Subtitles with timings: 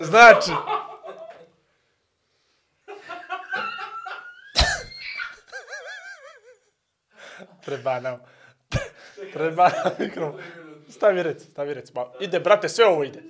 [0.00, 0.50] Znači...
[7.64, 8.20] Treba nam
[9.98, 10.42] mikrofon.
[10.88, 11.90] Stavi rec, stavi rec.
[12.20, 13.22] Ide, brate, sve ovo ide.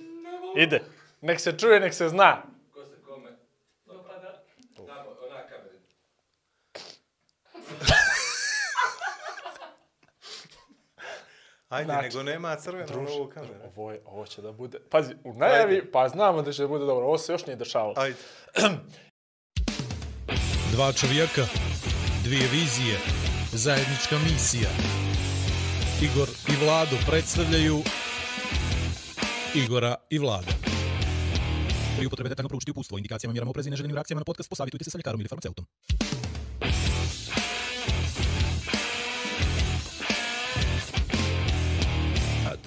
[0.55, 0.81] Ide.
[1.21, 2.43] Nek se čuje, nek se zna.
[2.73, 3.29] Ko se kome?
[3.85, 4.43] Dopada.
[4.75, 5.77] Tamo, ona kamera.
[11.71, 13.53] Ajde, Znači, nego nema crveno Druže, novu kameru.
[13.75, 14.79] ovo, je, ovo će da bude...
[14.89, 15.91] Pazi, u najavi, Ajde.
[15.91, 17.05] pa znamo da će da bude dobro.
[17.05, 17.93] Ovo se još nije dešavalo.
[17.97, 18.17] Ajde.
[20.73, 21.45] Dva čovjeka,
[22.23, 22.97] dvije vizije,
[23.51, 24.69] zajednička misija.
[26.01, 27.77] Igor i Vlado predstavljaju
[29.55, 30.51] Igora i Vlada.
[31.97, 34.91] Pri upotrebe detaljno proučiti upustvo, indikacijama, mjerama oprezi i neželjenim reakcijama na podcast, posavitujte se
[34.91, 35.65] sa ljekarom ili farmaceutom.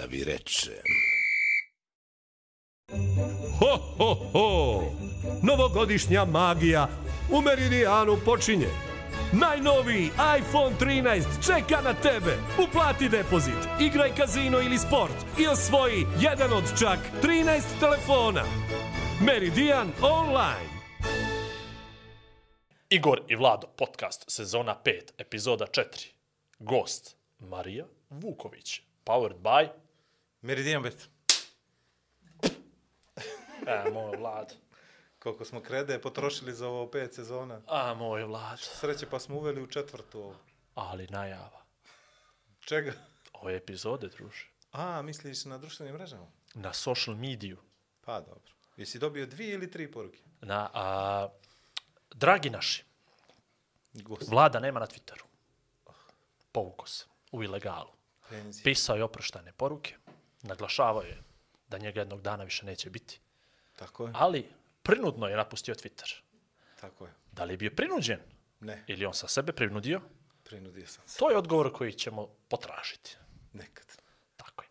[0.05, 0.85] Da vi rečem.
[3.61, 4.83] Ho, ho, ho!
[5.43, 6.89] Novogodišnja magija
[7.33, 8.69] u Meridijanu počinje.
[9.33, 12.37] Najnoviji iPhone 13 čeka na tebe.
[12.69, 18.45] Uplati depozit, igraj kazino ili sport i osvoji jedan od čak 13 telefona.
[19.21, 20.75] Meridian Online.
[22.91, 26.09] Igor i Vlado, podcast, sezona 5, epizoda 4.
[26.59, 28.81] Gost, Marija Vuković.
[29.05, 29.84] Powered by...
[30.45, 31.09] Meridian bet.
[33.67, 34.55] E, moj Vlad.
[35.19, 37.61] Koliko smo krede potrošili za ovo pet sezona.
[37.67, 38.61] A, moj Vlad.
[38.61, 40.37] Sreće pa smo uveli u četvrtu ovu.
[40.75, 41.65] Ali najava.
[42.61, 42.93] Čega?
[43.33, 44.47] Ove epizode, druže.
[44.73, 46.27] A, misliš na društvenim mrežama?
[46.55, 47.59] Na social mediju.
[48.01, 48.53] Pa dobro.
[48.77, 50.19] Jesi dobio dvije ili tri poruke?
[50.41, 51.29] Na, a,
[52.15, 52.85] dragi naši,
[53.93, 54.29] Gost.
[54.31, 55.25] Vlada nema na Twitteru.
[56.53, 57.05] Povuko se.
[57.33, 57.91] U ilegalu.
[58.29, 58.65] Penzije.
[58.65, 59.95] Pisao je oproštane poruke.
[60.45, 61.23] Naglašavao je
[61.69, 63.21] da njega jednog dana više neće biti.
[63.77, 64.13] Tako je.
[64.15, 64.47] Ali
[64.83, 66.21] prinudno je napustio Twitter.
[66.81, 67.13] Tako je.
[67.33, 68.21] Da li je bio prinuđen?
[68.61, 70.01] Ne, Ili on sa sebe prinudio?
[70.45, 71.19] prinudio sam se.
[71.19, 73.17] To je odgovor koji ćemo potražiti.
[73.53, 73.87] Nekad.
[74.37, 74.69] Tako je.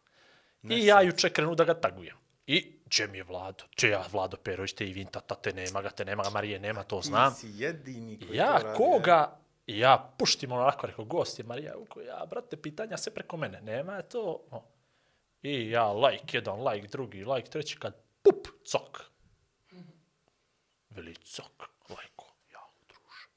[0.62, 2.18] Ne I ja juče krenu da ga tagujem.
[2.48, 3.64] I če mi je Vlado?
[3.76, 6.60] Če ja Vlado Perović, te i Vinta, ta te nema ga, te nema ga, Marije
[6.60, 7.34] nema, to znam.
[7.34, 8.78] Ti si jedini koji to Ja radi.
[8.78, 11.74] koga, ja puštim onako, rekao, gost je Marija,
[12.08, 14.44] ja, brate, pitanja se preko mene, nema to.
[14.52, 14.64] O.
[15.44, 19.02] I ja like, jedan like, drugi like, treći, kad pup, cok.
[20.90, 23.28] Veli cok, lajko, ja, druže.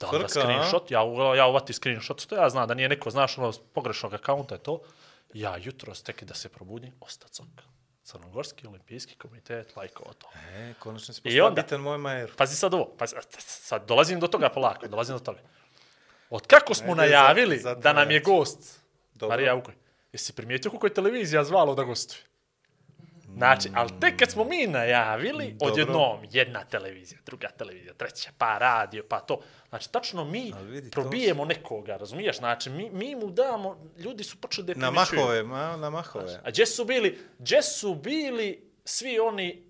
[0.00, 1.00] Da li da screenshot, ja,
[1.36, 4.80] ja uvati screenshot, to ja znam da nije neko, znaš, ono, pogrešnog akaunta je to.
[5.34, 7.46] Ja jutro stek da se probudim, osta cok.
[8.02, 10.28] Crnogorski olimpijski komitet, lajkovo to.
[10.50, 12.32] E, konačno si postao bitan moj majer.
[12.36, 15.40] Pazi sad ovo, pazi, sad dolazim do toga polako, dolazim do toga.
[16.30, 18.80] Od kako smo Ajde, najavili zato- zato da nam je gost
[19.14, 19.32] Dobro.
[19.32, 19.74] Marija Ukoj,
[20.12, 22.22] jesi primijetio kako je televizija zvalo da gostuje?
[23.36, 25.72] Znači, ali tek kad smo mi najavili, Dobro.
[25.72, 29.40] odjednom jedna televizija, druga televizija, treća, pa radio, pa to.
[29.68, 32.38] Znači, tačno mi vidi, to probijemo nekoga, razumiješ?
[32.38, 36.40] Znači, mi, mi mu damo, ljudi su počeli da Na mahove, ma, na mahove.
[36.44, 39.64] A gdje su bili, gdje su bili svi oni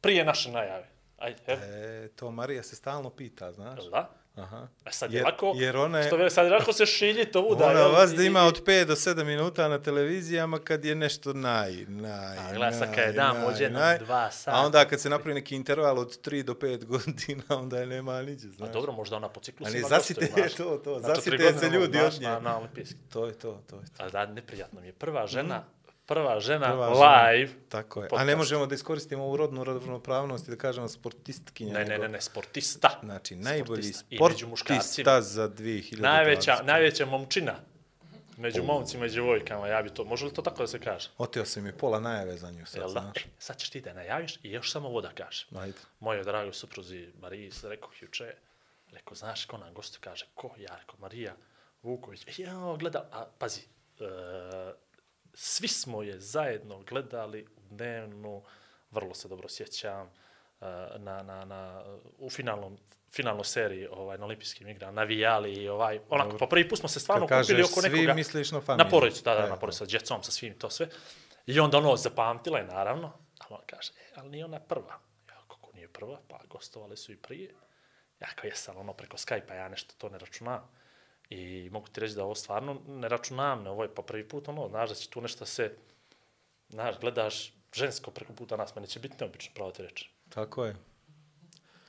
[0.00, 0.88] prije naše najave?
[1.18, 1.62] Ajde, evo.
[1.64, 3.84] E, to Marija se stalno pita, znaš?
[3.90, 4.17] Da?
[4.38, 4.68] Aha.
[4.84, 7.24] A sad je Jer- lako, jer ona je- što veli, sad je lako se šilji
[7.24, 7.64] to uda.
[7.64, 7.92] Ona jel?
[7.92, 12.38] vas da ima od 5 do 7 minuta na televizijama kad je nešto naj, naj,
[12.38, 13.14] A, gleda sad naj, kad
[13.60, 13.98] je na naj.
[13.98, 14.56] dva sata.
[14.56, 18.22] A onda kad se napravi neki interval od 3 do 5 godina, onda je nema
[18.22, 18.72] niđe, A znaš.
[18.72, 20.54] dobro, možda ona po ciklusima Ali zasite znaš.
[20.54, 22.28] to, to, Na četiri zasite se ljudi od nje.
[22.28, 22.96] Na, na olimpijski.
[23.08, 24.04] To je to, to je to.
[24.04, 24.92] A da, neprijatno mi je.
[24.92, 25.64] Prva žena,
[26.08, 27.30] prva žena Prva žena.
[27.30, 27.52] live.
[27.68, 28.06] Tako je.
[28.06, 28.26] A podcast.
[28.26, 31.72] ne možemo da iskoristimo ovu rodnu ravnopravnost i da kažemo sportistkinja.
[31.72, 32.98] Ne, ne, ne, ne, sportista.
[33.02, 34.06] Znači, najbolji Sportista.
[34.10, 36.00] I sportista za 2020.
[36.00, 37.54] Najveća, najveća momčina.
[38.36, 41.08] Među momcima i djevojkama, ja bi to, može li to tako da se kaže?
[41.18, 43.00] Oteo sam mi pola najave za nju sad, Jel da?
[43.00, 43.16] znaš.
[43.16, 45.58] E, sad ćeš ti da najaviš i još samo ovo da kažem.
[45.58, 45.78] Ajde.
[46.00, 48.34] Mojoj dragoj supruzi Mariji se rekao juče,
[48.92, 50.54] rekao, znaš ko nam gostu kaže, ko?
[50.58, 51.34] Ja rekao, Marija
[51.82, 52.38] Vuković.
[52.38, 53.60] E, ja, gledam, a pazi,
[54.00, 54.04] e,
[55.40, 58.42] svi smo je zajedno gledali u dnevnu,
[58.90, 60.64] vrlo se dobro sjećam, e,
[60.98, 61.84] na, na, na,
[62.18, 62.78] u finalnom
[63.12, 67.00] finalnoj seriji ovaj, na olimpijskim igrama, navijali i ovaj, onako, po prvi put smo se
[67.00, 68.14] stvarno Kad kupili oko svi, nekoga.
[68.14, 68.84] misliš na familiju.
[68.84, 70.88] Na porodicu, da, da, E, na porodicu, sa djecom, sa svim, to sve.
[71.46, 74.98] I onda ono, zapamtila je, naravno, a on kaže, e, ali nije ona prva.
[75.28, 76.20] Ja, kako nije prva?
[76.28, 77.54] Pa gostovali su i prije.
[78.20, 80.77] Ja kao jesam, ono, preko Skype-a, ja nešto to ne računam.
[81.30, 84.48] I mogu ti reći da ovo stvarno ne računam, ne, ovo je pa prvi put,
[84.48, 85.72] ono, znaš da će tu nešto se,
[86.68, 90.10] znaš, gledaš žensko preko puta nas, meni će biti neobično, pravo ti reći.
[90.28, 90.76] Tako je.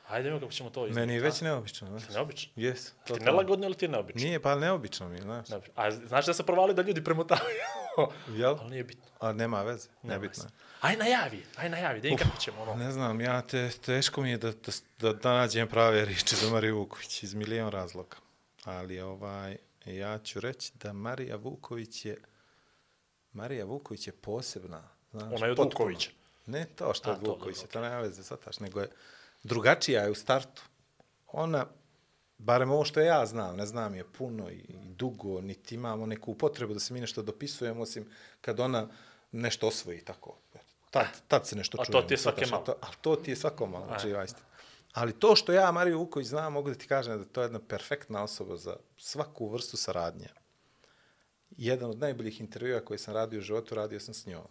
[0.07, 0.99] Ajde, evo kako ćemo to iznijeti.
[0.99, 2.07] Meni je već neobično, znaš.
[2.07, 2.51] Ti neobično.
[2.55, 3.25] Jes, Ti totalno.
[3.25, 4.21] nelagodno ili ti je neobično?
[4.21, 5.49] Nije, pa neobično mi, znaš.
[5.49, 5.73] Neobično.
[5.77, 7.55] A znaš da se provali da ljudi premotavaju?
[8.39, 8.55] Jel?
[8.59, 9.05] Ali nije bitno.
[9.19, 10.43] A nema veze, Nema nebitno.
[10.43, 10.55] veze.
[10.81, 12.73] Aj najavi, aj najavi, da kako ćemo ono.
[12.75, 16.49] Ne znam, ja te, teško mi je da, da, da, da nađem prave riječi za
[16.49, 18.17] Mariju Vuković iz milijon razloga.
[18.69, 22.17] Ali ovaj, ja ću reći da Marija Vuković je
[23.33, 24.89] Marija Vuković je posebna.
[25.11, 25.85] Znaš, Ona je od potpuno.
[25.85, 26.09] Vukovića.
[26.45, 28.89] Ne to što A, od to, Vukovića, to nema veze, sataš, nego je
[29.43, 30.61] drugačija je u startu.
[31.27, 31.65] Ona,
[32.37, 36.35] barem ovo što ja znam, ne znam je puno i, i dugo, niti imamo neku
[36.35, 38.09] potrebu da se mi nešto dopisujemo, osim
[38.41, 38.87] kad ona
[39.31, 40.37] nešto osvoji tako.
[40.91, 42.01] Tad, tad se nešto A čujemo.
[42.01, 42.61] to ti je svake malo.
[42.61, 44.45] a To, a to ti je svako malo, živa istina.
[44.93, 47.59] Ali to što ja Mariju Vuković znam, mogu da ti kažem da to je jedna
[47.59, 50.27] perfektna osoba za svaku vrstu saradnje.
[51.57, 54.43] Jedan od najboljih intervjua koje sam radio u životu, radio sam s njom.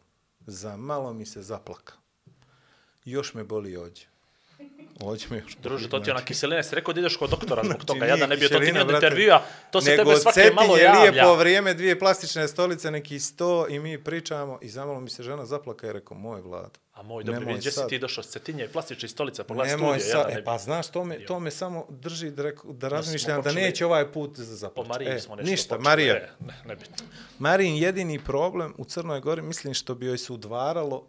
[0.46, 1.94] Za malo mi se zaplaka.
[3.04, 4.06] Još me boli ođe.
[5.00, 5.62] Ođe me još boli.
[5.62, 8.00] Druže, to ti je ona kiselina, si rekao da ideš kod doktora zbog Znači, toga.
[8.00, 10.50] nije Ja da ne bio to ti kiselina, od intervjua, to se Nego tebe svake
[10.54, 11.32] malo lijepo javlja.
[11.32, 15.86] vrijeme, dvije plastične stolice, neki sto i mi pričamo i zamalo mi se žena zaplaka
[15.86, 16.78] i rekao, moj vlad.
[16.98, 17.88] A moj, nemoj vidi, gdje si sad.
[17.88, 18.68] ti došao s cetinje
[19.02, 20.12] i stolice, pogledaj Nemoj studije.
[20.12, 22.88] sa, ja da ne e, pa znaš, to me, to me samo drži da, da
[22.88, 24.88] razmišljam da počeli- neće ovaj put Po zaplaći.
[24.88, 25.82] Mariji E, smo nešto ništa, počeli.
[25.84, 26.14] Marija.
[26.14, 26.96] E, Ne, ne bitno.
[27.38, 31.06] Marin jedini problem u Crnoj Gori, mislim što bi joj se udvaralo,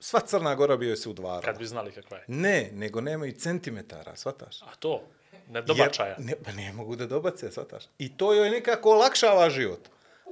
[0.00, 1.42] sva Crna Gora bi joj se udvarala.
[1.42, 2.24] Kad bi znali kakva je.
[2.28, 4.62] Ne, nego nemaju centimetara, shvataš?
[4.62, 5.02] A to,
[5.48, 6.08] ne dobačaja.
[6.08, 7.84] Jer, ne, pa ne mogu da dobace, shvataš?
[7.98, 9.80] I to joj nekako olakšava život.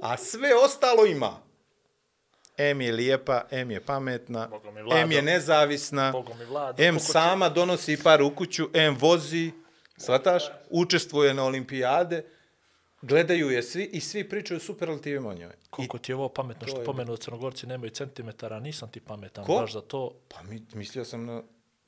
[0.01, 1.46] A sve ostalo ima.
[2.59, 4.95] M je lijepa, M je pametna, Vlado.
[4.97, 6.13] M je nezavisna,
[6.47, 9.51] Vlado, M sama donosi par u kuću, M vozi,
[9.97, 10.43] shvataš?
[10.71, 12.25] Učestvuje na olimpijade,
[13.01, 15.49] gledaju je svi i svi pričaju superlativima o njoj.
[15.49, 18.89] I, Koliko ti je ovo pametno to što je- pomenu da crnogorci nemaju centimetara, nisam
[18.89, 19.53] ti pametan, Ko?
[19.55, 20.13] baš za to.
[20.27, 21.41] pa mi, mislio sam na...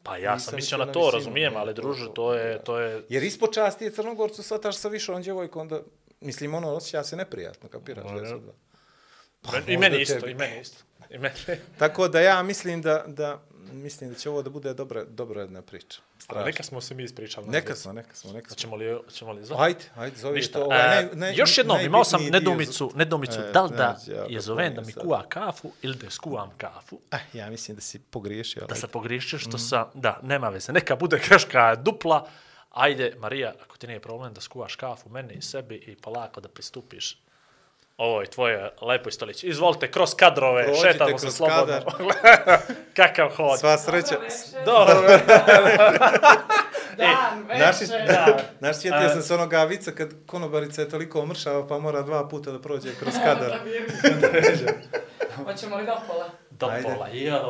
[0.03, 2.33] Pa ja Nisam sam mislio na na to, visinu, razumijem, ne, ali to- druže, to-
[2.33, 5.81] je, to je, Jer ispod časti je Crnogorcu shvataš sa višom djevojkom, onda,
[6.21, 8.05] mislim, ono osjeća se neprijatno, kapiraš?
[8.05, 8.39] Ono, da su da.
[8.41, 8.53] Men-
[9.41, 10.31] Pa I meni isto, tebi.
[10.31, 10.83] i meni isto.
[11.09, 11.35] I meni.
[11.79, 13.39] Tako da ja mislim da, da
[13.71, 16.01] mislim da će ovo da bude dobra, dobra jedna priča.
[16.19, 16.45] Strašno.
[16.45, 17.47] neka smo se mi ispričali.
[17.47, 18.53] Neka smo, neka smo, neka smo.
[18.53, 19.63] Hoćemo li, hoćemo li zvati?
[19.63, 20.53] Ajde, ajde, zove Ništa.
[20.53, 20.65] to.
[20.65, 24.13] Ovaj, e, naj, naj, još jednom, imao sam nedumicu, nedumicu, E, da li da ja
[24.21, 25.03] je ga zovem da mi sad.
[25.03, 26.99] kuva kafu ili da skuvam kafu.
[27.11, 28.65] Ah, ja mislim da si pogriješio.
[28.65, 29.39] Da se pogriješio Mm.
[29.39, 32.27] što sam, da, nema veze, neka bude greška dupla.
[32.71, 36.47] Ajde, Marija, ako ti nije problem da skuvaš kafu meni i sebi i polako da
[36.47, 37.21] pristupiš
[37.99, 39.47] ovoj tvoje lepoj stolici.
[39.47, 41.75] Izvolite, kroz kadrove, Prođite šetamo se slobodno.
[42.97, 43.59] Kakav hod.
[43.59, 44.15] Sva sreća.
[44.65, 44.93] Dobro,
[46.97, 48.05] Dan, Naši, večer.
[48.07, 48.39] da.
[48.59, 52.51] naš sjetio sam se onoga vica kad konobarica je toliko omršava pa mora dva puta
[52.51, 53.59] da prođe kroz kadar.
[55.45, 56.29] Hoćemo li do pola?
[56.49, 56.83] Do Ajde.
[56.83, 57.41] pola, ja,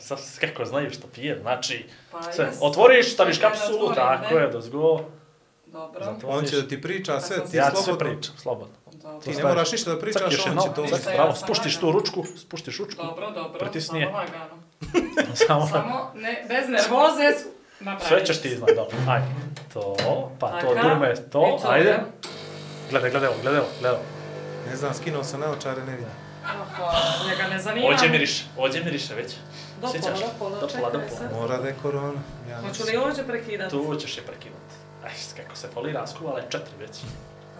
[0.00, 5.00] sad kako znaju što pijem, znači, Pa sve, otvoriš, staviš da kapsulu, tako je, dozgo,
[5.72, 6.16] Dobro.
[6.24, 8.10] On će da ti priča sve, ti ja ti sve slobodno.
[8.10, 8.74] pričam, slobodno.
[8.92, 9.20] Dobro.
[9.20, 10.84] Ti ne moraš ništa da pričaš, je on će to...
[10.84, 11.98] Ja bravo, sam spuštiš tu lagano.
[12.00, 13.58] ručku, spuštiš ručku, Dobro, dobro.
[13.58, 14.00] Pritisni.
[14.00, 14.62] Samo lagano.
[15.46, 17.44] samo, Samo, ne, bez nervoze.
[17.80, 19.26] napravit sve ćeš ti znat, dobro, ajde,
[19.72, 19.96] to,
[20.38, 22.04] pa to dume, to, ajde, ja.
[22.90, 24.04] gledaj, gledaj, ovo, gledaj, ovo, gledaj, ovo.
[24.70, 26.06] Ne znam, skinuo sam naočare, ne vidim.
[26.44, 26.92] Oho,
[27.28, 27.86] njega ne zanima.
[27.88, 29.32] ođe miriše, ođe miriše već,
[29.80, 31.30] Do pola, do pola, Do pola, čekaj do pola.
[31.30, 31.34] se.
[31.34, 32.20] Mora da je korona.
[32.50, 33.70] Ja Hoću li ođe prekidati?
[33.70, 34.59] tu ćeš je prekinuti.
[35.04, 36.90] Aj, kako se folira, skuvala je četiri već.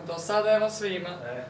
[0.06, 1.08] Do sada evo svima.
[1.08, 1.44] E,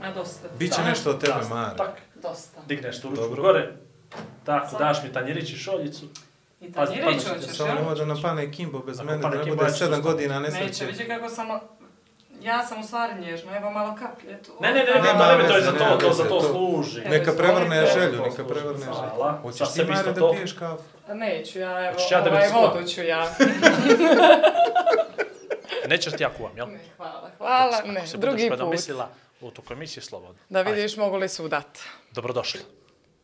[0.00, 0.48] Ma dosta.
[0.58, 1.76] Biće Da, nešto od tebe, da, Mare.
[1.76, 2.60] Tak, Dosta.
[2.66, 3.72] digneš tu ručku gore,
[4.44, 4.78] tako, Sad.
[4.78, 6.06] daš mi tanjirić i šoljicu,
[6.60, 7.76] I tanjirić hoćeš, Samo jel?
[7.76, 10.84] nemoj da napane Kimbo bez Ako mene, da pane ne bude sedam godina Neće, nesreće.
[10.84, 11.60] vidi kako samo...
[12.42, 14.52] Ja sam u stvari nježna, evo malo kaplje tu.
[14.60, 17.00] Ne, ne, ne, ne, ne, ne, to je za to, to za to služi.
[17.00, 19.10] Neka prevrne želju, neka prevrne želju.
[19.14, 19.38] Hvala.
[19.42, 20.32] Hoćeš ti, Mare, da to.
[20.32, 20.82] piješ kafu?
[21.06, 23.30] Pa Neću ja, evo, da ovaj vodu ću ja.
[25.88, 26.66] Nećeš ti ja kuvam, jel?
[26.66, 28.56] Ne, hvala, hvala, Ako ne, se drugi budeš put.
[28.58, 29.08] predomislila,
[29.40, 30.36] u tu komisiju slobodno.
[30.48, 31.78] Da vidiš mogu li sudat.
[32.10, 32.60] Dobrodošli.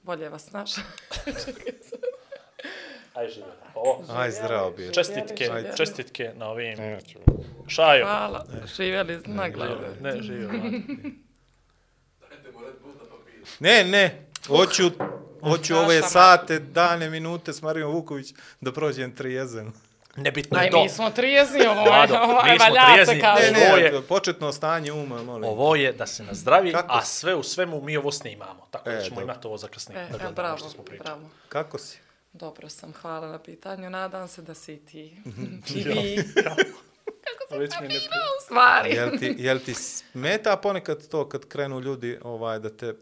[0.02, 0.70] Bolje vas znaš.
[3.14, 3.52] Aj, živjeli.
[3.74, 4.90] O, Aj, zdravo bio.
[4.90, 5.76] čestitke, Živjeli.
[5.76, 6.76] čestitke na ovim...
[7.68, 8.04] Šajo.
[8.04, 9.76] Hvala, živjeli na glavu.
[10.00, 10.50] Ne, živio.
[13.60, 14.90] Ne, ne, hoću,
[15.42, 18.26] hoću ove sate, dane, minute s Marijom Vuković
[18.60, 19.72] da prođem trijezen.
[20.16, 20.82] Nebitno Aj, je to.
[20.82, 23.14] mi smo trijezni, ovo je, Vlado, ovo je mi smo valja trijezni.
[23.14, 23.50] se kaže.
[23.50, 25.44] Ne, Ovo ne, je- početno stanje uma, molim.
[25.44, 28.66] Ovo je da se nazdravi, Kako a sve u svemu mi ovo snimamo.
[28.70, 29.24] Tako da E, ćemo dobro.
[29.24, 30.00] imati ovo za kasnije.
[30.04, 31.04] E, da e, bravo, što smo pričali.
[31.06, 31.30] bravo.
[31.48, 31.98] Kako si?
[32.32, 35.16] Dobro sam, hvala na pitanju, nadam se da si ti.
[35.74, 36.16] I vi.
[37.58, 38.22] Već mi ne prije.
[38.38, 38.90] U stvari.
[38.90, 42.94] Jel ti, jel ti smeta ponekad to kad krenu ljudi ovaj, da te,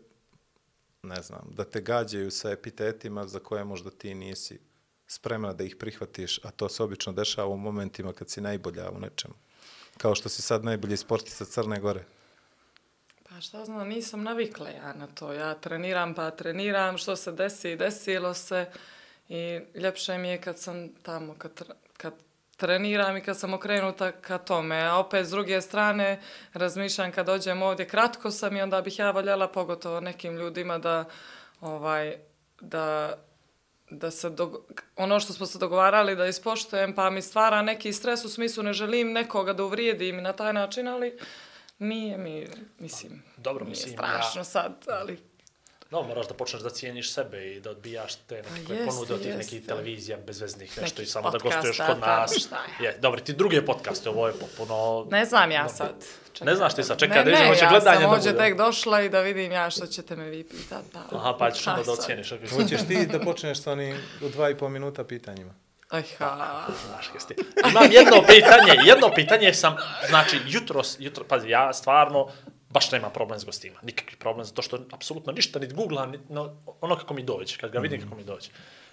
[1.03, 4.59] ne znam, da te gađaju sa epitetima za koje možda ti nisi
[5.07, 8.99] spremna da ih prihvatiš, a to se obično dešava u momentima kad si najbolja u
[8.99, 9.35] nečemu.
[9.99, 12.05] Kao što si sad najbolji sportista Crne Gore.
[13.29, 15.33] Pa šta znam, nisam navikla ja na to.
[15.33, 18.71] Ja treniram pa treniram, što se desi, desilo se.
[19.31, 21.63] I ljepše mi je kad sam tamo, kad,
[21.97, 22.15] kad
[22.57, 24.83] treniram i kad sam okrenuta ka tome.
[24.83, 26.21] A opet s druge strane
[26.53, 31.05] razmišljam kad dođem ovdje, kratko sam i onda bih ja voljela pogotovo nekim ljudima da
[31.61, 32.17] ovaj,
[32.61, 33.15] da
[33.91, 34.57] da se dog...
[34.97, 38.73] ono što smo se dogovarali da ispoštujem, pa mi stvara neki stres u smislu ne
[38.73, 41.19] želim nekoga da uvrijedim na taj način, ali
[41.79, 42.47] nije mi,
[42.79, 45.30] mislim, Dobro, mislim, strašno ja- sad, ali
[45.91, 49.23] No, moraš da počneš da cijeniš sebe i da odbijaš te nekakve jeste, ponude od
[49.23, 52.49] tih nekih televizija bezveznih, nešto Neki i samo da podcast, gostuješ da, kod da, nas.
[52.81, 52.85] je.
[52.85, 55.07] Je, dobro, ti druge podcaste, ovo je popuno...
[55.11, 55.95] ne znam ja sad.
[56.41, 58.33] Ne znaš ti sad, čekaj ne, da vidimo, ne, hoće ja gledanje sam da ovdje
[58.33, 58.45] bude.
[58.45, 60.85] tek došla i da vidim ja što ćete me vi pitat.
[60.93, 62.33] Pa, Aha, pa ćeš onda da ocijeniš.
[62.55, 65.55] Hoćeš ti da počneš sa onim u dva i pol minuta pitanjima?
[65.89, 66.67] Aj, ha.
[66.89, 67.35] Znaš, kaj ste.
[67.71, 69.77] Imam jedno pitanje, jedno pitanje sam,
[70.09, 72.29] znači, jutros, jutro, pazi, ja stvarno
[72.71, 76.97] baš nema problem s gostima, nikakvi problem, zato što apsolutno ništa, niti googlam, no, ono
[76.97, 78.49] kako mi dođe, kad ga vidim kako mi dođe.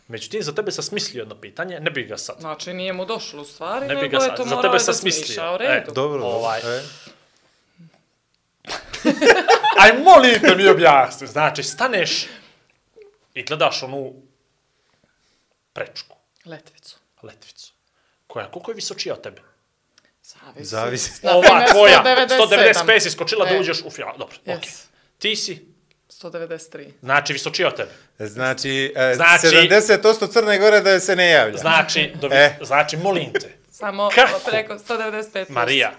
[0.07, 2.35] Međutim, za tebe sam smislio jedno pitanje, ne bih ga sad.
[2.39, 4.93] Znači, nije mu došlo u stvari, Ne ga je to za morao tebe sam da
[4.93, 5.51] smislio.
[5.51, 5.91] u E, redu.
[5.91, 6.59] Dobro, Ovaj.
[6.59, 6.83] E,
[9.81, 11.27] Aj, molim te mi objasni.
[11.27, 12.25] Znači, staneš
[13.33, 14.13] i gledaš onu
[15.73, 16.15] prečku,
[16.45, 16.97] Letvicu.
[17.23, 17.73] letvicu,
[18.27, 19.41] koja koliko je visočija od tebe?
[20.27, 20.65] Zavisi.
[20.65, 21.25] Zavisi.
[21.25, 22.37] Na Ova 197.
[22.39, 23.59] 195 si skočila da E.
[23.59, 24.17] uđeš u final.
[24.17, 24.57] Dobro, Yes.
[24.57, 24.69] okej.
[25.17, 25.65] Ti si,
[26.09, 26.91] 193.
[27.01, 27.91] znači, visočija od tebe.
[28.19, 31.57] Znači, e, Znači- 70% Crne Gore da se ne javlja.
[31.57, 32.57] Znači, do, E.
[32.61, 34.39] znači, molim te, Samo Kako?
[34.45, 35.45] preko 195.
[35.45, 35.55] plus.
[35.55, 35.91] Marija,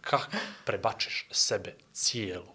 [0.00, 0.26] kako
[0.64, 2.46] prebačiš sebe cijelu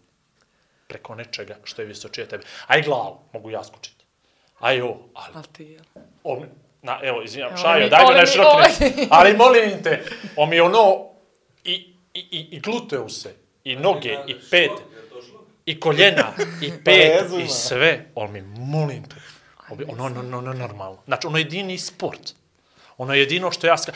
[0.88, 2.44] preko nečega što je visočija od tebe?
[2.68, 4.06] Aj glavu, mogu ja skočiti.
[4.60, 5.80] Aj ovo, ali Al ti je.
[6.24, 6.46] on,
[6.82, 10.04] na, evo, izvinjam, Šajo, daj mi ovo na mi- široki ovo- ne- Ali molim te,
[10.36, 11.06] on mi ono,
[11.64, 11.74] i,
[12.14, 13.30] i, i, i gluteuse,
[13.64, 14.72] i noge, i pet,
[15.66, 16.32] i koljena,
[16.62, 19.16] i pet, jezu i sve, on mi, molim te,
[19.88, 20.98] ono, ono, ono, ono, normalno.
[21.06, 22.20] Znači, ono je jedini sport.
[22.98, 23.78] Ono je jedino što ja...
[23.78, 23.92] Ska...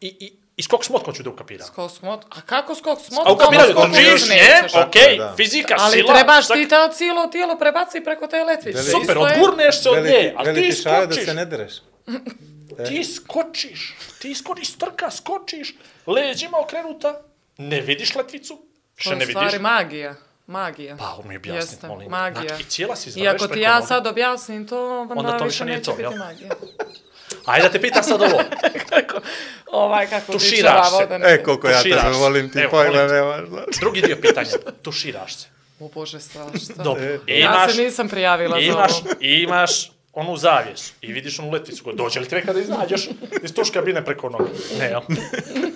[0.00, 1.66] I, i, I skok s motkom ću da ukapiram.
[1.66, 2.24] Skok s mot...
[2.26, 3.34] A kako skok s A motkom?
[3.34, 5.34] ukapiram, skok držiš, nje, okej, da.
[5.36, 6.14] fizika, Ali sila.
[6.14, 8.82] trebaš sak- ti to cijelo tijelo prebaci preko te letvice.
[8.82, 11.24] Super, odgurneš se od nje, ti- ali veli ti da skočiš.
[11.24, 11.72] se ne dereš.
[12.88, 15.74] Ti skočiš, ti skočiš, strka, skočiš,
[16.06, 17.20] leđima okrenuta,
[17.58, 18.60] ne vidiš letvicu,
[18.96, 19.32] To je ne vidiš.
[19.34, 20.14] stvari magija.
[20.48, 20.96] Magija.
[20.96, 22.10] Pa, mi objasni, Jeste, molim.
[22.10, 22.48] magija.
[22.48, 23.86] Znači, i cijela si I zdraveš ako ti ja noge.
[23.86, 26.16] sad objasnim to, onda, Onda to više neće to, biti jel?
[26.16, 26.50] magija.
[27.46, 28.38] Ajde da te pitam sad ovo.
[28.90, 29.20] kako,
[29.66, 30.94] ovaj, kako Tuširaš se.
[30.94, 31.88] ovdje ne- E, koliko ja se.
[32.12, 33.06] volim, ti pojma te.
[33.06, 33.80] nemaš, znači.
[33.80, 34.48] Drugi dio pitanja.
[34.82, 35.46] Tuširaš se.
[35.80, 36.74] O Bože, strašno.
[36.76, 37.04] Dobro.
[37.04, 39.10] I Ja imaš, se nisam prijavila i za imaš, ovo.
[39.20, 43.08] i imaš onu zavjesu i vidiš onu letvicu koja dođe li ti nekada izađeš
[43.42, 44.50] iz tuš kabine preko noge?
[44.78, 45.00] Ne, jel?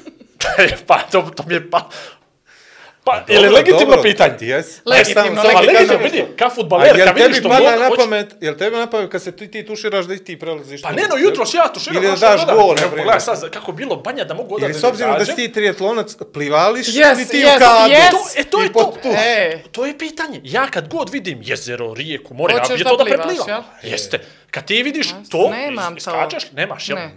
[0.87, 1.89] pa, to, to mi je pa...
[3.05, 4.37] Pa, je li legitimno dobro, pitanje?
[4.41, 4.67] Jes.
[4.87, 7.97] Legitimno, samo ti legitimno, kažem- vidi, ka A futbaler, kad vidiš što god na hoće-
[7.97, 10.83] pamet, jel tebi na pamet kad se ti, ti tuširaš da i ti prelaziš?
[10.83, 11.97] Pa ne, no, jutros ja tuširam.
[11.97, 12.91] Ili da daš gol, na Evo, primjer.
[12.91, 15.37] Pogledaj sad kako je bilo banja da mogu odavde Ili s obzirom da si izađem.
[15.39, 17.93] ti trijetlonac, plivališ Yes, ili ti yes, u kadu?
[17.93, 18.11] yes.
[18.11, 18.93] To, e, to je to.
[19.07, 20.41] E, To je pitanje.
[20.45, 23.65] Ja kad god vidim jezero, rijeku, more, ja Hoćeš je da to da preplivam.
[23.83, 24.19] Jeste.
[24.51, 25.53] Kad ti vidiš to,
[25.97, 26.99] iskačeš, nemaš, jel?
[26.99, 27.11] ne.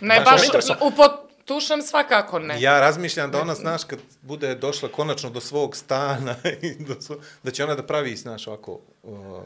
[0.00, 0.40] Ne, baš
[0.80, 2.60] u pod tušem svakako ne.
[2.62, 7.16] Ja razmišljam da ona, znaš, kad bude došla konačno do svog stana, i do svo...
[7.42, 9.42] da će ona da pravi, znaš, ovako, uh,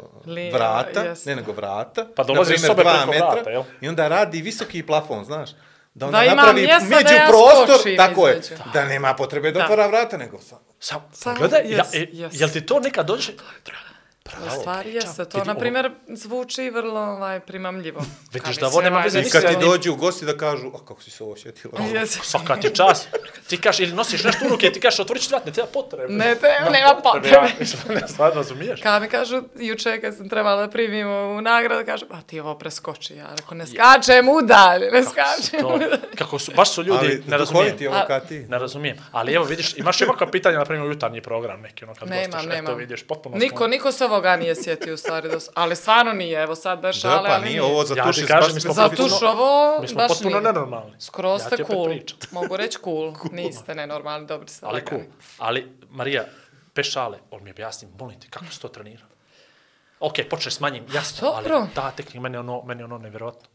[0.52, 1.30] vrata, jeste.
[1.30, 3.62] ne nego vrata, Pa dolazi sobe preko metra, vrata, jel?
[3.80, 5.50] i onda radi visoki plafon, znaš,
[5.94, 8.62] da ona Da napravi mjesta da među ja prostor, skočim tako je, između.
[8.72, 9.64] da nema potrebe da Da.
[9.64, 10.58] otvara vrata, nego sam.
[10.80, 12.30] Sam, Samo- gledaj, yes, ja, e, yes.
[12.32, 13.32] jel ti to nekad dođe?
[14.60, 15.06] Stvari priča.
[15.06, 18.00] jeste, to na primjer zvuči vrlo ovaj, primamljivo.
[18.32, 21.02] Vidiš da ovo nema veze I kad ti dođu u gosti da kažu, a kako
[21.02, 21.80] si se ovo osjetila?
[21.94, 22.18] Jesi.
[22.22, 23.08] Svaka ti čas.
[23.48, 26.12] Ti kažeš, ili nosiš nešto u ruke, ti kažeš, otvori ću vrat, ne treba potrebe.
[26.12, 27.28] Ne, te, nema potrebe.
[27.28, 27.48] Ja,
[28.00, 28.80] ne, stvarno razumiješ?
[28.82, 32.54] Kad mi kažu, juče kad sam trebala da primimo u nagradu, kažu, a ti ovo
[32.54, 33.14] preskoči.
[33.16, 35.98] Ja rekao, ne skačem u dalje, ne skačem u dalje.
[36.18, 37.64] kako su, baš su ljudi, Ali ne razumijem.
[37.64, 38.38] duhoviti ovo kad ti.
[38.48, 38.96] Ne razumijem.
[39.12, 42.24] Ali evo vidiš, imaš ovakva pitanja, na primjer, u jutarnji program neki, ono kad Nemam,
[42.24, 42.64] gostaš, nemam.
[42.64, 45.28] eto vidiš, potpuno Niko, niko se ovoga nije sjetio u stvari.
[45.28, 48.04] Da, ali stvarno nije, evo sad bez Da, šale, pa ali nije ovo za Ja
[48.04, 50.30] tuš ti iz kažem, baš mi smo Za potpuno- tuš ovo Mi smo baš potpuno
[50.30, 50.40] nije.
[50.42, 50.92] nenormalni.
[51.00, 51.94] Skroz Ja ste cool.
[52.32, 53.14] Mogu reći cool.
[53.32, 55.00] Niste nenormalni, dobri ste Ali cool.
[55.38, 56.24] Ali, Marija,
[56.74, 59.02] pešale, on mi objasni, molim te, kako se to trenira?
[60.00, 61.56] Ok, počneš s manjim, jasno, Dobro.
[61.56, 63.48] ali ta tehnika, meni ono, meni ono nevjerojatno.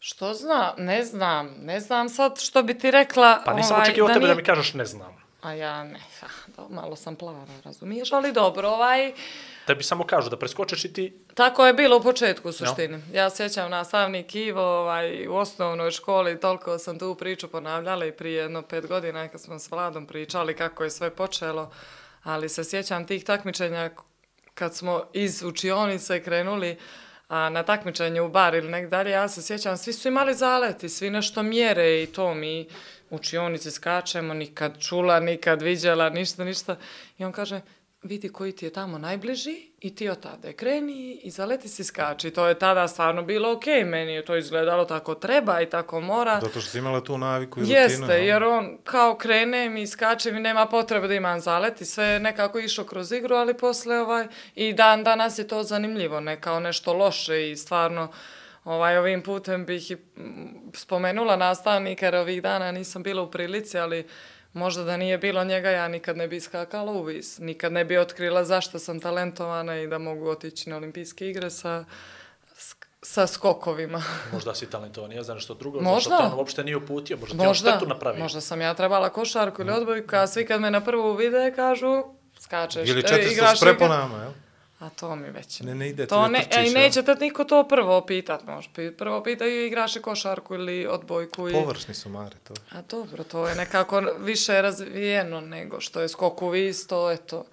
[0.00, 3.42] Što znam, ne znam, ne znam sad što bi ti rekla.
[3.44, 5.16] Pa nisam ovaj, očekivao tebe da nije- mi kažeš ne znam.
[5.42, 6.00] A ja ne,
[6.56, 9.12] do, malo sam plava, razumiješ, ali dobro, ovaj,
[9.66, 11.12] Tebi samo kažu da preskočeš i ti...
[11.34, 13.02] tako je bilo u početku u suštini.
[13.12, 18.42] Ja sjećam nastavnik Ivo ovaj, u osnovnoj školi, toliko sam tu priču ponavljala i prije
[18.42, 21.70] jedno pet godina kad smo s Vladom pričali kako je sve počelo,
[22.22, 23.90] ali se sjećam tih takmičenja
[24.54, 26.78] kad smo iz učionice krenuli
[27.28, 30.88] a, na takmičenje u bar ili nek dalje, ja se sjećam, svi su imali zaleti,
[30.88, 32.68] svi nešto mjere i to mi
[33.10, 36.76] učionici skačemo, nikad čula, nikad viđala, ništa, ništa.
[37.18, 37.60] I on kaže,
[38.02, 42.30] vidi koji ti je tamo najbliži i ti od tada kreni i zaleti si skači.
[42.30, 46.40] To je tada stvarno bilo okej, meni je to izgledalo tako treba i tako mora.
[46.40, 48.12] Zato što si imala tu naviku i Jeste, rutinu.
[48.12, 48.26] jel?
[48.26, 52.20] jer on kao krene mi skače mi nema potrebe da imam zalet i sve je
[52.20, 56.60] nekako išlo kroz igru, ali posle ovaj, i dan danas je to zanimljivo, ne kao
[56.60, 58.08] nešto loše i stvarno
[58.66, 63.78] ovaj, ovim putem bih i mm, spomenula nastavnika jer ovih dana nisam bila u prilici,
[63.78, 64.06] ali
[64.52, 67.98] možda da nije bilo njega ja nikad ne bi skakala u vis, nikad ne bi
[67.98, 71.84] otkrila zašto sam talentovana i da mogu otići na olimpijske igre sa,
[73.02, 74.02] sa skokovima.
[74.32, 75.92] Možda si talentovanija za nešto drugo, Možda.
[76.10, 78.22] možda te on uopšte nije uputio, možda ti je on Možda, štetu napravio.
[78.22, 82.04] možda sam ja trebala košarku ili odbojku, a svi kad me na prvu vide kažu
[82.40, 84.32] skačeš, Ili e, 400 igraš s preponama, jel?
[84.78, 85.60] A to mi već.
[85.60, 88.44] Ne, ne ide To da ne, trčiš, e, i neće te niko to prvo pitat,
[88.44, 88.68] može.
[88.68, 91.48] Pi- Prvo pitaju igraš li košarku ili odbojku.
[91.48, 91.52] I...
[91.52, 92.54] Površni su mare, to.
[92.70, 97.16] A dobro, to je nekako više razvijeno nego što je skok u vis, to je
[97.16, 97.44] to.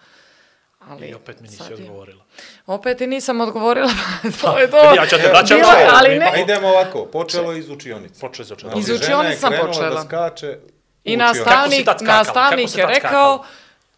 [0.82, 2.24] Ali, I opet mi nisi je- odgovorila.
[2.68, 3.90] Opet i nisam odgovorila,
[4.42, 4.78] to je to.
[4.96, 8.20] Ja ću te vraćam Bilo je, ali ne, idemo ovako, počelo je iz učionice.
[8.20, 8.72] Počeo iz očeva.
[8.72, 9.90] Znači, Iz žena je učionice sam krenula počela.
[9.92, 10.58] da skače
[11.04, 13.44] I nastavnik, nastavnik je rekao?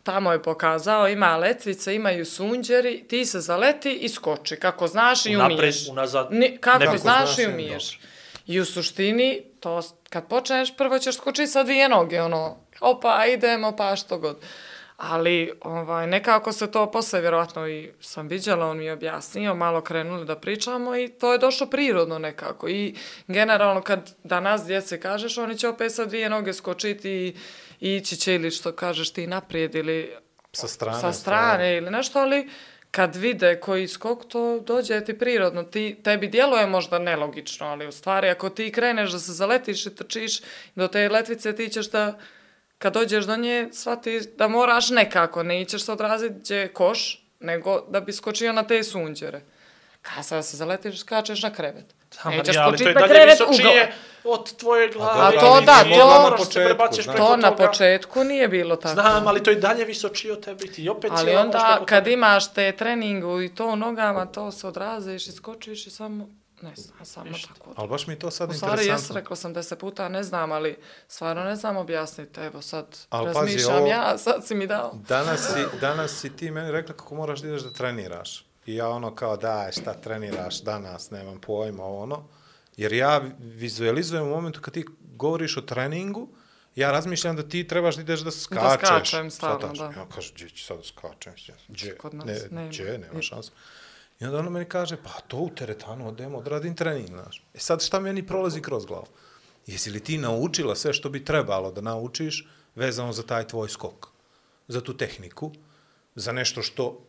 [0.05, 5.35] Tamo je pokazao, ima letvice, imaju sunđeri, ti se zaleti i skoči, kako znaš i
[5.35, 5.88] Unapred, umiješ.
[5.89, 8.00] unazad, Ni, kako znaš i umiješ.
[8.47, 13.75] I u suštini, to, kad počneš, prvo ćeš skočiti sa dvije noge, ono, opa, idemo,
[13.75, 14.38] pa što god.
[14.97, 19.81] Ali, ovaj, nekako se to posle, vjerovatno i sam viđala, on mi je objasnio, malo
[19.81, 22.69] krenuli da pričamo i to je došlo prirodno nekako.
[22.69, 22.95] I
[23.27, 27.35] generalno kad danas djece kažeš, oni će opet sa dvije noge skočiti i
[27.94, 30.12] ići će ili što kažeš ti naprijed ili
[30.54, 31.00] Sa strane.
[31.01, 32.50] sa strane ili nešto, ali
[32.92, 35.63] kad vide koji skok, to dođe ti prirodno.
[35.63, 39.96] Ti, tebi djeluje možda nelogično, ali u stvari ako ti kreneš da se zaletiš i
[39.96, 40.42] trčiš
[40.75, 42.20] do te letvice, ti ćeš da,
[42.77, 47.25] kad dođeš do nje, shvatiš da moraš nekako, ne ćeš se odraziti gdje je koš,
[47.40, 49.42] nego da bi skočio na te sunđere.
[50.01, 51.95] Kad sad se zaletiš, skačeš na krevet.
[52.15, 53.94] Da, Nećeš Marija, ali to je dalje krevet visočije
[54.25, 55.22] od tvoje glave.
[55.27, 58.94] A to da, to- mogla na početku, To na početku nije bilo tako.
[58.94, 62.53] Znam, ali to je dalje visočije od tebe i ti opet Ali onda kad imaš
[62.53, 66.29] te treningu i to u nogama, to se odraziš i skočiš i samo,
[66.61, 67.74] ne znam, samo tako.
[67.75, 69.15] Ali baš mi je to sad U stvari, jes, interesantno.
[69.15, 72.39] rekla sam deset puta, ne znam, ali stvarno ne znam objasniti.
[72.39, 74.91] Evo sad Ali pazi, razmišljam ovo- ja, sad si mi dao.
[75.07, 78.45] Danas si, danas si ti meni rekla kako moraš da ideš da treniraš.
[78.66, 82.28] I ja ono kao, daj, šta treniraš danas, nemam pojma, ono.
[82.78, 86.28] Jer ja vizualizujem u momentu kad ti govoriš o treningu,
[86.75, 88.88] ja razmišljam da ti trebaš da ideš da skačeš.
[88.88, 89.88] skačem Šta stalno, tačno?
[89.88, 90.00] da.
[90.00, 91.34] Ja kažem, gdje ću sad da skačem?
[91.68, 91.98] Gdje?
[91.98, 92.68] Kod nas ne, nema.
[92.68, 92.98] Gdje?
[92.98, 93.51] Nema šanse.
[94.20, 97.44] I onda ona meni kaže, pa to u teretanu odemo, odradim trening, znaš.
[97.54, 99.08] E sad šta meni prolazi kroz glavu?
[99.68, 104.08] Jesi li ti naučila sve što bi trebalo da naučiš vezano za taj tvoj skok?
[104.68, 105.51] Za tu tehniku?
[106.16, 107.04] Za nešto što...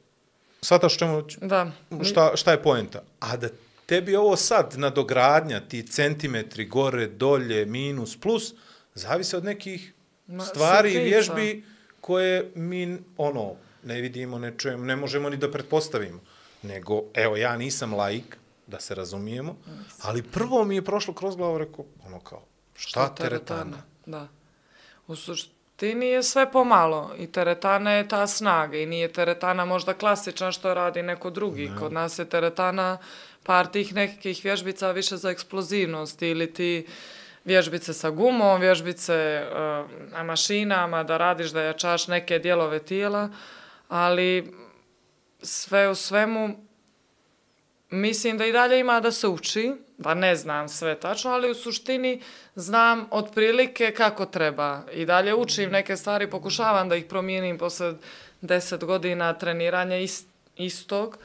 [0.66, 1.70] Svataš čemu, Da.
[2.02, 3.02] šta, šta je poenta?
[3.20, 3.48] A da
[3.86, 8.54] tebi ovo sad nadogradnja, ti centimetri gore, dolje, minus, plus,
[8.94, 9.94] zavise od nekih
[10.26, 11.64] Ma, stvari i vježbi
[12.00, 16.20] koje mi, ono, ne vidimo, ne čujemo, ne možemo ni da pretpostavimo.
[16.62, 19.56] Nego, evo, ja nisam laik, da se razumijemo,
[20.02, 22.42] ali prvo mi je prošlo kroz glavu, rekao, ono kao,
[22.74, 23.82] šta teretana?
[24.06, 24.28] Da.
[25.06, 30.52] U suštini je sve pomalo i teretana je ta snaga i nije teretana možda klasična
[30.52, 31.70] što radi neko drugi.
[31.78, 32.98] Kod nas je teretana
[33.42, 36.86] par tih nekih vježbica više za eksplozivnost ili ti
[37.44, 39.56] vježbice sa gumom, vježbice uh,
[40.12, 43.28] na mašinama, da radiš da jačaš neke dijelove tijela,
[43.88, 44.54] ali
[45.42, 46.65] sve u svemu
[47.96, 51.54] Mislim da i dalje ima da se uči, da ne znam sve tačno, ali u
[51.54, 52.22] suštini
[52.54, 54.82] znam otprilike kako treba.
[54.92, 57.94] I dalje učim neke stvari, pokušavam da ih promijenim posle
[58.40, 61.18] deset godina treniranja ist, istog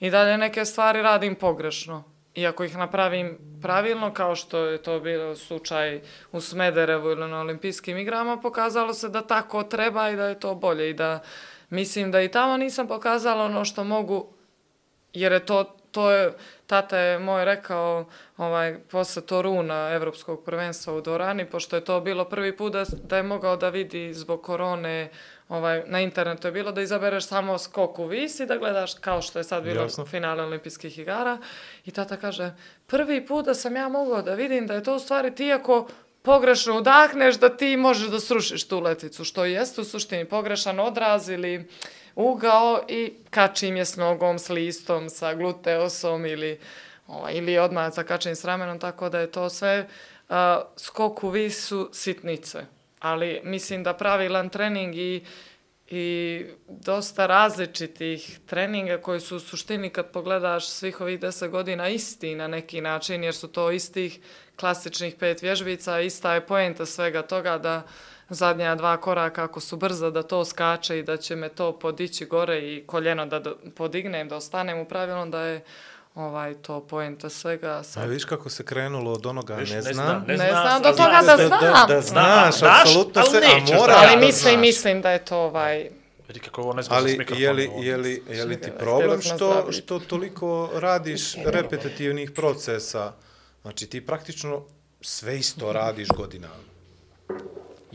[0.00, 2.04] i dalje neke stvari radim pogrešno.
[2.34, 6.00] Iako ih napravim pravilno, kao što je to bilo slučaj
[6.32, 10.54] u Smederevu ili na olimpijskim igrama, pokazalo se da tako treba i da je to
[10.54, 11.22] bolje i da
[11.70, 14.36] mislim da i tamo nisam pokazala ono što mogu
[15.12, 16.32] jer je to to je,
[16.66, 18.04] tata je moj rekao,
[18.36, 23.16] ovaj, posle Toruna, evropskog prvenstva u Dorani, pošto je to bilo prvi put da, da
[23.16, 25.08] je mogao da vidi zbog korone,
[25.48, 29.22] ovaj, na internetu je bilo da izabereš samo skok u vis i da gledaš kao
[29.22, 30.04] što je sad bilo Jasno.
[30.04, 31.38] finale olimpijskih igara.
[31.84, 32.52] I tata kaže,
[32.86, 35.88] prvi put da sam ja mogao da vidim da je to u stvari ti ako
[36.22, 41.28] pogrešno udahneš da ti možeš da srušiš tu letvicu, što jeste u suštini pogrešan odraz
[41.28, 41.68] ili
[42.16, 46.60] ugao i kačim je s nogom, s listom, sa gluteosom ili,
[47.06, 49.88] ovaj, ili odmah sa kačim s ramenom, tako da je to sve
[50.28, 50.36] uh,
[50.76, 52.64] skok u vis su sitnice.
[53.00, 55.24] Ali mislim da pravilan trening i
[55.88, 62.34] i dosta različitih treninga koji su u suštini kad pogledaš svih ovih deset godina isti
[62.34, 64.18] na neki način, jer su to istih
[64.56, 67.82] klasičnih pet vježbica, ista je poenta svega toga da
[68.30, 72.24] zadnja dva koraka ako su brza da to skače i da će me to podići
[72.26, 75.64] gore i koljeno da do- podignem, da ostanem u pravilnom, da je
[76.14, 77.70] ovaj to poenta svega.
[77.70, 79.94] A Sad, viš kako se krenulo od onoga, Viš, ne, ne znam.
[79.96, 81.60] znam, Ne ne znam znam, do toga da da, znam.
[81.88, 84.60] da, Znam, znaš, znaš, apsolutno ali se, a mora da- ali da mislim, znaš.
[84.60, 85.90] mislim da je to ovaj...
[86.28, 89.72] Vidi kako ovo ne zbog Ali je li, je li, je li, ti problem što,
[89.72, 93.12] što toliko radiš repetitivnih procesa?
[93.62, 94.62] Znači ti praktično
[95.00, 96.54] sve isto radiš godinama.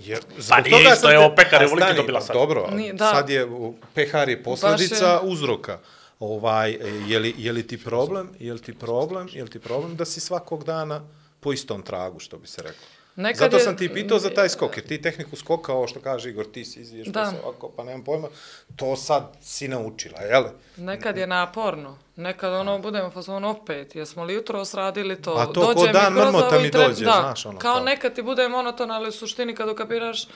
[0.05, 2.35] Jer, zbog Pa nije toga isto, evo, pehar je stani, dobila pa sad.
[2.35, 3.11] Dobro, Nije, da.
[3.11, 3.47] sad je,
[3.93, 5.79] pehar je posledica uzroka.
[6.19, 9.95] Ovaj, je, li, je li ti problem, je li ti problem, je li ti problem
[9.95, 11.01] da si svakog dana
[11.39, 12.87] po istom tragu, što bi se reklo?
[13.21, 16.29] Nekad Zato sam ti pitao za taj skok, jer ti tehniku skoka, ovo što kaže
[16.29, 17.21] Igor, ti si izviješ Da.
[17.21, 17.33] da.
[17.43, 18.27] ovako, pa nemam pojma,
[18.75, 20.43] to sad si naučila, jel?
[20.77, 21.97] Nekad je naporno.
[22.15, 23.95] Nekad ono budemo u fazonu opet.
[23.95, 25.31] Jesmo li jutro sradili to?
[25.33, 27.83] A to ko Dođe dan kroz mrmota mi tre- dođe, da, znaš, ono, Kao kao.
[27.83, 30.27] nekad ti bude monoton, ali u suštini kad ukapiraš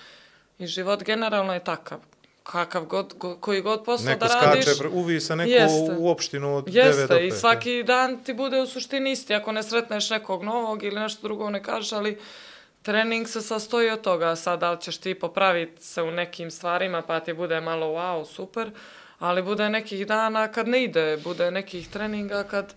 [0.59, 1.99] i život generalno je takav.
[2.43, 4.65] Kakav god, go- koji god posao Neko da radiš.
[4.65, 5.95] skače, pre- uvi se neko Jeste.
[5.97, 6.99] u opštinu od 9 do 5.
[7.01, 9.33] Jeste, i svaki dan ti bude u suštini isti.
[9.33, 12.19] Ako ne sretneš nekog novog ili nešto drugo ne kažeš, ali
[12.85, 14.35] trening se sastoji od toga.
[14.35, 18.25] Sad, da li ćeš ti popraviti se u nekim stvarima, pa ti bude malo wow,
[18.25, 18.71] super,
[19.19, 22.73] ali bude nekih dana kad ne ide, bude nekih treninga kad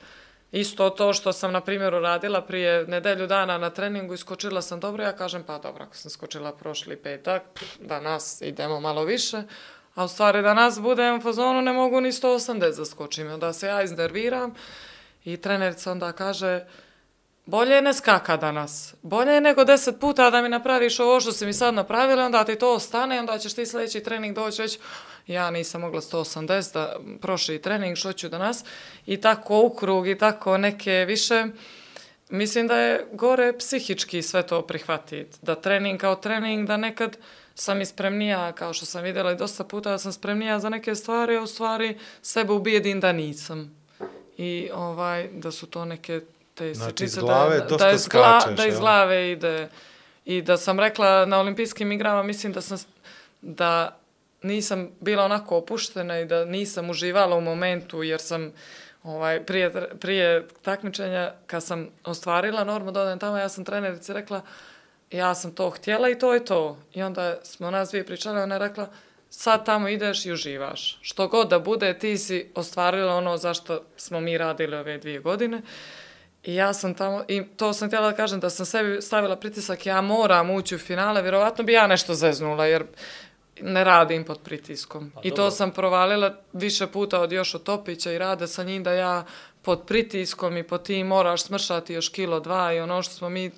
[0.53, 5.05] isto to što sam, na primjer, uradila prije nedelju dana na treningu, iskočila sam dobro,
[5.05, 7.43] ja kažem, pa dobro, ako sam skočila prošli petak,
[7.81, 9.43] danas idemo malo više,
[9.95, 13.53] a u stvari danas budem u fazonu, ne mogu ni 180 da skočim, I onda
[13.53, 14.55] se ja iznerviram
[15.25, 16.65] i trenerica onda kaže,
[17.49, 18.95] bolje je ne skaka danas.
[19.03, 22.45] Bolje je nego deset puta da mi napraviš ovo što si mi sad napravila, onda
[22.45, 24.79] ti to ostane, onda ćeš ti sljedeći trening doći reći
[25.27, 28.65] ja nisam mogla 180 da prošli trening, što ću danas.
[29.07, 31.47] I tako u krug i tako neke više.
[32.31, 35.39] Mislim da je gore psihički sve to prihvatiti.
[35.43, 37.17] Da trening kao trening, da nekad
[37.55, 41.37] sam ispremnija, kao što sam vidjela i dosta puta, da sam spremnija za neke stvari,
[41.37, 43.77] a u stvari sebe ubijedim da nisam.
[44.37, 46.21] I ovaj, da su to neke
[46.59, 49.69] te Znači, iz sitnice glave da, dosta da, iz gla, skačeš, da iz glave ide.
[50.25, 52.79] I da sam rekla na olimpijskim igrama, mislim da sam,
[53.41, 53.99] da
[54.43, 58.53] nisam bila onako opuštena i da nisam uživala u momentu, jer sam
[59.03, 64.41] ovaj, prije, prije takmičenja, kad sam ostvarila normu da odem tamo, ja sam trenerici rekla,
[65.11, 66.79] ja sam to htjela i to je to.
[66.95, 68.89] I onda smo nas dvije pričale, ona je rekla,
[69.31, 70.99] sad tamo ideš i uživaš.
[71.03, 75.63] Što god da bude, ti si ostvarila ono zašto smo mi radili ove dvije godine.
[76.45, 79.87] I ja sam tamo, i to sam htjela da kažem, da sam sebi stavila pritisak,
[79.87, 82.85] ja moram ući u finale, vjerovatno bi ja nešto zeznula, jer
[83.61, 85.13] ne radim pod pritiskom.
[85.23, 85.51] I to dobro.
[85.51, 89.25] sam provalila više puta od Jošo Topića i rade sa njim da ja
[89.63, 93.51] pod pritiskom i po tim moraš smršati još kilo dva i ono što smo mi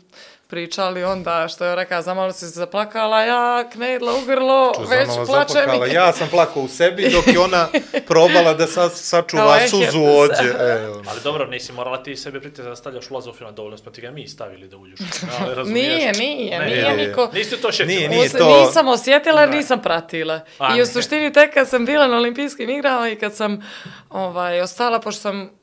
[0.51, 5.27] pričali onda, što je rekao, zamalo si se zaplakala, ja knedla u grlo, već Čuzanova
[5.27, 5.87] plače zaplakala.
[5.87, 5.93] mi.
[5.93, 7.69] Ja sam plakao u sebi dok je ona
[8.07, 9.71] probala da sa, Kao sačuva ehet.
[9.71, 10.51] suzu ođe.
[10.61, 10.87] E.
[11.07, 14.01] Ali dobro, nisi morala ti sebe pritisak da stavljaš ulaz u final, dovoljno smo ti
[14.01, 14.99] ga mi stavili da uđeš
[15.57, 15.87] razumiješ?
[15.89, 17.09] Nije, nije, Ne, nije nije.
[17.09, 17.31] niko...
[17.35, 17.69] Nisi to.
[17.87, 18.29] Nije, nije.
[18.29, 19.57] To- Nisam osjetila, Ne.
[19.57, 20.41] nisam pratila.
[20.59, 23.63] A, I u suštini tek kad sam bila na olimpijskim igrama i kad sam
[24.11, 25.60] ovaj, ostala, pošto sam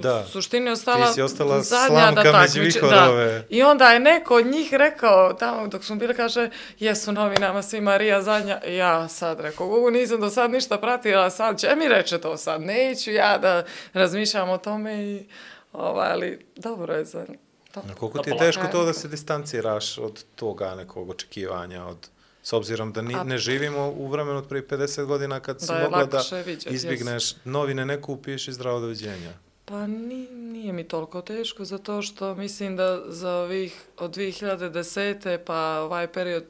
[0.00, 0.24] Da.
[0.24, 2.80] suštini ostala, Ti si ostala zadnja da takmiči.
[2.80, 3.42] Da.
[3.48, 7.80] I onda je neko od njih rekao, tamo dok smo bili, kaže, jesu novinama svi
[7.80, 8.60] Marija zadnja.
[8.66, 12.36] I Ja sad rekao, Gugu, nisam do sad ništa pratila, sad će mi reče to
[12.36, 12.62] sad.
[12.62, 15.26] Neću ja da razmišljam o tome i,
[15.72, 17.26] ovaj, ali dobro je za...
[17.72, 17.80] To.
[17.80, 22.08] A koliko Da ti je teško to da se distanciraš od toga nekog očekivanja, od
[22.42, 25.78] s obzirom da ni, ne živimo u vremenu od prije 50 godina kad si Da
[25.82, 29.32] mogla da vidjet, izbjegneš novine, ne kupiš i zdravo doviđenja.
[29.64, 35.38] Pa ni, nije mi toliko teško, zato što mislim da za ovih od 2010.
[35.38, 36.44] pa ovaj period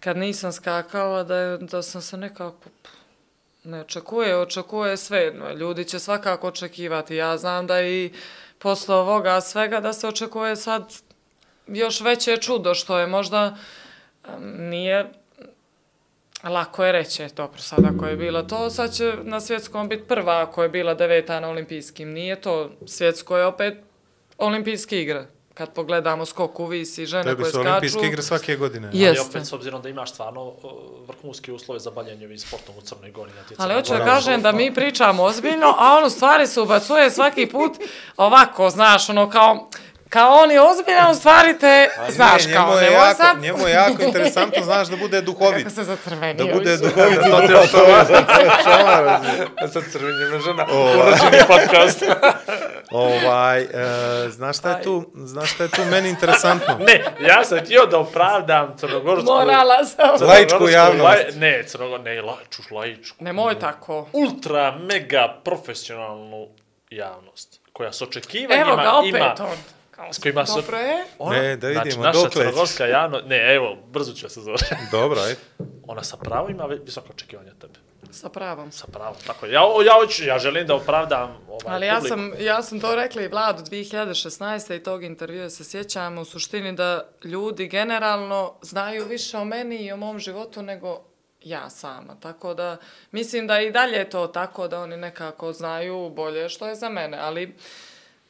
[0.00, 2.70] kad nisam skakala, da, je, da sam se nekako,
[3.64, 5.52] ne očekuje, očekuje svejedno.
[5.52, 7.16] Ljudi će svakako očekivati.
[7.16, 8.12] Ja znam da i
[8.58, 10.94] posle ovoga svega da se očekuje sad
[11.66, 13.56] još veće čudo, što je možda
[14.58, 15.12] nije
[16.44, 20.42] Lako je reći, dobro, sad ako je bila to, sad će na svjetskom biti prva
[20.42, 22.10] ako je bila deveta na olimpijskim.
[22.12, 23.74] Nije to, svjetsko je opet
[24.38, 25.26] olimpijske igre.
[25.54, 27.68] Kad pogledamo skok u vis i žene Tebi koje su skaču.
[27.68, 28.86] olimpijske igre svake godine.
[28.86, 29.08] Je.
[29.08, 29.28] Ali Jeste.
[29.38, 30.54] opet, s obzirom da imaš stvarno o,
[31.08, 33.30] vrhunske uslove za bavljanje ovim sportom u Crnoj Gori.
[33.36, 33.72] natjecanje.
[33.72, 37.46] Ali hoću da kažem da mi pričamo ozbiljno, a on u stvari se ubacuje svaki
[37.46, 37.72] put
[38.16, 39.68] ovako, znaš, ono kao,
[40.08, 43.14] kao on je ozbiljan, u stvari te, A ne, znaš, njemu kao, je nemoj jako,
[43.16, 45.58] sad, Njemu je jako interesantno, znaš, da bude duhovit.
[45.58, 46.44] kako se zacrvenio.
[46.44, 47.70] Da bude duhovit To u te duhovit.
[47.70, 49.20] očava.
[49.72, 50.66] Sad crvenjena žena,
[50.96, 52.02] urađeni podcast.
[52.92, 53.66] Ovaj, e,
[54.28, 56.76] znaš šta je tu, znaš šta je tu meni interesantno?
[56.80, 59.26] ne, ja sam htio da opravdam crnogorsku...
[59.26, 60.28] Morala sam.
[60.28, 61.04] Laičku javnost.
[61.04, 63.16] laj- ne, crnogo, ne, laiču, laičku.
[63.20, 64.08] Nemoj tako.
[64.12, 66.46] Ultra, mega profesionalnu
[66.90, 69.34] javnost, koja s očekivanjima Evo ga opet ima...
[69.40, 69.75] on.
[69.96, 70.44] Kao, s kojima.
[70.44, 71.04] Dobro je.
[71.18, 73.24] Ona, Ne, da vidimo, znači, naša crnogorska javnost...
[73.26, 74.56] Ne, evo, brzo ću ja se zove.
[74.92, 75.36] Dobro, ajde.
[75.86, 77.74] Ona sa pravom ima vi- visoka očekivanja od tebe.
[78.10, 78.72] Sa pravom.
[78.72, 79.52] Sa pravom, tako je.
[79.52, 82.16] Ja, ja, hoću, ja želim da opravdam ovaj Ali ja publiku.
[82.16, 84.76] sam, ja sam to rekla i Vladu 2016.
[84.76, 89.92] i tog intervjua se sjećam u suštini da ljudi generalno znaju više o meni i
[89.92, 91.00] o mom životu nego
[91.42, 92.16] ja sama.
[92.20, 92.76] Tako da
[93.10, 96.88] mislim da i dalje je to tako da oni nekako znaju bolje što je za
[96.88, 97.54] mene, ali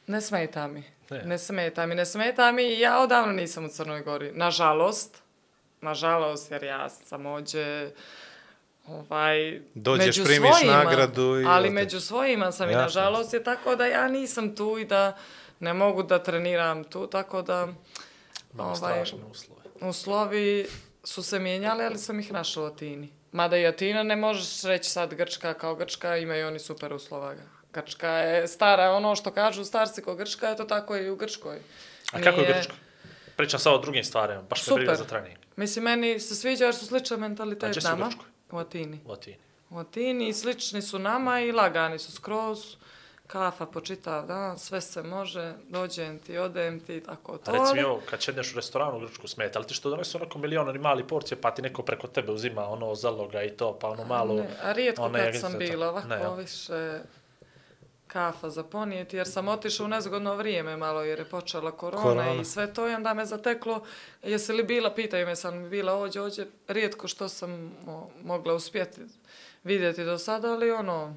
[0.07, 0.83] ne smeta mi.
[1.09, 1.23] Ne.
[1.25, 4.31] Ne, smeta mi, ne smeta mi i ja odavno nisam u Crnoj Gori.
[4.31, 5.21] Nažalost,
[5.81, 7.91] nažalost jer ja sam ođe
[8.87, 12.81] ovaj, Dođeš, među primiš svojima, nagradu i ali među svojima sam i Jasno.
[12.83, 15.17] nažalost je tako da ja nisam tu i da
[15.59, 17.67] ne mogu da treniram tu, tako da
[18.53, 19.61] Imamo ovaj, uslove.
[19.81, 20.67] uslovi
[21.03, 23.09] su se mijenjali, ali sam ih našla u Atini.
[23.31, 27.35] Mada i Atina ne možeš reći sad Grčka kao Grčka, imaju oni super uslova.
[27.73, 31.59] Grčka je stara, ono što kažu starci ko Grčka, je to tako i u Grčkoj.
[32.07, 32.73] A kako je Nije- Grčko?
[33.35, 34.77] Pričam sad o drugim stvarima, baš me Super.
[34.77, 35.37] briga za trening.
[35.55, 38.05] Mislim, meni se sviđa jer su sličan A mentalitet gdje si u nama.
[38.05, 38.25] Grčkoj?
[38.51, 38.99] U Atini.
[39.05, 39.37] U Atini.
[39.69, 42.59] U Atini slični su nama i lagani su skroz.
[43.27, 47.51] Kafa po čitav dan, sve se može, dođem ti, odem ti, tako to.
[47.51, 49.89] A reci mi ali- ovo, kad ćedneš u restoranu u Grčku smeta, ali ti što
[49.89, 53.49] donesu onako milion oni mali porcije, pa ti neko preko tebe uzima ono zaloga i
[53.49, 54.33] to, pa ono malo...
[54.33, 55.57] Ne, a rijetko one kad sam to.
[55.57, 56.99] bila, ovako Ne, više
[58.07, 62.41] kafa za ponijeti, jer sam otišla u nezgodno vrijeme malo, jer je počela korona, Korona.
[62.41, 63.83] i sve to, i onda me zateklo,
[64.23, 67.49] jesi li bila, pitaju me, sam bila ođe, ođe, rijetko što sam
[67.85, 69.01] mo- mogla uspjeti
[69.63, 71.15] vidjeti do sada, ali ono,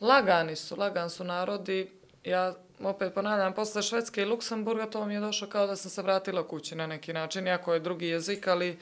[0.00, 1.90] lagani su, lagan su narodi,
[2.24, 6.02] ja opet ponavljam, posle Švedske i Luksemburga to mi je došlo kao da sam se
[6.02, 8.78] vratila kući na neki način, iako je drugi jezik, ali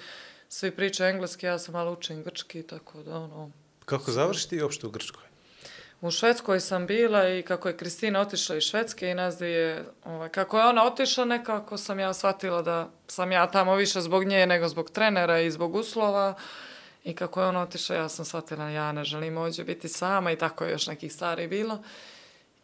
[0.48, 3.50] svi pričaju engleski, ja sam malo učim grčki, tako da ono,
[3.84, 5.29] Kako završi ti uopšte u Grčkoj?
[6.00, 10.28] U Švedskoj sam bila i kako je Kristina otišla iz Švedske i nas dvije, ovaj,
[10.28, 14.46] kako je ona otišla, nekako sam ja shvatila da sam ja tamo više zbog nje
[14.46, 16.34] nego zbog trenera i zbog uslova.
[17.04, 20.36] I kako je ona otišla, ja sam shvatila, ja ne želim ovdje biti sama i
[20.36, 21.78] tako je još nekih stvari bilo.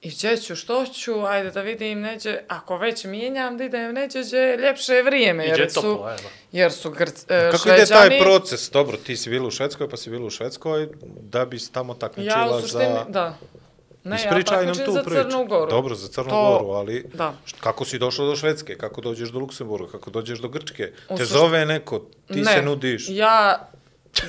[0.07, 4.23] I gdje ću, što ću, ajde da vidim neđe, ako već mijenjam, da idem neđe
[4.23, 6.11] gdje je ljepše vrijeme, jer su, toplo,
[6.53, 8.71] jer su Grc, e, Kako ide taj Šveđani- proces?
[8.71, 10.89] Dobro, ti si bila u Švedskoj, pa si bila u Švedskoj,
[11.23, 13.05] da bi tamo takmičila Ja u suštini, za...
[13.09, 13.37] da.
[14.05, 15.23] Ne, Ispričaj ja nam tu za priču.
[15.23, 15.71] Crnu Goru.
[15.71, 17.35] Dobro, za Crnu To- Goru, ali Da.
[17.47, 21.17] št- kako si došla do Švedske, kako dođeš do Luksemburga, kako dođeš do Grčke, U
[21.17, 23.07] te sušt- zove neko, ti Ne, se nudiš.
[23.09, 23.69] Ja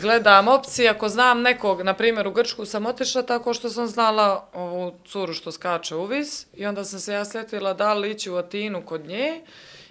[0.02, 4.50] gledam opcije, ako znam nekog, na primjer u Grčku sam otišla tako što sam znala
[4.54, 8.32] ovu curu što skače u vis i onda sam se ja sjetila da li ići
[8.32, 9.42] u Atinu kod nje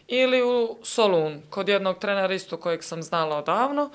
[0.08, 3.90] ili u Solun, kod jednog trenera isto kojeg sam znala odavno.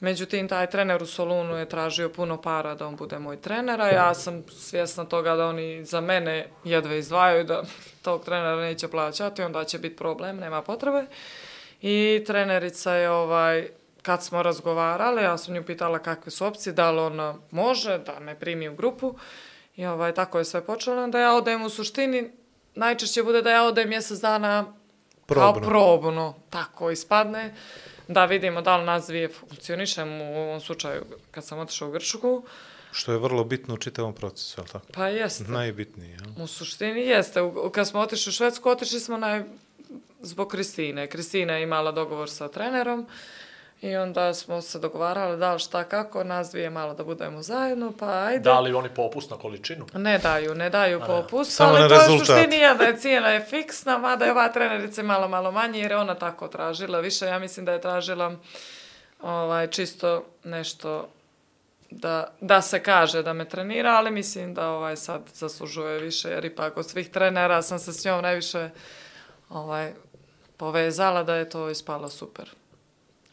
[0.00, 3.88] Međutim, taj trener u Solunu je tražio puno para da on bude moj trener, a
[3.88, 7.62] ja sam svjesna toga da oni za mene jedve izdvajaju, da
[8.04, 11.06] tog trenera neće plaćati, onda će biti problem, nema potrebe.
[11.82, 13.68] I trenerica je ovaj,
[14.02, 18.20] kad smo razgovarali, ja sam nju pitala kakve su opcije, da li ona može, da
[18.20, 19.14] me primi u grupu.
[19.76, 21.02] I ovaj, tako je sve počelo.
[21.02, 22.30] Onda ja odem u suštini,
[22.74, 24.64] najčešće bude da ja odem mjesec dana
[25.26, 25.68] kao Probno.
[25.68, 26.34] probno.
[26.50, 27.54] Tako ispadne.
[28.08, 32.42] Da vidimo da li nas dvije funkcionišemo u ovom slučaju kad sam otišla u Grčku.
[32.92, 34.86] Što je vrlo bitno u čitavom procesu, je li tako?
[34.92, 35.44] Pa jeste.
[35.44, 36.44] Najbitnije, jel?
[36.44, 37.40] U suštini jeste.
[37.72, 39.42] Kad smo otišli u Švedsku, otišli smo naj...
[40.20, 41.06] zbog Kristine.
[41.06, 43.06] Kristina je imala dogovor sa trenerom
[43.82, 47.92] i onda smo se dogovarali da li šta kako, nas dvije malo da budemo zajedno,
[47.98, 48.42] pa ajde.
[48.42, 49.86] Da li oni popust na količinu?
[49.94, 52.26] Ne daju, ne daju popust, Samo ali na to je u rezultat.
[52.26, 55.90] suštini je da je cijena je fiksna, mada je ova trenerica malo, malo manje, jer
[55.90, 57.26] je ona tako tražila više.
[57.26, 58.36] Ja mislim da je tražila
[59.22, 61.08] ovaj, čisto nešto
[61.90, 66.44] da, da se kaže da me trenira, ali mislim da ovaj sad zaslužuje više, jer
[66.44, 68.70] ipak od svih trenera sam se s njom najviše
[69.48, 69.92] ovaj,
[70.56, 72.50] povezala da je to ispalo super.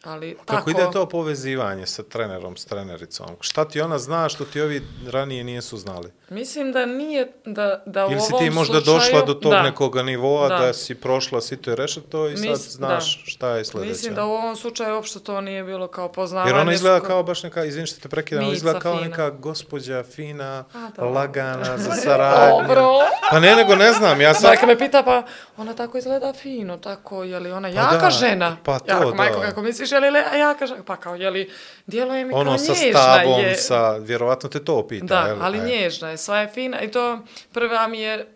[0.04, 3.26] Ali Kako tako, ide to povezivanje sa trenerom, s trenericom?
[3.40, 6.10] Šta ti ona zna što ti ovi ranije nijesu znali?
[6.28, 9.52] Mislim da nije, da, da u Ili si ovom ti možda slučaju, došla do tog
[9.52, 10.58] da, nekog nivoa da.
[10.58, 10.72] Da.
[10.72, 13.30] si prošla sito i reša to i sad Mis- znaš da.
[13.30, 13.90] šta je sljedeće?
[13.90, 16.50] Mislim da u ovom slučaju uopšte to nije bilo kao poznavanje.
[16.50, 19.08] Jer ona izgleda kao baš neka, izvini što te prekidam, ona izgleda kao fina.
[19.08, 21.04] neka gospođa fina, A, da.
[21.04, 22.68] lagana, za saradnju.
[22.68, 22.88] Dobro.
[23.30, 24.48] Pa ne, nego ne znam, ja sam...
[24.48, 25.22] Majka me pita, pa
[25.56, 28.56] ona tako izgleda fino, tako, je li ona jaka da, žena?
[28.64, 29.46] pa to, ja, ako, Majko, da.
[29.46, 30.82] kako misliš, je li le- jaka žena?
[30.84, 31.50] Pa kao, je li,
[31.86, 33.54] djeluje mi Ono kao sa nježna stavom, je.
[33.56, 35.06] sa, vjerovatno te to pita.
[35.06, 35.42] Da, jel?
[35.42, 35.62] ali E.
[35.62, 36.80] nježna je, sva je fina.
[36.80, 37.18] I to
[37.52, 38.26] prva mi je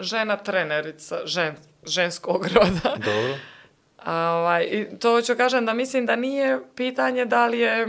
[0.00, 2.96] žena trenerica, žen, ženskog roda.
[3.04, 3.34] Dobro.
[3.98, 7.86] A, ovaj, I to ću kažem da mislim da nije pitanje da li je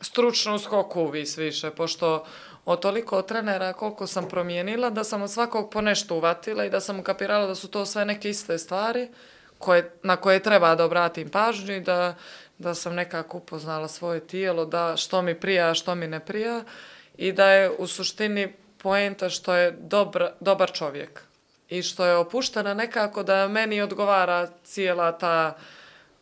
[0.00, 2.24] stručno u skoku vis više, pošto
[2.64, 6.80] od toliko trenera koliko sam promijenila, da sam od svakog po nešto uvatila i da
[6.80, 9.08] sam ukapirala da su to sve neke iste stvari
[9.58, 12.14] koje, na koje treba da obratim pažnju i da,
[12.58, 16.64] da sam nekako upoznala svoje tijelo, da što mi prija, što mi ne prija
[17.16, 21.22] i da je u suštini poenta što je dobra, dobar čovjek
[21.68, 25.56] i što je opuštena nekako da meni odgovara cijela ta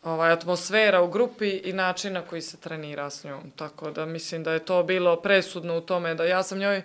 [0.05, 3.51] ovaj, atmosfera u grupi i način na koji se trenira s njom.
[3.55, 6.81] Tako da mislim da je to bilo presudno u tome da ja sam njoj,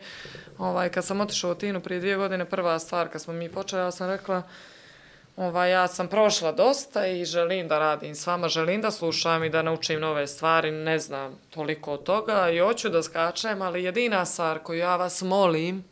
[0.58, 3.82] ovaj, kad sam otišla u Tinu prije dvije godine, prva stvar kad smo mi počeli,
[3.82, 4.42] ja sam rekla,
[5.40, 9.50] ovaj, ja sam prošla dosta i želim da radim s vama, želim da slušam i
[9.50, 14.24] da naučim nove stvari, ne znam toliko od toga i hoću da skačem, ali jedina
[14.24, 15.84] stvar koju ja vas molim,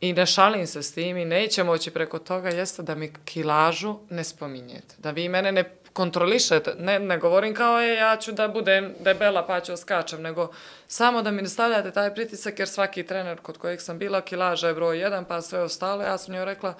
[0.00, 3.96] i ne šalim se s tim i neće moći preko toga jeste da mi kilažu
[4.10, 4.94] ne spominjete.
[4.98, 6.74] Da vi mene ne kontrolišete.
[6.78, 10.50] Ne, ne govorim kao je ja ću da budem debela pa ću da skačem, nego
[10.86, 14.68] samo da mi ne stavljate taj pritisak jer svaki trener kod kojeg sam bila kilaža
[14.68, 16.02] je broj jedan pa sve ostalo.
[16.02, 16.74] Ja sam njoj rekla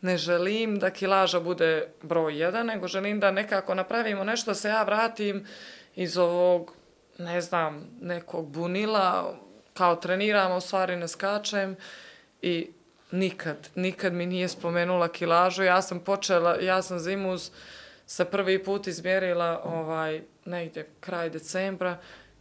[0.00, 4.68] ne želim da kilaža bude broj jedan, nego želim da nekako napravimo nešto da se
[4.68, 5.46] ja vratim
[5.96, 6.72] iz ovog
[7.18, 9.34] ne znam, nekog bunila,
[9.74, 11.76] kao treniram, u stvari ne skačem
[12.42, 12.70] i
[13.10, 15.62] nikad, nikad mi nije spomenula kilažu.
[15.62, 17.50] Ja sam počela, ja sam zimus
[18.10, 21.98] se prvi put izmjerila ovaj, negdje kraj decembra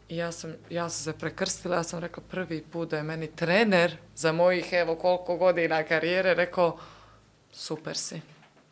[0.09, 3.27] i ja sam, ja sam se prekrstila, ja sam rekla prvi put da je meni
[3.27, 6.77] trener za mojih evo koliko godina karijere rekao
[7.51, 8.21] super si.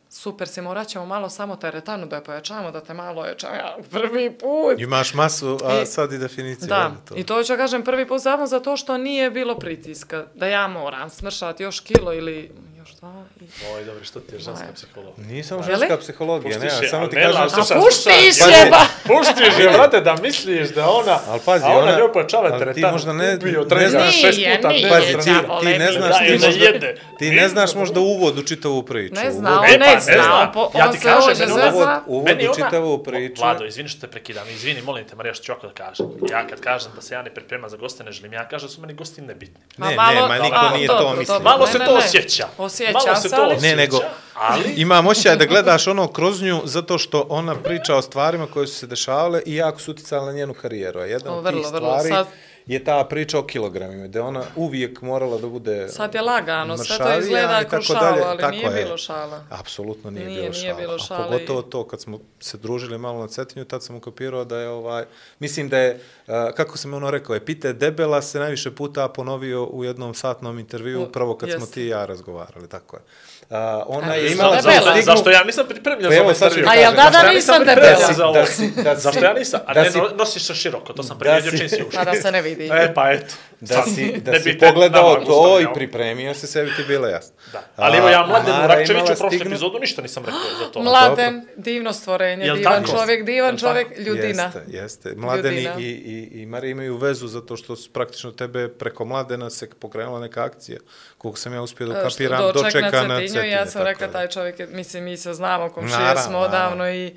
[0.10, 3.55] Super si, morat ćemo malo samo teretanu da je pojačamo, da te malo ojačamo.
[3.55, 4.79] Ja, prvi put.
[4.79, 6.67] Imaš masu, a I- sad i definiciju.
[6.67, 7.15] Da, to?
[7.17, 10.25] i to ću kažem prvi put samo zato što nije bilo pritiska.
[10.36, 12.51] Da ja moram smršati još kilo ili
[12.86, 13.24] još dva.
[13.41, 13.45] I...
[13.67, 15.28] Oj, dobro, što ti je ženska psihologija?
[15.28, 17.41] Nisam ženska psihologija, ne, ja samo ti ne, kažem...
[17.41, 18.06] A puštiš
[18.38, 18.69] je, pazi.
[18.71, 18.86] ba!
[19.06, 21.19] Puštiš je, brate, da misliš da ona...
[21.30, 24.39] Ali pazi, a ona, ona- njoj pojačava ali ti možda ne- ubio ne znaš- šest
[24.56, 25.60] puta nije, Pazi, ti, trenira.
[25.60, 26.71] ti ne Da, znaš, ti da možda,
[27.19, 29.15] ti ne znaš možda uvod u čitavu priču.
[29.15, 32.02] Ne zna, on E, pa, ne ne zna, on, se kažem, hoće meni zezna.
[32.08, 33.41] uvod, u čitavu priču.
[33.41, 36.06] Vlado, izvini što te prekidam, izvini, molim te, Marija, što ću ovako da kažem.
[36.32, 38.74] Ja kad kažem da se ja ne pripremam za goste, ne želim, ja kažem da
[38.74, 39.60] su meni gosti nebitni.
[39.78, 41.39] Ne, ne, malo- ma niko nije to mislio.
[41.39, 41.98] Malo ne, se ne, to ne.
[41.98, 42.48] osjeća.
[42.75, 43.61] Osjeća Malo se to osjeća.
[43.61, 43.99] Ne, nego,
[44.35, 48.67] Ali, imam osjećaj da gledaš ono kroz nju zato što ona priča o stvarima koje
[48.67, 50.99] su se dešavale i jako su uticale na njenu karijeru.
[50.99, 51.89] A jedna O, od vrlo, tih vrlo.
[51.89, 52.27] stvari Sad-
[52.67, 56.97] je ta priča o kilogramima, da ona uvijek morala da bude Sad je lagano, sve
[56.97, 58.23] to izgleda šalu, dalje.
[58.23, 58.84] ali Tako nije je.
[58.84, 59.43] bilo šala.
[59.49, 60.78] Apsolutno nije, Nije, bilo nije šala.
[60.80, 64.45] bilo A šale pogotovo to kad smo se družili malo na Cetinju, tad sam ukapirao
[64.45, 65.06] da je ovaj,
[65.39, 69.84] mislim da je, uh, kako sam ono rekao, epite debela se najviše puta ponovio u
[69.84, 71.73] jednom satnom intervju, upravo kad smo jeste.
[71.73, 73.01] ti i ja razgovarali, tako je.
[73.47, 76.45] Uh, ona A, je imala zašto, stigmu- zašto ja nisam pripremljen Pa za ovaj ću
[76.45, 76.69] intervju?
[76.69, 77.97] A jel da, da Zašto nisam debela?
[78.19, 78.34] ovo?
[78.34, 79.60] Da si- da si- Zašto ja nisam?
[79.65, 81.84] A da ne, si- no- nosiš se široko, to sam Da primijetio si- čim si
[81.84, 81.89] ušao.
[81.95, 82.65] Pa da se ne vidi.
[82.67, 83.34] E, pa eto.
[83.61, 86.71] Da Sad, si, da ne si bi te pogledao nama to i pripremio se, sebi
[86.77, 87.35] ti bilo jasno.
[87.51, 87.63] Da.
[87.75, 90.81] Ali evo ja Mladenu Mara Rakčeviću imala prošlu epizodu ništa nisam rekao za to.
[90.83, 92.97] Mladen, divno stvorenje, Jel divan tako?
[92.97, 94.01] čovjek, divan Jel čovjek, tako?
[94.01, 94.43] ljudina.
[94.43, 95.13] Jeste, jeste.
[95.17, 95.75] Mladeni Ljudina.
[95.79, 100.19] i, i, i Marija imaju vezu zato što su praktično tebe preko Mladena se pokrenula
[100.19, 100.79] neka akcija.
[101.17, 103.43] Koliko sam ja uspio da kapiram, doček dočeka na Cetinju.
[103.43, 106.89] Ja sam rekla, taj čovjek, je, mislim, mi se znamo, komšije smo odavno naravno.
[106.89, 107.15] i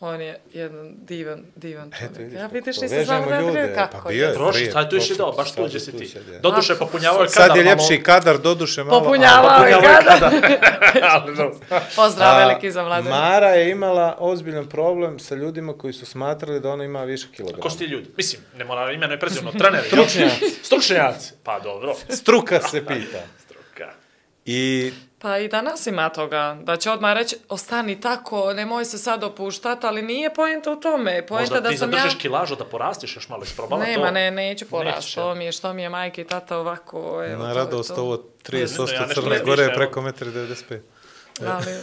[0.00, 2.10] on je jedan divan, divan čovjek.
[2.12, 3.74] Eto, vidiš ja vidiš, nisam znala da je ljude.
[3.74, 4.28] kako Pa bio je.
[4.28, 4.34] je.
[4.34, 6.06] Prošli, sad tu prošli išli dao, baš tu sad gdje je si ti.
[6.06, 6.38] sad je.
[6.40, 9.00] Doduše, A, popunjavao je Sad kadar je malo- ljepši kadar, doduše malo.
[9.00, 10.32] Popunjavao malo- je je kadar.
[11.96, 13.10] Pozdrav A, veliki za Mladena.
[13.12, 17.62] Mara je imala ozbiljan problem sa ljudima koji su smatrali da ona ima više kilograma.
[17.62, 18.08] Ko su ti ljudi?
[18.16, 19.86] Mislim, ne mora imeno i prezivno, treneri.
[19.86, 20.50] Stručnjaci.
[20.62, 21.32] Stručnjaci.
[21.42, 21.94] Pa dobro.
[22.10, 23.18] Struka se pita.
[23.38, 23.90] Struka.
[24.46, 29.24] I Pa i danas ima toga, da će odmah reći, ostani tako, nemoj se sad
[29.24, 31.26] opuštati, ali nije poenta u tome.
[31.26, 31.98] Poenta Možda da ti sam ja...
[31.98, 33.90] zadržiš kilažu da porastiš još malo isprobava to.
[33.90, 34.96] Nema, ne, neću porast.
[34.96, 37.54] Nećeš, To mi je, što mi je majka i tata ovako, evo, to na je
[37.54, 38.02] radost to.
[38.02, 38.16] ovo
[38.52, 40.82] Ne, ne, 30% ja Crne Gore preko 1,95 m.
[41.46, 41.74] Ali,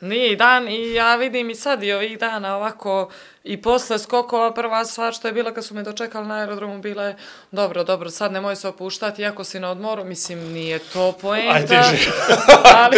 [0.00, 3.10] nije i dan i ja vidim i sad i ovih dana ovako
[3.44, 7.04] i posle skokova prva stvar što je bila kad su me dočekali na aerodromu bila
[7.04, 7.16] je
[7.50, 11.82] dobro, dobro, sad nemoj se opuštati iako si na odmoru, mislim nije to Aj, poenta.
[11.82, 12.08] ti
[12.66, 12.96] ali,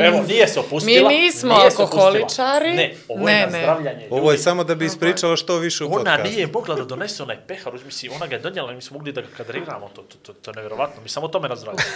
[0.06, 1.08] Evo, nije se opustila.
[1.08, 2.70] Mi nismo nije alkoholičari.
[2.70, 3.52] Ne, ovo Ne, je ne.
[3.52, 6.28] nazdravljanje Ovo je samo da bi ispričala što više u Ona podcastu.
[6.28, 9.20] nije mogla da donese onaj pehar, mislim, ona ga je donijela, mi smo mogli da
[9.20, 11.90] ga kadriramo, to, to, to, to je nevjerovatno, mi samo tome nazdravljamo.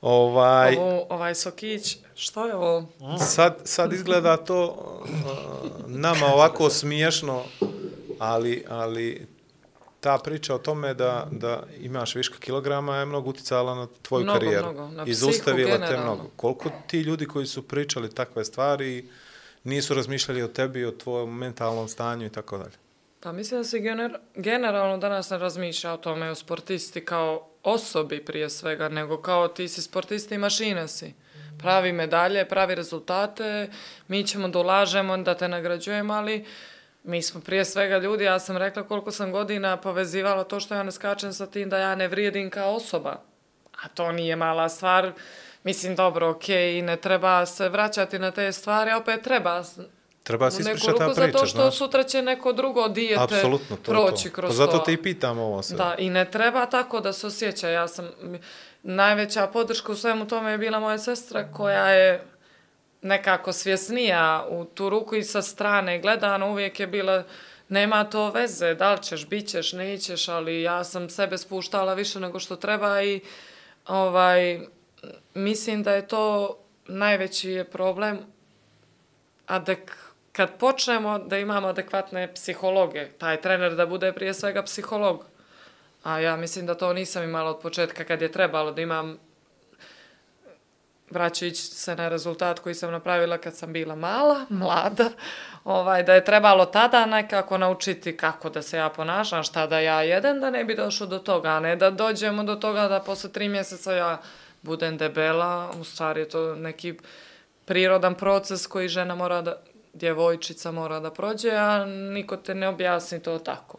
[0.00, 2.86] Ovaj, ovo, ovaj sokić, što je ovo?
[3.34, 7.42] sad, sad izgleda to uh, nama ovako smiješno,
[8.18, 9.26] ali, ali
[10.00, 14.38] ta priča o tome da, da imaš viška kilograma je mnogo uticala na tvoju Mnogo,
[14.38, 14.72] karijeru.
[14.72, 14.88] mnogo.
[14.88, 15.32] Na I psihu
[15.88, 16.30] te mnogo.
[16.36, 19.08] Koliko ti ljudi koji su pričali takve stvari
[19.64, 22.76] nisu razmišljali o tebi, o tvojom mentalnom stanju i tako dalje.
[23.20, 28.24] Pa mislim da se gener, generalno danas ne razmišlja o tome o sportisti kao osobi
[28.24, 31.14] prije svega, nego kao ti si sportista i mašina si.
[31.62, 33.68] Pravi medalje, pravi rezultate,
[34.08, 36.44] mi ćemo da ulažemo, da te nagrađujemo, ali
[37.04, 40.82] mi smo prije svega ljudi, ja sam rekla koliko sam godina povezivala to što ja
[40.82, 43.20] ne skačem sa tim da ja ne vrijedim kao osoba.
[43.84, 45.12] A to nije mala stvar.
[45.64, 49.62] Mislim, dobro, okej, i ne treba se vraćati na te stvari, a opet treba
[50.22, 51.76] Treba se ispričati ta priča, zato što znaš.
[51.76, 54.34] sutra će neko drugo dijete Apsolutno, to proći to.
[54.34, 54.84] kroz Pa zato to.
[54.84, 55.76] te i pitam ovo sve.
[55.76, 57.68] Da, i ne treba tako da se osjeća.
[57.68, 58.08] Ja sam,
[58.82, 62.24] najveća podrška u svemu tome je bila moja sestra koja je
[63.02, 67.24] nekako svjesnija u tu ruku i sa strane gledano uvijek je bila
[67.68, 72.20] nema to veze, da li ćeš, bit ćeš, nećeš, ali ja sam sebe spuštala više
[72.20, 73.20] nego što treba i
[73.86, 74.60] ovaj,
[75.34, 76.56] mislim da je to
[76.86, 78.18] najveći je problem
[79.46, 79.96] adek,
[80.32, 85.24] kad počnemo da imamo adekvatne psihologe, taj trener da bude prije svega psiholog,
[86.02, 89.18] a ja mislim da to nisam imala od početka kad je trebalo da imam
[91.10, 95.10] vraćajući se na rezultat koji sam napravila kad sam bila mala, mlada,
[95.64, 100.02] ovaj, da je trebalo tada nekako naučiti kako da se ja ponašam, šta da ja
[100.02, 103.30] jedem, da ne bi došlo do toga, a ne da dođemo do toga da posle
[103.32, 104.20] tri mjeseca ja
[104.62, 106.94] budem debela, u stvari je to neki
[107.64, 109.56] prirodan proces koji žena mora da,
[109.92, 113.78] djevojčica mora da prođe, a niko te ne objasni to tako.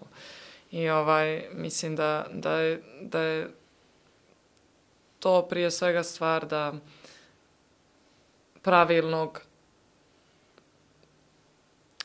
[0.72, 3.49] I ovaj, mislim da, da, je, da je
[5.19, 6.74] to prije svega stvar da
[8.61, 9.41] pravilnog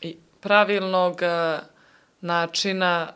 [0.00, 1.58] i pravilnog eh,
[2.20, 3.12] načina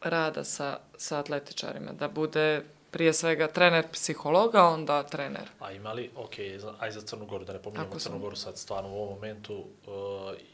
[0.00, 5.48] rada sa, sa atletičarima, da bude prije svega trener psihologa, onda trener.
[5.60, 6.34] A imali, ok,
[6.78, 9.66] aj za Crnu Goru, da ne pominjamo Crnu Goru sad stvarno u ovom momentu, uh,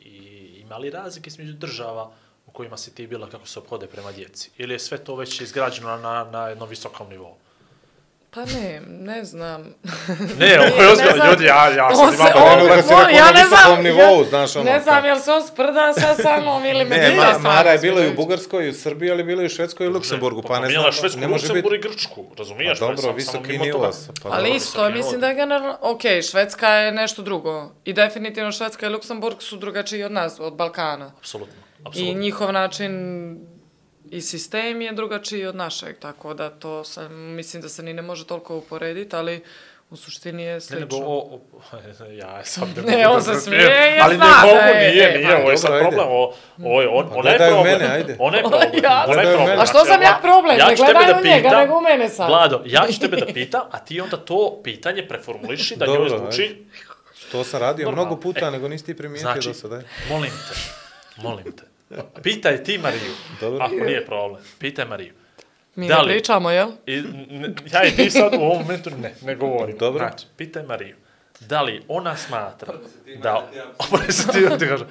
[0.00, 0.16] i
[0.61, 2.12] imali razlike između država
[2.51, 4.51] u kojima si ti bila kako se obhode prema djeci?
[4.59, 7.34] Ili je sve to već izgrađeno na, na jednom visokom nivou?
[8.32, 9.74] Pa ne, ne znam.
[10.38, 12.26] Ne, ovo je ozbiljno, ljudi, ja, ja se- imam...
[12.36, 14.64] on- Ono kad si rekao ja na visokom nivou, ja- znaš ono.
[14.64, 17.42] Ne znam, jel se on sprda sa sa mnom ili me Ne, ma, sam.
[17.42, 19.90] Mara je bila i u Bugarskoj, i u Srbiji, ali bila i u Švedskoj i
[19.90, 21.53] u Luksemburgu, pa ne znam, Pomijela Švedsku, ne može biti...
[21.53, 22.78] Luksemburg i Grčku, razumiješ?
[22.78, 23.90] Pa dobro, Sam- samo visoki nivo.
[24.22, 24.57] Pa Ali dobro.
[24.57, 27.70] isto, mislim da je generalno, ok, Švedska je nešto drugo.
[27.84, 31.12] I definitivno Švedska i Luksemburg su drugačiji od nas, od Balkana.
[31.18, 32.20] Apsolutno, I apsolutno.
[32.20, 32.93] njihov način
[34.05, 38.03] i sistem je drugačiji od našeg, tako da to sam, mislim da se ni ne
[38.03, 39.43] može toliko uporediti, ali
[39.91, 40.81] u suštini je Ne, slično.
[40.81, 41.41] nego, o, o,
[42.14, 44.57] ja sad ne, Ne, mogu on da se trpijem, smije, ja ali ne da mogu,
[44.57, 46.33] je, nije, e, nije, pa, ovo je sad problem, o,
[46.64, 48.16] ovo je, on, Pa ona je problem, mene, ajde.
[48.18, 49.61] ona je problem, Ja ona je problem.
[49.61, 50.59] A što sam ja problem?
[50.59, 52.28] Ja Ne ću tebe gledaj da njega, pitam, nego u mene sad.
[52.28, 56.64] Vlado, ja ću tebe da pitam, a ti onda to pitanje preformuliši da njoj zvuči.
[57.33, 59.81] To sam radio mnogo puta, E, nego nisi ti primijetio znači, do sada.
[60.11, 60.55] molim te,
[61.20, 61.62] molim te,
[62.22, 63.64] pitaj ti Mariju, Dobro.
[63.64, 65.12] ako nije problem, pitaj Mariju.
[65.74, 66.68] Mi Da ne li- pričamo, jel?
[66.86, 69.78] I, n- ja i ti sad u ovom momentu ne, ne govorim.
[69.78, 69.98] Dobro.
[70.00, 70.96] Znači, pitaj Mariju,
[71.40, 72.74] da li ona smatra
[73.16, 73.48] da...
[74.08, 74.86] Se ti, ti kažem.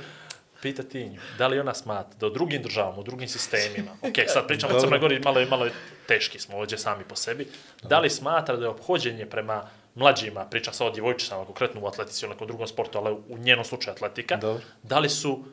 [0.61, 4.13] Pita ti nju, da li ona smatra da u drugim državama, u drugim sistemima, ok,
[4.27, 4.79] sad pričamo o.
[4.79, 5.71] Crnoj Gori, malo, je- malo je
[6.07, 7.47] teški smo ovdje sami po sebi,
[7.83, 9.63] da li smatra da je obhođenje prema
[9.95, 13.65] mlađima, priča sa o djevojčicama, konkretno u atletici ili nekom drugom sportu, ali u njenom
[13.65, 14.63] slučaju atletika, Dobro.
[14.83, 15.43] da li su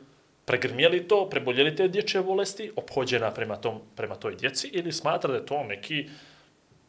[0.47, 5.37] pregrmjeli to, preboljeli te dječje bolesti, obhođena prema, tom, prema toj djeci, ili smatra da
[5.37, 6.09] je to neki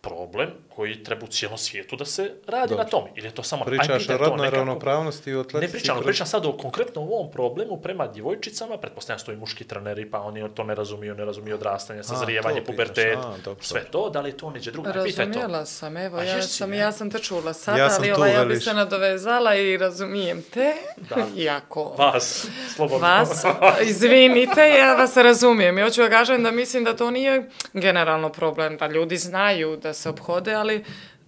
[0.01, 2.85] problem koji treba u cijelom svijetu da se radi Dobro.
[2.85, 3.11] na tome.
[3.17, 3.65] Ili je to samo...
[3.65, 5.67] Pričaš ide o to rodnoj nekako- ravnopravnosti u atletici.
[5.67, 9.65] Ne pričam, kroz- pričam sad o konkretno u ovom problemu prema djevojčicama, pretpostavljam stoji muški
[9.65, 13.63] treneri, pa oni to ne razumiju, ne razumiju odrastanje, sazrijevanje, pubertet, a, dobro.
[13.63, 14.89] sve to, da li je to neđe drugo?
[14.95, 15.23] Pitaj to.
[15.31, 18.33] Razumjela sam, evo, ja sam, ja sam te čula sad, Ja sam ali tu, ovaj,
[18.33, 20.73] ja bi se nadovezala i razumijem te,
[21.37, 22.47] iako Vas,
[22.77, 23.07] slobodno.
[23.09, 23.45] vas,
[23.83, 25.79] izvinite, ja vas razumijem.
[25.79, 29.88] I hoću da kažem da mislim da to nije generalno problem, da ljudi znaju da
[29.95, 30.85] se obhode, ali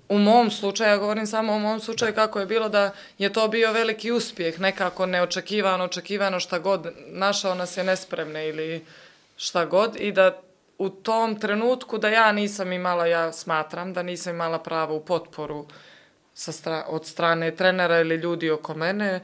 [0.08, 3.48] u mom slučaju, ja govorim samo o mom slučaju kako je bilo da je to
[3.48, 8.84] bio veliki uspjeh, nekako neočekivano, očekivano šta god, našao nas je nespremne ili
[9.36, 10.40] šta god i da
[10.78, 15.66] u tom trenutku da ja nisam imala, ja smatram da nisam imala pravu potporu
[16.34, 19.20] sa stra od strane trenera ili ljudi oko mene.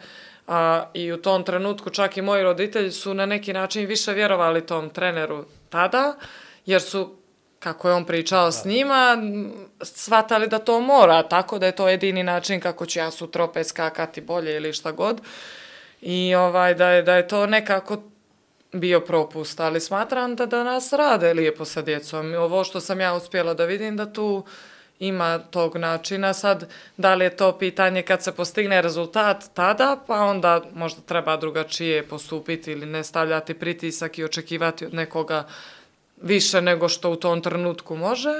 [0.46, 4.66] A, I u tom trenutku čak i moji roditelji su na neki način više vjerovali
[4.66, 6.14] tom treneru tada,
[6.66, 7.16] jer su,
[7.66, 9.18] kako je on pričao s njima,
[9.82, 13.66] shvatali da to mora, tako da je to jedini način kako ću ja sutra opet
[13.66, 15.20] skakati bolje ili šta god.
[16.00, 18.02] I ovaj, da, je, da je to nekako
[18.72, 22.32] bio propust, ali smatram da danas rade lijepo sa djecom.
[22.32, 24.44] I Ovo što sam ja uspjela da vidim da tu
[24.98, 26.34] ima tog načina.
[26.34, 31.36] Sad, da li je to pitanje kad se postigne rezultat tada, pa onda možda treba
[31.36, 35.44] drugačije postupiti ili ne stavljati pritisak i očekivati od nekoga
[36.22, 38.30] više nego što u tom trenutku može,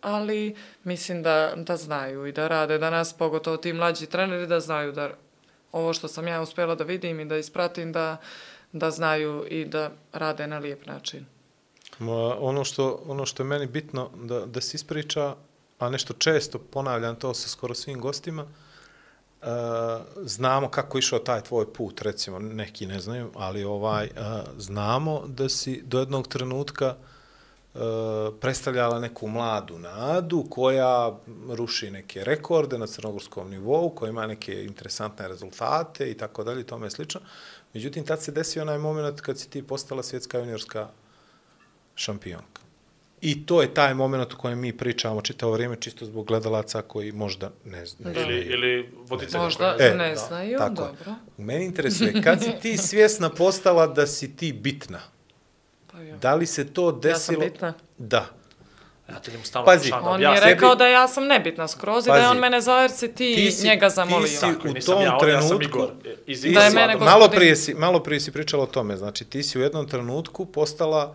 [0.00, 4.92] ali mislim da, da znaju i da rade danas, pogotovo ti mlađi treneri, da znaju
[4.92, 5.10] da
[5.72, 8.16] ovo što sam ja uspjela da vidim i da ispratim, da,
[8.72, 11.26] da znaju i da rade na lijep način.
[11.98, 15.34] Ma, ono, što, ono što je meni bitno da, da se ispriča,
[15.78, 19.48] a nešto često ponavljam to sa skoro svim gostima, uh,
[20.22, 25.48] znamo kako išao taj tvoj put, recimo, neki ne znaju, ali ovaj, uh, znamo da
[25.48, 27.15] si do jednog trenutka uh,
[28.40, 31.18] predstavljala neku mladu nadu koja
[31.48, 36.64] ruši neke rekorde na crnogorskom nivou, koja ima neke interesantne rezultate i tako dalje i
[36.64, 37.20] tome slično.
[37.74, 40.88] Međutim, tad se desio onaj moment kad si ti postala svjetska juniorska
[41.94, 42.62] šampionka.
[43.20, 47.12] I to je taj moment u kojem mi pričamo čitavo vrijeme, čisto zbog gledalaca koji
[47.12, 48.16] možda ne znaju.
[48.20, 49.42] Ili, ili voditelja.
[49.42, 50.74] Možda E, ne da, znaju, tako.
[50.74, 51.14] dobro.
[51.36, 55.00] Meni interesuje, kad si ti svjesna postala da si ti bitna?
[56.06, 56.16] Ja.
[56.16, 57.40] Da li se to desilo?
[57.40, 57.74] bitna?
[57.98, 58.26] Da.
[59.08, 62.06] Ja ti njemu stalno Pazi, da On mi je rekao da ja sam nebitna skroz
[62.06, 64.26] i da je on mene zvao jer si ti, ti si- njega ti zamolio.
[64.28, 65.90] si- Tako, u tom ja, ja sam trenutku- Igor.
[66.26, 69.42] Iz Da je mene Malo prije, si, malo prije si pričala o tome, znači ti
[69.42, 71.14] si u jednom trenutku postala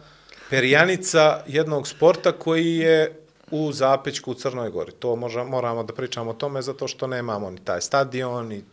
[0.50, 3.18] perjanica jednog sporta koji je
[3.52, 4.92] u Zapećku u Crnoj Gori.
[4.92, 8.64] To možda, moramo da pričamo o tome zato što nemamo ni taj stadion i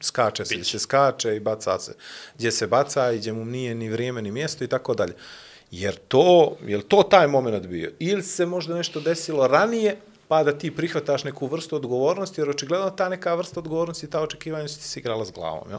[0.00, 1.94] skače se, se skače i baca se
[2.34, 5.12] gdje se baca i gdje mu nije ni vrijeme ni mjesto i tako dalje.
[5.70, 7.92] Jer to, je li to taj moment bio?
[7.98, 9.96] Ili se možda nešto desilo ranije
[10.28, 14.20] pa da ti prihvataš neku vrstu odgovornosti, jer očigledno ta neka vrsta odgovornosti i ta
[14.20, 15.78] očekivanja su ti se igrala s glavom, jel?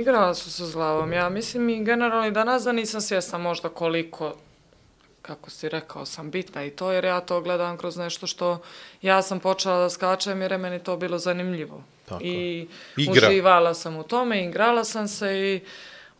[0.00, 1.12] Igrala su se s glavom.
[1.12, 4.34] Ja mislim i generalno i danas da nisam svjesna možda koliko
[5.22, 8.62] kako si rekao, sam bitna i to, jer ja to gledam kroz nešto što
[9.02, 11.82] ja sam počela da skačem jer je meni to bilo zanimljivo.
[12.08, 13.28] Tako I Igra.
[13.28, 15.60] uživala sam u tome, igrala sam se i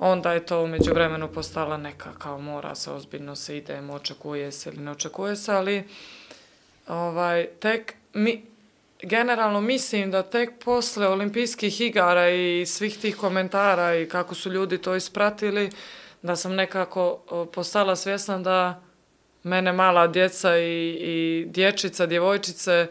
[0.05, 4.71] onda je to umeđu vremenu postala neka kao mora se ozbiljno se idemo, očekuje se
[4.71, 5.85] ili ne očekuje se, ali
[6.89, 8.45] ovaj, tek mi,
[9.03, 14.79] generalno mislim da tek posle olimpijskih igara i svih tih komentara i kako su ljudi
[14.79, 15.71] to ispratili,
[16.23, 17.19] da sam nekako
[17.53, 18.83] postala svjesna da
[19.43, 22.87] mene mala djeca i, i dječica, djevojčice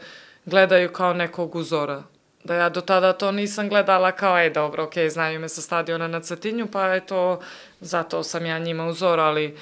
[0.45, 2.03] gledaju kao nekog uzora.
[2.43, 6.07] Da ja do tada to nisam gledala kao, e, dobro, okej, znaju me sa stadiona
[6.07, 7.39] na Cetinju, pa eto,
[7.79, 9.57] zato sam ja njima uzor, ali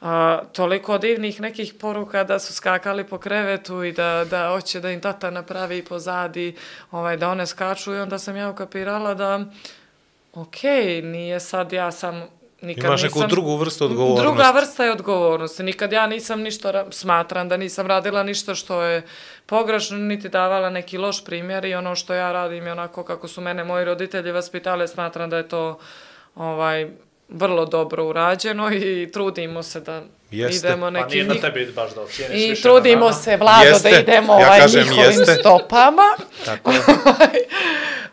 [0.00, 4.90] a, toliko divnih nekih poruka da su skakali po krevetu i da, da hoće da
[4.90, 6.56] im tata napravi pozadi,
[6.90, 9.44] ovaj, da one skaču i onda sam ja ukapirala da,
[10.34, 13.20] okej, nije sad ja sam nikad Imaš nisam...
[13.20, 14.22] neku drugu vrstu odgovornosti.
[14.22, 15.62] Druga vrsta je odgovornosti.
[15.62, 19.02] Nikad ja nisam ništa, ra- smatram da nisam radila ništa što je
[19.46, 23.40] pogrešno, niti davala neki loš primjer i ono što ja radim je onako kako su
[23.40, 25.78] mene moji roditelji vaspitali, smatram da je to
[26.34, 26.90] ovaj
[27.28, 30.66] vrlo dobro urađeno i trudimo se da Jeste.
[30.66, 33.64] idemo Pa nekim nije na tebi baš da ocijeniš I više trudimo na se, Vlado,
[33.64, 33.90] Jeste.
[33.90, 35.34] da idemo Ja ovaj, kažem njihovim jeste.
[35.34, 36.02] stopama.
[36.44, 36.78] Tako je.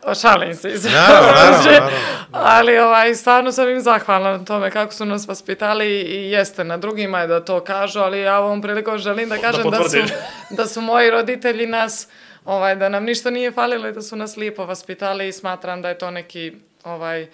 [0.04, 1.90] O, Šalim se, Naravno, naravno, izvinjavam.
[1.92, 1.98] naravno.
[2.32, 6.78] Ali ovaj, stvarno sam im zahvalna na tome kako su nas vaspitali i jeste na
[6.78, 10.16] drugima je da to kažu, ali ja ovom prilikom želim da kažem da, su, potvrdim.
[10.50, 12.08] da su moji roditelji nas,
[12.46, 15.90] ovaj, da nam ništa nije falilo i da su nas lijepo vaspitali i smatram da
[15.90, 16.54] je to neki
[16.84, 17.28] ovaj,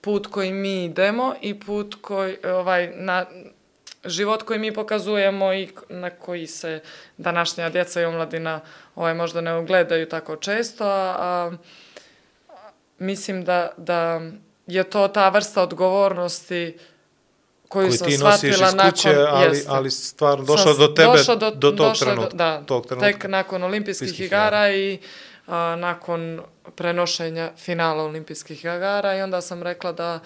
[0.00, 3.24] put koji mi idemo i put koji, ovaj, na,
[4.04, 6.80] život koji mi pokazujemo i na koji se
[7.16, 8.60] današnja djeca i omladina
[8.94, 11.52] ovaj, možda ne ogledaju tako često, a, a
[12.98, 14.20] mislim da, da
[14.66, 16.78] je to ta vrsta odgovornosti
[17.68, 18.90] koju Koji sam ti nosiš iz nakon...
[18.90, 19.70] kuće, ali, jeste.
[19.70, 22.36] ali stvarno došao do tebe došao do, tog došao trenutka.
[22.36, 23.12] da, tog trenutka.
[23.12, 24.98] tek nakon olimpijskih Olimpijskih igara i
[25.46, 26.40] a, nakon
[26.76, 30.20] prenošenja finala olimpijskih igara i onda sam rekla da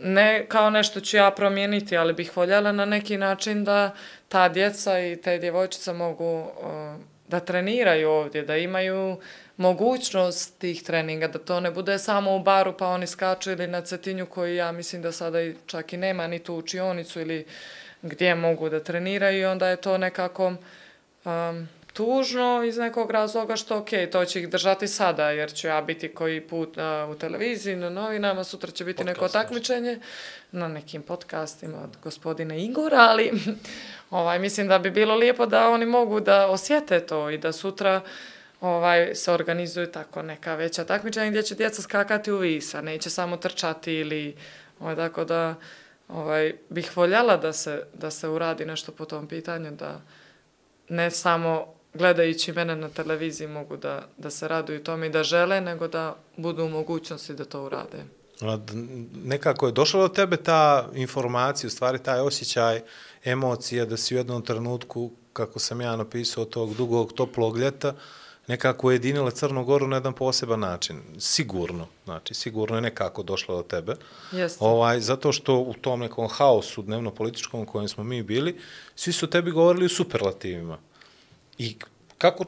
[0.00, 3.94] ne kao nešto ću ja promijeniti, ali bih voljela na neki način da
[4.28, 6.46] ta djeca i te djevojčice mogu
[7.28, 9.16] da treniraju ovdje, da imaju
[9.56, 13.80] mogućnost tih treninga, da to ne bude samo u baru pa oni skaču ili na
[13.80, 17.44] cetinju koji ja mislim da sada čak i nema ni tu učionicu ili
[18.02, 20.46] gdje mogu da treniraju i onda je to nekako
[21.24, 25.80] um, tužno iz nekog razloga što ok, to će ih držati sada jer ću ja
[25.80, 30.00] biti koji put uh, u televiziji, na novinama, sutra će biti neko Podcast, takmičenje
[30.52, 33.32] na nekim podcastima od gospodina Igora, ali
[34.10, 38.00] ovaj, mislim da bi bilo lijepo da oni mogu da osjete to i da sutra
[38.60, 43.36] ovaj, se organizuju tako neka veća takmičenja gdje će djeca skakati u visa, neće samo
[43.36, 44.36] trčati ili
[44.80, 45.54] ovaj, tako da
[46.08, 50.00] ovaj, bih voljela da se, da se uradi nešto po tom pitanju, da
[50.88, 55.60] ne samo gledajući mene na televiziji mogu da, da se raduju tome i da žele,
[55.60, 58.04] nego da budu u mogućnosti da to urade.
[59.24, 62.80] Nekako je došla do tebe ta informacija, u stvari taj osjećaj,
[63.24, 67.94] emocija da si u jednom trenutku, kako sam ja napisao, tog dugog toplog ljeta,
[68.46, 71.00] nekako ujedinila Crnu Goru na jedan poseban način.
[71.18, 73.94] Sigurno, znači, sigurno je nekako došla do tebe.
[74.32, 74.64] Jeste.
[74.64, 78.58] Ovaj, zato što u tom nekom haosu dnevno-političkom kojem smo mi bili,
[78.96, 80.78] svi su tebi govorili u superlativima.
[81.58, 81.76] I
[82.18, 82.44] kako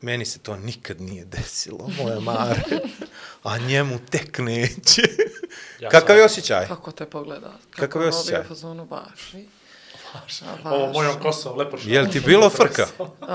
[0.00, 2.60] meni se to nikad nije desilo, moje mare,
[3.42, 5.02] a njemu tek neće.
[5.80, 6.66] Ja Kakav je osjećaj?
[6.66, 7.52] Kako te pogleda?
[7.70, 8.40] Kakav je osjećaj?
[8.40, 9.34] u fazonu baš.
[9.34, 9.48] i-
[10.14, 10.18] A,
[10.64, 10.94] Ovo baš.
[10.94, 11.88] mojom kosom, lepo što.
[11.90, 12.86] Jel ti bilo frka?
[13.20, 13.28] Uh,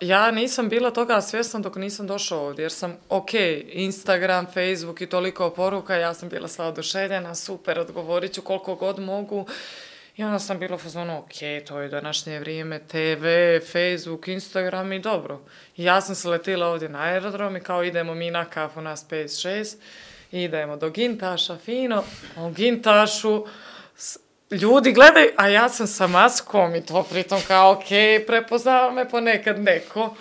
[0.00, 3.30] ja nisam bila toga svjesna dok nisam došao ovdje, jer sam, ok,
[3.68, 8.98] Instagram, Facebook i toliko poruka, ja sam bila sva oduševljena, super, odgovorit ću koliko god
[8.98, 9.46] mogu.
[10.18, 13.26] I onda sam bila u fazonu, ok, to je današnje vrijeme, TV,
[13.72, 15.40] Facebook, Instagram i dobro.
[15.76, 19.06] I ja sam se letila ovdje na aerodrom i kao idemo mi na kafu, nas
[19.10, 19.76] 5-6,
[20.32, 22.04] i idemo do Gintaša, fino,
[22.36, 23.46] u Gintašu,
[24.50, 27.86] ljudi gledaju, a ja sam sa maskom i to pritom kao, ok,
[28.26, 30.16] prepoznava me ponekad neko.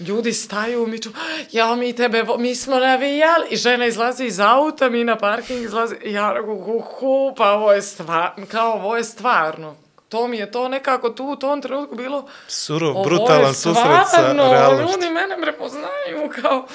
[0.00, 1.10] Ljudi staju, mi ču,
[1.52, 3.46] ja mi tebe, mi smo navijali.
[3.50, 5.96] I žena izlazi iz auta, mi na parking izlazi.
[6.04, 9.76] Ja rekao, hu, hu, pa ovo je stvarno, kao ovo je stvarno.
[10.08, 14.04] To mi je to nekako tu u tom trenutku bilo, Surov, ovo brutalan susret sa
[14.04, 14.92] stvarno, realnošću.
[14.92, 16.66] Ljudi mene prepoznaju kao,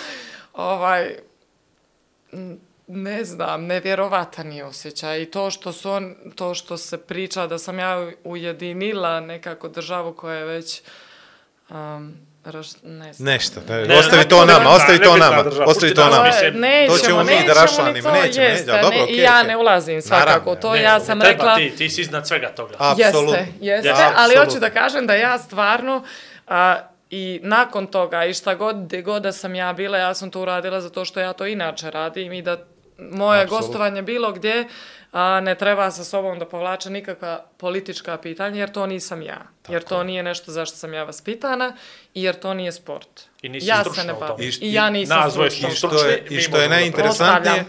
[0.54, 1.16] ovaj,
[2.88, 5.22] ne znam, nevjerovatan je osjećaj.
[5.22, 10.14] I to što, su on, to što se priča da sam ja ujedinila nekako državu
[10.14, 10.82] koja je već,
[11.70, 12.14] um,
[12.46, 13.26] raš, ne znam.
[13.26, 16.06] Nešto, ne, Ne, ostavi ne, to ne, nama, ne, ostavi ne to nama, ostavi to
[16.06, 16.24] nama.
[16.24, 16.62] mislim.
[16.62, 19.44] nećemo, To ćemo mi da nećemo ni to, nećemo, jeste, nećemo, dobro, ne, okej, ja
[19.44, 21.56] ne ulazim svakako Naravno, u to, Ne, ja sam treba rekla...
[21.56, 22.74] Ti, ti si iznad svega toga.
[22.80, 23.38] Apsolutno.
[23.62, 26.04] Jeste, jeste, ali hoću da kažem da ja stvarno
[26.48, 26.76] a,
[27.10, 30.42] i nakon toga i šta god, gde god da sam ja bila, ja sam to
[30.42, 32.58] uradila zato što ja to inače radim i da
[33.00, 33.68] moje Apsolutno.
[33.68, 34.68] gostovanje bilo gdje
[35.16, 39.42] a, ne treba sa sobom da povlače nikakva politička pitanja jer to nisam ja.
[39.70, 41.76] jer to nije nešto zašto sam ja vaspitana
[42.14, 43.08] i jer to nije sport.
[43.42, 44.36] I nisi ja stručna se ne bavim.
[44.42, 45.70] I I ja nisam stručna.
[45.70, 47.66] I što je, i što je da najinteresantnije,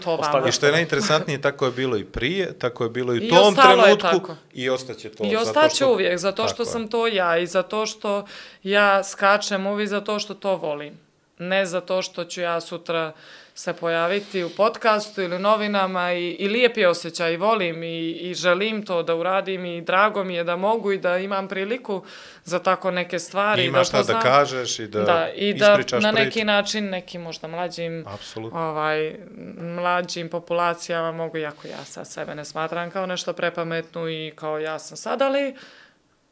[0.47, 3.29] i što je najinteresantnije, tako je bilo i prije, tako je bilo i u I
[3.29, 4.35] tom trenutku tako.
[4.53, 5.23] i ostaće to.
[5.23, 6.71] I zato ostaće što- uvijek, zato što Tako je.
[6.71, 8.25] sam to ja i zato što
[8.63, 10.99] ja skačem uvijek zato što to volim.
[11.39, 13.13] Ne zato što ću ja sutra
[13.57, 18.11] se pojaviti u podcastu ili u novinama i, i lijep je osjećaj i volim i,
[18.11, 22.03] i želim to da uradim i drago mi je da mogu i da imam priliku
[22.43, 23.61] za tako neke stvari.
[23.61, 26.43] I i imaš šta da upoznam- kažeš i da, da, i da ispričaš na neki
[26.43, 28.59] način nekim možda mlađim Apsolutno.
[28.59, 29.15] ovaj,
[29.57, 34.79] mlađim populacijama mogu, jako ja sad sebe ne smatram kao nešto prepametnu i kao ja
[34.79, 35.55] sam sad, ali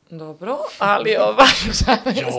[0.09, 1.47] dobro, ali ovaj,
[2.21, 2.29] Jo,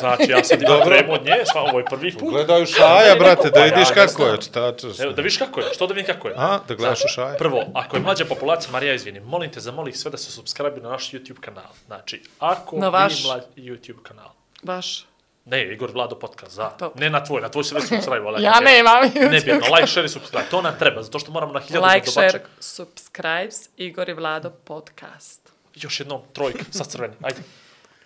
[0.00, 2.30] znači ja sam imao tremu od nje, sva, ovo je prvi put.
[2.30, 4.40] Gledaju šaja, brate, da vidiš ne kako je.
[4.42, 5.00] Šta ćeš?
[5.00, 6.34] Evo, da vidiš kako je, što da vidim kako je.
[6.36, 7.38] A, da gledaš Znači, u šaje.
[7.38, 10.80] Prvo, ako je mlađa populacija, Marija, izvini, molim te, zamoli ih sve da se subscribe
[10.80, 11.70] na naš YouTube kanal.
[11.86, 13.24] Znači, ako Na vi vaš?
[13.24, 14.30] mlađ YouTube kanal.
[14.62, 15.06] baš,
[15.44, 16.70] Ne, Igor Vlado podcast, za.
[16.78, 17.00] Dobro.
[17.00, 18.42] Ne na tvoj, na tvoj se već subscribe, ali...
[18.44, 19.44] ja nemam Ne YouTube.
[19.44, 20.44] bitno, like, share i subscribe.
[20.50, 22.48] To nam treba, zato što moramo na hiljadu Like, da share, dobaček.
[22.60, 25.39] subscribes, Igor i Vlado podcast.
[25.74, 27.40] Još jednom, trojka, sa crveni, ajde.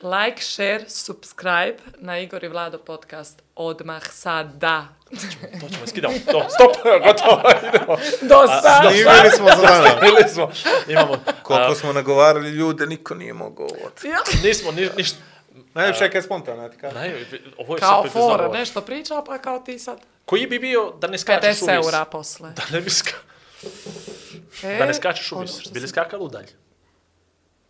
[0.02, 4.88] like, share, subscribe na Igor i Vlado podcast odmah sada.
[5.60, 6.14] To ćemo skidamo.
[6.32, 7.96] To, stop, gotovo, idemo.
[8.22, 8.82] Dosta!
[8.90, 9.98] Snimili smo za danas.
[9.98, 10.50] Snimili smo.
[10.88, 11.18] Imamo.
[11.42, 13.90] Koliko a, smo nagovarali ljude, niko nije mogao ovo.
[14.04, 14.18] Ja.
[14.44, 15.18] nismo ni, ništa.
[15.74, 16.24] Najljepše je kad
[16.58, 16.98] ja ti kažem.
[16.98, 17.24] Naj,
[17.58, 20.00] ovo je Kao super fora, nešto priča, pa kao ti sad.
[20.24, 21.84] Koji bi bio da ne skačeš 50 u vis?
[21.84, 22.50] eura posle.
[22.50, 23.10] Da ne bi ska...
[24.62, 25.72] E, Da ne skačeš u vis.
[25.72, 26.63] Bili skakali udalje.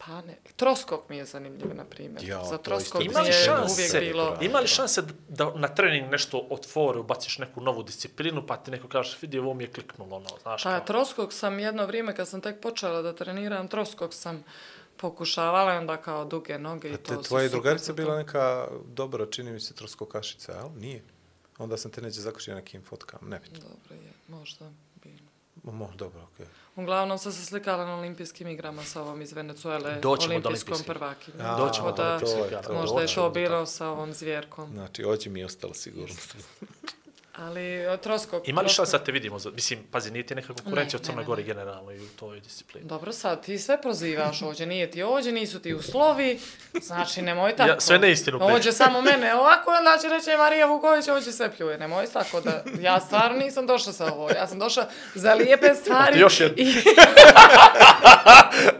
[0.06, 0.38] Pa ne.
[0.56, 2.28] Troskok mi je zanimljiv, na primjer.
[2.28, 4.36] Ja, Za troskok mi je šanse, uvijek bilo...
[4.40, 8.88] ima li šanse da, na trening nešto otvore, ubaciš neku novu disciplinu, pa ti neko
[8.88, 10.86] kaže, vidi, ovo mi je kliknulo, ono, znaš Pa kao.
[10.86, 14.44] troskok sam jedno vrijeme kad sam tek počela da treniram, troskok sam
[14.96, 18.68] pokušavala i onda kao duge noge i A to te su tvoja drugarica bila neka
[18.86, 20.68] dobra, čini mi se, troskokašica, jel?
[20.76, 21.02] Nije.
[21.58, 23.60] Onda sam te neđe zakočio nekim fotkama, nebitno.
[23.68, 24.70] Dobro je, možda
[25.64, 26.46] mo, dobro, okej.
[26.76, 30.86] Uglavnom sam se slikala na olimpijskim igrama sa ovom iz Venezuele, Doćemo do olimpijskom olimpijskih.
[30.86, 31.40] prvakinjom.
[31.42, 32.62] A, Doćemo do da, olimpijskih to je igara.
[32.62, 32.72] to.
[32.72, 34.70] Možda je to do bilo sa ovom zvjerkom.
[34.72, 36.14] Znači, ođe mi je ostalo sigurno.
[37.36, 38.48] Ali o, troskok...
[38.48, 39.38] Ima li šanse da te vidimo?
[39.54, 41.46] Mislim, pazi, nije ti neka konkurencija Ne, od Crne ne, ne, Gore ne.
[41.46, 42.86] generalno i u toj disciplini.
[42.88, 46.40] Dobro, sad ti sve prozivaš ovdje, nije ti ovdje, nisu ti uslovi,
[46.82, 47.70] znači nemoj tako.
[47.70, 48.54] Ja, sve neistinu pričam.
[48.54, 52.64] Ovdje samo mene ovako, onda će reći Marija Vuković, ovdje sve pljuje, nemoj tako da,
[52.80, 56.20] ja stvarno nisam došla sa ovo, ja sam došla za lijepe stvari.
[56.20, 56.56] Još jedno.
[56.58, 56.64] I,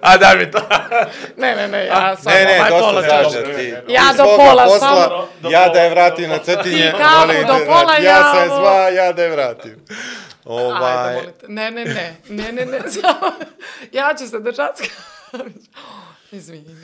[0.01, 0.59] A daj mi to.
[1.37, 3.03] ne, ne, ne, ja sam Ne, ne, ovaj pola
[3.47, 3.75] ti.
[3.89, 5.27] Ja do pola posla.
[5.41, 8.47] Do Ja da je vratim na Cetinje, Ti kafu molim do pola, ja ja se
[8.49, 9.85] zva, ja da je vratim.
[9.89, 9.95] Ajde,
[10.47, 11.47] Ovaj, molite.
[11.49, 13.33] Ne, ne, ne, ne, ne, ne, samo,
[13.93, 14.91] ja ću se držati.
[16.33, 16.77] Izvini.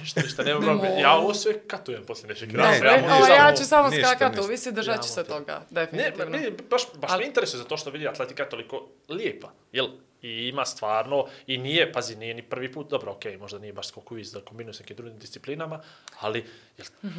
[0.00, 0.88] Ništa, ništa, nema Ne problema.
[0.88, 1.00] mogu.
[1.00, 2.90] Ja ovo sve katujem poslije nečeg Ne, razloga.
[2.90, 6.24] ne, Ja, Ovo, ja ću samo skakati u visi, držat ću se toga, definitivno.
[6.28, 8.76] ne, baš, baš me interesuje zato što vidi atletika je toliko
[9.08, 9.86] lijepa, jel?
[10.22, 13.88] I ima stvarno, i nije, pazi, nije ni prvi put, dobro, okej, možda nije baš
[13.88, 15.80] skoku iz da kombinuje s nekim drugim disciplinama,
[16.20, 16.44] ali,
[16.78, 16.86] jel,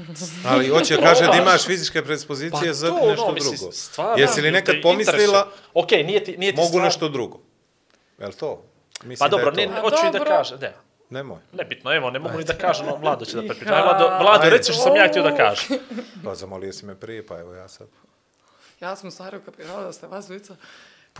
[0.46, 3.72] ali hoće da kaže da imaš fizičke predispozicije za Pa to, nešto ono, mislim, drugo.
[3.72, 7.40] stvarno, Jesi li te nekad pomislila, Okej, nije ti, nije ti mogu stvarno- nešto drugo?
[8.18, 8.64] Jel to?
[9.04, 9.82] Mislim Pa dobro, da je ne, to.
[9.82, 10.26] Pa hoću i da dobro.
[10.28, 10.74] kaže, ne,
[11.12, 11.38] Nemoj.
[11.54, 13.42] nebitno, evo, ne mogu ni da kažem, no, Vlado će da.
[13.42, 13.48] Aj,
[13.84, 14.50] Vlado, Vlado, Ajde.
[14.50, 15.78] reci što sam ja htio da kažem.
[16.24, 17.88] Pa zamolio si me prije, pa evo ja sad.
[18.80, 20.56] Ja sam u stvari ukapirala da ste vas dvojica.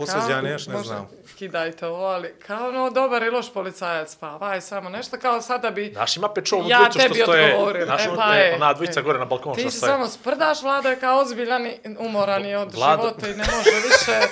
[0.06, 1.08] Kao- još ne Bože, znam.
[1.38, 5.70] Kidajte ovo, ali kao ono dobar i loš policajac, pa vaj samo nešto kao sada
[5.70, 5.90] bi...
[5.92, 9.02] Znaš, ima pečovu Ja dvojicu što stoje, znaš, e, pa e, je, ona dvojica e.
[9.02, 9.90] gore na balkonu Ti što se stoje.
[9.92, 13.70] samo sprdaš, Vlada je kao ozbiljan i umoran i od Vlado- života i ne može
[13.88, 14.28] više.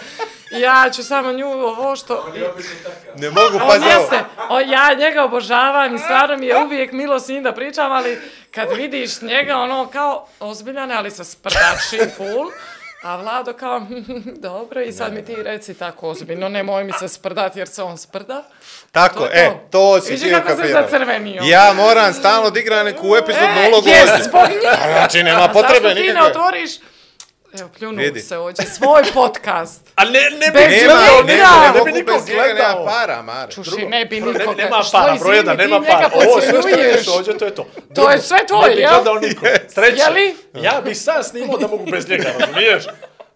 [0.50, 2.32] Ja ću samo nju ovo što...
[3.16, 4.18] Ne mogu, pa jeste,
[4.50, 8.18] o, ja njega obožavam i stvarno mi je uvijek milo s njim da pričam, ali
[8.50, 12.50] kad vidiš njega ono kao ozbiljan, ali se sprdači full,
[13.02, 13.80] a Vlado kao,
[14.40, 17.98] dobro, i sad mi ti reci tako ozbiljno, nemoj mi se sprdati jer se on
[17.98, 18.42] sprda.
[18.92, 20.00] Tako, To e, to.
[20.00, 21.42] si ti kako se zacrvenio.
[21.44, 24.58] Ja moram stalno da igram neku epizodnu E, ulogu jes, zbog njih.
[24.88, 26.30] Znači, nema potrebe zašto ti ne nikakve.
[26.30, 26.70] otvoriš?
[27.52, 28.20] Evo, pljunuo Vidi.
[28.20, 29.80] se ovdje, svoj podcast.
[29.96, 31.72] A ne, ne Bez bi Nema, njega, ne, ja.
[31.72, 32.86] ne, ne bi niko bez njega, nema gledao.
[32.86, 33.52] para, Mare.
[33.52, 34.54] Čuši, ne bi Ne, nikoga.
[34.54, 36.10] nema para, broj jedan, nema para.
[36.14, 37.66] Ovo sve što nešto ovdje, to je to.
[37.94, 38.90] To je sve tvoje, ne bi jel?
[38.94, 39.46] gledao niko.
[39.74, 40.02] Treće,
[40.54, 42.84] ja bi sam snimao da mogu bez njega, razumiješ?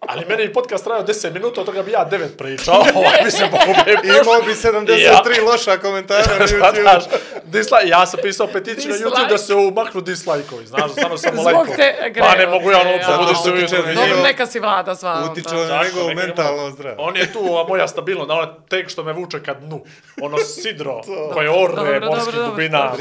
[0.07, 3.31] Ali meni je podcast trajao 10 minuta, od toga bi ja 9 pričao, ovaj bi
[3.31, 3.93] se pogubio.
[4.13, 5.07] Imao bi 73
[5.43, 7.17] loša komentara na Znaš, YouTube.
[7.45, 11.45] dislike, ja sam pisao peticiju na YouTube da se umaknu dislike-ovi, znaš, stvarno samo Zbog
[11.47, 11.73] lajko.
[11.75, 13.69] te Pa ne mogu ja ono, da budeš se uvijek.
[13.71, 15.23] njegov- Dobro, neka si vlada zvao.
[15.23, 15.67] Utiče onda.
[15.69, 16.95] na ima- mentalno zdravlje.
[16.99, 19.83] On je tu, a moja stabilnost, ona tek što me vuče ka dnu.
[20.21, 21.01] Ono sidro
[21.33, 22.91] koje Dobro, morskih dubina.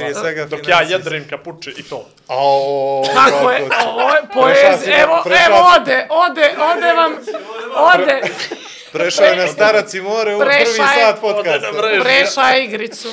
[0.49, 2.07] Dok ja jedrim kapuči i to.
[2.29, 6.55] Ao, Kako je, ovo je poezija, evo, evo si- ode, ode,
[6.93, 7.13] ode vam,
[7.95, 8.21] ode,
[8.93, 11.69] Prešao je na starac i more u prvi je- sat podcasta.
[12.03, 13.09] preša igricu.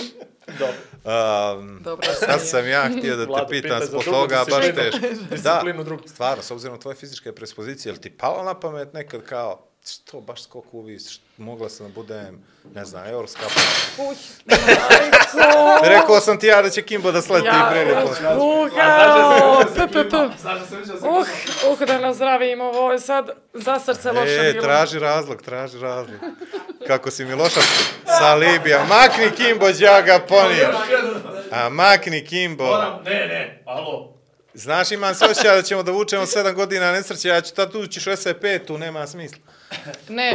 [0.99, 3.45] Um, Dobro, sad sam ja htio da te Vlado,
[3.79, 4.91] za zbog toga, baš disciplinu.
[4.91, 5.37] teško.
[5.43, 5.63] Da,
[6.05, 10.21] stvarno, s obzirom na tvoje fizičke predispozicije, jel ti palo na pamet nekad kao, što
[10.21, 12.43] baš skok uvis, što, mogla sam da budem,
[12.75, 13.45] ne znam, evropska.
[13.97, 14.15] Uj,
[14.45, 15.85] majko.
[15.95, 18.37] Rekao sam ti ja da će Kimbo da sleti Ja, prilikom.
[18.37, 20.17] ugao, p, p, p.
[20.17, 21.25] Uh,
[21.71, 24.63] uh, da nazdravim, ovo je sad za srce loše E, bilo.
[24.63, 26.19] traži razlog, traži razlog.
[26.87, 27.61] Kako si mi loša
[28.19, 28.85] sa Libija.
[28.85, 30.69] Makni Kimbo, ja ga ponio.
[31.51, 32.77] A makni Kimbo.
[33.05, 34.18] Ne, ne, alo.
[34.59, 37.99] Znaš, imam se osjećaj da ćemo da vučemo sedam godina nesreće, ja ću tad ući
[37.99, 39.37] u 65, tu nema smisla.
[40.09, 40.33] Ne,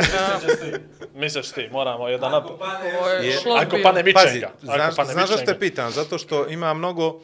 [1.14, 2.44] Misliš ti, moramo jedan nap...
[2.44, 4.52] ovo je Je- Ako pane Pazi, mičenga.
[4.62, 5.90] znaš, Ako pane znaš zašto te pitam?
[5.92, 7.20] Zato što ima mnogo uh,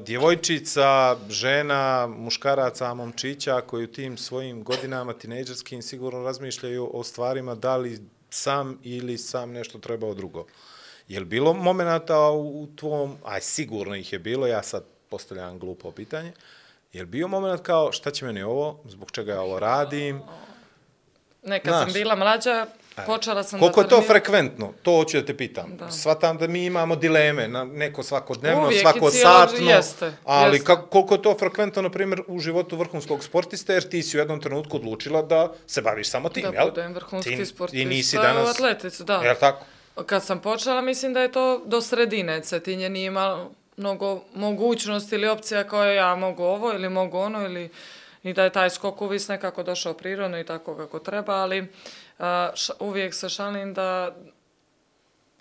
[0.00, 7.76] djevojčica, žena, muškaraca, momčića koji u tim svojim godinama tinejdžerskim sigurno razmišljaju o stvarima da
[7.76, 7.98] li
[8.30, 10.46] sam ili sam nešto trebao drugo.
[11.08, 14.84] Je li bilo momenata u tvom, aj sigurno ih je bilo, ja sad
[15.16, 16.32] postavljam glupo pitanje,
[16.92, 20.20] je li bio moment kao šta će meni ovo, zbog čega ja ovo radim,
[21.42, 21.92] Ne, kad sam Znaš.
[21.94, 22.66] bila mlađa,
[23.06, 24.72] počela sam Koliko da je to frekventno?
[24.82, 25.76] To hoću da te pitam.
[25.76, 25.90] Da.
[25.90, 30.66] Svatam da mi imamo dileme, na neko svakodnevno, Uvijek svako satno, jeste, ali jeste.
[30.66, 34.20] Kako, koliko je to frekventno, na primjer, u životu vrhunskog sportiste, jer ti si u
[34.20, 36.64] jednom trenutku odlučila da se baviš samo tim, Da jel?
[36.66, 38.50] budem vrhunski Ti- sportista I nisi u danas...
[38.50, 39.14] atletici, da.
[39.16, 39.64] Jel tako?
[40.06, 42.40] Kad sam počela, mislim da je to do sredine.
[42.42, 47.70] Cetinje nije imalo mnogo mogućnosti ili opcija koje ja mogu ovo ili mogu ono ili
[48.22, 51.72] i da je taj skok uvis nekako došao prirodno i tako kako treba, ali
[52.18, 52.50] a,
[52.80, 54.16] uvijek se šalim da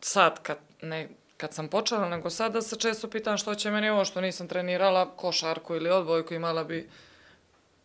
[0.02, 1.08] sad kad, ne,
[1.38, 5.16] kad sam počela, nego sada se često pitam što će meni ovo što nisam trenirala
[5.16, 6.90] košarku ili odbojku, imala bi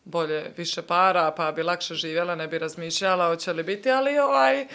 [0.04, 4.66] bolje, više para, pa bi lakše živjela, ne bi razmišljala hoće li biti, ali ovaj,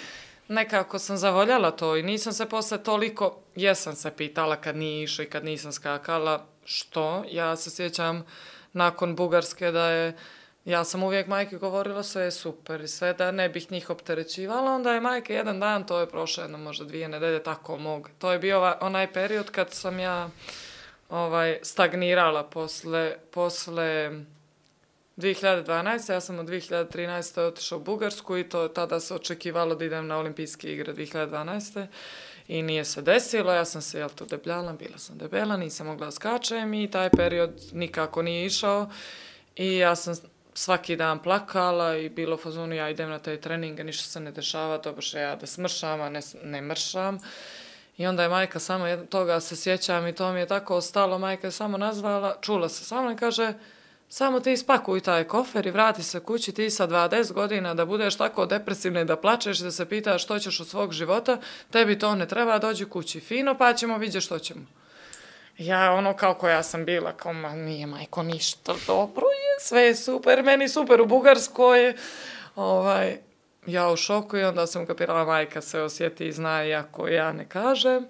[0.48, 5.24] nekako sam zavoljala to i nisam se posle toliko, jesam se pitala kad nije išlo
[5.24, 8.26] i kad nisam skakala, što, ja se sjećam
[8.74, 10.18] nakon Bugarske da je,
[10.66, 14.72] ja sam uvijek majke govorila sve je super i sve da ne bih njih opterećivala,
[14.72, 18.10] onda je majke jedan dan, to je prošlo jedno možda dvije nedelje, tako mog.
[18.20, 20.30] To je bio onaj period kad sam ja
[21.10, 24.12] ovaj, stagnirala posle, posle
[25.18, 26.12] 2012.
[26.12, 27.42] Ja sam u 2013.
[27.42, 31.88] otišla u Bugarsku i to tada se očekivalo da idem na olimpijske igre 2012.
[32.48, 36.06] I nije se desilo, ja sam se, jel to, debljala, bila sam debela, nisam mogla
[36.06, 38.90] da skačem i taj period nikako nije išao.
[39.56, 40.16] I ja sam
[40.54, 44.78] svaki dan plakala i bilo fazonu ja idem na te treninge, ništa se ne dešava,
[44.78, 47.20] dobro što ja da smršam, a ne, ne mršam.
[47.98, 51.48] I onda je majka samo toga se sjećam i to mi je tako ostalo, majka
[51.48, 53.54] je samo nazvala, čula se samo i kaže,
[54.16, 58.18] samo ti ispakuj taj kofer i vrati se kući ti sa 20 godina da budeš
[58.18, 61.38] tako depresivna i da plačeš da se pitaš što ćeš od svog života,
[61.72, 64.66] tebi to ne treba, dođi kući fino pa ćemo vidjeti što ćemo.
[65.58, 69.96] Ja ono kao koja sam bila, kao ma nije majko ništa dobro je, sve je
[69.96, 71.96] super, meni super u Bugarskoj,
[72.56, 73.18] ovaj,
[73.66, 77.50] ja u šoku i onda sam kapirala majka se osjeti i zna iako ja ne
[77.50, 78.08] kažem.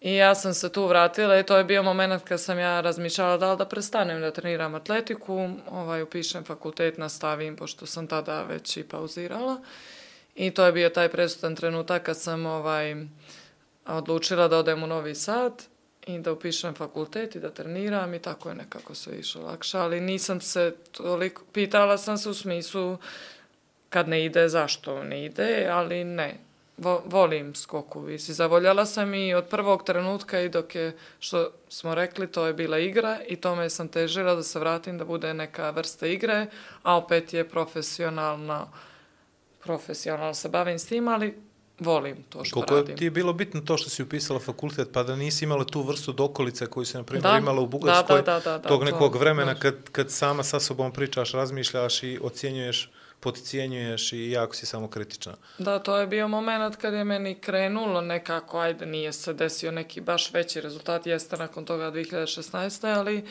[0.00, 3.36] I ja sam se tu vratila i to je bio moment kad sam ja razmišljala
[3.36, 8.76] da li da prestanem da treniram atletiku, ovaj, upišem fakultet, nastavim, pošto sam tada već
[8.76, 9.60] i pauzirala.
[10.34, 12.96] I to je bio taj presudan trenutak kad sam ovaj,
[13.86, 15.62] odlučila da odem u Novi Sad
[16.06, 20.00] i da upišem fakultet i da treniram i tako je nekako sve išlo lakše, ali
[20.00, 22.98] nisam se toliko, pitala sam se u smislu
[23.88, 26.49] kad ne ide, zašto ne ide, ali ne.
[26.80, 28.28] Vo, volim skok u vis.
[28.28, 32.54] I zavoljala sam i od prvog trenutka i dok je, što smo rekli, to je
[32.54, 36.46] bila igra i tome sam težila da se vratim da bude neka vrsta igre,
[36.82, 38.66] a opet je profesionalna,
[39.64, 41.34] profesionalno se bavim s tim, ali
[41.78, 42.90] volim to što Koliko radim.
[42.90, 45.82] je ti je bilo bitno to što si upisala fakultet, pa da nisi imala tu
[45.82, 48.78] vrstu dokolice koju si, na primjer, Da, imala u da, Bugarskoj, da, da, da, tog
[48.80, 52.90] to, nekog vremena kad, kad sama sa sobom pričaš, razmišljaš i ocjenjuješ,
[53.20, 55.34] potcijenjuješ i jako si samo kritična.
[55.58, 60.00] Da, to je bio moment kad je meni krenulo nekako, ajde, nije se desio neki
[60.00, 62.98] baš veći rezultat, jeste nakon toga 2016.
[62.98, 63.24] ali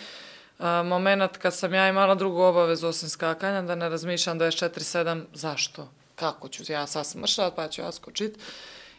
[0.59, 5.89] a, moment kad sam ja imala drugu obavezu osim skakanja, da ne razmišljam 24-7, zašto?
[6.15, 8.37] Kako ću ja sad smršat, pa ću ja skočit.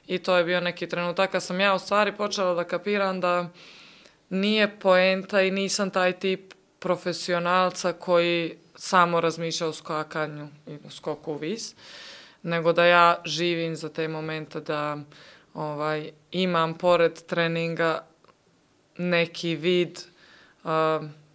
[0.06, 3.48] I to je bio neki trenutak kad sam ja u stvari počela da kapiram da
[4.30, 11.32] nije poenta i nisam taj tip profesionalca koji samo razmišlja o skakanju i o skoku
[11.32, 11.74] u vis,
[12.42, 14.96] nego da ja živim za te momente da
[15.54, 18.04] ovaj, imam pored treninga
[18.98, 19.98] neki vid
[20.64, 20.70] uh,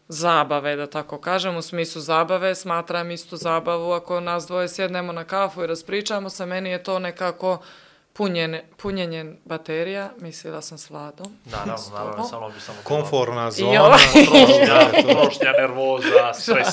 [0.08, 5.24] zabave, da tako kažem, u smislu zabave, smatram istu zabavu ako nas dvoje sjednemo na
[5.24, 7.62] kafu i raspričamo se, meni je to nekako
[8.16, 11.38] punjenje, punjenje baterija, mislila sam s Vladom.
[11.46, 12.78] Naravno, S naravno, samo bi samo...
[12.84, 13.84] Komforna zona.
[13.84, 16.08] ovaj, Prošnja, prošnja, nervoza,
[16.42, 16.68] stres.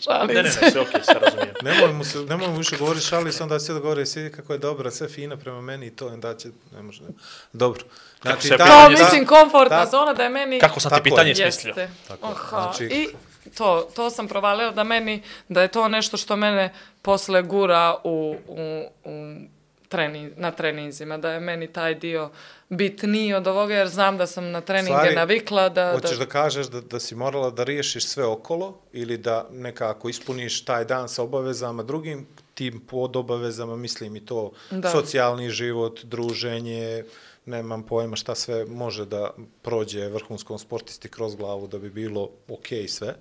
[0.00, 0.60] šalim Ne, ne, se.
[0.60, 1.54] ne, sve okej, sve razumijem.
[1.62, 4.52] Nemoj mu, se, nemoj mu više govoriti šali, se onda sve da govori, svi kako
[4.52, 7.08] je dobra, sve fina prema meni i to, onda će, ne može, ne.
[7.52, 7.84] Dobro.
[8.22, 10.60] Znači, ta- Kao, pitanje- ta- mislim, komfortna ta- zona da je meni...
[10.60, 11.10] Kako sam ti Tako je.
[11.10, 11.70] pitanje smislio?
[11.70, 11.90] Jeste.
[12.08, 12.26] Tako.
[12.26, 12.60] Oha.
[12.62, 13.08] Znači- I
[13.50, 16.72] to, to sam provalila da meni, da je to nešto što mene
[17.02, 18.56] posle gura u, u,
[19.04, 19.34] u
[19.92, 22.30] treni, na treninzima, da je meni taj dio
[22.68, 25.92] bitniji od ovoga, jer znam da sam na treninge Stvari, navikla da...
[25.92, 30.64] Hoćeš da kažeš da, da si morala da riješiš sve okolo ili da nekako ispuniš
[30.64, 34.90] taj dan sa obavezama drugim, tim pod obavezama, mislim i to Da.
[34.90, 37.04] socijalni život, druženje,
[37.46, 39.30] nemam pojma šta sve može da
[39.62, 43.14] prođe vrhunskom sportisti kroz glavu da bi bilo ok sve,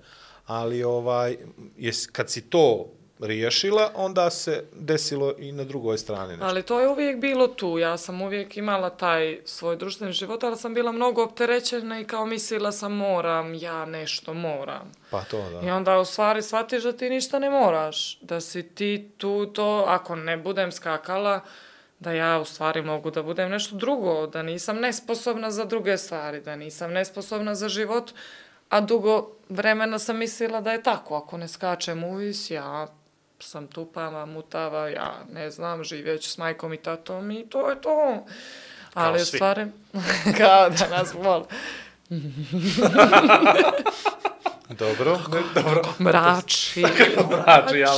[0.45, 1.37] ali ovaj,
[1.77, 2.91] jes, kad si to
[3.21, 6.45] riješila, onda se desilo i na drugoj strani nešto.
[6.45, 7.77] Ali to je uvijek bilo tu.
[7.77, 12.25] Ja sam uvijek imala taj svoj društveni život, ali sam bila mnogo opterećena i kao
[12.25, 14.91] mislila sam moram, ja nešto moram.
[15.09, 15.67] Pa to, da.
[15.67, 18.19] I onda u stvari shvatiš da ti ništa ne moraš.
[18.21, 21.41] Da si ti tu to, ako ne budem skakala,
[21.99, 26.41] da ja u stvari mogu da budem nešto drugo, da nisam nesposobna za druge stvari,
[26.41, 28.11] da nisam nesposobna za život,
[28.69, 31.15] a dugo vremena sam mislila da je tako.
[31.15, 32.87] Ako ne skačem uvis, ja
[33.43, 37.81] sam tupava, mutava, ja ne znam, živjet ću s majkom i tatom i to je
[37.81, 38.25] to.
[38.93, 39.37] Ali u svi.
[39.37, 39.65] stvari,
[40.37, 41.45] kao da nas vole.
[44.71, 45.81] Dobro, ne, dobro.
[45.99, 46.81] Mrači.
[47.43, 47.89] Znači, ja,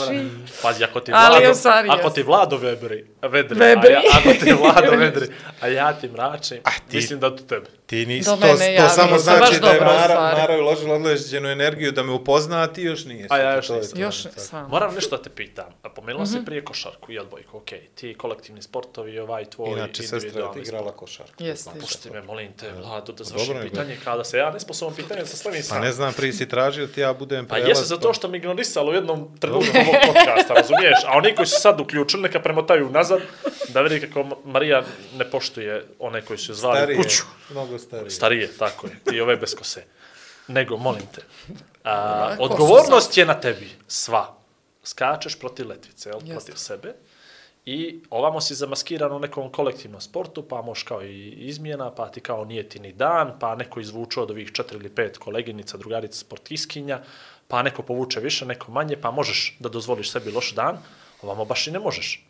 [0.62, 3.88] pazi, ako ti Ali Vlado, u stvari ako ti Vlado vedri, vedri, Vedri.
[3.88, 5.28] A ja, ako ti Vlado vedri,
[5.62, 6.58] a ja ti mračim,
[6.90, 7.66] ti- mislim da to tebe.
[7.86, 10.22] Ti nisi, to, mene to ja samo znači da je Mara.
[10.34, 13.28] Mara uložila određenu energiju da me upozna, a ti još nije.
[13.30, 13.92] A ja još To nisam.
[13.92, 14.00] to.
[14.00, 14.70] Još sam.
[14.70, 15.66] Moram nešto da te pitam.
[15.84, 16.34] A Pomenula Mhm.
[16.34, 17.82] si prije košarku i odbojku, okej.
[17.90, 21.34] Ti kolektivni sportovi, ovaj tvoj Inače, sestra individualni igrala košarku.
[21.40, 21.64] Jeste.
[21.64, 21.80] Znaš.
[21.82, 25.62] Pusti me, molim te, Vlado, da završim pitanje, kada se ja nesposobno pitanje sa Pa
[25.62, 25.82] sam.
[25.82, 27.70] ne znam, prije si tražio ti ja budem Pa prelaz.
[27.70, 31.00] jesi za to što mi ignorisalo u jednom trenutku ovog podcasta, razumiješ?
[31.08, 33.22] A oni koji su sad uključili, neka premotaju nazad,
[33.70, 34.84] da vidi kako Marija
[35.18, 37.24] ne poštuje one koji su zvali starije, kuću.
[37.50, 38.10] mnogo starije.
[38.10, 39.00] Starije, tako je.
[39.04, 39.84] Ti ove bez kose.
[40.48, 41.22] Nego, molim te,
[41.84, 44.36] a, odgovornost je na tebi, sva.
[44.84, 46.20] Skačeš protiv letvice, jel?
[46.20, 46.94] Protiv sebe.
[47.66, 52.22] I ovamo si zamaskiran u nekom kolektivnom sportu, pa moš kao i izmjena, pa ti
[52.22, 56.20] kao nije ti ni dan, pa neko izvuče od ovih četiri ili pet koleginica, drugarica,
[56.20, 57.02] sportiskinja,
[57.48, 60.78] pa neko povuče više, neko manje, pa možeš da dozvoliš sebi loš dan,
[61.22, 62.26] ovamo baš i ne možeš.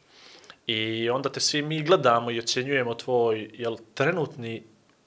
[0.68, 4.64] I onda te svi mi gledamo i ocjenjujemo tvoj jel, trenutni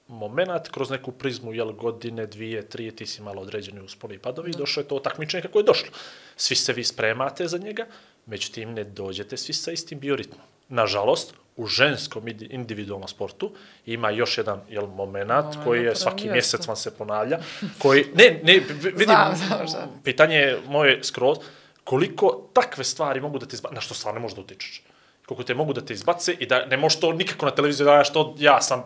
[0.07, 4.51] moment kroz neku prizmu, jel, godine, dvije, trije, ti si malo određeni u spoli padovi
[4.51, 5.89] i došlo je to takmičenje kako je došlo.
[6.35, 7.85] Svi se vi spremate za njega,
[8.27, 10.41] međutim ne dođete svi sa istim bioritmom.
[10.69, 13.51] Nažalost, u ženskom indi- individualnom sportu
[13.85, 17.39] ima još jedan jel, moment Momenat, koji je svaki mjesec vam se ponavlja,
[17.79, 19.87] koji, ne, ne, vi- vidim, Znam, znam šta.
[20.03, 21.37] pitanje je moje skroz,
[21.83, 24.83] koliko takve stvari mogu da te izbace, na što stvarno ne možeš da utičeš.
[25.25, 27.91] Koliko te mogu da te izbace i da ne možeš to nikako na televiziji da
[27.91, 28.83] daš to, ja sam,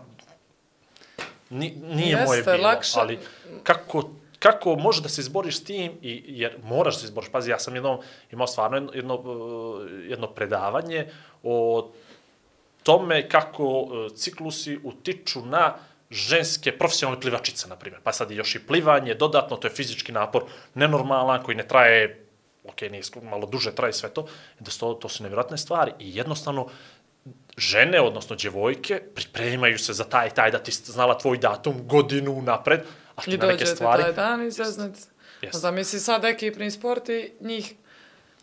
[1.49, 2.99] Ni, nije Jeste, moje bilo, lakše.
[2.99, 3.19] ali
[3.63, 4.09] kako,
[4.41, 7.31] kako možeš da se izboriš s tim, i, jer moraš da se izboriš.
[7.31, 7.99] Pazi, ja sam jednom
[8.31, 11.07] imao stvarno jedno, jedno, uh, jedno predavanje
[11.43, 11.89] o
[12.83, 15.75] tome kako uh, ciklusi utiču na
[16.09, 18.01] ženske profesionalne plivačice, na primjer.
[18.03, 22.25] Pa sad je još i plivanje, dodatno, to je fizički napor, nenormalan, koji ne traje,
[22.65, 24.25] ok, nije malo duže traje sve to,
[24.59, 26.67] da su to, to su nevjerojatne stvari i jednostavno
[27.57, 32.81] žene, odnosno djevojke, pripremaju se za taj, taj, da ti znala tvoj datum godinu napred,
[33.16, 34.03] a ti I na neke dođete stvari...
[34.03, 34.99] taj dan i zeznete.
[35.41, 35.57] Jeste.
[35.57, 37.74] Zamisli sad ekipni sport i njih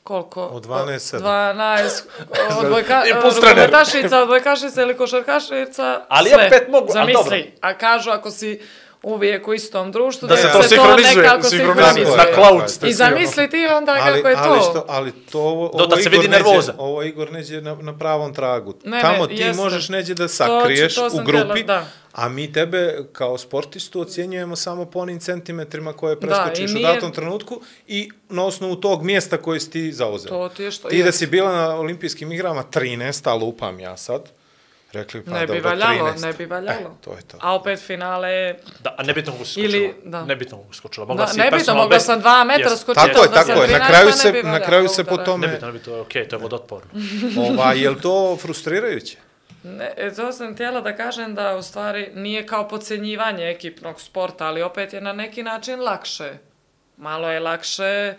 [0.03, 0.43] koliko?
[0.45, 1.27] Od 12 sedam.
[1.27, 2.03] 12,
[2.59, 3.64] odbojka, I plus trener.
[3.64, 6.47] odbojkašica, odbojkašica ili košarkašica, Ali sve.
[6.47, 7.39] opet mogu, a Zamisli, dobro.
[7.61, 8.61] a kažu ako si
[9.03, 11.85] uvijek u istom društvu, Da se se to sinhronizuje, nekako sinhronizuje.
[11.87, 12.16] sinhronizuje.
[12.19, 13.11] Na cloud ste I svi, ono.
[13.11, 14.41] zamisli ti onda Ali, kako je to.
[14.43, 16.75] ali, što, ali to ovo, Do ovo se vidi Igor neđe- nervoza.
[16.79, 18.75] Ovo Igor neđe na, na pravom tragu.
[18.85, 19.62] Ne, ne, Tamo ti jeste.
[19.62, 21.87] možeš neđe da sakriješ to u sam grupi, htjela, da.
[22.19, 22.81] A mi tebe
[23.12, 27.55] kao sportistu ocjenjujemo samo po onim centimetrima koje Da, preskočiš u nije- datom trenutku
[27.87, 30.29] i na osnovu tog mjesta koje si ti zauzeo.
[30.31, 31.19] To ti je što Ti da jest.
[31.19, 34.23] si bila na olimpijskim igrama 13, a lupam ja sad,
[34.93, 36.23] rekli pa Ne bi dobro, valjalo, 13.
[36.23, 36.79] ne bi valjalo.
[36.81, 37.37] E, to je to.
[37.41, 39.64] A opet finale je Da, a nebitno si skočila.
[39.66, 40.25] Ili- da.
[40.25, 41.07] Nebitno si skočila.
[41.07, 42.83] Da, Mogla si nebitno, mogla sam dva metra Jest.
[42.83, 43.07] skočiti.
[43.07, 43.69] Tako je, da tako je.
[43.69, 46.37] Na 13, kraju ne se, bi na kraju se po tome, Nebitno, nebitno, okej, to
[46.37, 46.91] je vodotporno.
[47.39, 49.16] ovaj, je li to frustrirajuće?
[49.77, 54.47] Ne, e, to sam htjela da kažem da u stvari nije kao podcjenjivanje ekipnog sporta,
[54.47, 56.33] ali opet je na neki način lakše.
[56.97, 58.14] Malo je lakše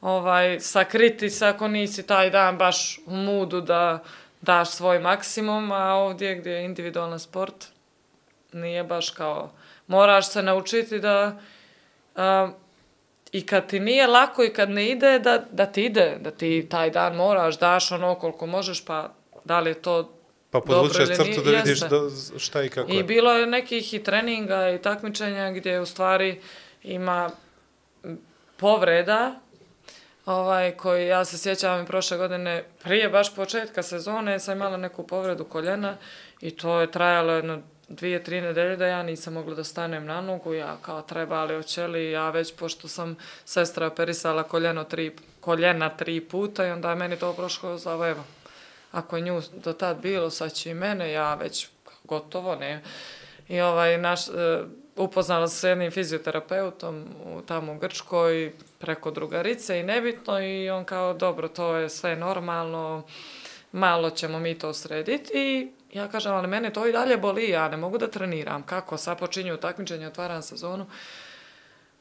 [0.00, 4.04] ovaj, sakriti se ako nisi taj dan baš u mudu da
[4.40, 7.66] daš svoj maksimum, a ovdje gdje je individualan sport
[8.52, 9.50] nije baš kao...
[9.86, 11.38] Moraš se naučiti da
[12.16, 12.50] a,
[13.32, 16.66] i kad ti nije lako i kad ne ide, da, da ti ide, da ti
[16.70, 19.10] taj dan moraš, daš ono koliko možeš, pa
[19.44, 20.15] da li je to
[20.60, 21.88] Pa podvučeš crtu da vidiš Jeste.
[21.88, 23.04] da, šta i kako I je.
[23.04, 26.40] bilo je nekih i treninga i takmičenja gdje u stvari
[26.82, 27.30] ima
[28.56, 29.40] povreda
[30.26, 35.06] ovaj, koji ja se sjećam i prošle godine, prije baš početka sezone sam imala neku
[35.06, 35.96] povredu koljena
[36.40, 40.20] i to je trajalo jedno dvije, tri nedelje da ja nisam mogla da stanem na
[40.20, 45.16] nogu, ja kao treba li hoće li, ja već pošto sam sestra operisala koljeno tri,
[45.40, 48.24] koljena tri puta i onda je meni to prošlo za evo,
[48.96, 51.68] ako je nju do tad bilo, sad će i mene, ja već
[52.04, 52.82] gotovo, ne.
[53.48, 54.32] I ovaj, naš, e,
[54.96, 60.84] upoznala se s jednim fizioterapeutom u, tamo u Grčkoj preko drugarice i nebitno i on
[60.84, 63.02] kao dobro to je sve normalno,
[63.72, 67.68] malo ćemo mi to srediti i ja kažem ali mene to i dalje boli, ja
[67.68, 70.86] ne mogu da treniram, kako sad počinju takmičenje, otvaram sezonu.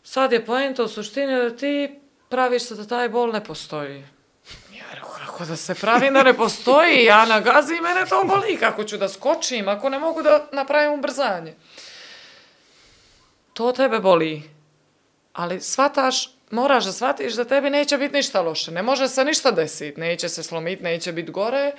[0.04, 4.04] Sad je poenta u suštini da ti praviš se da taj bol ne postoji.
[5.36, 8.84] Kako da se pravim da ne postoji, ja na gazi i mene to boli, kako
[8.84, 11.56] ću da skočim, ako ne mogu da napravim ubrzanje
[13.56, 14.44] to tebe boli.
[15.34, 18.72] Ali shvataš, moraš da shvatiš da tebi neće biti ništa loše.
[18.72, 20.00] Ne može se ništa desiti.
[20.00, 21.72] Neće se slomiti, neće biti gore.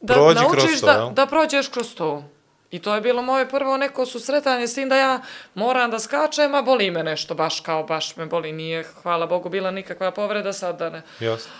[0.00, 1.10] Da Prođi naučiš to, da, jel?
[1.10, 2.24] da prođeš kroz to.
[2.70, 5.20] I to je bilo moje prvo neko susretanje s tim da ja
[5.54, 8.52] moram da skačem, a boli me nešto, baš kao baš me boli.
[8.52, 11.02] Nije, hvala Bogu, bila nikakva povreda, sad da ne.
[11.20, 11.52] Jasno.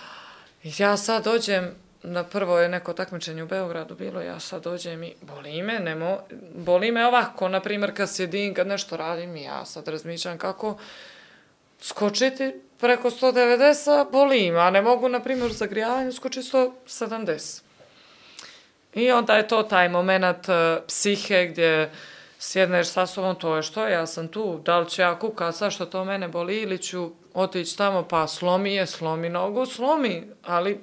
[0.63, 5.13] Ja sad dođem, na prvo je neko takmičenje u Beogradu bilo, ja sad dođem i
[5.21, 6.19] boli me, nemo,
[6.55, 10.77] boli me ovako, na primjer kad sjedim, kad nešto radim, ja sad razmišljam kako
[11.81, 17.61] skočiti preko 190, boli me, a ne mogu, na primjer, u zagrijavanju skočiti 170.
[18.93, 20.55] I onda je to taj moment uh,
[20.87, 21.91] psihe gdje
[22.39, 25.71] sjedneš sa sobom, to je što, ja sam tu, da li ću ja kukat sad
[25.71, 30.79] što to mene boli ili ću otići tamo, pa slomi je, slomi nogu, slomi, ali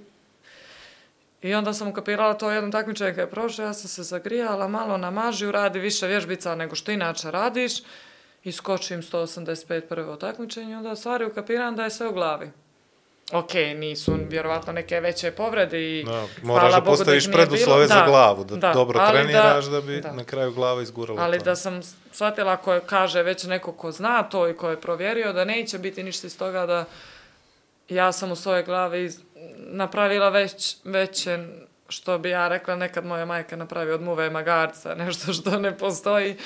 [1.43, 4.97] I onda sam ukapirala to jedno takmičenje kad je prošlo, ja sam se zagrijala, malo
[4.97, 7.73] na mažiju, radi više vježbica nego što inače radiš,
[8.45, 12.51] i skočim 185 prvo takmičenje, onda stvari ukapiram da je sve u glavi.
[13.33, 17.89] Ok, nisu vjerovatno neke veće povrede i Da, moraš da Bogu postaviš nije preduslove bilo.
[17.89, 20.13] za Da, glavu, da, dobro ali treniraš da, bi da.
[20.13, 21.45] na kraju glava izgurala Ali to.
[21.45, 21.81] da sam
[22.13, 26.03] shvatila je, kaže već neko ko zna to i ko je provjerio da neće biti
[26.03, 26.85] ništa iz toga da
[27.89, 29.21] ja sam u svojoj glavi iz-
[29.59, 31.47] napravila već, veće
[31.89, 36.37] što bi ja rekla nekad moja majka napravi od muve magarca, nešto što ne postoji.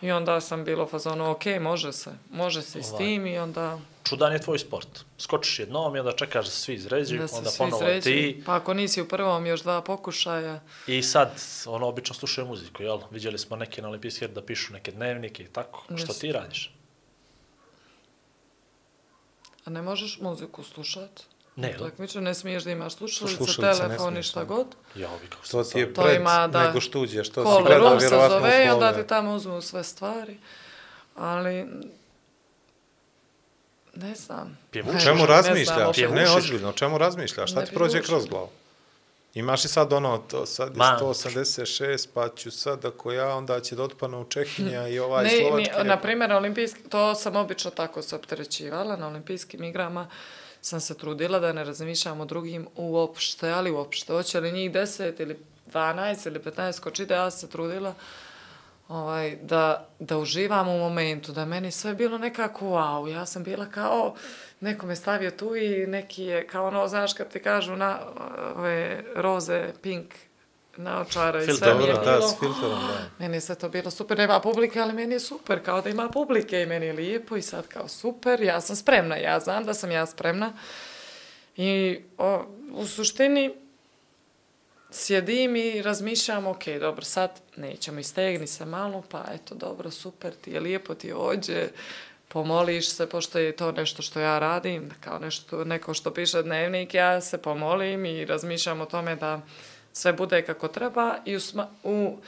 [0.00, 2.98] I onda sam bilo fazonu, ok, može se, može se i s Ovaj.
[2.98, 5.04] tim i onda Čudan je tvoj sport.
[5.18, 8.04] Skočiš jednom i onda čekaš da se svi izređuju, da onda svi ponovo sređu.
[8.04, 8.42] ti.
[8.46, 10.60] Pa ako nisi u prvom, još dva pokušaja.
[10.86, 11.32] I sad,
[11.66, 12.98] ono, obično slušaju muziku, jel?
[13.10, 15.84] Vidjeli smo neke na olimpijski da pišu neke dnevnike i tako.
[15.84, 16.20] Što Jeste.
[16.20, 16.74] ti radiš?
[19.64, 21.22] A ne možeš muziku slušat?
[21.56, 21.76] Ne?
[21.78, 24.44] Takmiče, ne smiješ da imaš slušalice, Slušalice telefon i šta da.
[24.44, 24.66] god.
[24.94, 26.66] Ja, ovi kako To ti je pred ima, da.
[26.66, 29.34] nego što uđeš, to si Call gledao room se vjerovatno zove i onda ti tamo
[29.34, 30.38] uzmu sve stvari.
[31.16, 31.66] Ali,
[33.94, 34.58] ne znam.
[34.80, 35.66] O Ne čemu ne razmišljaš?
[35.66, 36.36] znam, Ne, pjevušiš?
[36.36, 37.50] ozbiljno, o čemu razmišljaš?
[37.50, 38.48] Šta Ne ti prođe kroz glavu?
[39.34, 40.98] Imaš i sad ono, to sad je Ma.
[41.00, 45.30] 186, pa ću sad ako ja, onda će da otpane u Čehinja i ovaj Ne,
[45.40, 45.70] Slovački.
[45.72, 50.08] ni, na primjer, olimpijski, to sam obično tako se opterećivala, na olimpijskim igrama
[50.60, 54.12] sam se trudila da ne razmišljam o drugim uopšte, ali uopšte.
[54.12, 57.94] Hoće li njih 10 ili 12 ili 15 skočite, ja sam se trudila
[58.88, 63.06] ovaj, da, da uživam u momentu, da meni sve bilo nekako wow.
[63.06, 64.14] Ja sam bila kao,
[64.60, 67.98] neko me stavio tu i neki je, kao ono, znaš kad ti kažu na
[68.56, 70.14] ove roze, pink,
[70.76, 72.18] naočare i sve mi je Dobro, bilo.
[72.18, 73.08] da, s filterom, da.
[73.18, 76.08] Meni je sve to bilo super, nema publike, ali meni je super, kao da ima
[76.08, 79.74] publike i meni je lijepo i sad kao super, ja sam spremna, ja znam da
[79.74, 80.52] sam ja spremna.
[81.56, 83.54] I o, u suštini
[84.90, 90.50] sjedim i razmišljam, ok, dobro, sad nećemo, istegni se malo, pa eto, dobro, super, ti
[90.50, 91.68] je lijepo, ti ođe,
[92.28, 96.94] pomoliš se, pošto je to nešto što ja radim, kao nešto, neko što piše dnevnik,
[96.94, 99.40] ja se pomolim i razmišljam o tome da
[99.92, 101.40] sve bude kako treba i u,
[101.84, 102.18] u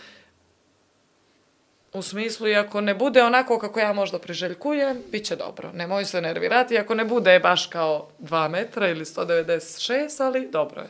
[1.94, 5.70] u smislu, i ako ne bude onako kako ja možda priželjkujem, bit će dobro.
[5.72, 10.88] Nemoj se nervirati, ako ne bude baš kao 2 metra ili 196, ali dobro je.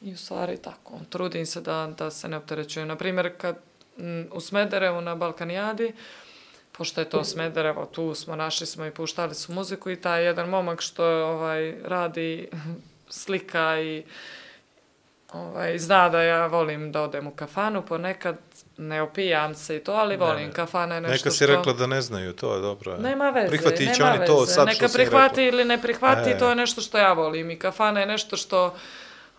[0.00, 2.88] I u stvari tako, trudim se da, da se ne opterećujem.
[2.88, 3.56] Naprimjer, kad
[3.98, 5.92] m, u Smederevu na Balkanijadi,
[6.72, 10.48] pošto je to Smederevo, tu smo, našli smo i puštali su muziku i taj jedan
[10.48, 12.48] momak što ovaj, radi
[13.08, 14.04] slika i
[15.32, 18.36] ovaj, zna da ja volim da odem u kafanu, ponekad
[18.76, 20.46] ne opijam se i to, ali volim.
[20.46, 20.52] ne.
[20.52, 21.46] Kafana je nešto Neka si što...
[21.46, 22.92] rekla da ne znaju, to dobro.
[22.92, 22.98] je.
[22.98, 24.32] Nema veze, Prihvatit će nema oni veze.
[24.32, 26.38] to sad Neka što prihvati ili ne prihvati, E.
[26.38, 27.50] to je nešto što ja volim.
[27.50, 28.74] I kafana je nešto što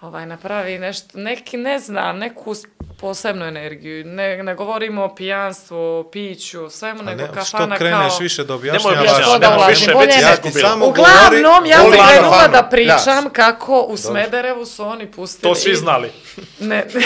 [0.06, 2.56] ovaj, napravi nešto, neki, ne znam, neku
[2.99, 4.06] posebnu energiju.
[4.06, 8.08] Ne, ne govorimo o pijanstvu, o piću, o svemu, A nego ne, kafana što kreneš
[8.08, 8.18] kao...
[8.20, 9.22] više da Nemoj objašnjavaš.
[9.22, 10.14] Što da nemoj više, bolje.
[10.22, 13.30] Ja ti samo Uglavnom, ja sam krenula da pričam Ja.
[13.30, 15.49] kako u Smederevu su oni pustili...
[15.49, 16.12] To svi znali.
[16.60, 17.06] Ne, već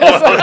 [0.00, 0.38] ne znam,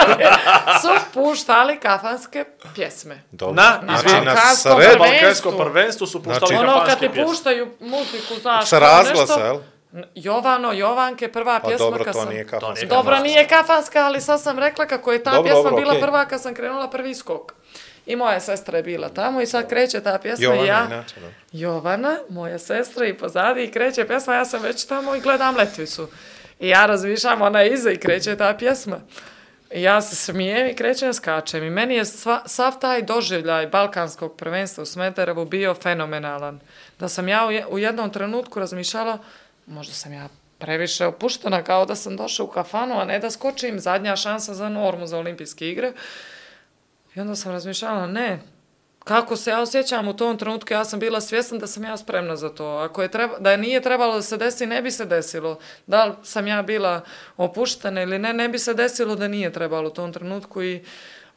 [0.82, 2.46] su puštali kafanske
[2.76, 3.24] pjesme.
[3.32, 3.54] Dobro.
[3.56, 5.00] Na, znači, izvini, na sred, prvenstvu.
[5.00, 7.32] Balkansko prvenstvo su puštali Znači- Ono kad kafanske ti pjesme.
[7.32, 9.64] puštaju muziku, znaš, sa razglasa, nešto,
[10.16, 12.30] Jovano, Jovanke, prva Pa pjesma dobro, kad to sam...
[12.30, 12.74] nije kafanska.
[12.74, 15.91] nije Dobro, nije kafanska, ali sad sam rekla kako je ta Dobro, pjesma dobro, bila
[15.91, 16.02] okej.
[16.02, 17.53] prva kad sam krenula prvi skok.
[18.06, 20.86] I moja sestra je bila tamo i sad kreće ta pjesma Jovana, i ja...
[20.86, 21.28] inače, da.
[21.52, 26.07] Jovana, moja sestra i pozadi i kreće pjesma, ja sam već tamo i gledam letvicu.
[26.60, 28.99] I ja razmišljam, ona je iza i kreće ta pjesma.
[29.74, 31.64] I ja se smijem i krećem, skačem.
[31.64, 36.60] I meni je sva, sav taj doživljaj Balkanskog prvenstva u Smederevu bio fenomenalan.
[36.99, 39.18] Da sam ja u jednom trenutku razmišljala,
[39.68, 43.80] možda sam ja previše opuštena, kao da sam došla u kafanu, a ne da skočim,
[43.80, 45.94] zadnja šansa za normu za olimpijske igre.
[47.15, 48.40] I onda sam razmišljala, ne,
[49.03, 52.35] kako se ja osjećam u tom trenutku, ja sam bila svjesna da sam ja spremna
[52.35, 52.65] za to.
[52.65, 55.60] Ako je treba, da je nije trebalo da se desi, ne bi se desilo.
[55.88, 57.02] Da li sam ja bila
[57.38, 60.84] opuštena ili ne, ne bi se desilo da nije trebalo u tom trenutku i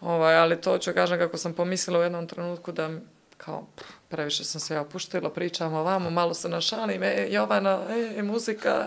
[0.01, 2.91] ovaj, ali to ću kažem kako sam pomislila u jednom trenutku da
[3.37, 7.81] kao pff, previše sam se ja opuštila, pričam ovamo, malo se našalim, e, Jovana,
[8.17, 8.87] e, muzika.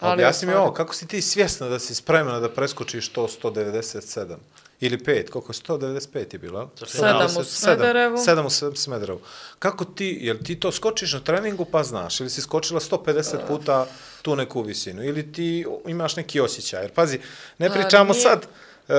[0.00, 4.36] Objasni mi ovo, kako si ti svjesna da si spremna da preskočiš to 197?
[4.80, 6.60] Ili 5, koliko je 195 je bilo?
[6.60, 6.68] jel?
[6.86, 8.16] Sedam u 197, Smederevu.
[8.16, 9.20] 7 u Smederevu.
[9.58, 12.20] Kako ti, jel ti to skočiš na treningu pa znaš?
[12.20, 13.86] Ili si skočila 150 puta
[14.22, 15.04] tu neku visinu?
[15.04, 16.82] Ili ti imaš neki osjećaj?
[16.82, 17.20] Jer pazi,
[17.58, 18.46] ne Pa pričamo nije- sad,
[18.88, 18.94] uh,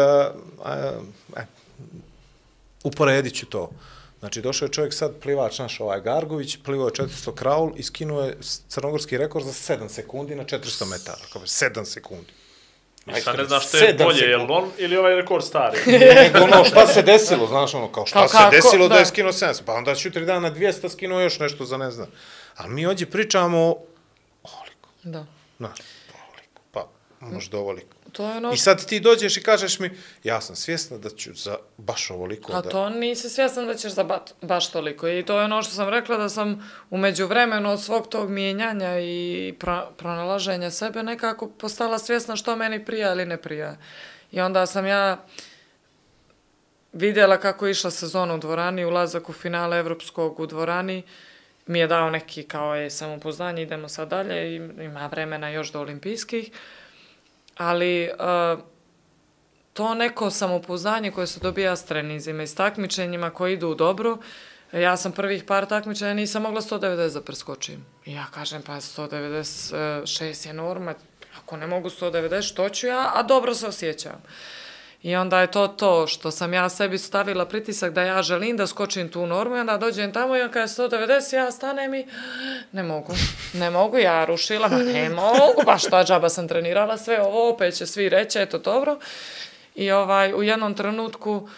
[0.59, 0.65] uh,
[1.37, 1.45] e,
[2.83, 3.69] uporedit ću to.
[4.21, 8.21] Znači, došao je čovjek sad, plivač naš ovaj Gargović, plivao je 400 kraul i skinuo
[8.21, 8.37] je
[8.67, 11.21] crnogorski rekord za 7 sekundi na 400 metara.
[11.33, 12.33] Kao 7 sekundi.
[13.17, 14.53] I sad ne znaš što je bolje, je sekundi.
[14.53, 15.77] on ili ovaj rekord stari?
[16.23, 18.99] Nego ono, šta se desilo, znaš ono, kao šta Kao se kako, desilo da, da.
[18.99, 22.07] je skinuo 700, pa onda četiri dana na 200 skinuo još nešto za ne znam.
[22.55, 23.75] A mi ovdje pričamo
[24.43, 25.25] ovoliko, Da.
[25.57, 25.77] znaš,
[26.13, 26.87] ovoliko, pa
[27.19, 27.95] možda ovoliko.
[28.11, 29.91] To je ono I sad ti dođeš i kažeš mi,
[30.23, 32.69] ja sam svjesna da ću za baš ovoliko A da...
[32.69, 35.07] to nisi svjestan da ćeš za bat, baš toliko.
[35.07, 38.99] I to je ono što sam rekla da sam umeđu vremenu od svog tog mijenjanja
[38.99, 43.77] i pro, pronalaženja sebe nekako postala svjesna što meni prija ili ne prija.
[44.31, 45.25] I onda sam ja
[46.93, 51.03] vidjela kako je išla sezona u dvorani, ulazak u finale evropskog u dvorani,
[51.67, 55.79] mi je dao neki kao je samopouzdanje, idemo sad dalje, im- ima vremena još do
[55.79, 56.51] olimpijskih.
[57.57, 58.59] Ali uh,
[59.73, 64.17] to neko samopouzdanje koje se dobija s treninzima i s takmičenjima koji idu dobro,
[64.73, 67.85] ja sam prvih par takmičenja nisam mogla 190 da preskočim.
[68.05, 70.93] I ja kažem, pa 196 je norma,
[71.37, 74.23] ako ne mogu 190, što ću ja, a dobro se osjećam.
[75.03, 78.67] I onda je to to što sam ja sebi stavila pritisak da ja želim da
[78.67, 82.07] skočim tu normu i onda dođem tamo i on kada je 190, ja stanem i
[82.71, 83.13] ne mogu,
[83.53, 87.75] ne mogu, ja rušila, ma ne mogu, baš ta džaba sam trenirala sve ovo, opet
[87.75, 88.99] će svi reći, eto dobro.
[89.75, 91.49] I ovaj, u jednom trenutku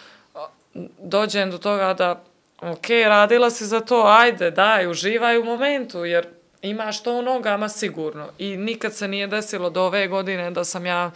[0.98, 2.22] dođem do toga da,
[2.60, 6.26] ok, radila si za to, ajde, daj, uživaj u momentu, jer
[6.62, 8.28] imaš to u nogama sigurno.
[8.38, 11.10] I nikad se nije desilo do ove godine da sam ja,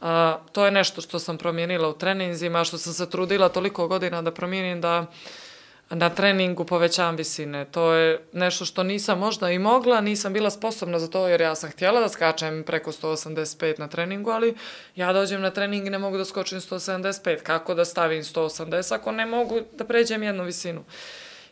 [0.00, 4.22] a, to je nešto što sam promijenila u treninzima, što sam se trudila toliko godina
[4.22, 5.06] da promijenim da
[5.90, 7.64] na treningu povećavam visine.
[7.64, 11.54] To je nešto što nisam možda i mogla, nisam bila sposobna za to jer ja
[11.54, 14.54] sam htjela da skačem preko 185 na treningu, ali
[14.96, 17.42] ja dođem na trening i ne mogu da skočim 175.
[17.42, 20.84] Kako da stavim 180 ako ne mogu da pređem jednu visinu?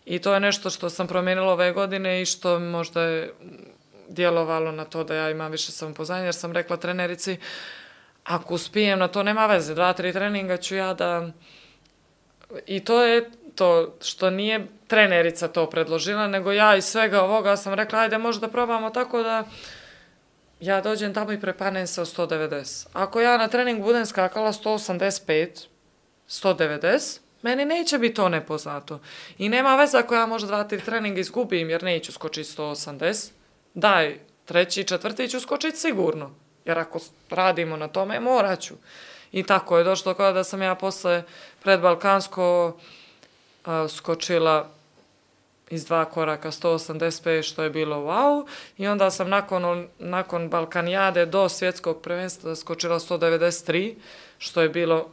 [0.05, 3.32] I to je nešto što sam promijenila ove godine i što možda je
[4.09, 7.36] djelovalo na to da ja imam više samopoznanja, jer sam rekla trenerici,
[8.27, 11.31] ako uspijem na to, nema veze, dva, tri treninga ću ja da...
[12.66, 17.74] I to je to što nije trenerica to predložila, nego ja iz svega ovoga sam
[17.74, 19.44] rekla, ajde možda probamo tako da
[20.61, 22.86] ja dođem tamo i prepanem se od 190.
[22.93, 25.66] Ako ja na treningu budem skakala 185,
[26.28, 29.01] 190, meni neće biti to nepoznato.
[29.39, 33.31] I nema veze ako ja možda dva, tri treninga izgubim jer neću skočiti 180,
[33.74, 36.45] daj, treći, četvrti ću skočiti sigurno.
[36.66, 36.98] Jer ako
[37.30, 38.74] radimo na tome, morat ću.
[39.32, 41.22] I tako je došlo kao da sam ja posle
[41.62, 42.76] pred Balkansko
[43.64, 44.68] a, skočila
[45.70, 48.47] iz dva koraka 185 što je bilo wow
[48.78, 53.94] i onda sam nakon, on- nakon Balkanijade do svjetskog prvenstva skočila 193
[54.38, 55.06] što je bilo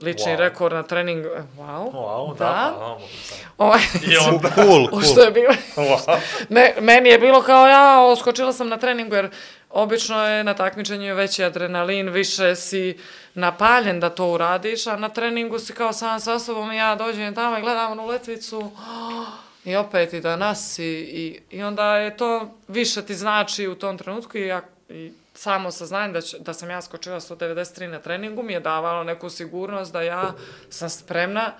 [0.00, 0.38] lični Wow.
[0.38, 2.74] rekord na trening e, wow, Wow, da, da.
[2.74, 3.38] pa, mogu sam.
[3.58, 5.02] Ovaj, I on, Cool, cool.
[5.02, 6.18] što je bilo wow.
[6.48, 9.30] Ne, meni je bilo kao ja, oskočila sam na treningu jer
[9.70, 12.98] obično je na takmičenju veći adrenalin, više si
[13.34, 17.34] napaljen da to uradiš, a na treningu si kao sam sa sobom i ja dođem
[17.34, 18.70] tamo i gledam onu letvicu
[19.64, 23.98] i opet i danas i, i, i onda je to više ti znači u tom
[23.98, 28.52] trenutku i, ja, i samo saznanje da, da sam ja skočila 193 na treningu mi
[28.52, 30.34] je davalo neku sigurnost da ja
[30.70, 31.52] sam spremna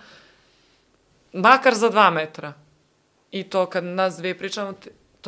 [1.32, 2.52] makar za dva metra.
[3.30, 4.74] I to kad nas dvije pričamo,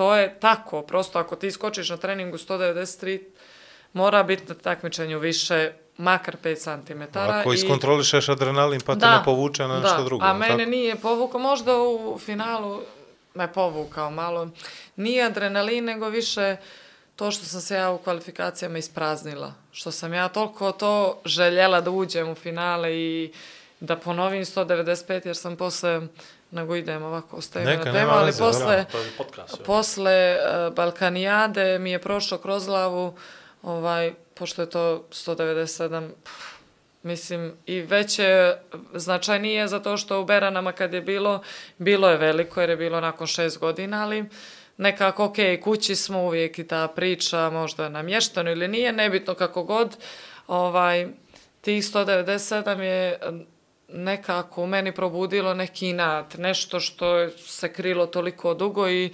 [0.00, 0.82] to je tako.
[0.82, 3.20] Prosto ako ti skočiš na treningu 193,
[3.92, 7.18] mora biti na takmičenju više, makar 5 cm.
[7.18, 10.04] Ako iskontrolišeš adrenalin pa te ne povuče na nešto da.
[10.04, 10.24] drugo.
[10.24, 10.70] A mene tako?
[10.70, 12.80] nije povukao, možda u finalu
[13.34, 14.48] me povukao malo.
[14.96, 16.56] Nije adrenalin, nego više
[17.16, 19.52] to što sam se ja u kvalifikacijama ispraznila.
[19.72, 23.32] Što sam ja toliko to željela da uđem u finale i
[23.80, 26.00] da ponovim 195, jer sam posle
[26.50, 28.86] nego idem ovako ostajem Neka, na temu, ali posle, je
[29.18, 29.62] podcast.
[29.66, 33.14] posle uh, Balkanijade mi je prošlo kroz glavu,
[33.62, 36.60] ovaj, pošto je to 197, pff,
[37.02, 38.62] mislim, i već je
[38.94, 41.42] značajnije zato što u Beranama kad je bilo,
[41.78, 44.24] bilo je veliko jer je bilo nakon šest godina, ali
[44.76, 49.96] nekako, ok, kući smo uvijek i ta priča, možda namješteno ili nije, nebitno kako god,
[50.46, 51.08] ovaj,
[51.60, 53.18] tih 197 je
[53.92, 59.12] nekako u meni probudilo neki inat, nešto što se krilo toliko dugo i,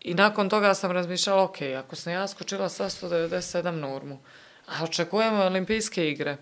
[0.00, 4.18] i nakon toga sam razmišljala, ok, ako sam ja skočila sa 197 normu,
[4.66, 6.36] a očekujemo olimpijske igre,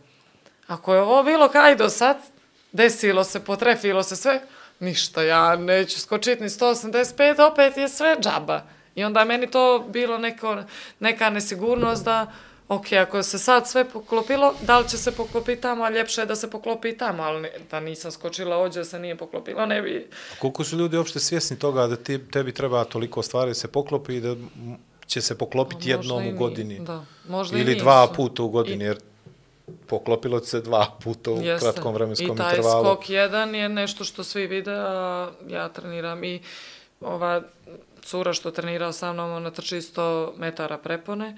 [0.66, 2.16] ako je ovo bilo kaj do sad,
[2.72, 4.40] desilo se, potrefilo se sve,
[4.80, 8.62] ništa, ja neću skočiti ni 185, opet je sve džaba.
[8.94, 10.62] I onda meni to bilo neko,
[11.00, 12.32] neka nesigurnost da,
[12.72, 16.36] ok, ako se sad sve poklopilo, da li će se poklopiti tamo, ljepše je da
[16.36, 20.08] se poklopi tamo, ali da nisam skočila ođe, da se nije poklopilo, ne bi...
[20.38, 24.16] Koliko su ljudi uopšte svjesni toga da ti, tebi treba toliko stvari da se poklopi
[24.16, 24.34] i da
[25.06, 26.78] će se poklopiti jednom i u godini?
[26.80, 27.84] Da, možda i Ili nisu.
[27.84, 28.98] dva puta u godini, I- jer
[29.86, 31.66] poklopilo se dva puta u Jeste.
[31.66, 32.84] kratkom vremenskom I taj intervalu.
[32.84, 36.40] skok jedan je nešto što svi vide, a ja treniram i
[37.00, 37.42] ova
[38.02, 40.02] cura što trenira sa mnom, ona trči 100
[40.36, 41.36] metara prepone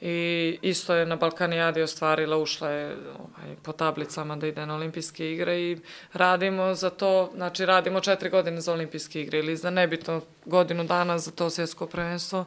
[0.00, 5.32] i isto je na Balkanijadi ostvarila, ušla je ovaj, po tablicama da ide na olimpijske
[5.32, 5.78] igre i
[6.12, 11.18] radimo za to, znači radimo četiri godine za olimpijske igre ili za nebitno godinu dana
[11.18, 12.44] za to svjetsko prvenstvo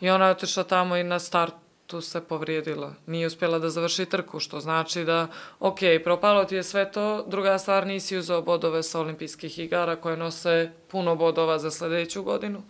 [0.00, 2.94] i ona je otišla tamo i na startu se povrijedila.
[3.06, 5.26] Nije uspjela da završi trku, što znači da,
[5.60, 10.16] ok, propalo ti je sve to, druga stvar, nisi uzeo bodove sa olimpijskih igara koje
[10.16, 12.62] nose puno bodova za sljedeću godinu.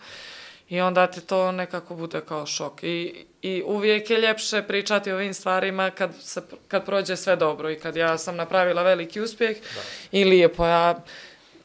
[0.70, 2.82] I onda ti to nekako bude kao šok.
[2.82, 7.70] I, i uvijek je ljepše pričati o ovim stvarima kad, se, kad prođe sve dobro
[7.70, 9.80] i kad ja sam napravila veliki uspjeh da.
[10.12, 10.66] i lijepo.
[10.66, 11.02] Ja,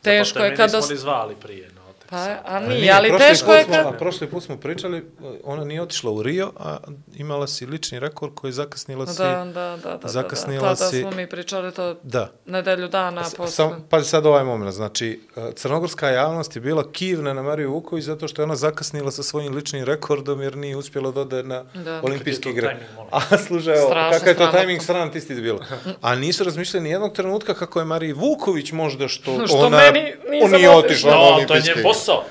[0.02, 0.70] teško je kad...
[0.70, 1.75] Zato mi nismo ni zvali prije.
[2.08, 3.86] Pa, a nije, ali prošli teško je smo- kad...
[3.86, 5.06] a Prošli put smo pričali,
[5.44, 6.78] ona nije otišla u Rio, a
[7.14, 9.18] imala si lični rekord koji zakasnila si...
[9.18, 10.08] Da, da, da, da.
[10.08, 10.76] zakasnila da, da.
[10.76, 12.32] Tada si- smo mi pričali to Da.
[12.46, 13.52] nedelju dana S- posle.
[13.52, 18.06] Sam, pazi sad ovaj moment, znači, e, crnogorska javnost je bila kivna na Mariju Vuković
[18.06, 21.64] zato što je ona zakasnila sa svojim ličnim rekordom jer nije uspjela da ode na
[21.76, 22.00] Da.
[22.04, 22.78] olimpijske igre.
[23.12, 25.60] A slušaj, evo, kakav je to tajming sram ti ti bilo.
[26.02, 30.02] A nisu razmišljali ni jednog trenutka kako je Mariji Vuković možda što, Što ona meni
[30.30, 31.12] nisam on nije otišla.
[31.12, 31.84] na je olimpijske igre.
[32.00, 32.24] Posao.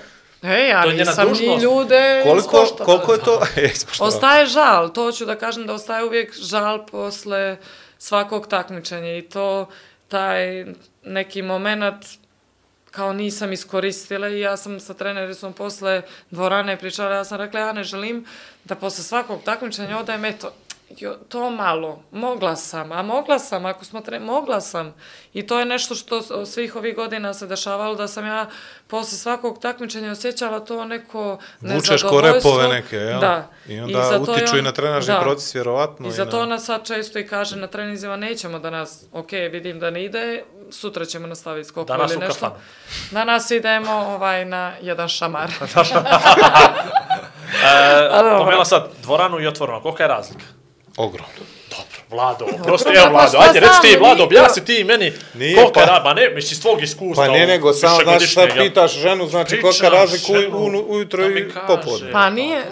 [0.42, 1.62] Ej, ja To ni dužnost.
[1.62, 2.84] ljude Koliko, ispoštovala.
[2.84, 3.40] koliko je to?
[3.56, 3.70] E.
[4.08, 7.56] Ostaje žal, to ću da kažem da ostaje uvijek žal posle
[7.98, 9.68] svakog takmičenja i to
[10.08, 10.64] taj
[11.02, 12.04] neki moment
[12.90, 17.72] kao nisam iskoristila i ja sam sa trenericom posle dvorane pričala, ja sam rekla ja
[17.72, 18.26] ne želim
[18.64, 20.52] da posle svakog takmičenja odajem eto,
[20.90, 24.20] jo, to malo, mogla sam, a mogla sam, ako smo tre...
[24.20, 24.94] mogla sam.
[25.32, 28.46] I to je nešto što svih ovih godina se dešavalo, da sam ja
[28.86, 32.22] posle svakog takmičenja osjećala to neko Vučeš ko nezadovoljstvo.
[32.52, 33.20] repove neke, jel?
[33.20, 33.48] Da.
[33.68, 35.20] I onda je utiču i on- na trenažni da.
[35.20, 36.06] proces, vjerovatno.
[36.06, 39.30] I i zato na- ona sad često i kaže na trenizima nećemo da nas, ok,
[39.32, 42.34] vidim da ne ide, sutra ćemo nastaviti skok Danas ili u nešto.
[42.40, 42.54] kafanu.
[43.10, 45.50] Danas idemo ovaj, na jedan šamar.
[47.56, 48.38] E, dobro.
[48.38, 50.44] pomela sad, dvoranu i otvoreno, kolika je razlika?
[50.96, 51.28] Ogromno.
[51.70, 55.56] Dobro, Vlado, prosti, pa evo Vlado, šta ajde, reci ti, Vlado, objasni ti meni Nije,
[55.56, 57.24] kolika pa- ma ne, misli, tvog iskustva.
[57.24, 58.64] Pa ne, nego samo višegodišnjeg, jel?
[58.64, 62.12] pitaš ženu, znači Pričam kolika razlika u- ženu, u- ujutro da i popodne.
[62.12, 62.64] Pa nije,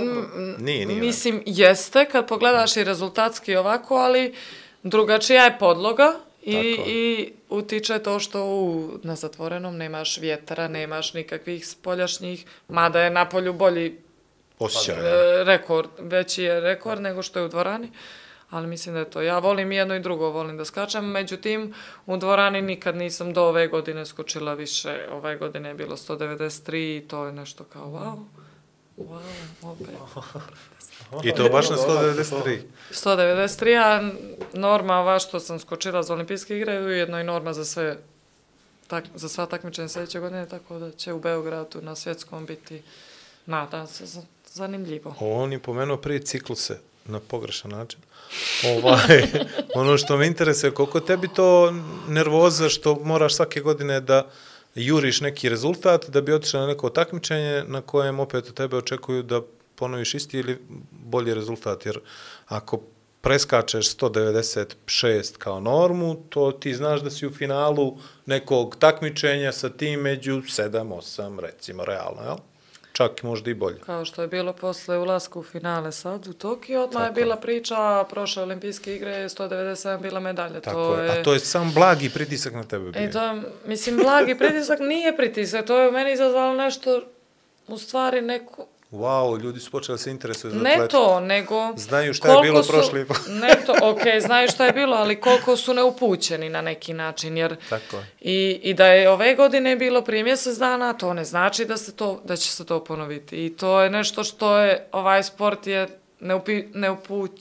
[0.58, 1.00] Nije, nije.
[1.00, 4.34] mislim, jeste kad pogledaš i rezultatski ovako, ali
[4.82, 6.12] drugačija je podloga
[6.42, 13.00] i, Tako i utiče to što u, na zatvorenom nemaš vjetra, nemaš nikakvih spoljašnjih, mada
[13.00, 13.98] je na polju bolji
[14.64, 14.94] Osjećaj.
[15.40, 17.90] e, rekord, veći je rekord nego što je u dvorani,
[18.50, 19.22] ali mislim da je to.
[19.22, 21.74] Ja volim jedno i drugo, volim da skačem, međutim,
[22.06, 25.08] u dvorani nikad nisam do ove godine skočila više.
[25.10, 28.24] Ove godine je bilo 193 i to je nešto kao wow.
[28.98, 29.20] Wow,
[29.62, 29.88] opet.
[31.24, 32.58] I to baš na 193.
[32.92, 34.10] 193, a
[34.52, 37.96] norma ova što sam skočila za olimpijske igre je ujedno i norma za sve
[38.86, 42.82] tak, za sva takmičenja sljedeće godine, tako da će u Beogradu na svjetskom biti
[43.46, 44.22] nadam se za-
[44.52, 45.14] zanimljivo.
[45.20, 48.00] On je pomenuo prije cikluse na pogrešan način.
[48.76, 49.22] Ovaj,
[49.80, 51.74] ono što me interesuje, koliko tebi to
[52.08, 54.30] nervoza što moraš svake godine da
[54.74, 59.22] juriš neki rezultat da bi otišao na neko takmičenje na kojem opet od tebe očekuju
[59.22, 59.40] da
[59.74, 60.58] ponoviš isti ili
[60.90, 61.86] bolji rezultat.
[61.86, 61.98] Jer
[62.46, 62.80] ako
[63.20, 70.00] preskačeš 196 kao normu, to ti znaš da si u finalu nekog takmičenja sa tim
[70.00, 72.36] među 7, 8, recimo, realno, jel?
[73.08, 73.78] Čak možda i bolje.
[73.80, 78.04] Kao što je bilo posle ulaska u finale sad u Tokio, odmah je bila priča,
[78.10, 80.60] prošle olimpijske igre je 197 bila medalja.
[80.60, 81.10] Tako to je.
[81.10, 83.02] A to je sam blagi pritisak na tebe bio.
[83.02, 87.02] E to, mislim, blagi pritisak nije pritisak, to je u meni izazvalo nešto,
[87.68, 90.90] u stvari neko, Wow, ljudi su počeli da se interesuju za ne atletiku.
[90.92, 91.72] to, nego...
[91.76, 93.16] Znaju šta je bilo su- prošli put.
[93.28, 97.56] Ne to, okej, znaju šta je bilo, ali koliko su neupućeni na neki način, jer...
[97.70, 98.06] Tako je.
[98.20, 101.96] I, I da je ove godine bilo prije mjesec dana, to ne znači da, se
[101.96, 103.46] to, da će se to ponoviti.
[103.46, 105.88] I to je nešto što je, ovaj sport je
[106.20, 107.32] neupi, neupuć,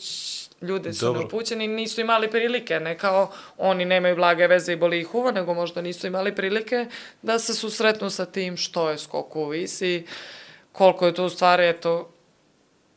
[0.61, 1.19] ljudi su Dobro.
[1.19, 5.53] neupućeni, nisu imali prilike, ne kao oni nemaju blage veze i boli ih uva, nego
[5.53, 6.85] možda nisu imali prilike
[7.21, 10.05] da se susretnu sa tim što je skok u visi,
[10.71, 12.09] koliko je to u stvari, eto,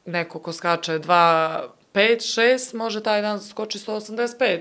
[0.04, 4.60] neko ko skače 2, 5, 6, može taj dan skoči 185.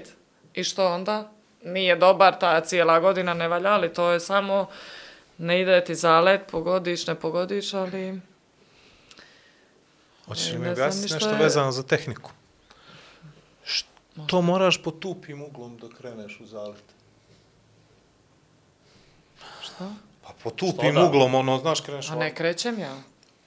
[0.54, 1.32] I što onda?
[1.64, 4.68] Nije dobar, ta cijela godina ne valja, ali to je samo,
[5.38, 8.22] ne ide ti zalet, pogodiš, ne pogodiš, ali...
[10.26, 12.32] Hoćeš li mi objasniti ni nešto je- vezano za tehniku?
[13.64, 16.84] Što moraš po tupim uglom da kreneš u zalet?
[19.62, 19.92] Šta?
[20.24, 21.04] Pa po tupim da?
[21.04, 22.94] uglom, ono, znaš, kreneš A ne krećem ja.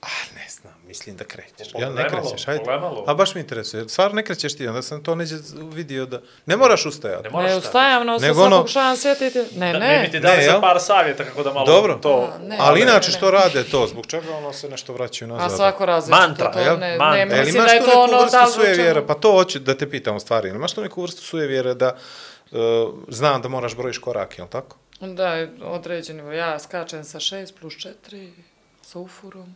[0.03, 1.69] A, ne znam, mislim da krećeš.
[1.79, 2.47] Ja ne krećeš,
[2.81, 3.05] malo.
[3.07, 3.89] A baš mi interesuje.
[3.89, 5.37] Stvarno ne krećeš ti, onda sam to neđe
[5.73, 6.21] vidio da...
[6.47, 7.23] Ne moraš ustajati.
[7.23, 9.39] Ne moraš Ne, ustajam, no sad ono- pokušavam sjetiti.
[9.55, 10.03] Ne, Da, ne.
[10.03, 11.95] Mi ti dali Ne, za par savjeta kako da malo Dobro.
[11.95, 12.33] to...
[12.35, 12.57] A, ne.
[12.61, 13.17] Ali ne, inače ne.
[13.17, 15.53] što rade to, zbog čega ono se nešto vraćaju nazad?
[15.53, 16.21] A svako različito.
[16.21, 16.79] Mantra, to, jel?
[16.79, 17.25] ne, Mantra.
[17.27, 20.17] ne, mislim da je to ono vrstu da hoćemo- Pa to hoću da te pitam
[20.17, 20.49] u stvari.
[20.49, 21.97] Imaš tu neku vrstu sujevjera da
[22.51, 22.59] uh,
[23.09, 24.77] znam da moraš brojiš korake, jel tako?
[25.01, 26.37] Da, je određeni.
[26.37, 28.31] Ja skačem sa 6 plus 4
[28.83, 29.55] sa ufurom.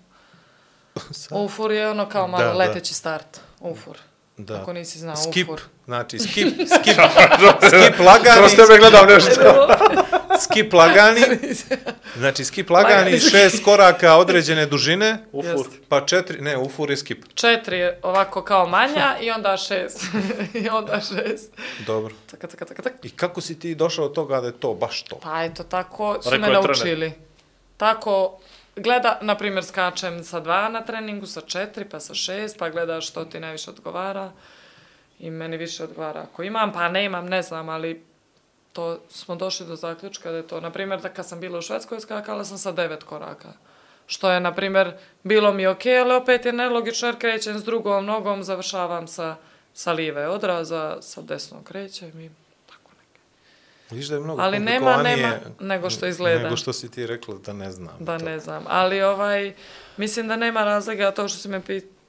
[1.45, 2.57] Ufur je ono kao malo Da, da.
[2.57, 3.41] leteći start.
[3.61, 3.99] Ufur.
[4.37, 4.55] Da.
[4.63, 5.61] Ako nisi znao skip, ufur.
[5.85, 6.95] znači skip, skip,
[7.67, 9.41] skip lagani, Kroz tebe gledam nešto.
[10.39, 11.21] skip lagani,
[12.17, 15.67] znači skip lagani, šest koraka određene dužine, Ufur.
[15.89, 17.25] Pa četiri, ne, ufur je skip.
[17.35, 20.05] Četiri je ovako kao manja i onda šest.
[20.65, 21.55] I onda šest.
[21.87, 22.15] Dobro.
[22.31, 22.97] Taka, taka, taka, taka.
[23.03, 25.19] I kako si ti došao do toga da je to baš to?
[25.23, 27.13] Pa eto, tako su Rekao me naučili.
[27.77, 28.39] Tako,
[28.77, 33.09] gleda, na primjer, skačem sa dva na treningu, sa četiri, pa sa šest, pa gledaš
[33.09, 34.33] što ti najviše odgovara.
[35.19, 38.10] I meni više odgovara ako imam, pa ne imam, ne znam, ali
[38.73, 41.63] to smo došli do zaključka da je to, na primjer, da kad sam bila u
[41.63, 43.53] Švedskoj, skakala sam sa devet koraka.
[44.07, 44.93] Što je, na primjer,
[45.23, 49.37] bilo mi ok, ali opet je nelogično jer krećem s drugom nogom, završavam sa,
[49.75, 52.31] sa live odraza, sa desnom krećem i
[52.67, 53.95] tako nekako.
[53.95, 56.43] Viš da je mnogo Ali nema, nema nego što izgleda.
[56.43, 57.97] Nego što si ti rekla da ne znam.
[58.01, 58.25] Da, to.
[58.25, 58.65] ne znam.
[58.69, 59.55] Ali ovaj,
[59.97, 62.00] mislim da nema razloga to što si me pitao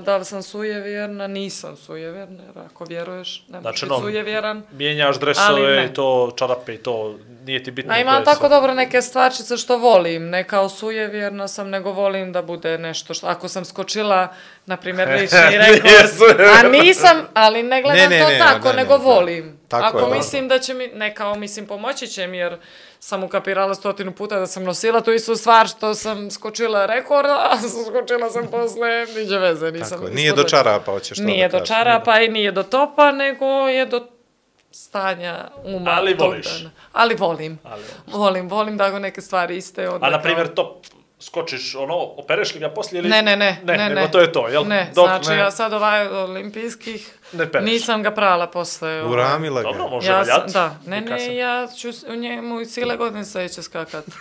[0.00, 4.62] da li sam sujevjerna, nisam sujevjerna, jer ako vjeruješ, ne možeš Znači, biti no, sujevjeran.
[4.72, 7.14] Mijenjaš dresove i to, čarape i to,
[7.44, 7.94] nije ti bitno.
[7.94, 12.42] A imam tako dobro neke stvarčice što volim, ne kao sujevjerna sam, nego volim da
[12.42, 14.28] bude nešto što, ako sam skočila,
[14.66, 18.74] na primjer, lični rekord, a nisam, ali ne gledam Ne, ne, to ne, tako, ne,
[18.74, 19.04] ne, nego da.
[19.04, 19.58] volim.
[19.68, 20.14] Tako ako je, da.
[20.14, 22.58] mislim da će mi, ne kao mislim pomoći će mi, jer
[23.00, 27.56] sam ukapirala stotinu puta da sam nosila tu istu stvar što sam skočila rekord, a
[27.88, 29.98] skočila sam posle, niđe veze, nisam.
[29.98, 30.14] Tako je.
[30.14, 31.68] Nije do čarapa, hoćeš to Nije da do kažeš.
[31.68, 34.06] čarapa i nije do topa, nego je do
[34.70, 35.90] stanja uma.
[35.90, 36.58] Ali voliš.
[36.58, 36.70] dana.
[36.92, 37.58] Ali volim.
[37.64, 39.88] Ali Volim, volim da go neke stvari iste.
[39.88, 40.80] Onda A, na primjer, to
[41.20, 43.08] skočiš, ono, opereš li ga poslije ili...
[43.08, 44.10] Ne, ne, ne, ne, ne, nego ne.
[44.10, 44.66] to je to, jel?
[44.66, 47.66] Ne, Dok znači ne, ja sad ovaj olimpijskih ne pereš.
[47.66, 48.88] nisam ga prala posle.
[48.92, 49.12] ovaj.
[49.12, 49.68] Uramila ga.
[49.68, 50.52] Dobro, može Ja sam, valjati.
[50.52, 54.04] da, ne, ne, ja ću u njemu i cijele godine sledeće skakat.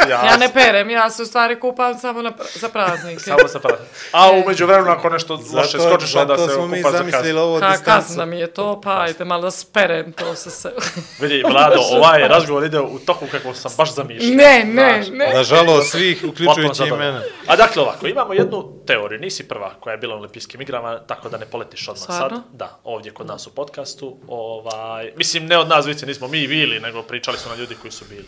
[0.00, 3.20] Ja, Ja ne perem, ja se u stvari kupam samo na, za praznike.
[3.20, 3.78] Samo se pravi.
[4.12, 6.98] A umeđu vremenu, ako nešto loše Zato, skočiš, onda zato se smo mi okupaš za
[6.98, 7.40] zamislili kaznu.
[7.40, 8.06] ovo Ka, distancu.
[8.06, 10.72] kazna mi je to, pa ajde malo da sperem to sa se.
[11.20, 14.34] Vidi, Vlado, ovaj razgovor ide u toku kako sam baš zamišljao.
[14.36, 15.32] ne, ne, Znaš, ne.
[15.34, 17.20] Nažalost svih, uključujući i mene.
[17.46, 21.28] A dakle ovako, imamo jednu teoriju, nisi prva koja je bila na olimpijskim igrama, tako
[21.28, 22.36] da ne poletiš odmah Stvarno?
[22.36, 22.49] sad.
[22.52, 24.16] Da, ovdje kod nas u podcastu.
[24.28, 27.92] Ovaj, mislim, ne od nas dvojice, nismo mi bili, nego pričali su na ljudi koji
[27.92, 28.26] su bili.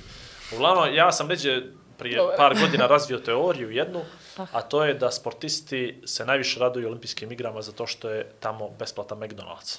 [0.54, 1.62] Uglavnom, ja sam neđe
[1.98, 2.36] prije Dobar.
[2.36, 4.00] par godina razvio teoriju jednu,
[4.36, 9.18] a to je da sportisti se najviše raduju olimpijskim igrama zato što je tamo besplatan
[9.18, 9.78] McDonald's.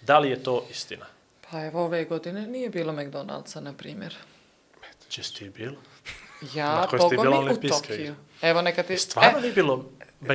[0.00, 1.06] Da li je to istina?
[1.50, 4.14] Pa evo ove godine nije bilo McDonald'sa, na primjer.
[5.08, 5.76] Če si ti bilo?
[6.54, 8.00] Ja, Boga mi, u Tokiju.
[8.00, 8.14] igre?
[8.42, 8.96] Evo, neka ti...
[8.96, 9.84] Stvarno E, nije bilo?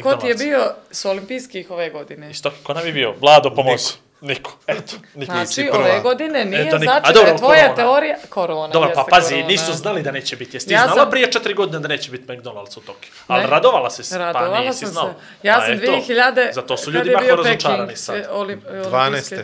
[0.04, 0.62] Ko ti je bio
[0.92, 2.30] s olimpijskih ove godine?
[2.32, 3.14] Isto, ko nam je bio?
[3.14, 3.94] Vlado, pomozi.
[4.22, 5.32] Niko, eto, niko.
[5.34, 6.92] Znači, ove godine nije, Eto, niko.
[6.92, 7.76] Znači dobro, da je tvoja korona.
[7.76, 8.16] teorija...
[8.30, 9.48] Korona, Dobro, pa pazi, korona.
[9.48, 10.56] nisu znali da neće biti.
[10.56, 13.12] Jesi ti Ja znala sam- prije četiri godine da neće biti McDonald's u Tokiju?
[13.28, 13.50] Ali Ne.
[13.50, 15.10] radovala si se, pa Radovala nisi sam znala.
[15.12, 15.18] se.
[15.44, 16.54] Ja Pa sam eto, 2000...
[16.54, 18.28] Zato su ljudi bio razočarani Peking, sad.
[18.32, 18.86] Olim, e, 12.
[18.86, 19.44] olimpijske-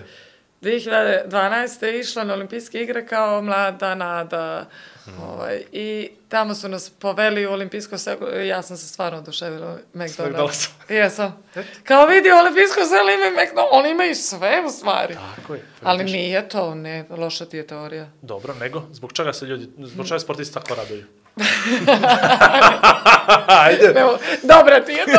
[0.62, 1.70] 2012.
[1.92, 4.66] išla na olimpijske igre kao mlada nada.
[5.18, 8.30] Ovaj, I tamo su nas poveli u olimpijsko selo.
[8.30, 10.70] Ja sam se stvarno oduševila McDonald's.
[10.90, 11.44] Jesam.
[11.84, 13.70] Kao vidi, olimpijsko selo imaju McDonald's.
[13.72, 15.16] Oni imaju sve u stvari.
[15.36, 15.66] Tako je.
[15.84, 16.14] Ali vidiš.
[16.14, 18.08] nije to, ne, loša ti je teorija.
[18.22, 21.04] Dobro, nego, zbog čega se ljudi, zbog čega sportisti tako raduju?
[23.96, 25.12] Evo, dobra ti je to.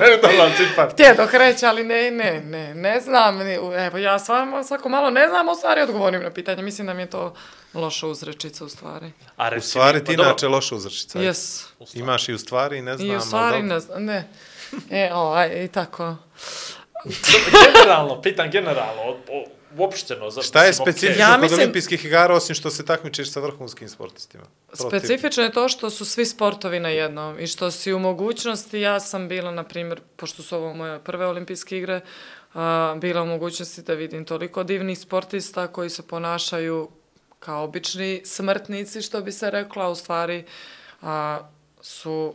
[0.00, 0.92] McDonald's ipak.
[0.92, 3.40] Htjedoh reći, ali ne, ne, ne, ne znam.
[3.76, 4.18] Evo, ja
[4.64, 6.62] svako malo ne znam, u stvari odgovorim na pitanje.
[6.62, 7.34] Mislim da mi je to
[7.74, 9.12] loša uzrečica u stvari.
[9.36, 11.18] A U stvari ti pa inače loša uzrečica.
[11.20, 11.64] Jes.
[11.94, 13.10] Imaš i u stvari, ne znam.
[13.10, 14.28] I u stvari ne znam, ne.
[14.90, 16.16] E, ovaj, i tako.
[17.72, 19.44] generalno, pitan generalno, o, o,
[19.76, 20.30] uopšteno.
[20.30, 24.44] Za, Šta je specifično Ja kod olimpijskih igara osim što se takmičiš sa vrhunskim sportistima?
[24.72, 28.80] Protiv- Specifično je to što su svi sportovi na jednom i što si u mogućnosti,
[28.80, 32.00] ja sam bila, na primjer, pošto su ovo moje prve olimpijske igre,
[32.54, 36.88] a, bila u mogućnosti da vidim toliko divnih sportista koji se ponašaju
[37.44, 40.44] kao obični smrtnici, što bi se reklo, a u stvari
[41.02, 41.38] a,
[41.80, 42.34] su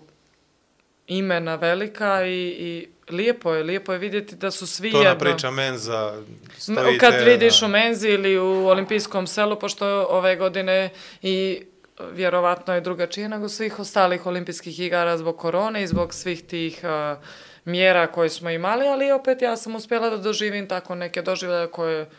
[1.07, 5.13] imena velika i, i lijepo je, lijepo je vidjeti da su svi To jedno.
[5.13, 6.23] na priča menza,
[6.57, 6.97] stojite...
[6.97, 7.65] Kad vidiš da.
[7.65, 10.89] u Menzi ili u olimpijskom selu, pošto ove godine
[11.21, 11.61] i
[12.11, 17.17] vjerovatno je drugačije nego svih ostalih olimpijskih igara zbog korone i zbog svih tih a,
[17.65, 22.09] mjera koje smo imali, ali opet ja sam uspjela da doživim tako neke doživljaje koje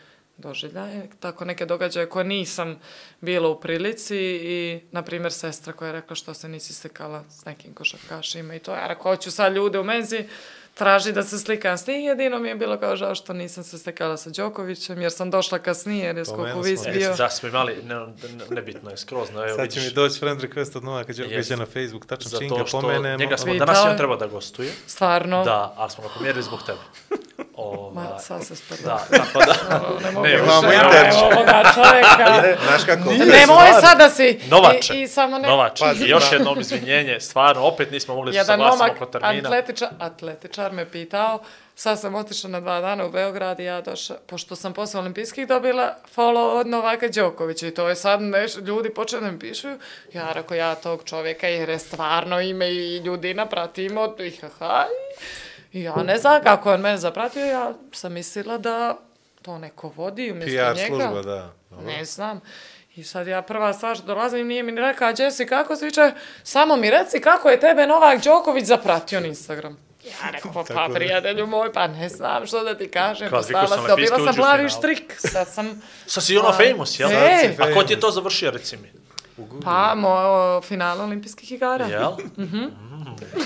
[0.41, 2.79] doživljaje, tako neke događaje koje nisam
[3.21, 7.45] bila u prilici i, na primjer, sestra koja je rekla što se nisi slikala s
[7.45, 8.71] nekim košarkašima i to.
[8.71, 10.25] Ja rekao, hoću sad ljude u menzi,
[10.73, 13.77] traži da se slikam s njim, jedino mi je bilo kao žao što nisam se
[13.77, 16.91] slikala sa Đokovićem, jer sam došla kasnije, jer je skoko Pomenuli vis smo.
[16.91, 17.11] bio.
[17.11, 18.05] E, da smo imali, ne, ne,
[18.49, 21.55] nebitno je skroz, no evo Sad će mi vidiš, doći friend request od Novaka Đokovića
[21.55, 23.17] na Facebook, tačno čim ga pomenemo.
[23.17, 23.89] njega smo danas je.
[23.91, 25.43] on treba da gostuje, Stvarno.
[25.43, 26.79] da, ali smo ga pomjerili zbog tebe.
[27.61, 28.83] Ovaj, Ma, sad se sprda.
[29.11, 29.53] da, tako da,
[30.03, 31.15] ne mogu ne, imamo interč.
[31.15, 32.57] ovoga čovjeka.
[32.67, 33.09] Znaš kako?
[33.11, 34.39] Nemoj sada si...
[34.49, 35.47] Novače, I, i samo ne...
[35.47, 36.35] Novače, Pazi, I još da.
[36.35, 39.49] jednom izvinjenje, stvarno, opet nismo mogli da se Jedan saglasimo momak, oko termina.
[39.49, 41.39] atletičar, atletičar me pitao,
[41.75, 45.47] sad sam otišla na dva dana u Beograd i ja došla, pošto sam posle olimpijskih
[45.47, 49.67] dobila follow od Novaka Đokovića i to je sad neš, ljudi počeli da mi pišu,
[50.13, 55.25] ja rekao ja tog čovjeka jer je stvarno ime i ljudi napratimo i haha, i,
[55.73, 58.97] i ja ne znam kako je on mene zapratio, ja sam mislila da
[59.41, 60.87] to neko vodi umjesto PR njega.
[60.87, 61.53] služba, da.
[61.69, 61.85] Dobro.
[61.85, 62.41] Ne znam.
[62.95, 65.85] I sad ja prva stvar što dolazim nije mi ni rekao, a Jesse, kako si
[65.85, 66.11] viče,
[66.43, 69.77] samo mi reci kako je tebe Novak Đoković zapratio na Instagram.
[70.05, 73.29] Ja rekao, pa prijatelju moj, pa ne znam što da ti kažem.
[73.29, 75.13] Postala sam, dobila sam plavi štrik.
[75.17, 77.11] Sad sam, Sad si ono famous, jel?
[77.11, 77.55] E.
[77.59, 78.91] A ko ti je to završio, reci mi?
[79.63, 81.85] Pa, moj finale olimpijskih igara.
[81.85, 82.11] Jel?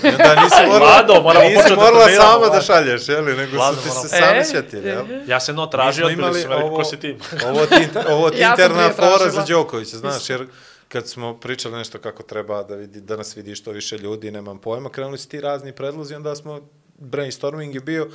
[0.03, 3.26] I onda nisi morala, Vlado, moramo nisi da morala treniramo, sama da šalješ, jel?
[3.26, 5.05] Nego Vlado, su ti se sami E, sjetili, jel?
[5.27, 7.17] Ja sam no tražio, odbili su me, ko si ti?
[7.49, 9.30] Ovo ti, ovo ti Ja interna fora tražila.
[9.30, 10.47] za Đokovića, znaš, jer
[10.88, 14.57] kad smo pričali nešto kako treba da, vidi, da nas vidi što više ljudi, nemam
[14.57, 16.59] pojma, krenuli su ti razni predlozi, onda smo,
[16.97, 18.07] brainstorming je bio,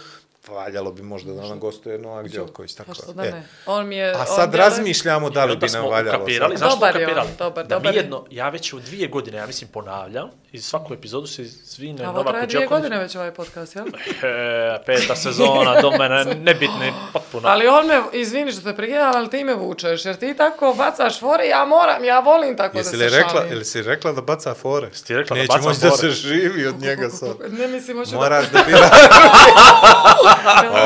[0.51, 3.15] valjalo bi možda da nam gostuje Novak Đoković, tako Pa što je.
[3.15, 3.43] da E, ne.
[3.67, 4.11] On mi je...
[4.11, 6.17] A on sad djeluje- razmišljamo da li bi nam valjalo.
[6.17, 6.71] ukapirali, sad.
[6.71, 8.03] Dobar je on, dobar, da dobar mi je.
[8.03, 12.05] jedno, ja već u dvije godine, ja mislim, ponavljam, i svaku epizodu se zvine A
[12.05, 12.81] ovo Novaku traje dvije Đoković.
[12.81, 13.87] godine već ovaj podcast, jel?
[14.23, 17.49] E, peta sezona, do mene, nebitni, potpuno.
[17.49, 21.21] Ali on me, izvini što te pregledam, ali ti me vučeš, jer ti tako bacaš
[21.21, 23.53] fore, ja moram, ja volim tako Jesi da li se rekla, šalim.
[23.53, 24.91] ili si rekla da baca fore?
[24.91, 25.99] ti rekla da Neće bacam moći da fore?
[25.99, 27.37] se živi od njega sad.
[27.59, 28.91] Ne mislim, hoću Moraš da bira.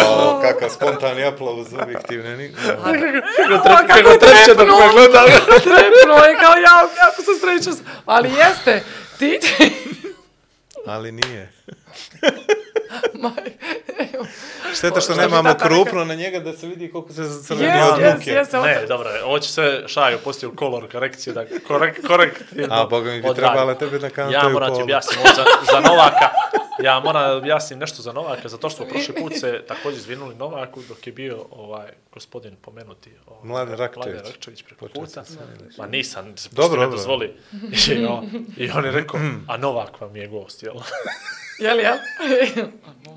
[0.09, 2.37] o, kakav spontani aplauz objektivne.
[2.37, 2.49] Ni...
[2.49, 2.77] da...
[3.87, 5.25] Kako treće da me gleda.
[5.47, 7.79] Trepno je kao ja, kako se sreću.
[8.07, 8.83] Ali jeste,
[9.19, 9.41] ti...
[10.87, 11.53] Ali nije.
[13.15, 13.45] Maj,
[14.15, 14.27] evo.
[14.75, 18.31] Šteta što nemamo krupno na njega da se vidi koliko se zacrveni Jes, od muke.
[18.31, 22.75] jes, ovo- Ne, dobro, ovo će sve šaju postoji u color korekciju, da korek, korektivno
[22.75, 25.81] A, boga mi bi trebala tebe na kantu Ja moram ti objasniti ovo za, za
[25.81, 26.31] Novaka.
[26.83, 30.35] Ja moram da objasnim nešto za Novaka, zato što smo prošli put se također izvinuli
[30.35, 33.11] Novaku dok je bio ovaj gospodin pomenuti.
[33.27, 34.07] Ovaj, Mladen Rakčević.
[34.07, 35.25] Mladen Rakčević preko puta.
[35.79, 37.37] Ma nisam, Dobro, dobro, dozvoli.
[37.91, 40.75] I, on, I on je rekao, a Novak vam je gost, jel?
[41.59, 41.97] Jel, jel?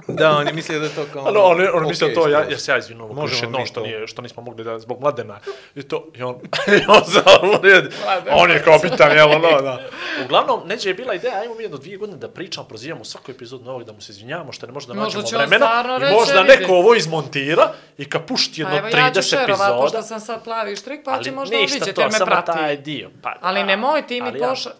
[0.07, 1.25] Da, on je mislio da je to kao...
[1.25, 3.67] Ali on, on okej, mislio to, ja, ja se ja izvinuo, Možemo još jednom mi
[3.67, 3.85] što, to.
[3.85, 5.39] nije, što nismo mogli da, zbog mladena.
[5.75, 6.35] I to, i on,
[6.77, 7.23] i on za
[8.31, 9.79] on je kao bitan, jel, ono, da.
[10.25, 13.63] Uglavnom, neđe je bila ideja, ajmo mi jedno dvije godine da pričamo, prozivamo svaku epizodu
[13.63, 15.83] novog, da mu se izvinjavamo, što ne možda Možda nađemo će on vremena.
[15.97, 16.57] I reći, možda vidi.
[16.57, 20.03] neko ovo izmontira i kad pušti Pa jedno evo ja ću 30 šerovat, pošto epizoda.
[20.03, 22.51] sam sad plavi štrik, pa će možda on to, jer me prati.
[22.51, 23.09] taj dio.
[23.21, 24.31] Pa, Ali nemoj ti mi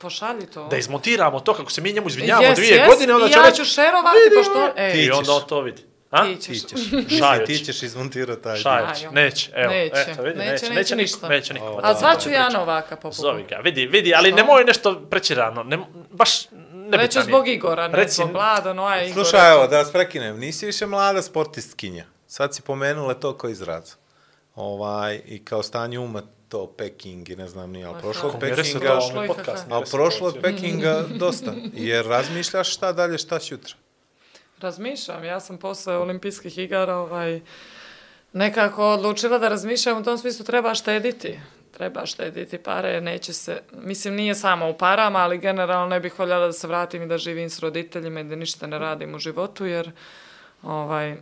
[0.02, 0.68] pošalji to.
[0.68, 4.18] Da izmontiramo to kako se mi njemu izvinjavamo dvije godine, onda će ja ću šerovati,
[4.38, 4.74] pošto...
[4.78, 5.34] Ej, Ti I onda ćeš.
[5.34, 5.82] on to vidi.
[6.12, 6.24] A?
[6.26, 6.62] Ti Ti ćeš.
[6.62, 6.80] ćeš.
[7.20, 7.66] Šajo Ti će.
[7.66, 8.62] ćeš izmontirati taj dio.
[8.62, 9.12] Šajoć, Ajo.
[9.12, 11.18] neće, evo, Neće, eto, vidi, neće, neće, neće ništa.
[11.18, 11.80] niko, neće niko.
[11.84, 12.50] A da, zvaću ja.
[12.50, 14.36] Novaka po Zovi ga, vidi, vidi, ali Što?
[14.36, 15.78] nemoj nešto preći rano, ne,
[16.12, 19.26] baš nebitan Reću zbog Igora, ne Reci- zbog Vlada, no aj Igor.
[19.26, 22.06] Slušaj, evo, da vas prekinem, nisi više mlada sportistkinja.
[22.28, 23.94] Sad si pomenula to kao izraz.
[24.56, 28.40] Ovaj, I kao stanje uma to Peking i ne znam nije, ali prošlog da.
[28.40, 29.00] Pekinga...
[29.70, 31.54] Ali prošlo od Pekinga dosta.
[31.74, 33.76] Jer razmišljaš šta dalje, šta sutra.
[34.60, 37.42] Razmišljam, ja sam posle olimpijskih igara ovaj,
[38.34, 41.40] nekako odlučila da razmišljam u tom smislu treba štediti.
[41.72, 46.46] Treba štediti pare, neće se, mislim nije samo u parama, ali generalno ne bih voljela
[46.46, 49.66] da se vratim i da živim s roditeljima i da ništa ne radim u životu,
[49.66, 49.92] jer
[50.64, 51.18] ovaj,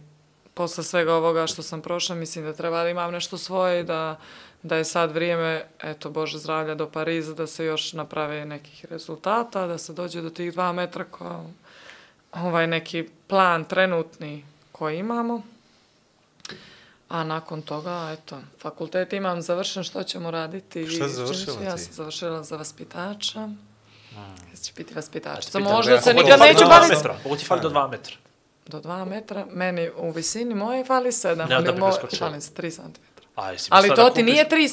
[0.53, 4.19] posle svega ovoga što sam prošla, mislim da treba da imam nešto svoje i da,
[4.65, 5.51] da je sad vrijeme,
[5.81, 10.29] eto, Bože zdravlja, do Pariza, da se još naprave nekih rezultata, da se dođe do
[10.29, 11.43] tih dva metra koja,
[12.33, 14.33] ovaj neki plan trenutni
[14.71, 15.41] koji imamo.
[17.09, 20.87] A nakon toga, eto, fakultet imam završen, što ćemo raditi?
[20.87, 21.81] Šta završila ću- Ja ti?
[21.81, 23.39] sam završila za vaspitača.
[24.49, 25.59] Ja ću biti vaspitačica.
[25.59, 26.95] pitam, Možda se nikad neću baviti...
[26.95, 27.15] metra.
[27.25, 28.15] Ovo ti fali do dva metra.
[28.67, 32.29] Do dva metra, meni u visini moje fali sedam, Ne, da bi preskočila.
[32.29, 33.14] fali se tri centimetra.
[33.35, 34.67] A, jesi Ali mislila to da ti kupiš- nije 3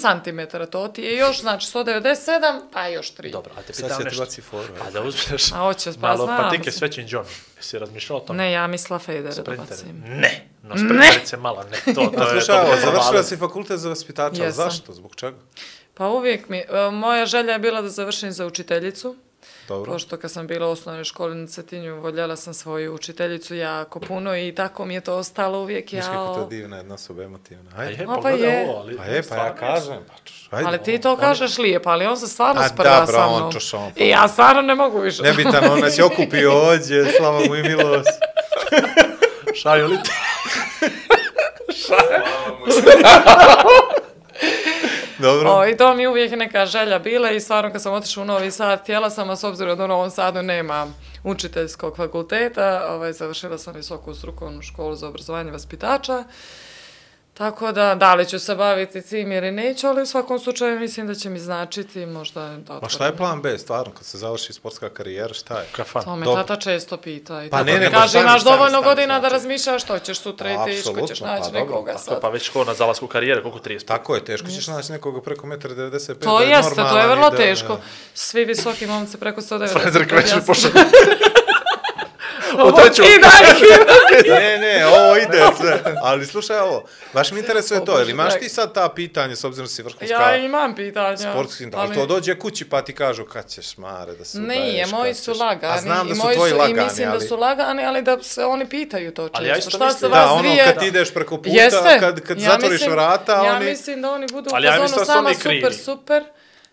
[0.55, 3.31] cm, to ti je još, znači 197, pa još 3.
[3.31, 4.21] Dobro, a te Sad pitam nešto.
[4.21, 4.69] baci foru.
[4.81, 6.37] A da uzmeš A hoće, pa malo znam.
[6.39, 7.27] patike s većim džonom.
[7.57, 8.37] Jesi razmišljao o tome?
[8.37, 10.03] Ne, ja misla Fejdere da bacim.
[10.07, 12.31] Ne, no sprinterice mala, ne, to, to je...
[12.31, 13.23] Slušaj, to je završila malo.
[13.23, 14.93] si fakultet za vaspitača, zašto?
[14.93, 15.37] Zbog čega?
[15.95, 19.17] Pa uvijek mi, e, moja želja je bila da završim za učiteljicu,
[19.69, 19.93] Dobro.
[19.93, 24.37] pošto kad sam bila u osnovnoj školi na Cetinju, voljela sam svoju učiteljicu jako puno
[24.37, 25.93] i tako mi je to ostalo uvijek.
[25.93, 27.83] Viš kako to Ja, divna jedna osoba emotivna.
[27.83, 28.07] Je, Ajde.
[28.07, 28.69] Pa pogledaj je.
[28.69, 28.97] ovo, ali...
[28.97, 29.99] Pa je, pa ja kažem.
[30.09, 30.69] Pa, čuš, ajde.
[30.69, 34.05] ali ti to kažeš lijepo, ali on se stvarno A sprda dobro, sa on pa.
[34.05, 35.23] I ja stvarno ne mogu više.
[35.23, 38.21] Nebitan, on nas je okupio ođe, slava mu i milost.
[39.55, 40.11] Šaju li ti?
[45.23, 45.51] Dobro.
[45.51, 48.27] O, I to mi je uvijek neka želja bila i stvarno kad sam otišla u
[48.27, 50.87] Novi Sad, htjela sam, a s obzirom da u Novom Sadu nema
[51.25, 56.25] učiteljskog fakulteta, ovaj, završila sam visoku strukovnu školu za obrazovanje vaspitača.
[57.35, 61.07] Tako da, da li ću se baviti tim ili neću, ali u svakom slučaju mislim
[61.07, 64.53] da će mi značiti možda da Ma šta je plan B, stvarno, kad se završi
[64.53, 65.67] sportska karijera, šta je?
[65.73, 66.05] Kafan.
[66.05, 66.43] To me Dobro.
[66.43, 67.45] tata često pita.
[67.45, 69.33] I Pa tako ne, nego kaže, stani, imaš dovoljno stani, godina da znači.
[69.33, 72.21] razmišljaš što ćeš sutra i teško ćeš naći pa nekoga tako sad.
[72.21, 73.85] Pa već ko na zalasku karijere, koliko 30?
[73.85, 76.19] Tako je, teško ćeš naći nekoga preko 1,95 m.
[76.21, 77.79] To da je jeste, to je vrlo da- teško.
[78.15, 79.81] Svi visoki momci preko 190.
[79.81, 80.71] Frederik već mi pošao.
[82.55, 83.03] Ovo treću.
[83.03, 83.53] ti daj,
[84.31, 85.73] Ne, ne, ovo ide sve.
[86.03, 89.65] Ali slušaj ovo, baš mi interesuje to, jer imaš ti sad ta pitanja, s obzirom
[89.65, 91.17] da si vrhunska Ja imam pitanja.
[91.17, 94.91] sportski, ali to dođe kući pa ti kažu kad ćeš mare da se Nije, udaješ,
[94.91, 95.75] moji kad su lagani.
[95.75, 97.19] A znam da i su moji tvoji I lagani, mislim ali...
[97.19, 99.37] da su lagani, ali da se oni pitaju to često.
[99.37, 100.65] Ali ja isto Šta mislim- se Da, vas Da, ono dvije...
[100.67, 101.97] kad ideš preko puta, Jeste.
[102.01, 103.65] kad, kad Ja zatvoriš mislim- vrata, Ja oni...
[103.65, 105.75] mislim da oni budu u Ali ja fazonu mislim da su sama oni super, krivi.
[105.75, 106.25] super.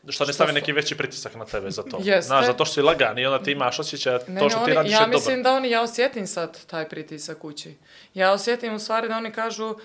[0.09, 1.97] Što ne stavi neki veći pritisak na tebe za to.
[2.03, 2.27] Jeste.
[2.27, 4.59] Znaš, zato što si lagan i onda ti imaš osjećaj da Ne, to ne, što
[4.59, 5.51] ti oni, radiš ja je mislim dobro.
[5.51, 7.75] da oni, ja osjetim sad taj pritisak kući.
[8.13, 9.75] Ja osjetim u stvari da oni kažu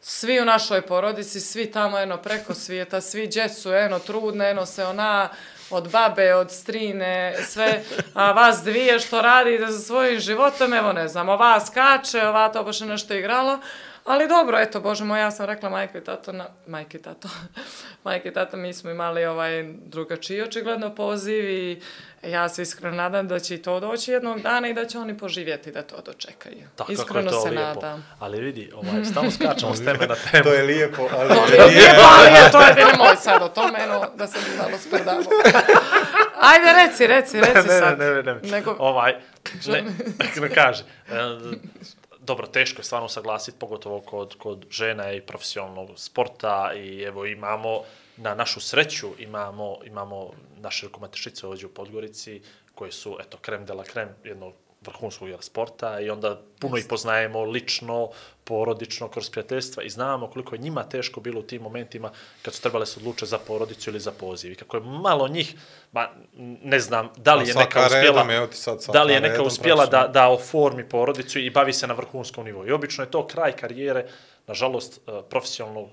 [0.00, 4.84] svi u našoj porodici, svi tamo eno preko svijeta, svi djecu eno trudne, eno se
[4.84, 5.28] ona
[5.70, 7.82] od babe, od strine, sve,
[8.14, 12.64] a vas dvije što radite za svojim životom, evo ne znam, ova skače, ova to
[12.64, 13.60] baš nešto igrala,
[14.04, 17.28] ali dobro, eto, bože moj, ja sam rekla majko i tato, na, majke i tato,
[18.04, 21.82] majke i tato, mi smo imali ovaj drugačiji očigledno poziv i
[22.22, 25.18] ja se iskreno nadam da će i to doći jednog dana i da će oni
[25.18, 26.56] poživjeti da to dočekaju.
[26.56, 27.64] Je iskreno to se lijepo.
[27.66, 28.06] nadam.
[28.18, 30.44] Ali vidi, ovaj, stalno skačemo s teme na temu.
[30.44, 31.28] To je lijepo, ali...
[31.28, 34.38] To je lijepo, ali je, to je bilo moj sad o tome, eno, da se
[34.38, 35.30] mi malo sprdamo.
[36.40, 37.98] Ajde, reci, reci, reci ne, sad.
[37.98, 38.40] ne, ne, ne, ne.
[38.50, 39.14] Nego- Ovaj,
[39.66, 39.84] ne,
[40.42, 40.84] ne kaže.
[42.24, 47.80] Dobro, teško je stvarno saglasiti, pogotovo kod, kod žena i profesionalnog sporta i evo imamo,
[48.16, 52.42] na našu sreću imamo, imamo naše rukometišice ovdje u Podgorici
[52.74, 54.54] koje su, eto, krem de la krem jednog
[54.86, 58.10] vrhunskog jela sporta i onda puno ih poznajemo lično
[58.44, 62.10] po porodično, kroz prijateljstva i znamo koliko je njima teško bilo u tim momentima
[62.42, 64.52] kad su trebale se odluče za porodicu ili za poziv.
[64.52, 65.54] I kako je malo njih,
[65.92, 66.08] ma,
[66.62, 69.86] ne znam, da li je neka uspjela, ti sad svaka da li je neka uspjela
[69.86, 72.66] da, da oformi porodicu i bavi se na vrhunskom nivou.
[72.66, 74.06] I obično je to kraj karijere,
[74.46, 75.88] nažalost, eh, profesionalnog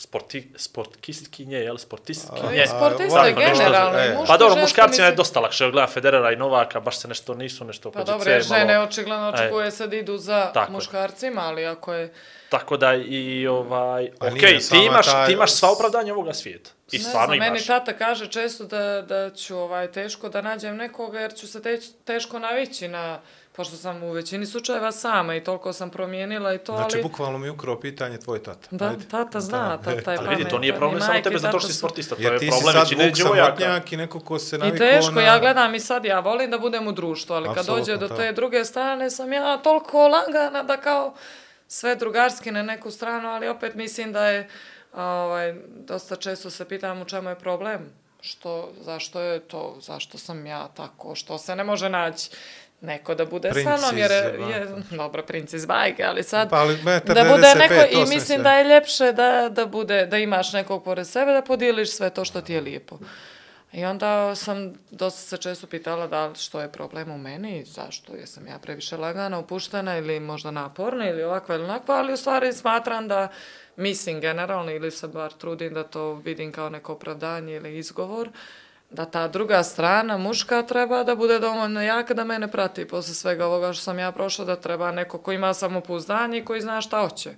[0.00, 2.62] sporti, sportkistkinje, jel, sportistkinje.
[2.62, 3.98] A, Sportiste nešto- generalno.
[3.98, 4.16] e.
[4.26, 5.70] Pa dobro, muškarcima je dosta lakše.
[5.70, 8.80] Gleda Federera i Novaka, baš se nešto nisu, nešto Pa pođe dobro, C, malo- žene
[8.80, 12.12] očigledno očekuje sad idu za Tako muškarcima, ali ako je...
[12.48, 16.32] Tako da i ovaj, A okej, nije ti imaš, taj- ti imaš sva opravdanja ovoga
[16.32, 16.70] svijeta.
[16.92, 17.48] I ne stvarno znam, imaš.
[17.48, 21.60] meni tata kaže često da, da ću ovaj, teško da nađem nekoga jer ću se
[22.04, 23.20] teško navići na,
[23.52, 27.02] pošto sam u većini slučajeva sama i toliko sam promijenila i to, Znači, ali...
[27.02, 28.68] bukvalno mi ukrao pitanje tvoj tata.
[28.70, 29.08] Da, Ajde.
[29.08, 31.58] tata zna, tata je Ali vidi, to nije pametan, problem i samo tebe i zato
[31.58, 32.14] što si sportista.
[32.14, 33.56] To Jer je ti si problem sad većine Vuk djevojaka.
[33.58, 35.22] samotnjak i neko ko se I navikao teško, na...
[35.22, 38.16] ja gledam i sad, ja volim da budem u društvu, ali kad dođe do da.
[38.16, 41.14] te druge strane sam ja toliko lagana da kao
[41.68, 44.48] sve drugarski na neku stranu, ali opet mislim da je,
[44.94, 47.80] ovaj, dosta često se pitam u čemu je problem.
[48.20, 52.30] Što, zašto je to, zašto sam ja tako, što se ne može naći
[52.80, 56.56] neko da bude Princ sa mnom, jer je, dobro, princ iz bajke, ali sad Pa,
[56.56, 60.18] ali da bude 95, neko, i mislim se- da je ljepše da, da bude, da
[60.18, 62.98] imaš nekog pored sebe, da podijeliš sve to što ti je lijepo.
[63.72, 68.14] I onda sam dosta se često pitala da li što je problem u meni, zašto,
[68.14, 72.52] jesam ja previše lagana, opuštena ili možda naporna ili ovakva ili onakva, ali u stvari
[72.52, 73.28] smatram da
[73.76, 78.28] mislim generalno ili se bar trudim da to vidim kao neko opravdanje ili izgovor,
[78.90, 83.46] da ta druga strana, muška, treba da bude dovoljno jaka da mene prati posle svega
[83.46, 87.00] ovoga što sam ja prošla, da treba neko ko ima samopouzdanje i koji zna šta
[87.00, 87.34] hoće.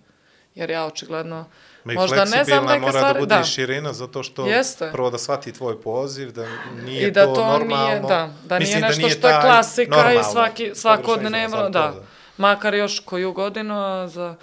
[0.55, 1.45] Jer ja očigledno
[1.85, 3.15] Ma možda ne znam neke mora stvari.
[3.15, 4.91] da bude i širina, zato što Jeste.
[4.93, 6.47] prvo da shvati tvoj poziv, da
[6.85, 7.87] nije I da to, to, normalno.
[7.87, 11.93] nije, da, da nije Mislim, nešto što je klasika i svaki, svakodnevno, da.
[11.93, 12.03] to
[12.37, 14.35] Makar još koju godinu, a za...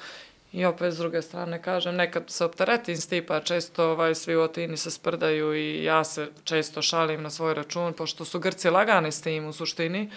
[0.51, 4.77] I opet s druge strane kažem, nekad se opteretim s tipa, često ovaj, svi Otini
[4.77, 9.21] se sprdaju i ja se često šalim na svoj račun, pošto su Grci lagani s
[9.21, 10.09] tim u suštini,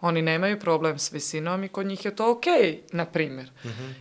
[0.00, 3.50] oni nemaju problem s visinom i kod njih je to okej, na primjer.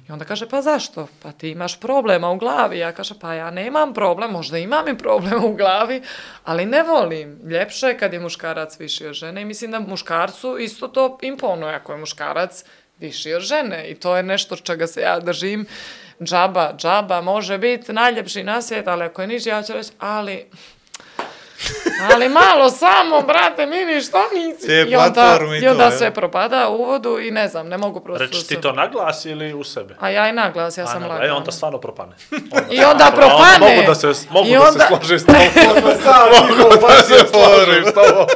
[0.10, 1.08] I onda kaže, pa zašto?
[1.22, 2.78] Pa ti imaš problema u glavi.
[2.78, 6.02] Ja kažem, pa ja nemam problem, možda imam i problem u glavi,
[6.44, 7.40] ali ne volim.
[7.44, 11.76] Ljepše je kad je muškarac viši od žene i mislim da muškarcu isto to imponuje
[11.76, 12.64] ako je muškarac
[13.00, 15.66] viši od žene i to je nešto čega se ja držim.
[16.24, 20.46] Džaba, džaba može biti najljepši na svijet, ali ako je niži, ja ću reći, ali...
[22.14, 24.68] Ali malo samo, brate, mini, što nisi?
[24.68, 27.78] Te I onda, i i onda to, sve propada u uvodu i ne znam, ne
[27.78, 28.24] mogu prosto...
[28.24, 29.96] Reći ti to na glas ili u sebe?
[30.00, 31.28] A ja i naglas, ja sam A, lagana.
[31.28, 32.16] E, onda stvarno propane.
[32.78, 33.76] I onda propane.
[33.76, 35.42] Mogu da se, mogu I da onda- se složim s tobom.
[36.42, 38.28] mogu da se složim s tobom.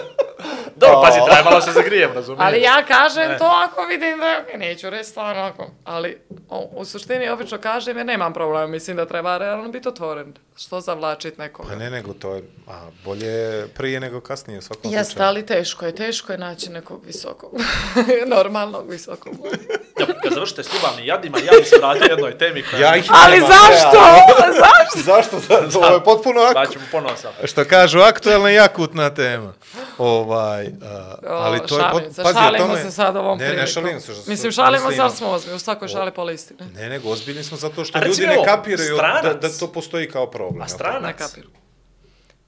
[0.76, 2.45] Dobro, pazi, treba malo se zagrijem, razumiješ?
[2.45, 6.86] Ali ja kažem to ako vidim da okej, neću reći stvarno ako, ali o, u
[6.86, 10.34] suštini obično kažem jer nemam problema, mislim da treba realno biti otvoren.
[10.57, 11.69] Što zavlačit nekoga?
[11.69, 15.27] Pa ne, nego to je, a bolje prije nego kasnije u svakom Jeste, slučaju.
[15.27, 17.51] ali teško je, teško je naći nekog visokog,
[18.35, 19.34] normalnog visokog.
[19.99, 22.81] Ja, kad završite s ljubavnim jadima, ja bih se vratio jednoj temi koja...
[22.81, 23.91] Ja ih Ali nemam, zašto?
[23.93, 24.53] realno.
[24.65, 24.99] zašto?
[24.99, 25.39] Zašto?
[25.69, 26.75] Za- Ovo je potpuno ak...
[26.75, 27.31] mu ponovo sam.
[27.43, 29.53] Što kažu, aktuelna i akutna tema.
[29.97, 31.85] Ovaj, a, ali to je...
[31.91, 32.03] Pot...
[32.13, 33.61] se, Pazi, o šalimo tome- se sad ovom ne, prilikom.
[33.61, 34.13] Ne, šalim se.
[34.13, 36.69] Što, Mislim, šalimo se, ali smo ozbiljni, u svakoj šali pola istine.
[36.75, 40.27] Ne, nego ozbiljni smo zato što A ljudi ne kapiraju da, da to postoji kao
[40.27, 40.43] problem.
[40.45, 41.20] A jel' stranac?
[41.38, 41.44] Ne.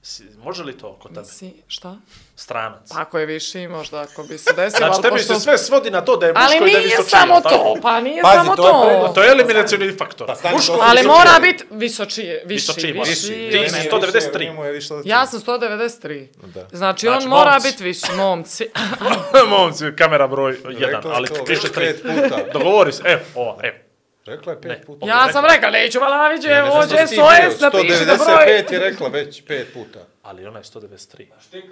[0.02, 1.26] Si- Može li to kod tebe?
[1.26, 1.96] Si, šta?
[2.36, 2.88] Stranac.
[2.88, 5.58] Pa ako je viši, možda ako bi se desilo, Znači, ali tebi pošto- se sve
[5.58, 7.54] svodi na to da je muško Ali i da je nije visočije, samo jel tako?
[7.56, 8.84] to, pa nije Pazi, samo to je to.
[8.86, 9.14] prednost.
[9.14, 10.30] To je eliminacioni faktor.
[10.36, 11.08] stani, Muško to- Ali Visočije.
[11.08, 13.10] mora biti visočije, viši, Visočije, viši.
[13.10, 13.50] viši.
[13.64, 14.44] Ti si 193.
[14.44, 16.28] Njemu je više od- Ja sam 193.
[16.44, 16.48] Da.
[16.52, 18.68] Znači, Znači, on mora biti viši, momci.
[19.50, 21.74] Momci, kamera broj 1, Rekla je ali to piše već 3.
[21.76, 22.42] pet puta.
[22.52, 23.76] Dogovori se, evo, ova, evo.
[24.26, 25.06] Rekla je pet puta.
[25.06, 26.00] Ja sam rekla, neću
[26.86, 28.46] što je bio, SOS, napiši da broj.
[28.46, 29.98] 195 je rekla već pet puta.
[30.22, 31.26] Ali ona je 193.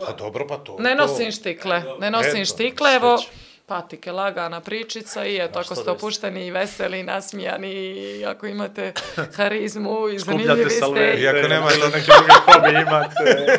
[0.06, 0.76] Pa dobro, pa to.
[0.78, 3.32] Ne nosim štikle, ne nosim štikle, evo, sreća.
[3.66, 5.90] Patike, lagana pričica i eto, ako ste 190.
[5.90, 7.72] opušteni i veseli, nasmijani
[8.18, 8.92] i ako imate
[9.36, 11.14] harizmu i zanimljivi ste.
[11.18, 13.58] Iako nema ili neki drugi hobi imate.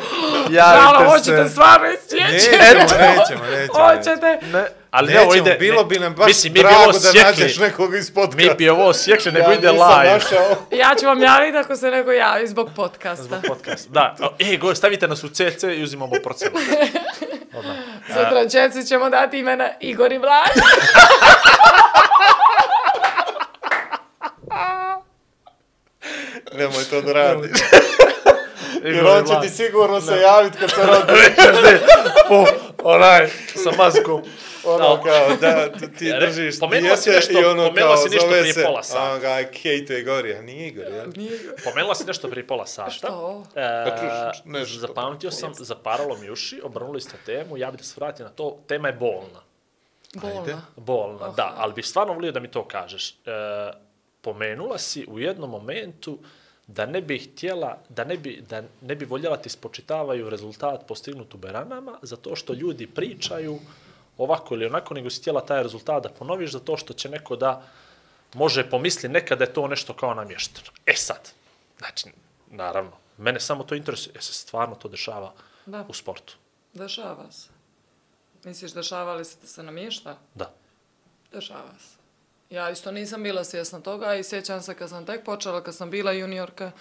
[0.49, 1.49] Javite hoćete se.
[1.49, 2.49] stvarno iscijeći?
[2.52, 3.80] Nećemo, nećemo, nećemo.
[3.80, 4.40] Hoćete?
[4.53, 5.56] Ne, ali ne, Nećemo, ide...
[5.60, 7.22] bilo ne, bi nam baš mislim, mi bi drago da sjekli.
[7.23, 8.38] nađeš nekog iz podcasta.
[8.38, 10.14] Mi bi ovo sjekli, nego ide nisam live.
[10.14, 10.56] našao.
[10.72, 13.41] Ja ću vam javiti ako se neko javi zbog podcasta.
[13.48, 13.90] Podcast.
[13.90, 16.52] Da, o, e, go, stavite nas u CC i uzimamo procenu.
[18.07, 20.52] Sutra Čeci ćemo dati imena Igor i Vlad.
[26.57, 27.52] Nemoj to da radiš.
[28.84, 31.22] Jer Igor on će ti sigurno se javiti kad se rodi.
[32.27, 32.45] po,
[32.86, 34.22] onaj, sa maskom.
[34.66, 38.10] ono kao da ti Ja, držiš pomenula si dijete nešto- i ono pomenula kao si
[38.10, 39.03] nešto zove prije se, pola sata.
[39.03, 41.06] ono ga hejtuje Igor, a nije Igor, jel?
[41.64, 42.91] Pomenula si nešto prije pola sata.
[42.91, 43.44] Što?
[43.56, 47.94] E, Znači, nešto zapamtio sam, zaparalo mi uši, obrnuli ste temu, ja bih da se
[47.98, 49.41] vratim na to, tema je bolna.
[50.14, 50.62] Bolna.
[50.76, 53.10] Bolna, da, ali bih stvarno volio da mi to kažeš.
[53.12, 53.14] E,
[54.22, 56.20] pomenula si u jednom momentu
[56.68, 61.34] da ne bi htjela, da ne bi, da ne bi voljela ti spočitavaju rezultat postignut
[61.34, 63.60] u Beranama, zato što ljudi pričaju
[64.18, 67.64] ovako ili onako, nego si htjela taj rezultat da ponoviš, zato što će neko da
[68.34, 70.68] može pomisli nekada je to nešto kao namješteno.
[70.86, 71.32] E sad,
[71.78, 72.10] znači,
[72.52, 75.34] naravno, mene samo to interesuje, jer se stvarno to dešava
[75.66, 75.86] Da.
[75.90, 76.36] u sportu.
[76.74, 77.50] Dešava se.
[78.44, 80.18] Misliš, dešava li se da se namješta?
[80.36, 80.52] Da.
[81.32, 82.05] Dešava se.
[82.50, 85.90] Ja isto nisam bila svjesna toga i sjećam se kad sam tek počela, kad sam
[85.90, 86.72] bila juniorka,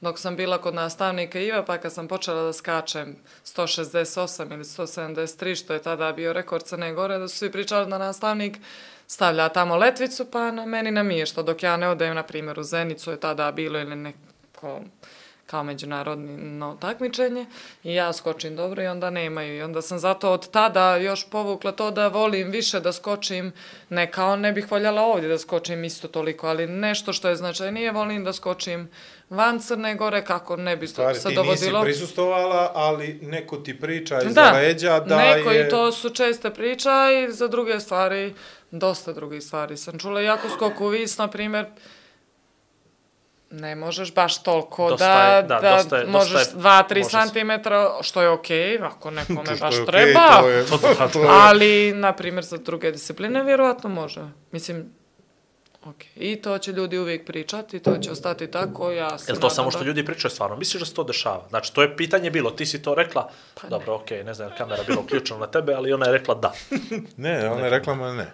[0.00, 5.54] dok sam bila kod nastavnika Iva, pa kad sam počela da skačem 168 ili 173,
[5.54, 8.58] što je tada bio rekord Crne Gore, da su svi pričali da nastavnik
[9.06, 13.10] stavlja tamo letvicu, pa na meni namješta, dok ja ne odem, na primjer, u Zenicu
[13.10, 14.80] je tada bilo ili neko
[15.46, 17.46] kao međunarodno takmičenje
[17.84, 19.56] i ja skočim dobro i onda nemaju.
[19.56, 23.52] I onda sam zato od tada još povukla to da volim više da skočim,
[23.88, 27.92] ne kao ne bih voljela ovdje da skočim isto toliko, ali nešto što je značajnije,
[27.92, 28.88] volim da skočim
[29.30, 31.84] van Crne Gore kako ne bi Stvari, se ti dovodilo.
[31.84, 35.66] nisi prisustovala, ali neko ti priča iza Da, leđa da neko je...
[35.66, 38.34] i to su česte priča i za druge stvari,
[38.70, 40.20] dosta drugih stvari sam čula.
[40.20, 41.66] Jako skoku vis, na primjer,
[43.54, 46.96] ne možeš baš toliko Dosta da, je- da, da, dosta je- možeš dosta je- 2-3
[46.96, 47.10] može se.
[47.18, 50.40] centimetra, što je okej, ako nekome To baš okej, treba.
[50.40, 50.64] to je-
[51.12, 54.20] to je- Ali, na primjer, za druge discipline vjerojatno može.
[54.52, 54.92] Mislim,
[55.84, 55.96] ok.
[56.16, 59.50] I to će ljudi uvijek pričati, to će ostati tako, ja se Je li to
[59.50, 60.56] samo da- što ljudi pričaju stvarno?
[60.56, 61.46] Misliš da se to dešava?
[61.48, 64.82] Znači, to je pitanje bilo, ti si to rekla, Pa dobro, okej, ne znam, kamera
[64.82, 66.52] bila uključena na tebe, ali ona je rekla da.
[67.16, 68.26] Ne, ona je rekla, ma ne.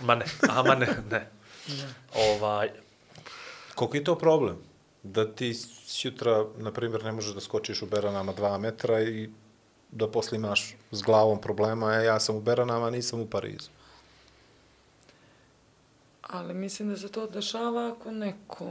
[0.00, 1.26] Ma ne, aha, ma ne, ne.
[2.14, 2.68] Ovaj,
[3.74, 4.56] Koliko je to problem?
[5.02, 5.54] Da ti
[5.86, 9.30] sutra, na primjer, ne možeš da skočiš u Beranama dva metra i
[9.90, 13.70] da posle imaš s glavom problema, e, ja sam u Beranama, nisam u Parizu.
[16.22, 18.70] Ali mislim da se to dešava ako neko...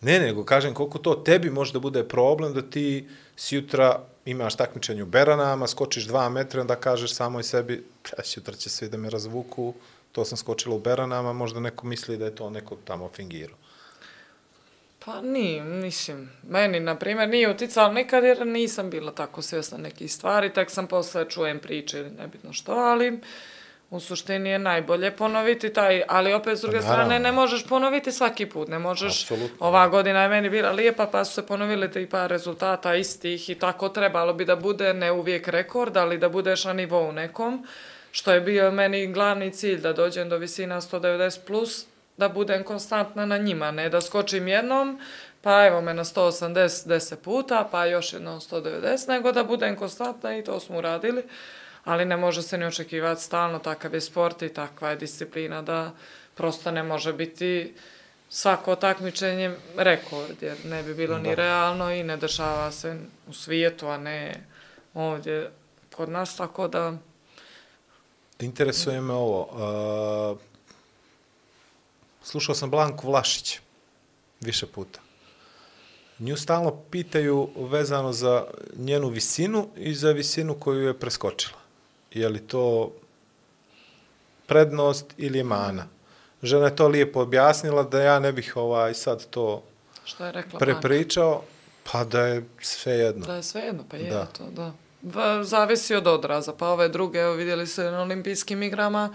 [0.00, 5.02] Ne, nego kažem koliko to tebi može da bude problem da ti sutra imaš takmičenje
[5.02, 7.84] u Beranama, skočiš dva metra, onda kažeš samoj sebi,
[8.18, 9.74] ja sutra će svi da me razvuku,
[10.12, 13.56] to sam skočila u Beranama, možda neko misli da je to neko tamo fingirao.
[15.04, 20.12] Pa nije, mislim, meni, na primjer, nije uticalo nikad jer nisam bila tako svjesna nekih
[20.12, 23.20] stvari, tek sam posle čujem priče ili nebitno što, ali
[23.90, 27.04] u suštini je najbolje ponoviti taj, ali opet s druge Pa naravno.
[27.04, 29.56] strane ne možeš ponoviti svaki put, ne možeš, Apsolutno.
[29.66, 33.54] ova godina je meni bila lijepa pa su se ponovili ti par rezultata istih i
[33.54, 37.66] tako trebalo bi da bude ne uvijek rekord, ali da budeš na nivou nekom,
[38.10, 41.86] što je bio meni glavni cilj da dođem do visina 190 plus,
[42.18, 45.00] da budem konstantna na njima, ne da skočim jednom,
[45.42, 50.38] pa evo me na 180 10 puta, pa još jednom 190, nego da budem konstantna
[50.38, 51.22] i to smo uradili.
[51.84, 55.90] Ali ne može se ni očekivati stalno, takav je sport i takva je disciplina da
[56.34, 57.74] prosto ne može biti
[58.28, 62.96] svako takmičenje rekord, jer ne bi bilo ni realno i ne dešava se
[63.28, 64.34] u svijetu, a ne
[64.94, 65.50] ovdje
[65.96, 66.92] kod nas, tako da...
[68.40, 69.48] Interesuje me ovo.
[70.32, 70.47] Uh,
[72.28, 73.58] slušao sam Blanku Vlašić
[74.40, 75.00] više puta.
[76.18, 78.44] Nju stalno pitaju vezano za
[78.76, 81.58] njenu visinu i za visinu koju je preskočila.
[82.12, 82.92] Je li to
[84.46, 85.86] prednost ili je mana?
[86.42, 89.62] Žena je to lijepo objasnila da ja ne bih ovaj sad to
[90.04, 90.64] Što je rekla Blanka?
[90.80, 91.42] prepričao,
[91.84, 93.26] pa da je sve jedno.
[93.26, 94.24] Da je sve jedno, pa je Da.
[94.26, 94.72] to, da.
[95.04, 99.14] Va- Zavisi od odraza, pa ove druge, evo vidjeli se na olimpijskim igrama,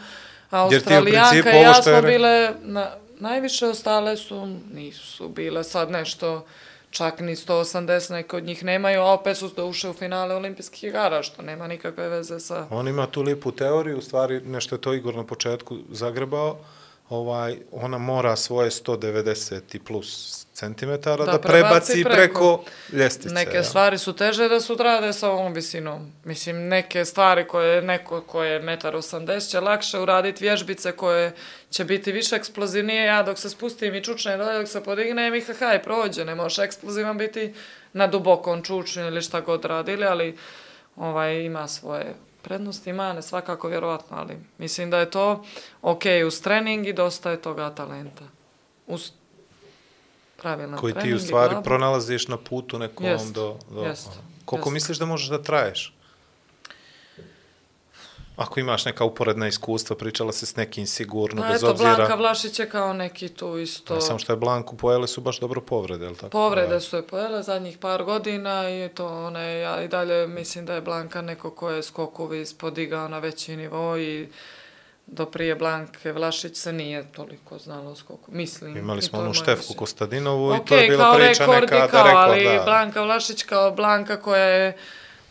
[0.52, 6.46] Australijanka i ja je smo re- bile, na, najviše ostale su, nisu bile sad nešto,
[6.90, 11.24] čak ni 180, neki od njih nemaju, a opet su uše u finale olimpijskih igara,
[11.24, 12.68] što nema nikakve veze sa...
[12.70, 16.60] On ima tu lijepu teoriju, u stvari nešto je to Igor na početku zagrebao,
[17.14, 22.64] ovaj, ona mora svoje 190 i plus centimetara da, Da prebaci preko, preko.
[22.92, 23.34] ljestvice.
[23.36, 23.64] Neke ja.
[23.64, 26.12] stvari su teže da su rade sa ovom visinom.
[26.24, 31.34] Mislim, neke stvari koje neko ko je 1,80 m će lakše uraditi vježbice koje
[31.70, 33.06] će biti više eksplozivnije.
[33.06, 36.26] Ja dok se spustim i čučne dolje, dok se podignem i hahaj, prođe.
[36.26, 37.54] Ne može eksplozivan biti
[37.94, 40.38] na dubokom čučnju ili šta god radili, ali
[40.96, 42.14] ovaj, ima svoje
[42.44, 45.44] prednosti i mane, svakako vjerovatno, ali mislim da je to
[45.82, 48.24] ok uz trening i dosta je toga talenta.
[48.88, 49.12] Uz
[50.38, 51.64] pravilan koji ti trening u i stvari glavu.
[51.64, 53.58] pronalaziš na putu nekom Jest, do...
[53.72, 54.10] do jest,
[54.46, 54.74] Koliko jest.
[54.74, 55.94] misliš da možeš da traješ?
[58.36, 61.96] Ako imaš neka uporedna iskustva, pričala se s nekim sigurno, Pa bez eto, obzira...
[61.96, 63.96] Blanka Vlašić je kao neki tu isto...
[63.96, 66.30] Ne, samo što je Blanku pojele su baš dobro povrede, je tako?
[66.30, 70.66] Povrede su je pojele zadnjih par godina i to ona je, ja i dalje mislim
[70.66, 74.28] da je Blanka neko ko je skokovi podigao na veći nivo i
[75.08, 78.32] do prije Blanke Vlašić se nije toliko znalo skoku.
[78.32, 78.78] Mislim.
[78.78, 79.78] Imali i smo onu Štefku mišljenje.
[79.78, 82.64] Kostadinovu i Ok, to je bila priča rekord neka i da kao, rekord, ali da.
[82.66, 84.78] Blanka Vlašić kao Blanka koja je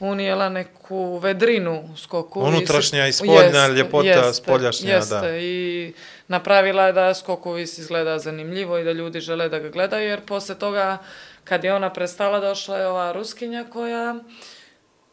[0.08, 2.40] unijela neku vedrinu u skoku.
[2.40, 5.14] Unutrašnja i spoljna Jeste, ljepota, jeste, spoljašnja, jeste.
[5.14, 5.38] da.
[5.38, 5.92] I
[6.28, 10.54] napravila je da skokovis izgleda zanimljivo i da ljudi žele da ga gledaju, jer posle
[10.54, 10.98] toga,
[11.44, 14.14] kad je ona prestala, došla je ova Ruskinja koja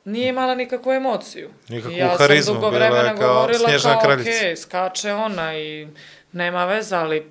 [0.06, 1.50] nije imala nikakvu emociju.
[1.68, 4.30] Nikakvu ja harizmu, sam dugo vremena kao govorila kao, kraljica.
[4.30, 5.88] okej, skače ona i
[6.32, 7.30] nema veze, ali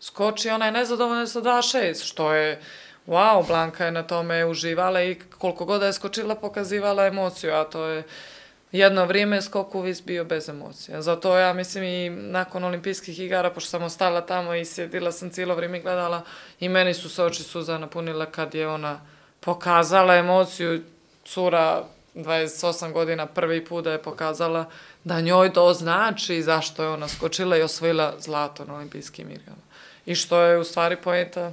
[0.00, 2.60] skoči, ona je nezadovoljna sa 2.6, što je,
[3.08, 7.64] wow, Blanka je na tome uživala i koliko god da je skočila, pokazivala emociju, a
[7.64, 8.02] to je
[8.72, 11.02] jedno vrijeme skokuvis bio bez emocija.
[11.02, 15.54] Zato ja mislim i nakon olimpijskih igara, pošto sam ostala tamo i sjedila sam cijelo
[15.54, 16.22] vrijeme i gledala,
[16.60, 19.00] i meni su se oči suza napunile kad je ona
[19.40, 20.82] pokazala emociju,
[21.24, 24.64] cura 28 godina prvi put da je pokazala
[25.04, 29.62] da njoj to znači zašto je ona skočila i osvojila zlato na olimpijskim igrama.
[30.06, 31.52] I što je u stvari poenta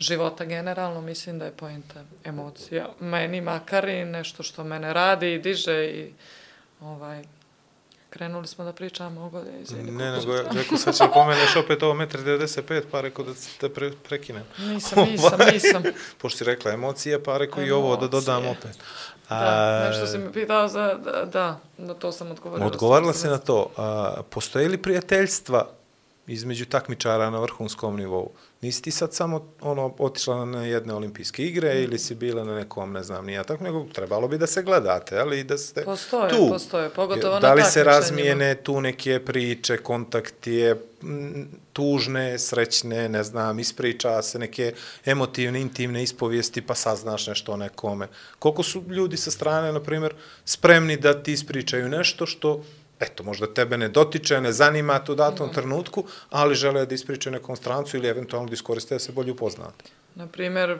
[0.00, 1.94] života generalno, mislim da je poenta
[2.24, 2.88] emocija.
[3.00, 6.12] Meni makar i nešto što mene radi i diže i
[6.80, 7.24] ovaj,
[8.10, 9.90] krenuli smo da pričamo o godine, izvini.
[9.90, 13.90] Ne, nego smo- rekao sad će pomeneš opet ovo 1,95 pa rekao da te pre,
[14.08, 14.42] prekinem.
[14.58, 15.82] Nisam, nisam, nisam.
[16.18, 18.78] Pošto si rekla emocije, pa rekao i ovo da dodam opet.
[19.28, 22.66] Da, nešto si mi pitao za, da, da, na to sam odgovorila.
[22.66, 23.70] Odgovarala Sam se na to.
[23.76, 25.68] A, postoje li prijateljstva
[26.30, 28.30] između takmičara na vrhunskom nivou?
[28.60, 32.92] Nisi ti sad samo ono, otišla na jedne olimpijske igre ili si bila na nekom,
[32.92, 36.48] ne znam, nije tako, nego trebalo bi da se gledate, ali da ste Postoje, tu.
[36.48, 37.90] postoje, pogotovo na Da li se takmičenjima.
[37.92, 40.76] razmijene tu neke priče, kontaktije,
[41.72, 44.72] tužne, srećne, ne znam, ispriča se neke
[45.04, 48.08] emotivne, intimne ispovijesti, pa saznaš nešto o nekome.
[48.38, 52.64] Koliko su ljudi sa strane, na primjer, spremni da ti ispričaju nešto što
[53.00, 55.54] eto, možda tebe ne dotiče, ne zanima to u datom Mhm.
[55.54, 59.84] trenutku, ali žele da ispričaju nekom strancu ili eventualno da iskoriste da se bolje upoznate.
[60.14, 60.78] Na primjer,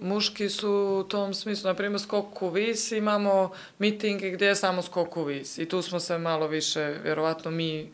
[0.00, 0.70] muški su
[1.00, 5.24] u tom smislu, na primjer, skok u vis, imamo mitinge gdje je samo skok u
[5.24, 5.58] vis.
[5.58, 7.90] I tu smo se malo više, vjerovatno mi,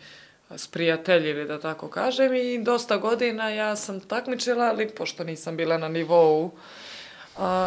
[0.57, 5.89] sprijateljili, da tako kažem, i dosta godina ja sam takmičila, ali pošto nisam bila na
[5.89, 6.51] nivou,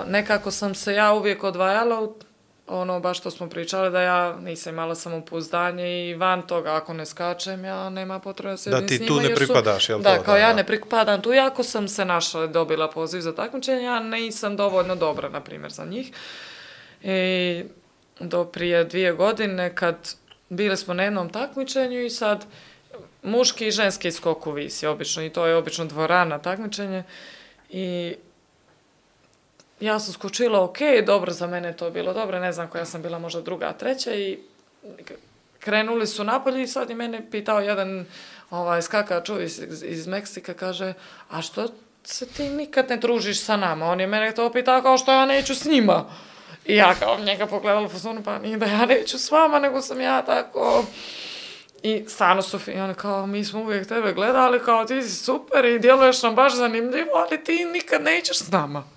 [0.08, 2.14] nekako sam se ja uvijek odvajala u
[2.68, 7.06] ono baš što smo pričali da ja nisam imala samopouzdanje i van toga ako ne
[7.06, 10.24] skačem ja nema potrebe da se Da ti tu ne pripadaš, jel da, to?
[10.24, 10.54] kao Da, ja da.
[10.54, 15.30] ne pripadam tu, jako sam se našla dobila poziv za takmičenje, ja nisam dovoljno dobra,
[15.30, 16.12] na primjer, za njih.
[17.04, 17.64] I
[18.20, 19.96] do prije dvije godine kad
[20.50, 22.46] bili smo na jednom takmičenju i sad
[23.24, 27.04] muški i ženski skok u visi, obično, i to je obično dvorana takmičenje.
[27.70, 28.16] I
[29.80, 33.20] ja sam skočila ok, dobro, za mene to bilo dobro, ne znam koja sam bila
[33.20, 34.40] možda druga, treća i
[35.60, 38.06] krenuli su napolje i sad je mene pitao jedan
[38.50, 40.94] ovaj, skakač iz, iz, Meksika, kaže,
[41.30, 41.68] a što
[42.04, 43.86] se ti nikad ne družiš sa nama?
[43.86, 46.06] On je mene to pitao kao što ja neću s njima.
[46.66, 49.82] I ja kao njega pogledala po zonu, pa nije da ja neću s vama, nego
[49.82, 50.86] sam ja tako...
[51.84, 55.66] I stvarno su i oni kao, mi smo uvijek tebe gledali, kao ti si super
[55.66, 58.95] i djeluješ nam baš zanimljivo, ali ti nikad nećeš s nama.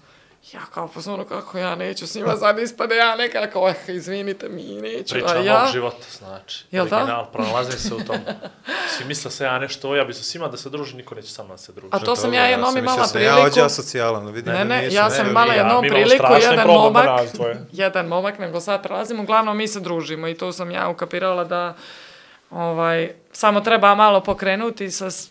[0.55, 4.63] Ja kao pozvonu kako ja neću s njima, sad ispade ja nekako, eh, izvinite mi,
[4.63, 5.69] neću, Priča a ja...
[5.73, 6.65] života, znači.
[6.71, 6.97] Jel da?
[6.97, 8.17] Original, pronalazim se u tom.
[8.89, 11.43] Svi misle se ja nešto, ja bi se svima da se druži, niko neće sa
[11.43, 11.89] mnom da se druži.
[11.93, 13.37] A to sam ja jednom sam imala priliku...
[13.39, 14.53] Ja ođa socijalan, vidim.
[14.53, 17.21] Ne, da ne, ja sam ne, imala ja, jednom priliku, jedan momak,
[17.73, 21.75] jedan momak, nego sad prelazimo, uglavnom mi se družimo i to sam ja ukapirala da
[22.51, 25.31] ovaj, samo treba malo pokrenuti sa, s-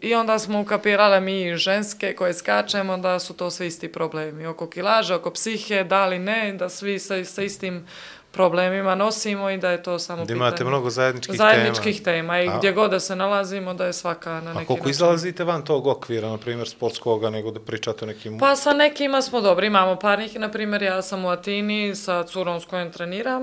[0.00, 4.46] i onda smo ukapirale mi ženske koje skačemo da su to sve isti problemi.
[4.46, 7.86] Oko kilaže, oko psihe, da li ne, da svi sa, sa istim
[8.32, 12.40] problemima nosimo i da je to samo Da imate pitanje mnogo zajedničkih, zajedničkih tema.
[12.40, 14.50] i A- gdje god da se nalazimo da je svaka na tema.
[14.50, 14.90] neki A koliko način.
[14.90, 18.38] izlazite van tog okvira, na primjer, sportskoga, nego da pričate o nekim...
[18.38, 22.22] Pa sa nekima smo dobri, imamo par njih, na primjer ja sam u Atini sa
[22.22, 23.42] curom s kojom treniram,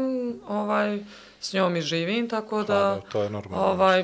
[0.49, 0.99] ovaj,
[1.39, 3.65] s njom i živim, tako Pa, da, da, to je normalno.
[3.65, 4.03] ovaj,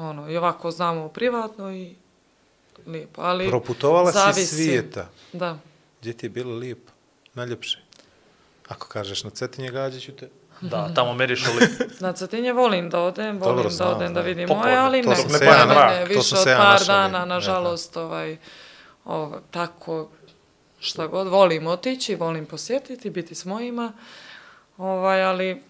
[0.00, 1.94] ono, i ovako znamo privatno i
[2.86, 4.46] lijepo, ali Proputovala zavisi.
[4.46, 5.08] si svijeta.
[5.32, 5.58] Da,
[6.00, 6.92] Gdje ti je bilo lijepo?
[7.34, 7.78] Najljepše?
[8.68, 10.28] Ako kažeš na Cetinje, gađat ću te.
[10.60, 11.90] Da, tamo meriš u lip.
[12.00, 15.10] na Cetinje volim da odem, volim Dobro, da znam, odem da vidim moje, ali to
[15.10, 17.26] ne, sam ne, se ne, ja ne, ne, to više od ja par dana, ne,
[17.26, 18.36] nažalost, ovaj,
[19.04, 20.08] ovo, tako,
[20.80, 23.92] šta god, volim otići, volim posjetiti, biti s mojima,
[24.78, 25.62] ovaj, ali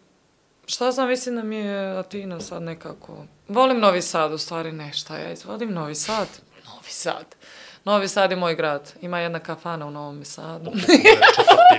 [0.66, 3.24] šta znam, mislim da mi je Atina sad nekako...
[3.50, 6.28] Volim Novi Sad, u stvari ne, šta ja izvodim, Novi Sad.
[6.66, 7.24] Novi Sad.
[7.84, 8.92] Novi Sad je moj grad.
[9.00, 10.70] Ima jedna kafana u Novom Sadu.
[10.70, 11.00] Četvrti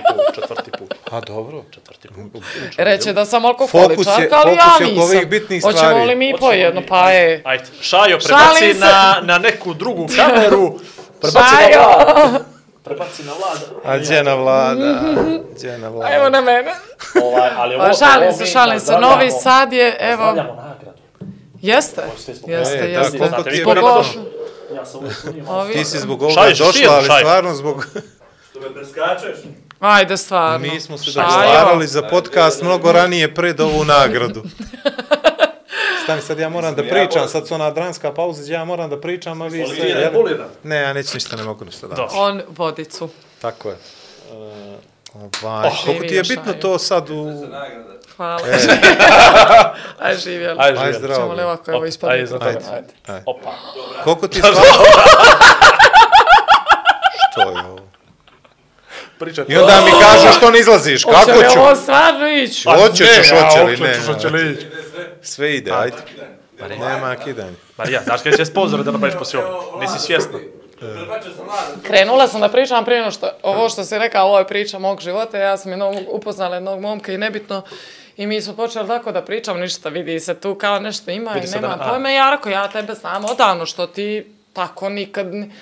[0.08, 0.94] put, četvrti put.
[1.10, 1.62] A dobro.
[1.70, 2.42] Četvrti put.
[2.78, 5.02] Reće da sam Fokus alkoholičarka, ali ja fokus je oko nisam.
[5.08, 5.76] ovih bitnih stvari.
[5.78, 7.42] Hoćemo li mi po jedno, pa je.
[7.44, 8.78] Ajde, Šajo, Šalim prebaci se.
[8.80, 10.78] na, na neku drugu kameru.
[11.20, 11.82] Prebaci na Šajo!
[12.14, 12.38] vlada.
[12.84, 13.60] Prebaci na vlada.
[13.84, 15.00] A gdje na vlada?
[15.56, 16.14] Gdje na vlada?
[16.14, 16.72] Evo na mene.
[17.22, 18.92] Ovaj, ali ovo, Pa šalim ovo se, mi šalim se.
[18.92, 20.72] Novi Sad je, evo, Pozdravljamo
[21.62, 22.02] jeste,
[22.46, 23.18] jeste, E, da, jeste.
[23.18, 23.64] koliko ti je
[24.76, 27.86] Ja sam uvijek Ti si zbog ovoga došla, ali stvarno zbog...
[28.50, 29.36] Što me preskačeš?
[29.80, 30.58] Ajde, stvarno.
[30.58, 34.42] Mi smo se dogovarali za podcast mnogo ranije pred ovu nagradu.
[36.04, 39.00] Stani, sad ja moram da pričam, sad su ona dranska pauza, gdje ja moram da
[39.00, 39.64] pričam, a vi?
[40.12, 40.44] Bulina.
[40.62, 42.12] Ne, ja neću ništa, ne mogu ništa danas.
[42.16, 43.08] On vodicu.
[43.40, 43.76] Tako je.
[44.32, 47.46] Uh, ovaj, koliko ti je bitno to sad u...
[48.22, 48.40] Hvala.
[50.04, 50.56] Aj živjeli.
[50.60, 50.98] Ajde, Ajde, živjeli.
[50.98, 51.22] zdravo.
[51.22, 52.14] Ćemo li ovako, evo ispadne.
[52.16, 52.64] ajde, toga, tebe.
[52.72, 53.22] ajde.
[53.26, 53.50] Opa.
[54.04, 54.60] Koliko ti stvarno...
[57.30, 57.78] Što je ovo?
[59.18, 59.44] Pričaj.
[59.48, 61.58] I onda mi kažu što ne izlaziš, kako Hoće li ću?
[61.60, 62.68] ovo stvarno ići?
[62.68, 64.66] Hoće, ćeš, hoće li, Ne, hoće li ići.
[65.22, 65.96] Sve ide, ajde.
[66.78, 67.52] Nema kidanja.
[67.76, 69.78] Marija, znaš kada će sponzor da napraviš poslije ovo?
[69.80, 70.38] Nisi svjesna.
[71.82, 75.38] Krenula sam da pričam prije što, ovo što si rekao, ovo je priča mog života,
[75.38, 77.62] ja sam jednog upoznala jednog momka i nebitno,
[78.16, 81.46] i mi smo počeli tako da pričam, ništa, vidi se tu kao nešto ima Vidi
[81.46, 85.26] i se nema da- pojma, ja rekao, ja tebe znam odavno, što ti tako nikad...
[85.26, 85.52] ni-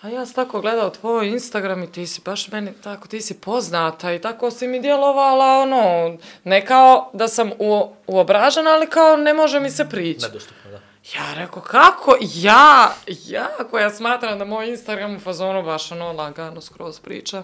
[0.00, 3.40] A ja sam tako gledao tvoj Instagram i ti si baš meni tako, ti si
[3.40, 9.16] poznata i tako si mi djelovala, ono, ne kao da sam u, uobražena, ali kao
[9.16, 10.26] ne može mi se prići.
[10.26, 10.76] Nedostupno, da.
[11.14, 12.16] Ja rekao, kako?
[12.34, 17.42] Ja, ja koja smatram da moj Instagram u fazonu baš ono lagano skroz priča.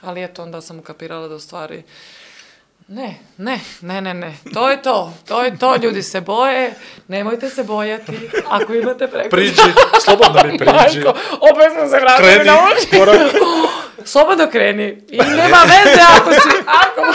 [0.00, 1.82] Ali eto, onda sam ukapirala da u stvari...
[2.90, 4.34] Ne, ne, ne, ne, ne.
[4.54, 5.14] To je to.
[5.24, 5.76] To je to.
[5.76, 6.74] Ljudi se boje.
[7.08, 8.12] Nemojte se bojati.
[8.48, 9.28] Ako imate preko...
[9.28, 9.62] Priđi,
[10.00, 10.72] slobodno mi priđi.
[10.74, 12.98] Majko, opet sam se vratila Kreni, na uši.
[12.98, 13.32] korak.
[14.04, 15.02] Slobodno kreni.
[15.08, 16.48] I nema veze ako si...
[16.66, 17.12] Ako...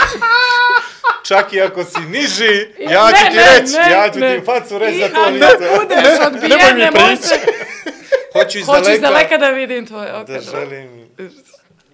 [1.24, 4.38] Čak i ako si niži, ja Ne, ću ti ne, reći, ne, ja ću ne.
[4.38, 5.46] ti facu reći I za to ako lice.
[5.78, 7.22] budeš odbijen, nemoj mi prići.
[7.22, 7.40] se...
[8.32, 10.40] Hoću iz Hoću daleka iz daleka da vidim tvoje da oka.
[10.42, 11.08] želim...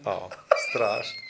[0.04, 0.28] O,
[0.70, 1.21] strašno.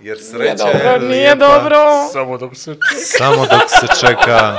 [0.00, 1.46] Jer Nije sreća dobro, je nije lijepa.
[1.48, 1.78] dobro.
[2.12, 2.76] Samo dok se...
[3.18, 4.56] Samo dok se čeka.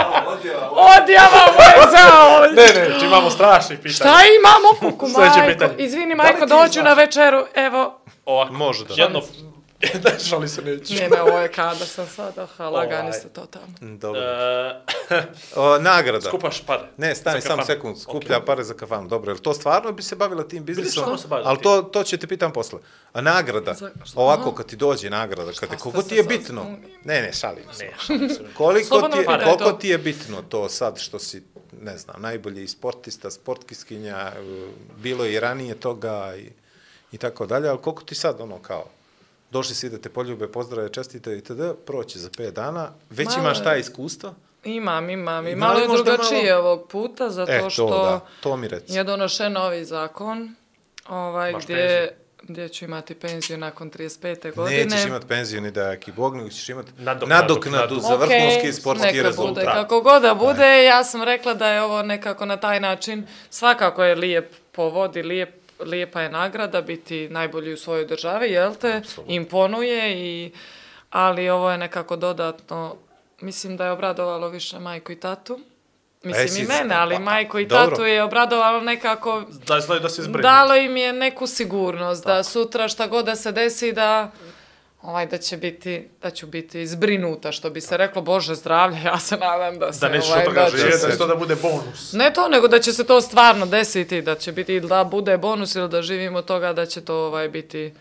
[0.72, 2.42] Odjava moje zao.
[2.42, 3.96] Ne, ne, či imamo strašnih pitanja.
[3.96, 5.54] Šta imamo, kuku Sljedeće majko?
[5.54, 5.74] pitanje.
[5.78, 8.00] Izvini, majko, doću na večeru, evo.
[8.26, 8.94] Ovako, Možda.
[8.98, 9.22] jedno...
[10.04, 10.94] da, šali se neću.
[10.94, 13.20] Ne, ne, ovo je kada sam sad, aha, lagani Ovaj.
[13.20, 13.98] ste to tamo.
[13.98, 14.22] Dobro.
[14.22, 14.82] E,
[15.56, 16.28] O, nagrada.
[16.28, 16.84] skupaš pare.
[16.98, 19.08] Ne, stani, samo sekund, skuplja pare za kafanu.
[19.08, 21.18] Dobro, jel to stvarno bi se bavila tim biznisom?
[21.18, 22.80] se bavila Ali to, to će te pitam posle.
[23.14, 24.20] A nagrada, Za- šta?
[24.20, 26.66] ovako kad ti dođe nagrada, kad te, koliko ti je bitno?
[27.04, 27.84] Ne, ne, šalim se.
[27.86, 28.42] Ne, šalim se.
[28.58, 29.72] Koliko, ti, je, koliko to.
[29.72, 31.44] ti je bitno to sad što si,
[31.82, 34.42] ne znam, najbolji sportista, sportkiskinja, e,
[34.98, 36.50] bilo je i ranije toga i,
[37.12, 38.86] i tako dalje, ali koliko ti sad ono kao,
[39.52, 41.52] došli si da te poljube, pozdrave, čestite i td.,
[41.86, 44.34] proći za 5 dana, već Malo imaš taj iskustva?
[44.66, 45.48] Imam, imam.
[45.48, 48.94] I malo je drugačije malo- ovog puta, zato E, to što da, to mi reci.
[48.94, 50.56] je donošen novi zakon,
[51.08, 52.12] ovaj, Imaš gdje,
[52.44, 54.52] gdje ću imati penziju nakon 35.
[54.52, 54.86] godine.
[54.86, 57.38] Nećeš imati penziju ni da jaki bog, nego ćeš imati Nadok- nadoknadu
[57.72, 58.00] nadoknadu.
[58.00, 59.54] za vrhunski Okej, sportski neka rezultat.
[59.56, 63.28] Bude, kako god da bude, ja sam rekla da je ovo nekako na taj način,
[63.50, 65.50] svakako je lijep povod i lijep,
[65.80, 69.02] lijepa je nagrada biti najbolji u svojoj državi, jel te?
[69.28, 70.52] Imponuje i
[71.10, 72.96] ali ovo je nekako dodatno,
[73.42, 75.60] mislim da je obradovalo više majku i tatu.
[76.24, 77.90] Mislim E, i mene, ali pa, majku i dobro.
[77.90, 80.42] tatu je obradovalo nekako Da da zbrinut.
[80.42, 84.32] Dalo im je neku sigurnost da sutra šta god da se desi da
[85.08, 89.20] ovaj da će biti da ću biti zbrinuta što bi se reklo bože zdravlje ja
[89.20, 91.18] se nadam da se Da nećeš ovaj, od toga da će živjeti, se- da će
[91.18, 92.14] to da bude bonus.
[92.14, 95.38] ne to nego da će se to stvarno desiti da će biti ili da bude
[95.40, 97.94] bonus ili da živimo od toga da će to ovaj biti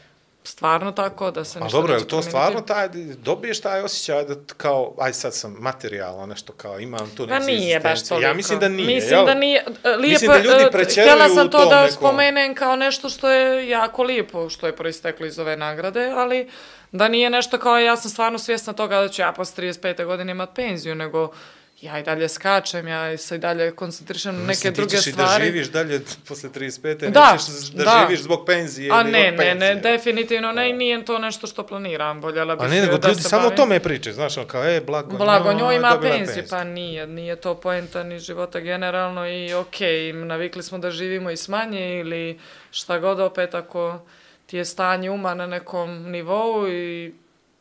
[0.44, 4.34] stvarno tako da se A ništa dobro, neće to stvarno taj, dobiješ taj osjećaj da
[4.48, 8.22] kao, aj sad sam materijalno nešto kao, imam tu Pa neku nije baš toliko.
[8.22, 9.26] Ja mislim da nije, Mislim jel?
[9.26, 9.64] da nije.
[9.84, 13.30] Lijepo, Mislim da ljudi e, pretjeruju Htjela sam to da nekom- spomenem kao nešto što
[13.30, 16.48] je jako lijepo, što je proisteklo iz ove nagrade, ali
[16.92, 20.04] da nije nešto kao ja sam stvarno svjesna toga da ću ja posle 35.
[20.04, 21.32] godine imat penziju, nego
[21.80, 25.06] ja i dalje skačem, ja se i dalje koncentrišem na neke Mislim, ti druge ćeš
[25.06, 25.44] i stvari.
[25.44, 27.10] da živiš dalje posle 35.
[27.10, 28.06] Da, nećeš da, da.
[28.06, 29.74] živiš zbog penzije A ili ne, ne, penzije.
[29.74, 33.08] ne, definitivno ne, i nije to nešto što planiram, voljela bih A ne, nego da
[33.08, 36.00] ljudi samo o tome pričaju, znaš, ono kao, e, blago, Blago njoj, njoj ima je
[36.00, 41.30] penziju, pa nije, nije to poenta ni života generalno i okej, navikli smo da živimo
[41.30, 42.38] i s manje ili
[42.70, 44.00] šta god opet ako
[44.46, 47.14] ti je stanje uma na nekom nivou i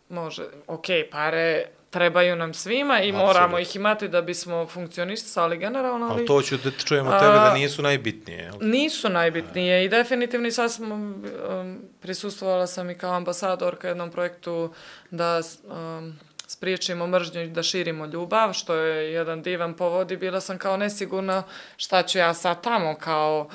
[0.10, 3.26] može, okej, pare trebaju nam svima i Apsolutno.
[3.28, 7.34] moramo ih imati da bismo funkcionisali generalno, ali, Ali to ću da čujemo od tebe
[7.34, 8.44] da nisu najbitnije.
[8.44, 8.54] jel?
[8.62, 14.74] nisu najbitnije i definitivno sad smo, um, prisustvovala sam i kao ambasadorka jednom projektu
[15.12, 20.42] da um, spriječimo mržnju i da širimo ljubav, što je jedan divan povod i bila
[20.42, 21.44] sam kao nesigurna
[21.78, 23.50] šta ću ja sad tamo kao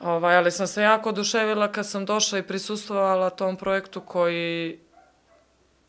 [0.00, 4.78] Ovaj, ali sam se jako oduševila kad sam došla i prisustvovala tom projektu koji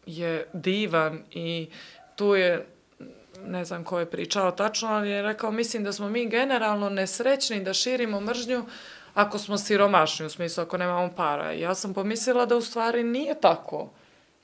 [0.06, 1.70] je divan i
[2.16, 2.68] tu je
[3.46, 7.64] ne znam ko je pričao tačno, ali je rekao, mislim da smo mi generalno nesrećni
[7.64, 8.66] da širimo mržnju
[9.14, 11.52] ako smo siromašni, u smislu ako nemamo para.
[11.52, 13.90] Ja sam pomislila da u stvari nije tako.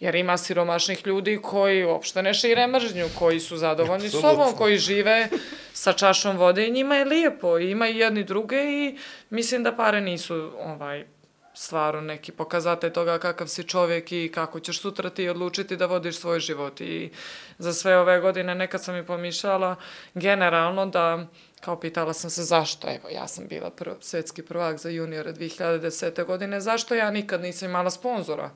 [0.03, 5.29] Jer ima siromašnih ljudi koji uopšte ne šire mržnju, koji su zadovoljni sobom, koji žive
[5.73, 7.59] sa čašom vode i njima je lijepo.
[7.59, 8.97] I ima i jedni druge i
[9.29, 11.05] mislim da pare nisu ovaj,
[11.53, 16.17] stvarno neki pokazatelj toga kakav si čovjek i kako ćeš sutra ti odlučiti da vodiš
[16.17, 16.81] svoj život.
[16.81, 17.11] I
[17.57, 19.75] za sve ove godine nekad sam i pomišljala
[20.13, 21.27] generalno da
[21.61, 26.25] kao pitala sam se zašto, evo ja sam bila prv, svetski prvak za juniore 2010.
[26.25, 28.51] godine, zašto ja nikad nisam imala sponzora?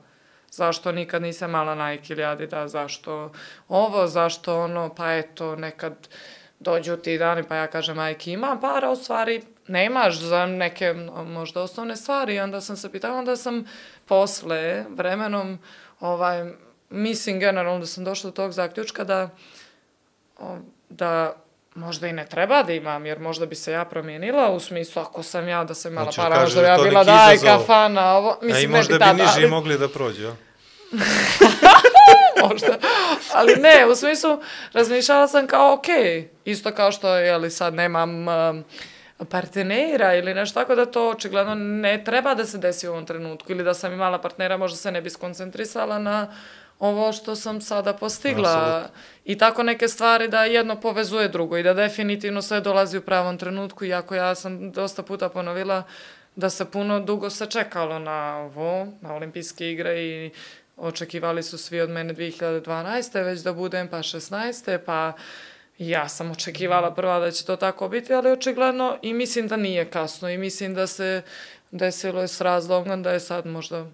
[0.50, 3.32] Zašto nikad nisam mala Nike ili Adidas, zašto
[3.68, 6.08] ovo, zašto ono, pa eto, nekad
[6.60, 10.94] dođu ti dani, pa ja kažem, majke, ima para, u stvari nemaš za neke
[11.26, 12.40] možda osnovne stvari.
[12.40, 13.64] Onda sam se pitala, onda sam
[14.06, 15.58] posle, vremenom,
[16.00, 16.52] ovaj,
[16.90, 19.28] mislim generalno da sam došla do tog zaključka da,
[20.88, 21.36] da
[21.78, 25.22] možda i ne treba da imam, jer možda bi se ja promijenila u smislu ako
[25.22, 28.30] sam ja da sam imala Hoćeš para, možda da bi ja bila daj kafana, ovo,
[28.30, 30.32] A i mislim ne možda bi bi tada, niži ali- mogli da prođu, jel?
[32.48, 32.78] možda.
[33.34, 34.40] Ali ne, u smislu,
[34.72, 35.86] razmišljala sam kao, ok,
[36.44, 38.64] isto kao što, jeli, sad nemam um,
[39.30, 43.52] partnera ili nešto tako da to očigledno ne treba da se desi u ovom trenutku
[43.52, 46.32] ili da sam imala partnera, možda se ne bi skoncentrisala na
[46.78, 48.50] ovo što sam sada postigla.
[48.50, 49.00] Apsolutno.
[49.24, 53.38] I tako neke stvari da jedno povezuje drugo i da definitivno sve dolazi u pravom
[53.38, 55.82] trenutku, iako ja sam dosta puta ponovila
[56.36, 60.30] da se puno dugo se čekalo na ovo, na olimpijske igre i
[60.76, 63.24] očekivali su svi od mene 2012.
[63.24, 64.78] već da budem, pa 16.
[64.86, 65.12] pa
[65.78, 69.90] ja sam očekivala prva da će to tako biti, ali očigledno i mislim da nije
[69.90, 71.22] kasno i mislim da se
[71.70, 73.86] desilo je s razlogom da je sad možda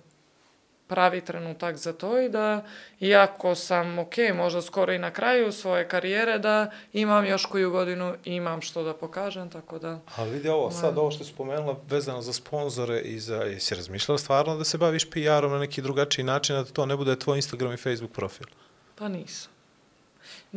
[0.86, 2.64] pravi trenutak za to i da,
[3.00, 8.14] iako sam, ok, možda skoro i na kraju svoje karijere, da imam još koju godinu
[8.24, 10.00] imam što da pokažem, tako da...
[10.16, 14.18] Ali vidi ovo, sad ovo što si spomenula vezano za sponzore i za, jesi razmišljala
[14.18, 17.38] stvarno da se baviš PR-om na neki drugačiji način, a da to ne bude tvoj
[17.38, 18.46] Instagram i Facebook profil?
[18.94, 19.50] Pa nisam.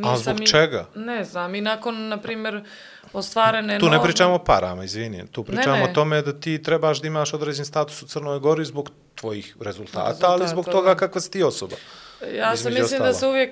[0.04, 0.86] A zbog i- čega?
[0.95, 2.64] Ne znam, i nakon, na primjer,
[3.14, 3.80] ostvarene...
[3.80, 5.28] Tu ne pričamo o parama, izvini.
[5.32, 5.84] Tu pričamo ne.
[5.84, 10.08] o tome da ti trebaš da imaš određen status u Crnoj Gori zbog tvojih rezultata,
[10.08, 10.72] Rezultata, ali zbog da.
[10.72, 11.76] toga kakva si ti osoba.
[12.36, 13.20] Ja između mislim da ostalo.
[13.20, 13.52] se uvijek,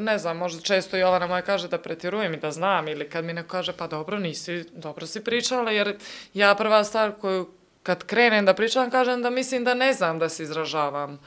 [0.00, 3.32] ne znam, možda često Jovana moja kaže da pretjerujem i da znam, ili kad mi
[3.32, 5.96] neko kaže pa dobro, nisi, dobro si pričala, jer
[6.34, 7.48] ja prva stvar koju
[7.82, 11.18] kad krenem da pričam, kažem da mislim da ne znam da se izražavam.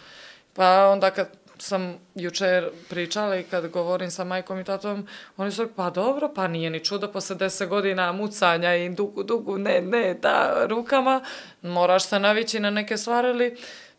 [0.53, 1.29] Pa onda kad
[1.61, 5.07] sam jučer pričala i kad govorim sa majkom i tatom,
[5.37, 9.57] oni su pa dobro, pa nije ni čudo posle deset godina mucanja i dugu, dugu,
[9.57, 11.21] ne, ne, da, rukama,
[11.61, 13.57] moraš se navići na neke stvari, ali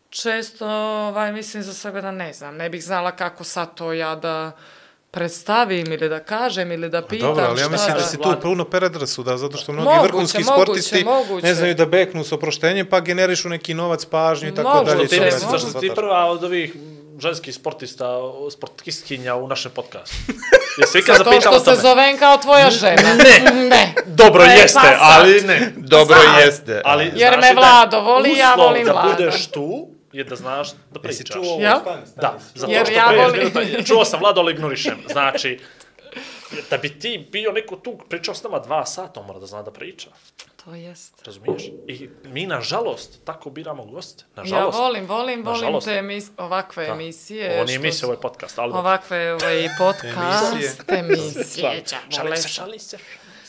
[0.09, 4.15] često, ovaj, mislim za sebe da ne znam, ne bih znala kako sad to ja
[4.15, 4.51] da
[5.11, 8.05] predstavim ili da kažem ili da pitam Dobro, ali ja mislim da da...
[8.05, 11.47] si tu puno predrasuda, zato što mnogi Moguće, vrhunski moguće, sportisti moguće.
[11.47, 15.07] ne znaju da beknu s oproštenjem, pa generišu neki novac, pažnju i tako Moguće, dalje.
[15.07, 15.95] Ti misliš sve da ti shvataš.
[15.95, 16.75] prva od ovih
[17.23, 18.07] ženskih sportista,
[18.51, 20.15] sportistkinja u našem podcastu?
[20.79, 21.77] Jesi ikad To zapitala što o se tome?
[21.79, 23.13] zovem kao tvoja žena.
[23.15, 23.35] Ne.
[23.69, 23.93] ne.
[24.07, 25.71] Dobro Ne, jeste, pa ali ne.
[25.77, 26.81] Dobro jeste.
[26.85, 29.07] Ali Jer me da Vlado voli, ja uslov volim da Vlada.
[29.09, 31.33] budeš tu je da znaš da Jesi pričaš.
[31.35, 31.59] čuo ovo?
[31.59, 32.17] Stani, stani.
[32.17, 34.97] Da, zato Jer što ja pre volim- minuta, čuo sam Vlado, ali ignorišem.
[35.07, 35.59] Znači,
[36.69, 39.61] da bi ti bio neko tu, pričao s nama dva sata, on mora da zna
[39.61, 40.09] da priča.
[40.65, 41.25] To jest.
[41.25, 41.63] Razumiješ?
[41.87, 44.23] I mi, nažalost, tako biramo goste.
[44.27, 44.77] Ja Nažalost.
[44.77, 45.87] volim, volim, volim Nažalost.
[45.87, 46.91] te emis ovakve Da.
[46.93, 47.55] emisije.
[47.55, 48.73] Ovo nije emisija, ovo je podcast, ali...
[48.73, 51.83] Ovakve ovaj, podcast emisije.
[52.09, 52.97] Šalim se, šalim se.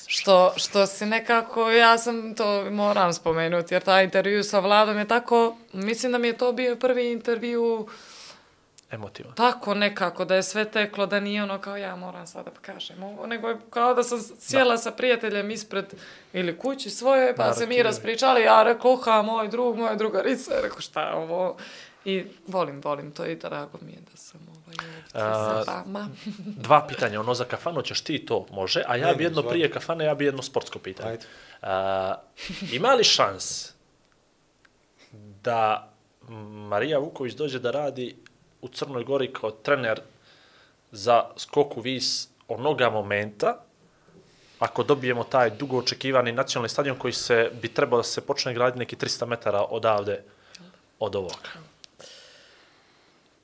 [0.06, 5.08] Što, što si nekako, ja sam to moram spomenuti, jer taj intervju sa Vladom je
[5.08, 7.88] tako, mislim da mi je to bio prvi intervju
[8.94, 9.34] Emotivan.
[9.34, 13.02] tako nekako, da je sve teklo, da nije ono kao ja moram sada da kažem
[13.02, 15.94] ovo, nego je kao da sam sjela sa prijateljem ispred
[16.32, 20.80] ili kući svoje, pa se mi raspričali, ja rekao, uha, moj drug, moja drugarica, rekao,
[20.80, 21.56] šta je ovo?
[22.04, 26.08] I volim, volim to i drago mi je da sam ovaj ovdje sa vama.
[26.66, 29.52] Dva pitanja, ono za kafanu ćeš ti to, može, a ja Ne, bi jedno izvoli.
[29.52, 31.10] prije kafane, ja bi jedno sportsko pitanje.
[31.10, 31.24] Ajde.
[31.62, 32.14] A,
[32.72, 33.72] ima li šans
[35.42, 35.90] da
[36.68, 38.16] Marija Vuković dođe da radi
[38.64, 40.00] u Crnoj Gori kao trener
[40.92, 43.60] za skoku vis onoga momenta,
[44.58, 48.78] ako dobijemo taj dugo očekivani nacionalni stadion koji se bi trebao da se počne graditi
[48.78, 50.22] neki 300 metara odavde
[50.98, 51.52] od ovoga.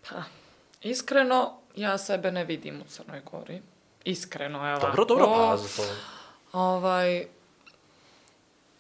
[0.08, 0.22] Pa,
[0.82, 3.60] iskreno, ja sebe ne vidim u Crnoj Gori.
[4.04, 4.80] Iskreno, evo.
[4.80, 5.88] Dobro, dobro, pa za to.
[6.52, 7.26] Ovaj,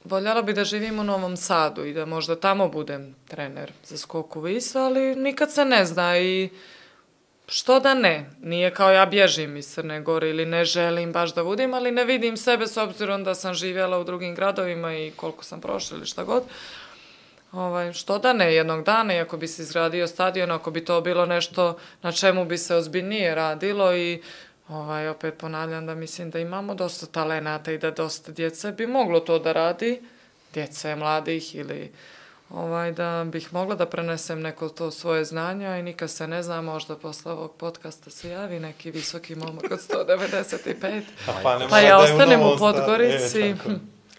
[0.04, 4.40] voljela bi da živim u Novom Sadu i da možda tamo budem trener za skoku
[4.40, 6.48] vis, ali nikad se ne zna i
[7.46, 8.30] što da ne.
[8.40, 12.04] Nije kao ja bježim iz Crne Gore ili ne želim baš da budem, ali ne
[12.04, 16.06] vidim sebe s obzirom da sam živjela u drugim gradovima i koliko sam prošla ili
[16.06, 16.42] šta god.
[17.52, 21.00] Ovaj, što da ne, jednog dana, i ako bi se izgradio stadion, ako bi to
[21.00, 24.22] bilo nešto na čemu bi se ozbiljnije radilo i
[24.70, 29.20] ovaj, opet ponavljam da mislim da imamo dosta talenata i da dosta djece bi moglo
[29.20, 30.02] to da radi,
[30.54, 31.92] djece mladih ili
[32.50, 36.62] ovaj, da bih mogla da prenesem neko to svoje znanja i nikad se ne zna,
[36.62, 42.02] možda posle ovog podcasta se javi neki visoki momak od 195, Pa, pa ja da
[42.02, 42.56] ostanem u.
[42.58, 43.54] Podgorici E.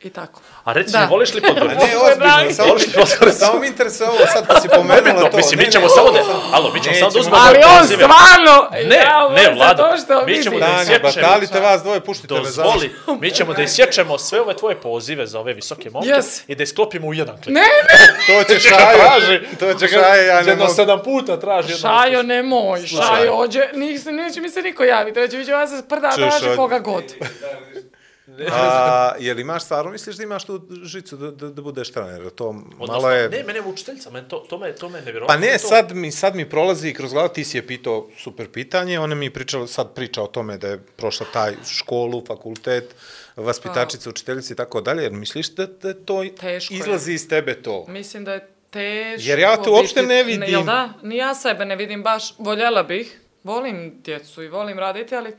[0.04, 0.42] i tako.
[0.64, 1.00] A reci Da.
[1.02, 1.76] mi, voliš li A Podgoricu?
[1.78, 3.38] ne, ozbiljno, samo, Voliš li Podgoricu?
[3.40, 5.38] samo mi interesuje ovo sad kad si pomenula to.
[5.38, 6.20] mislim, mi ćemo samo da...
[6.52, 9.84] Alo, mi ćemo samo da uzmemo Ali on stvarno, Ne, ja, ne, Vlado,
[10.28, 11.04] mi ćemo da isječemo.
[11.06, 12.64] batalite vas dvoje, puštite me za...
[12.64, 16.42] Dozvoli, mi ćemo da isječemo sve ove tvoje pozive za ove visoke momke Yes.
[16.48, 17.56] i da isklopimo u jedan klip.
[17.56, 17.98] Ne, ne,
[18.28, 20.76] To će šajo, to će šajo, ja ne Jedno mogu.
[20.76, 21.72] sedam puta traži.
[21.72, 22.82] jedno Šajo, nemoj.
[22.88, 23.60] Šajo, ođe,
[24.08, 27.04] neće mi se niko javiti, mi će vas se prda, traži koga god.
[28.52, 32.30] A, je li imaš stvarno, misliš da imaš tu žicu da, da, da budeš trener?
[32.30, 33.30] To Odnosno, malo je...
[33.30, 35.36] Ne, mene je učiteljica, mene to, to me, to me nevjerovatno.
[35.36, 38.50] Pa ne, to, sad mi, sad mi prolazi kroz glavu, ti si je pitao super
[38.50, 42.96] pitanje, ona mi je pričala, sad priča o tome da je prošla taj školu, fakultet,
[43.36, 46.78] vaspitačica, učiteljica i tako dalje, jer misliš da, da to Teško je.
[46.78, 47.86] izlazi iz tebe to?
[47.88, 50.44] Mislim da je teško Jer ja to uopšte ne vidim.
[50.50, 50.90] jel da?
[51.04, 52.34] Ni ja sebe ne vidim baš.
[52.38, 53.18] Voljela bih.
[53.44, 55.36] Volim djecu i volim raditi, ali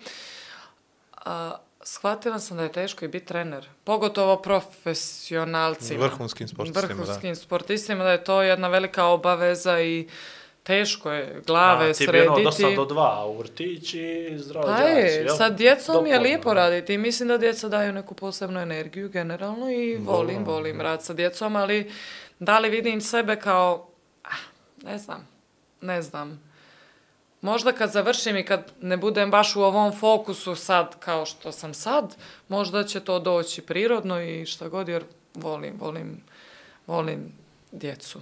[1.24, 3.68] a, shvatila sam da je teško i biti trener.
[3.84, 6.04] Pogotovo profesionalcima.
[6.04, 6.94] Vrhunskim sportistima, da.
[6.94, 10.08] Vrhunskim sportistima, da je to jedna velika obaveza i
[10.62, 12.44] teško je glave A, ti bi ono srediti.
[12.44, 15.36] dosta do dva u vrtići, zdravo Pa je, jel?
[15.36, 16.54] sa djecom je Dopodne, lijepo da.
[16.54, 21.12] raditi i mislim da djeca daju neku posebnu energiju generalno i volim, volim rad sa
[21.12, 21.90] djecom, ali
[22.38, 23.88] da li vidim sebe kao,
[24.24, 24.28] ah,
[24.82, 25.28] ne znam,
[25.80, 26.51] ne znam.
[27.42, 31.74] Možda kad završim i kad ne budem baš u ovom fokusu sad kao što sam
[31.74, 32.16] sad,
[32.48, 35.04] možda će to doći prirodno i šta god, jer
[35.34, 36.22] volim, volim,
[36.86, 37.32] volim
[37.72, 38.18] djecu.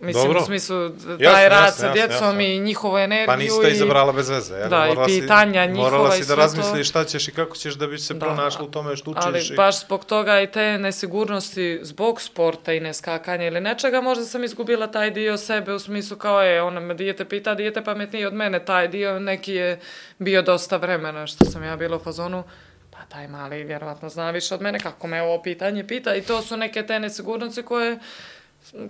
[0.00, 0.40] Mislim, Dobro.
[0.40, 0.90] u smislu,
[1.24, 2.40] taj rad jasno, sa djecom jasno.
[2.40, 3.26] i njihovu energiju.
[3.26, 4.68] Pa nisi to i- izabrala bez veze, jel?
[4.68, 6.40] Da, i Morala si- pitanja njihova Morala si i da sve to.
[6.40, 9.24] razmisliš šta ćeš i kako ćeš da bi se Da, pronašla u tome što učiš.
[9.24, 9.56] Ali i...
[9.56, 14.86] baš zbog toga i te nesigurnosti zbog sporta i neskakanja ili nečega, možda sam izgubila
[14.88, 18.58] taj dio sebe u smislu kao je, ona me dijete pita, dijete pametniji od mene,
[18.60, 19.80] taj dio neki je
[20.18, 22.44] bio dosta vremena što sam ja bila u fazonu,
[22.90, 26.42] pa taj mali vjerovatno zna više od mene kako me ovo pitanje pita i to
[26.42, 27.98] su neke te nesigurnosti koje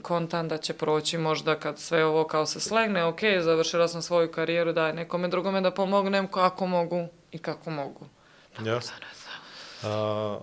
[0.02, 4.32] kontan da će proći možda kad sve ovo kao se slegne, ok, završila sam svoju
[4.32, 8.06] karijeru, daj nekome drugome da pomognem kako mogu i kako mogu.
[8.64, 8.94] Jasno.
[9.82, 10.38] A,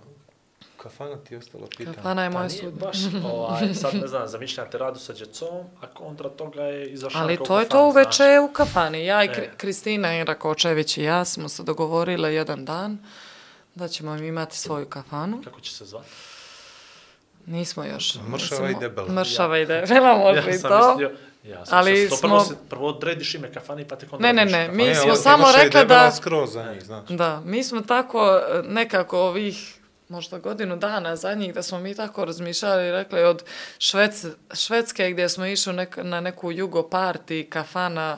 [0.78, 1.95] kafana ti je ostalo pitanje.
[1.95, 2.86] Kafana je Pa moja sudbina.
[2.86, 2.98] baš,
[3.34, 7.60] ovaj, sad ne znam, zamišljate radu sa djecom, a kontra toga je izašla Ali to
[7.60, 8.06] je kafan, to znaš.
[8.06, 9.06] uveče u kafani.
[9.06, 9.52] Ja i E.
[9.58, 12.98] Kristina Irakočević i ja smo se dogovorile jedan dan
[13.76, 15.41] da ćemo imati svoju kafanu.
[15.44, 16.10] Kako će se zvati?
[17.45, 18.15] Nismo još.
[18.27, 19.07] Mršava i debela.
[19.09, 20.89] Mršava i debela, može i sam to.
[20.89, 21.11] mislio,
[21.45, 24.27] ja sam Ali ali to prvo, smo- se, prvo odrediš ime kafani, pa tek onda
[24.27, 27.07] Ne, ne, ne, mi Ne, smo ali samo je debela da- skroz za njih, znaš.
[27.09, 28.19] Da, mi smo tako
[28.49, 29.77] e, nekako ovih
[30.09, 33.43] možda godinu dana zadnjih da smo mi tako razmišljali i rekli od
[33.80, 38.18] Švec, Švedske gdje smo išli nek, na neku jugo party kafana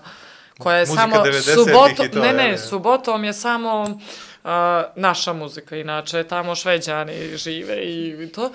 [0.57, 2.57] koja je Muzika samo 90-ih subotom, i to, ne je ne, li?
[2.59, 3.99] subotom je samo
[4.43, 8.51] a, naša muzika, inače tamo šveđani žive i to.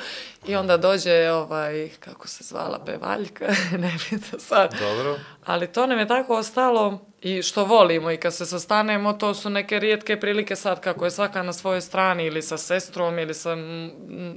[0.47, 3.47] I onda dođe ovaj, kako se zvala, pevaljka,
[3.83, 4.75] ne bi to sad.
[4.81, 5.19] Dobro.
[5.45, 9.51] Ali to nam je tako ostalo i što volimo i kad se sastanemo, to su
[9.51, 13.57] neke rijetke prilike sad kako je svaka na svojoj strani ili sa sestrom ili sa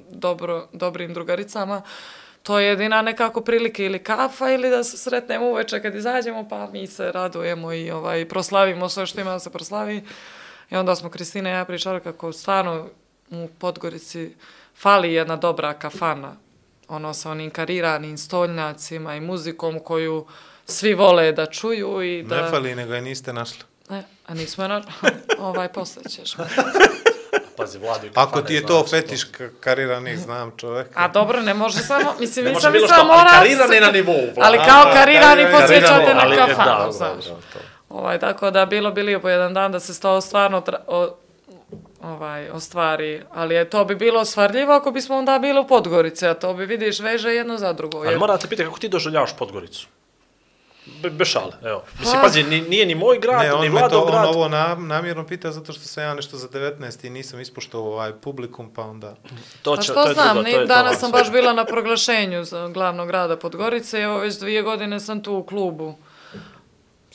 [0.09, 1.81] dobro, dobrim drugaricama.
[2.43, 6.67] To je jedina nekako prilike ili kafa ili da se sretnemo uveče kad izađemo pa
[6.67, 10.03] mi se radujemo i ovaj, proslavimo sve što ima da se proslavi.
[10.71, 12.87] I onda smo Kristina i ja pričali kako stvarno
[13.29, 14.35] u Podgorici
[14.77, 16.35] fali jedna dobra kafana.
[16.87, 20.25] Ono sa onim kariranim stolnjacima i muzikom koju
[20.65, 22.41] svi vole da čuju i da...
[22.41, 23.63] Ne fali, nego je niste našli.
[23.89, 24.81] Ne, a nismo je na...
[25.39, 26.35] ovaj, posle ćeš.
[27.57, 30.91] Pazi, Vlado i Ako ti je to znaš, fetiš ka- kariranih, znam čoveka.
[30.95, 32.13] A dobro, ne može samo...
[32.19, 33.31] Mislim, Ne nisam mislila što, ali mora...
[33.31, 34.27] karirani na nivou.
[34.41, 37.25] Ali kao karirani karirani, podsjećate ali- na da, kafanu, dobro, znaš.
[37.25, 37.59] dobro, to.
[37.91, 41.15] Ovaj, tako da bilo bi lijepo jedan dan da se to stvarno tra- o,
[42.03, 43.21] ovaj, ostvari.
[43.31, 46.65] Ali je, to bi bilo ostvarljivo ako bismo onda bili u Podgorici, a to bi
[46.65, 47.97] vidiš veže jedno za drugo.
[47.97, 49.87] Ali Jer- morate pitati kako ti doživljavaš Podgoricu.
[50.95, 51.83] Be, bez šale, evo.
[51.99, 52.21] Mislim, Ha.
[52.23, 54.25] pazi, ni, nije ni moj grad, Ne, on ni me to, Vladov on grad.
[54.25, 58.13] ovo na, namjerno pita zato što sam ja nešto za 19 i nisam ispoštovao ovaj
[58.13, 59.15] publikum, pa onda...
[59.61, 60.99] To, Pa će, što to je znam, drugo, ni- to je danas to.
[60.99, 65.23] sam baš bila na proglašenju za glavnog grada Podgorice i evo već dvije godine sam
[65.23, 65.93] tu u klubu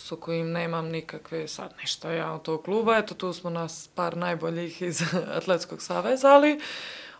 [0.07, 2.97] su kojim nemam nikakve sad ništa ja od tog kluba.
[2.97, 5.03] Eto, tu smo nas par najboljih iz
[5.39, 6.61] Atletskog saveza, ali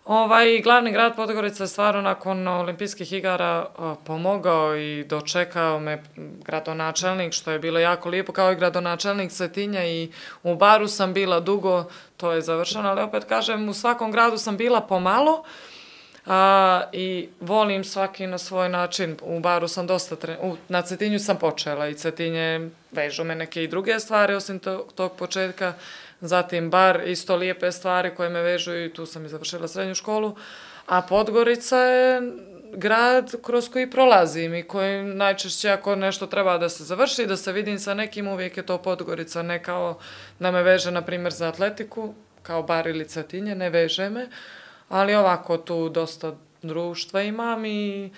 [0.05, 6.03] ovaj, glavni grad Podgorica je stvarno nakon olimpijskih igara a, pomogao i dočekao me
[6.45, 10.11] gradonačelnik, što je bilo jako lijepo, kao i gradonačelnik Cetinja i
[10.43, 11.85] u baru sam bila dugo,
[12.17, 15.45] to je završeno, ali opet kažem, u svakom gradu sam bila pomalo,
[16.27, 19.17] A, I volim svaki na svoj način.
[19.23, 20.39] U baru sam dosta, tre...
[20.43, 24.87] u, na Cetinju sam počela i Cetinje vežu me neke i druge stvari osim to,
[24.95, 25.73] tog početka.
[26.21, 30.37] Zatim bar, isto lijepe stvari koje me vežu i tu sam i završila srednju školu.
[30.87, 32.23] A Podgorica je
[32.73, 37.53] grad kroz koji prolazim i koji najčešće ako nešto treba da se završi, da se
[37.53, 39.99] vidim sa nekim, uvijek je to Podgorica, ne kao
[40.39, 44.27] da me veže, na primjer, za atletiku, kao bar ili Cetinje, ne veže me,
[44.89, 46.33] ali ovako tu dosta
[46.63, 48.11] društva imam i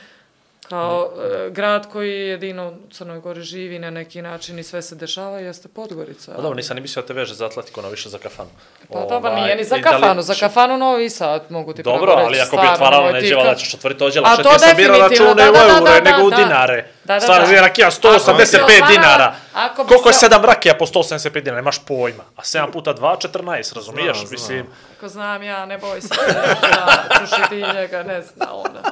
[0.69, 1.11] kao
[1.47, 5.39] e, grad koji jedino u Crnoj Gori živi na neki način i sve se dešava
[5.39, 6.32] jeste Podgorica.
[6.32, 8.51] Pa dobro, nisam ni mislio da te veže za Atletico, ono više za kafanu.
[8.89, 12.03] Pa dobro, nije ni za da li- kafanu, za kafanu Novi Sad mogu ti Dobro,
[12.03, 14.51] pravo ali reći, ako bi otvaralo nemoj ti neđeva, ka- da ćeš otvoriti što to
[14.51, 16.36] ti sam birao račune u da, da, eure, da, nego u da.
[16.36, 16.86] dinare.
[17.05, 17.61] Da, da, Stvarno, da.
[17.61, 17.97] rakija Ako
[18.32, 19.35] bi se 185 otvarala- dinara.
[19.55, 22.24] ako bi Koliko je se- 7 rakija po 185 dinara, nemaš pojma.
[22.36, 24.16] A 7 puta 2, 14, razumiješ?
[24.31, 24.66] Mislim,
[24.97, 28.82] Ako znam ja, ne boj se, da kruši ti njega, ne zna ona.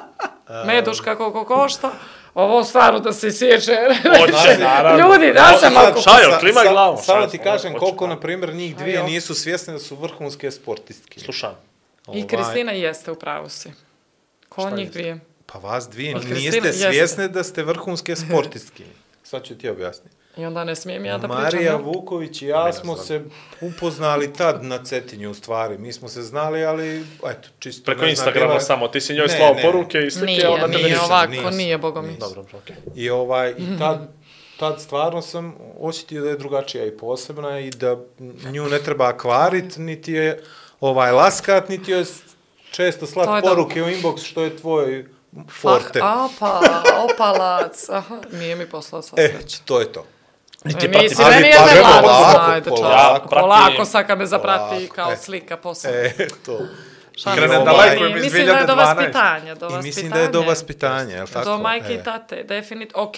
[0.67, 1.91] Meduška koliko košta,
[2.35, 3.77] ovo stvarno da se sjeće.
[4.21, 5.09] hoće, naravno.
[5.09, 6.03] Ljudi, da se malo...
[6.03, 8.15] Šajo, klimaj glavom, Samo šajo, ti kažem hoće, koliko, da.
[8.15, 9.07] na primjer, njih dvije Ajo.
[9.07, 11.21] nisu svjesne da su vrhunske sportistke.
[11.21, 11.51] Slušam.
[11.51, 13.73] I Ovaj, Kristina jeste u pravu si.
[14.49, 14.99] Ko Šta njih jeste?
[14.99, 15.21] dvije?
[15.47, 16.73] Pa vas dvije Pa niste jeste.
[16.73, 18.85] svjesne da ste vrhunske sportistke.
[19.23, 20.17] Sad ću ti objasniti.
[20.37, 21.43] I onda ne smijem ja da pričam.
[21.43, 21.77] Marija?
[21.77, 23.25] Vuković i ja smo se
[23.61, 25.79] upoznali tad na Cetinju u stvari.
[25.79, 27.85] Mi smo se znali, ali eto, čisto...
[27.85, 30.49] Preko ne Instagrama bila- samo, ti si njoj Ne, slao ne, poruke i slike, Nije,
[30.49, 31.05] onda tebe nije nisam.
[31.07, 32.17] ovako, nisam, nije, boga mi.
[32.17, 32.77] Dobro, okej.
[32.95, 34.09] I, ovaj, i tad,
[34.57, 37.97] tad stvarno sam osjetio da je drugačija i posebna i da
[38.45, 40.43] nju ne treba kvarit, niti je
[40.81, 42.05] ovaj, laskat, niti je
[42.71, 45.07] često slat poruke u inbox što je tvoj
[45.53, 46.01] forte.
[46.01, 46.61] Fak, apa,
[47.05, 49.59] opalac, aha, nije mi poslao sva E, sreća.
[49.65, 50.05] to je to.
[50.65, 50.89] Niti.
[50.89, 52.89] Nisi, ali meni je pa ne polako, mlado, ajde, polako.
[53.09, 53.23] čovjek.
[53.23, 53.41] Pratim.
[53.41, 55.93] Polako sad kad me zaprati Polako, kao slika posao.
[55.93, 56.13] E,
[56.47, 56.59] to.
[57.27, 58.77] Krene daleko nije, iz Mislim da je do 2012.
[58.79, 59.83] vaspitanja, do I vaspitanja.
[59.83, 61.45] mislim da je do vaspitanja, je tako?
[61.45, 61.95] Do majke E.
[61.95, 63.03] i tate, definitivno.
[63.03, 63.15] Ok,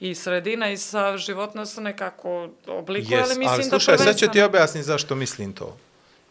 [0.00, 4.06] i sredina i sa životno se nekako oblikuje, Yes, ali mislim ali da slušaj, sad
[4.08, 5.76] ću ti prvenstveno- objasniti zašto mislim to.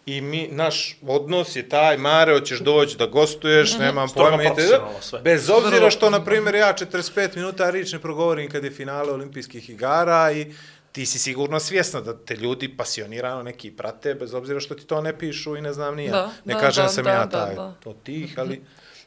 [0.08, 3.82] I mi, naš odnos je taj, Mare, hoćeš doći da gostuješ, Mhm.
[3.82, 4.38] nemam pojma.
[4.38, 5.22] profesionalno sve.
[5.22, 9.70] Bez obzira što, na primjer, ja 45 minuta rič ne progovorim kad je finale olimpijskih
[9.70, 10.54] igara i
[10.92, 15.02] ti si sigurno svjesna da te ljudi pasionirano neki prate, bez obzira što ti to
[15.02, 16.12] ne pišu i ne znam ni ja.
[16.12, 17.74] Da, ne da, kažem da, sam da, ja da, taj da.
[17.86, 18.62] od tih, ali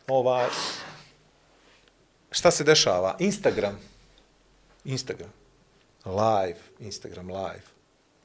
[0.08, 0.46] ovaj,
[2.30, 3.16] šta se dešava?
[3.18, 3.78] Instagram.
[4.84, 5.32] Instagram.
[6.04, 6.58] Live.
[6.80, 7.62] Instagram live.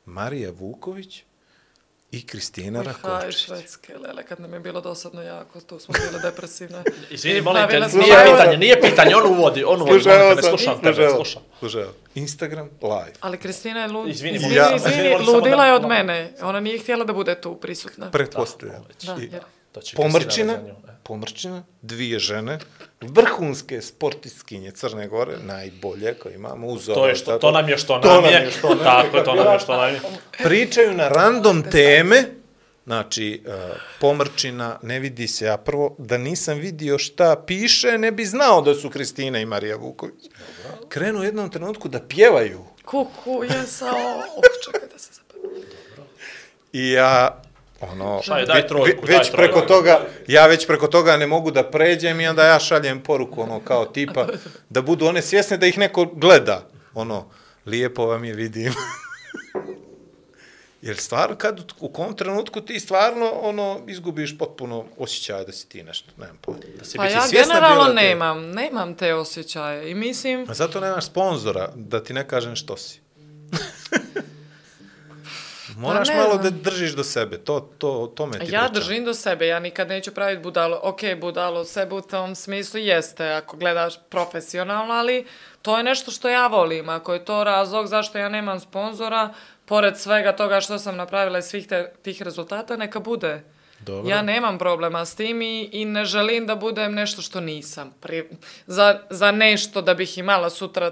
[0.06, 1.24] Marija Vuković
[2.16, 3.46] i Kristina Haj, Rakovčić.
[3.46, 6.84] švedske, lele, kad nam je bilo dosadno jako, tu smo bile depresivne.
[7.12, 8.32] Izvini, molim te, nije live.
[8.32, 11.42] pitanje, nije pitanje, on uvodi, on uvodi, Slušaj, molim te, ne slušam tebe, slušaj, slušam.
[11.60, 11.84] slušaj.
[12.16, 13.14] Instagram live.
[13.20, 14.10] Ali Kristina je lud...
[14.10, 16.34] Izvini, izvini, te, izvini, samo ludila da- je od mene.
[16.42, 18.12] Ona nije htjela da bude tu prisutna.
[18.12, 18.84] Pretpostavljam.
[19.06, 19.42] Da, I jer...
[19.76, 20.74] To će Pomrčina, e.
[21.04, 22.60] pomrčina, dvije žene,
[23.02, 27.78] vrhunske sportistkinje Crne Gore, najbolje koje imamo uz To je što, tako- to nam je
[27.78, 28.52] što To nam je.
[28.52, 28.84] što nam je.
[28.84, 30.00] Tako je, to nam je što nam je.
[30.40, 32.24] pričaju na random teme,
[32.86, 33.54] znači, uh,
[34.00, 38.76] pomrčina, ne vidi se, ja prvo, da nisam vidio šta piše, ne bi znao da
[38.76, 40.26] su Kristina i Marija Vuković.
[40.90, 42.66] Krenu u jednom trenutku da pjevaju.
[42.86, 43.96] Kuku je sao...
[44.18, 45.46] Oh, čekaj da se zapravo.
[46.74, 47.42] I ja,
[47.82, 49.54] ono, Šta je, daj trojku, daj već trojku.
[49.54, 53.42] preko toga, ja već preko toga ne mogu da pređem i onda ja šaljem poruku,
[53.42, 54.28] ono, kao tipa,
[54.70, 56.70] da budu one svjesne da ih neko gleda.
[56.94, 57.30] Ono,
[57.66, 58.74] lijepo vam je vidim.
[60.82, 65.84] Jer stvarno, kad, u kom trenutku ti stvarno, ono, izgubiš potpuno osjećaj da si ti
[65.84, 66.60] nešto, nemam pojma.
[66.80, 70.46] Da si Pa ja generalno da te- nemam, nemam te osjećaje i mislim...
[70.50, 73.00] A zato nemaš sponzora, da ti ne kažem što si.
[75.76, 78.74] Moraš ne malo da držiš do sebe, to, to, to me ti Ja pričam.
[78.74, 80.80] držim do sebe, ja nikad neću praviti budalo.
[80.84, 85.26] Ok, budalo sebe u tom smislu jeste, ako gledaš profesionalno, ali
[85.62, 86.90] to je nešto što ja volim.
[86.90, 89.34] Ako je to razlog zašto ja nemam sponzora,
[89.66, 93.44] pored svega toga što sam napravila i svih te, tih rezultata, neka bude.
[93.80, 94.10] Dobro.
[94.10, 97.94] Ja nemam problema s tim i, i ne želim da budem nešto što nisam.
[98.00, 98.30] Pri,
[98.68, 100.92] za, za nešto da bih imala sutra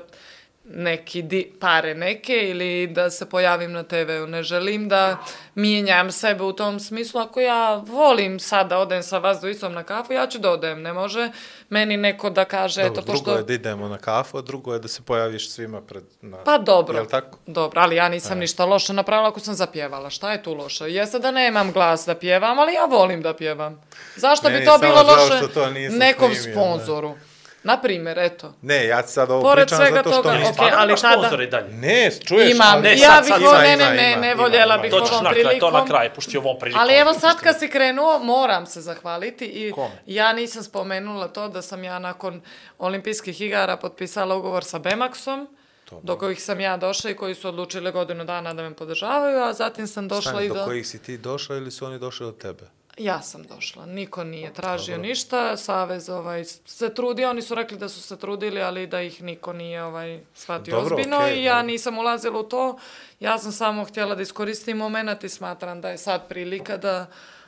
[0.66, 4.28] neki di, pare neke ili da se pojavim na TV-u.
[4.28, 5.18] Ne želim da
[5.56, 7.22] mijenjam sebe u tom smislu.
[7.22, 10.82] Ako ja volim sad da odem sa vas dvojicom na kafu, ja ću da odem.
[10.82, 11.32] Ne može
[11.70, 13.38] meni neko da kaže, Dobro, eto, drugo pošto...
[13.38, 16.04] je da idemo na kafu, a drugo je da se pojaviš svima pred...
[16.22, 16.38] Na...
[16.38, 16.98] Pa dobro.
[16.98, 17.38] Jel tako?
[17.48, 20.10] Dobro, ali ja nisam ništa loše napravila ako sam zapjevala.
[20.10, 20.86] Šta je tu loše?
[20.86, 23.82] Jeste da nemam glas da pjevam, ali ja volim da pjevam.
[24.16, 27.16] Zašto Meni bi to bilo loše to nekom snimio, sponzoru?
[27.64, 28.54] Na primjer, eto.
[28.62, 30.22] Ne, ja sad ovo Pored pričam svega zato što...
[30.22, 31.74] toga, nisam- ok, Stvarno ali tada- dalje.
[31.74, 32.52] Ne, čuješ?
[32.52, 35.24] Imam, Ne, ja sad, bih, sad, vo- sad, ne, ne, ne, ne voljela bih ovom
[35.24, 35.88] na kraj, to na prilikom.
[35.88, 36.82] kraj, pusti ovom prilikom.
[36.82, 39.96] Ali evo sad kad si krenuo, moram se zahvaliti i Kome?
[40.06, 42.42] ja nisam spomenula to da sam ja nakon
[42.80, 45.48] olimpijskih igara potpisala ugovor sa Bemaxom,
[45.94, 49.54] do kojih sam ja došla i koji su odlučili godinu dana da me podržavaju, a
[49.54, 50.66] zatim sam došla Stani, i do do...
[50.66, 52.64] kojih si ti došla ili su oni došli od tebe?
[52.98, 57.90] Ja sam došla, niko nije tražio ništa, Savez ovaj, se trudio, oni su rekli da
[57.90, 61.54] su se trudili, ali da ih niko nije ovaj, shvatio Dobro, ozbiljno okej, i ja
[61.54, 61.68] dobro.
[61.68, 62.78] nisam ulazila u to.
[63.20, 67.06] Ja sam samo htjela da iskoristim moment i smatram da je sad prilika da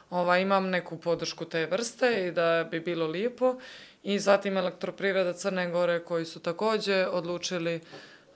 [0.10, 3.56] ovaj, imam neku podršku te vrste i da bi bilo lijepo.
[4.04, 7.82] I zatim elektroprivreda Crne Gore koji su također odlučili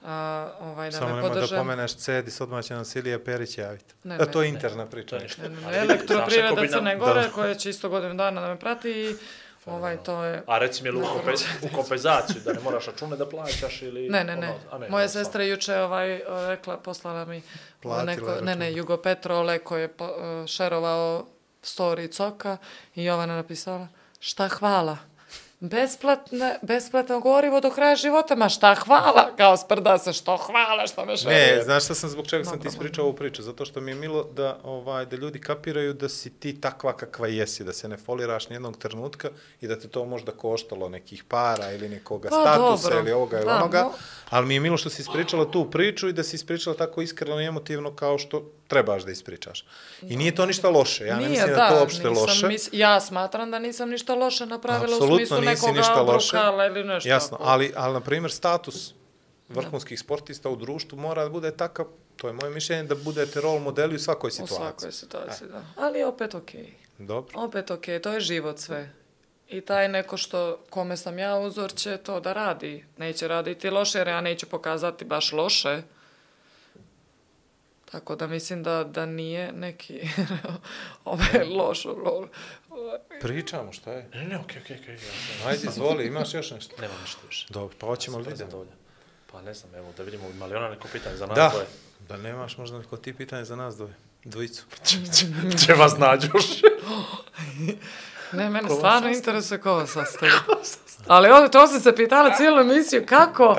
[0.06, 1.56] a, ovaj, da Samo me nemoj da podrže.
[1.58, 3.94] pomeneš Cedis, odmah će nam Silija Perić javiti.
[4.04, 4.56] Ne, a ne, to je ne.
[4.56, 5.16] interna priča.
[5.16, 5.42] Je ništa.
[5.42, 9.16] Ne, ne, ne, elektroprivreda Crne Gore koja će isto godinu dana da me prati i
[9.66, 10.44] ovaj, to je...
[10.48, 11.32] A reci mi, u, kompe,
[11.62, 14.10] u kompenzaciju, da ne moraš račune da plaćaš ili...
[14.10, 14.48] Ne, ne, ne.
[14.48, 17.42] ono, a ne Moja ono, sestra juče ovaj, rekla, poslala mi
[17.82, 18.78] Platila neko, je ne, ne, račun.
[18.78, 20.10] Jugo Petro Leko je po,
[20.48, 21.26] šerovao
[21.64, 22.58] story Coka
[22.96, 23.88] i Jovana napisala,
[24.20, 24.98] šta hvala?
[25.61, 29.30] Besplatne, besplatno gorivo do kraja života, ma šta hvala?
[29.38, 31.56] Kao sprda se, što hvala, što me šeruje?
[31.56, 33.41] Ne, znaš šta sam zbog čega sam ti ispričao ovu priču?
[33.41, 37.27] Zato što mi je milo da, ovaj, da ljudi kapiraju da si ti takva kakva
[37.27, 39.30] jesi, da se ne foliraš nijednog trenutka
[39.61, 42.99] i da te to možda koštalo nekih para ili nekoga Pa, statusa dobro.
[42.99, 43.80] ili ovoga ili Da, onoga.
[43.80, 43.91] mo-
[44.30, 47.41] Ali mi je milo što si ispričala tu priču i da si ispričala tako iskreno
[47.41, 49.66] i emotivno kao što trebaš da ispričaš.
[50.02, 51.06] I nije to ništa loše.
[51.06, 52.48] Ja ne mislim da, je to uopšte loše.
[52.48, 56.38] mis- ja smatram da nisam ništa loše napravila u Apsolutno smislu nekoga ništa loše.
[56.68, 57.10] ili nešto.
[57.10, 57.50] Jasno, tako.
[57.50, 58.94] ali, ali na primjer status
[59.50, 61.86] vrhunskih sportista u društvu mora da bude takav,
[62.16, 64.58] to je moje mišljenje, da budete rol modeli u svakoj U situaciji.
[64.58, 65.64] svakoj situaciji, da.
[65.78, 66.74] Ali opet okej.
[66.98, 67.40] Dobro.
[67.40, 68.90] Opet ok, to je život sve.
[69.48, 70.40] I taj neko što,
[70.70, 72.86] kome sam ja uzor, će to da radi.
[72.98, 75.82] Neće raditi loše, jer ja neću pokazati baš loše.
[77.91, 80.02] Tako da mislim da, da nije neki
[81.06, 82.28] ovaj loš rol.
[83.22, 84.10] Pričamo, šta je?
[84.14, 84.94] Ne, ne, okej, okej, okej.
[84.94, 86.76] ja sam- Ajde, izvoli, imaš još nešto?
[86.82, 87.48] Nemam ništa više.
[87.49, 88.56] Dobro, pa hoćemo li vidjeti?
[89.32, 91.66] Pa ne znam, evo, da vidimo, ima li ona neko pitanje za nas Da, dvoje?
[92.10, 93.94] da nemaš možda neko ti pitanje za nas dvoje,
[94.24, 94.66] dvojicu.
[95.66, 96.45] Će vas nađuš.
[98.32, 100.32] Ne, mene stvarno interesuje ko vas sastavi.
[101.07, 103.56] Ali ovo, to sam se pitala cijelu emisiju, kako,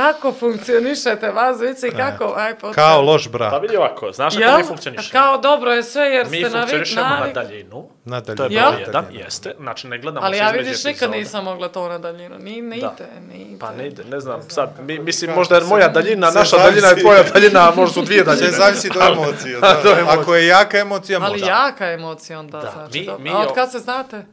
[0.00, 2.74] kako funkcionišete vas dvojice i kako, aj, potrebno.
[2.74, 3.50] Kao loš brak.
[3.50, 5.08] Pa vidi ovako, znaš kako mi funkcionišemo?
[5.14, 7.34] Kao dobro je sve jer Mi ste navik, funkcionišemo na navik.
[7.34, 7.88] daljinu.
[8.04, 8.36] Nadalje.
[8.36, 9.54] To je broj jedan, jeste.
[9.58, 12.38] Znači, ne gledamo Ali se ja vidiš nikad nisam mogla to na daljinu.
[12.38, 12.94] Ni, ne Da.
[12.94, 13.58] ide, ne ide.
[13.58, 16.88] Pa ne ide, ne znam, sad, mi, mislim, možda je se- moja daljina, naša daljina
[16.88, 18.46] je tvoja daljina, a možda su dvije daljine.
[18.46, 19.58] Sve zavisi do emocije.
[19.60, 19.80] Da.
[19.84, 20.20] do emocije.
[20.20, 21.46] Ako je jaka emocija, Ali može.
[21.46, 22.98] jaka emocija onda, Da, znači.
[23.00, 24.24] mi- mi A od kad se znate?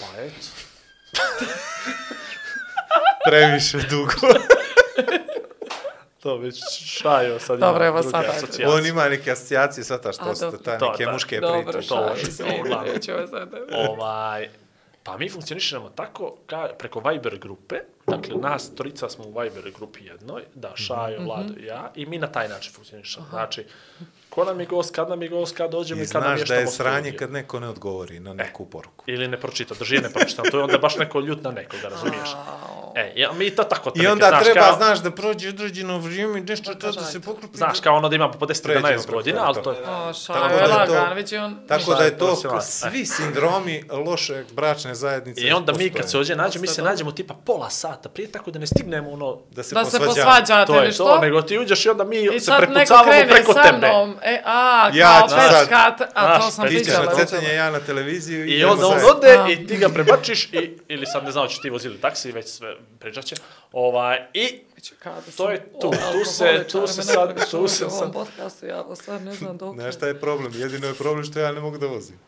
[0.00, 0.46] Pa eto.
[3.26, 4.12] Previše dugo.
[6.18, 6.56] To već
[6.86, 8.68] šajo sad Dobro, ima evo druge sad, asocijacije.
[8.68, 10.58] On ima neke asocijacije sa ta A, što ste dobro.
[10.60, 11.12] ta To, neke da.
[11.12, 11.78] muške Dobro, priče.
[11.78, 12.94] to šalim može se, se uglavnom.
[12.94, 13.48] neću vas sad.
[13.80, 14.48] Ovaj,
[15.02, 17.76] pa mi funkcionišemo tako ka, preko Viber grupe,
[18.06, 21.24] dakle nas trojica smo u Viber grupi jednoj, da Šajo, Mhm.
[21.24, 23.26] Vlado i ja, i mi na taj način funkcionišemo.
[23.30, 23.64] Znači,
[24.28, 26.48] ko nam je gost, kad nam je gost, kad dođemo I i kad nam znaš
[26.48, 27.18] da je sranje studiju.
[27.18, 29.04] kad neko ne odgovori na neku poruku.
[29.08, 31.88] Ili ne pročita, drži je ne pročita, to je onda baš neko ljut na nekoga,
[31.90, 32.28] razumiješ?
[32.94, 36.40] E, ja, mi to tako I onda znaš, treba, kao, znaš, da prođe određeno vrijeme,
[36.40, 37.56] nešto to da se poklopi.
[37.56, 39.78] Znaš, kao ono da ima po 10-11 Pređemo preko godina, ali to je...
[39.78, 41.58] O, Tako šalim, da je lagan, već je on...
[41.68, 45.40] Tako da je to svi sindromi loše bračne zajednice.
[45.40, 48.50] I onda mi kad se ovdje nađemo, mi se nađemo tipa pola sata prije, tako
[48.50, 49.38] da ne stignemo ono...
[49.50, 51.04] da se, Da se posvađate To ili je što?
[51.04, 53.86] to, nego ti uđeš i onda mi I se prepucavamo preko tebe.
[54.22, 56.94] E, a, kao peskat, a to sam Ti ćeš
[57.42, 58.46] na ja na televiziju.
[58.46, 61.70] I onda on ode i ti ga prebačiš i, ili sad ne znam, hoćeš ti
[61.70, 63.36] vozili taksi, već sve, pričat će.
[63.72, 64.60] Ovaj, I
[64.98, 65.92] Kada To je tu, tu
[66.24, 69.56] se- alkoholičar tu se sad- tu se u ovom sad- podcastu, ja stvarno ne znam
[69.56, 69.74] dok.
[69.74, 70.52] Znaš šta je problem?
[70.54, 72.18] Jedino je problem što ja ne mogu da vozim.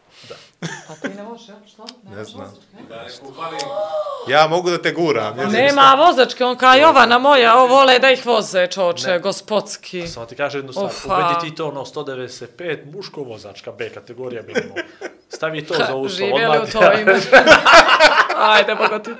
[0.62, 1.54] A ti ne možeš, ja?
[1.66, 1.82] Šta?
[2.16, 2.54] Ne znam.
[2.88, 3.06] Da.
[4.28, 5.38] Ja mogu da te guram.
[5.38, 10.08] jedino Nema vozačke, on kao Jovana moja, o vole da ih voze, čoče, gospodski.
[10.08, 11.16] Samo ti kažem jednu stvar, Ufa.
[11.16, 14.76] uvedi ti to ono 195, muško vozačka, B kategorija minimum.
[15.28, 17.20] Stavi to za uslov, Živjeli u to ime.
[18.36, 19.10] Ajde, boga ti.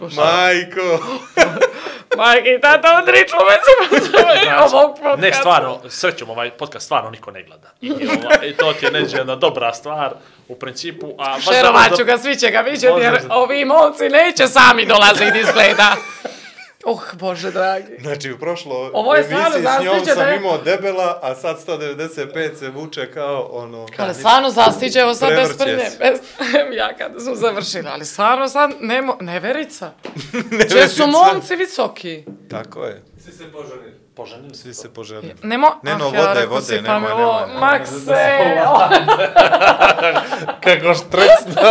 [0.00, 1.04] Majko!
[2.16, 3.56] Majke i tata odriču me
[4.00, 5.16] se ovog podcasta.
[5.16, 7.70] Ne, stvarno, srećom, ovaj podcast stvarno niko ne gleda.
[7.80, 10.12] I, ovaj, i to ti je neđe jedna dobra stvar
[10.48, 11.14] u principu.
[11.18, 14.86] A baš Šerovat da- ću ga, svi će ga vidjeti, jer ovi momci neće sami
[14.86, 15.96] dolaziti izgleda.
[16.86, 17.92] Uh, Bože dragi.
[18.00, 21.18] Znači, u prošlo Ovo je emisiji stvarno s njom zastiđe da sam je- imao debela,
[21.22, 23.86] a sad 195 se vuče kao ono...
[23.96, 25.90] Ali stvarno zastiđe, evo sad bez prnje.
[25.98, 26.18] Bez,
[26.80, 29.90] ja kada smo završili, ali stvarno sad nemo, neverica.
[30.50, 30.88] Neverica.
[30.88, 32.24] su momci visoki?
[32.50, 33.02] Tako je.
[33.24, 34.01] Svi se poželili.
[34.22, 34.54] Poženili.
[34.54, 35.34] Svi se poželili.
[35.42, 37.60] Nemo, Ne, no, ah, vode, rekao vode, pa nemoj, ovo, nemoj.
[37.60, 38.38] Makse,
[40.60, 41.62] Kako štrecno.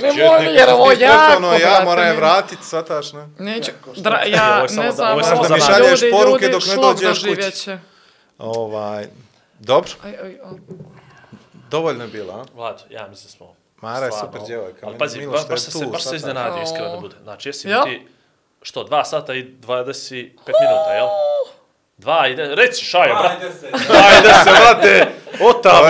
[0.00, 3.28] nemoj jer ovo jako, Stefano, ja moram je mi- vratiti, svataš, ne?
[3.38, 6.12] Neću, dra, ja je ne da- znam, ovo je samo ovo da mi šalješ ljudi,
[6.12, 7.76] poruke dok ne dođeš kući.
[8.38, 9.06] Ovaj,
[9.58, 10.58] dobro, Aj, aj, aj.
[11.70, 12.44] dovoljno je bilo, a?
[12.54, 13.54] Vlad, ja mislim da smo...
[13.78, 16.16] Mara je super djevojka, Ali pazi, je milo ba, što je baš se, baš se
[16.16, 17.16] iznenadio, iskreno da bude.
[17.22, 18.06] Znači, jesi ti,
[18.62, 21.06] što, dva sata i 25 minuta, jel?
[22.00, 23.32] Dva i de, reci šajo, brat.
[23.32, 23.66] Ajde se.
[24.06, 25.06] Ajde se, brate,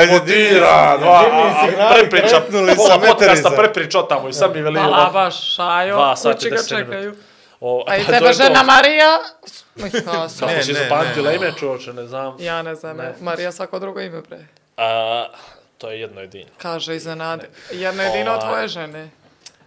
[0.06, 2.40] motira, Dimi, dva, prepriča,
[2.76, 6.56] pola sa podcasta prepriča otamo i sad mi veli Hvala baš, šajo, Dva kući ga
[6.56, 7.14] 10 čekaju.
[7.60, 9.18] O, A i tebe žena Marija?
[10.28, 12.36] Sam- Kako si ne, zapamtila ime čovječe, ne znam.
[12.38, 13.14] Ja ne znam, Ne.
[13.20, 14.38] Marija svako drugo ime pre.
[14.76, 15.26] A,
[15.78, 16.50] to je jedno jedino.
[16.58, 17.48] Kaže iznenade.
[17.70, 18.40] Jedno jedino Ovaj.
[18.40, 19.10] tvoje žene.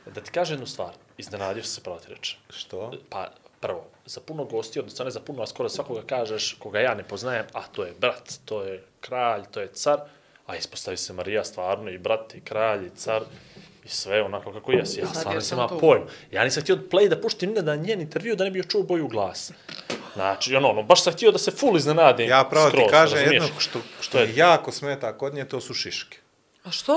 [0.05, 2.37] Da ti kažem jednu stvar, iznenadio sam se pravo ti reći.
[2.49, 2.91] Što?
[3.09, 3.27] Pa,
[3.59, 7.03] prvo, za puno gosti, odnosno ne za puno, a skoro svakoga kažeš, koga ja ne
[7.03, 9.99] poznajem, a to je brat, to je kralj, to je car,
[10.47, 13.21] a ispostavi se Marija stvarno i brat, i kralj, i car,
[13.85, 14.99] i sve onako kako jesi.
[14.99, 16.05] Ja stvarno nisam imao pojma.
[16.31, 18.83] Ja nisam htio play da puštim ni na njen intervju da ne bi još čuo
[18.83, 19.53] boju glasa.
[20.13, 22.29] Znači, ono, ono, baš sam htio da se full iznenadim.
[22.29, 23.43] Ja pravo ti skroz, kažem razumiješ?
[23.43, 26.17] jedno što, Što što je jako smeta kod nje, to su šiške.
[26.63, 26.93] A što?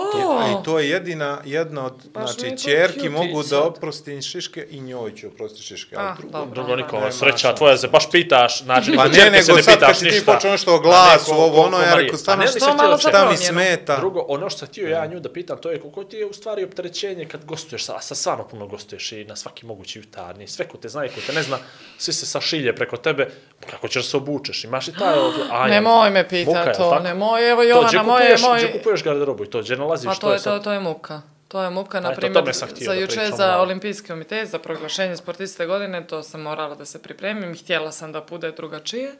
[0.52, 5.14] I to je jedina, jedna od, Baš znači, čerki mogu da oprostim šiške i njoj
[5.14, 6.54] ću oprostiti šiške, ali Ah, drugo.
[6.54, 6.76] dobro.
[6.76, 9.74] Nikola, Nema sreća tvoja se baš pitaš, znači, Pa ne, čerke se nego ne sad
[9.74, 12.18] pitaš kad si ti počeo nešto o A glasu, ko- ovo, ono, ja rekao, A
[12.18, 13.96] stvarno, što malo šta mi smeta?
[13.96, 16.32] Drugo, ono što sam htio ja nju da pitam, to je koliko ti je u
[16.32, 20.46] stvari opterećenje kad gostuješ, sa, a sa stvarno puno gostuješ i na svaki mogući jutarnji,
[20.46, 21.58] sve ko te zna i ko te ne zna,
[21.98, 23.28] svi se sašilje preko tebe,
[23.70, 25.14] kako ćeš se obučeš, imaš i taj...
[25.50, 28.58] A, Nemoj me pita to, nemoj, evo Jovana, moje, kupuješ, moj...
[28.58, 30.64] gdje kupuješ garderobu i gdje nalaziš, Pa to to je je, to, sad...
[30.64, 31.22] to je muka.
[31.48, 35.66] To je muka, na primjer, za da juče pričam za olimpijski komitet, za proglašenje sportiste
[35.66, 39.14] godine, to sam morala da se pripremim, htjela sam da bude drugačije,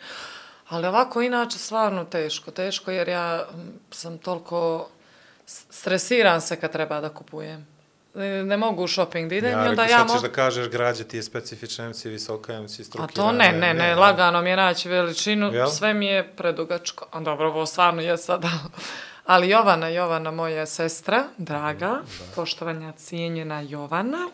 [0.68, 3.46] ali ovako inače stvarno teško, teško jer ja
[3.90, 4.88] sam toliko
[5.46, 7.66] stresiran se kad treba da kupujem.
[8.14, 10.28] Ne, ne mogu u shopping da idem Ja onda ja sad ćeš mogu...
[10.28, 13.12] da kažeš građa ti je specifična MC, visoka MC, A strukirana.
[13.12, 15.66] to ne, ne, ne, lagano mi je naći veličinu, Jel?
[15.68, 17.06] sve mi je predugačko.
[17.10, 18.48] A dobro, ovo stvarno je sada.
[19.26, 22.02] Ali Jovana, Jovana, moja sestra, draga,
[22.34, 24.28] poštovanja cijenjena Jovana,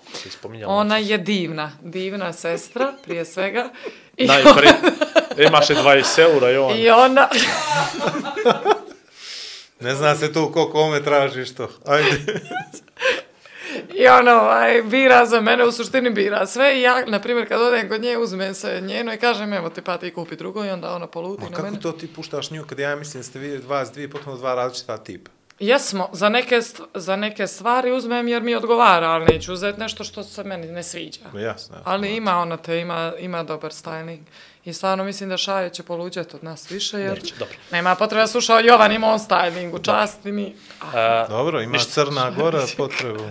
[0.66, 3.69] ona je divna, divna sestra, prije svega.
[4.16, 4.74] I, Najprije,
[5.48, 6.78] imaš je 20 eura i on.
[6.78, 7.28] I ona,
[9.82, 11.69] Ne zna se tu ko kome traži što.
[11.86, 12.10] Ajde.
[13.94, 16.78] i ona ovaj, bira za mene, u suštini bira sve.
[16.78, 19.82] I ja, na primjer, kad odem kod nje, uzmem se njeno i kažem, evo ti
[19.82, 21.81] pa ti kupi drugo i onda ona poluti Ma na kako mene.
[21.81, 24.99] to ti puštaš nju kad ja mislim da ste vi vas dvije potpuno dva različita
[24.99, 25.31] tipa?
[25.59, 26.61] Jesmo, za neke,
[26.94, 30.82] za neke stvari uzmem jer mi odgovara, ali neću uzeti nešto što se meni ne
[30.82, 31.20] sviđa.
[31.24, 31.40] Jasno.
[31.40, 31.77] jasno.
[31.85, 34.19] Ali ima ona te, ima, ima dobar styling.
[34.64, 37.55] I stvarno mislim da Šaje će poluđati od nas više, jer Neće, dobro.
[37.70, 40.55] nema potrebe da slušao Jovan ima on styling, u časti mi.
[40.94, 41.90] A, Dobro, ima Ništa.
[41.90, 43.24] Crna Gora potrebu.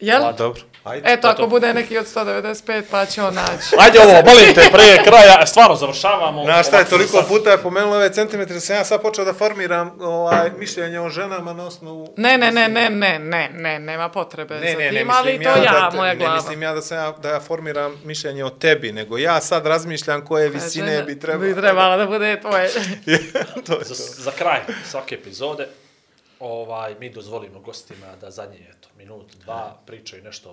[0.00, 0.24] Jel?
[0.24, 0.62] A dobro.
[0.88, 1.12] Ajde.
[1.12, 3.74] Eto, ako bude neki od 195, pa će on naći.
[3.78, 6.44] Ajde ovo, molim te, prije kraja, stvarno završavamo.
[6.44, 9.32] Znaš šta je, toliko puta je pomenulo ove centimetre, da sam ja sad počeo da
[9.32, 12.14] formiram ovaj, mišljenje o ženama na osnovu...
[12.16, 15.38] Ne, ne, ne, ne, ne, ne, ne, nema potrebe Ne, za ne, ne tim, ali
[15.38, 16.34] mislim to ja, ja, da, moja ne glava.
[16.34, 20.24] mislim ja da, sam ja da ja formiram mišljenje o tebi, nego ja sad razmišljam
[20.24, 21.48] koje visine Žena bi trebalo.
[21.48, 22.70] Bi trebala da bude tvoje.
[23.66, 24.22] to je za, to.
[24.22, 24.60] za kraj
[24.90, 25.68] svake epizode,
[26.40, 30.52] ovaj, mi dozvolimo gostima da zadnje, eto, minut, dva, pričaju nešto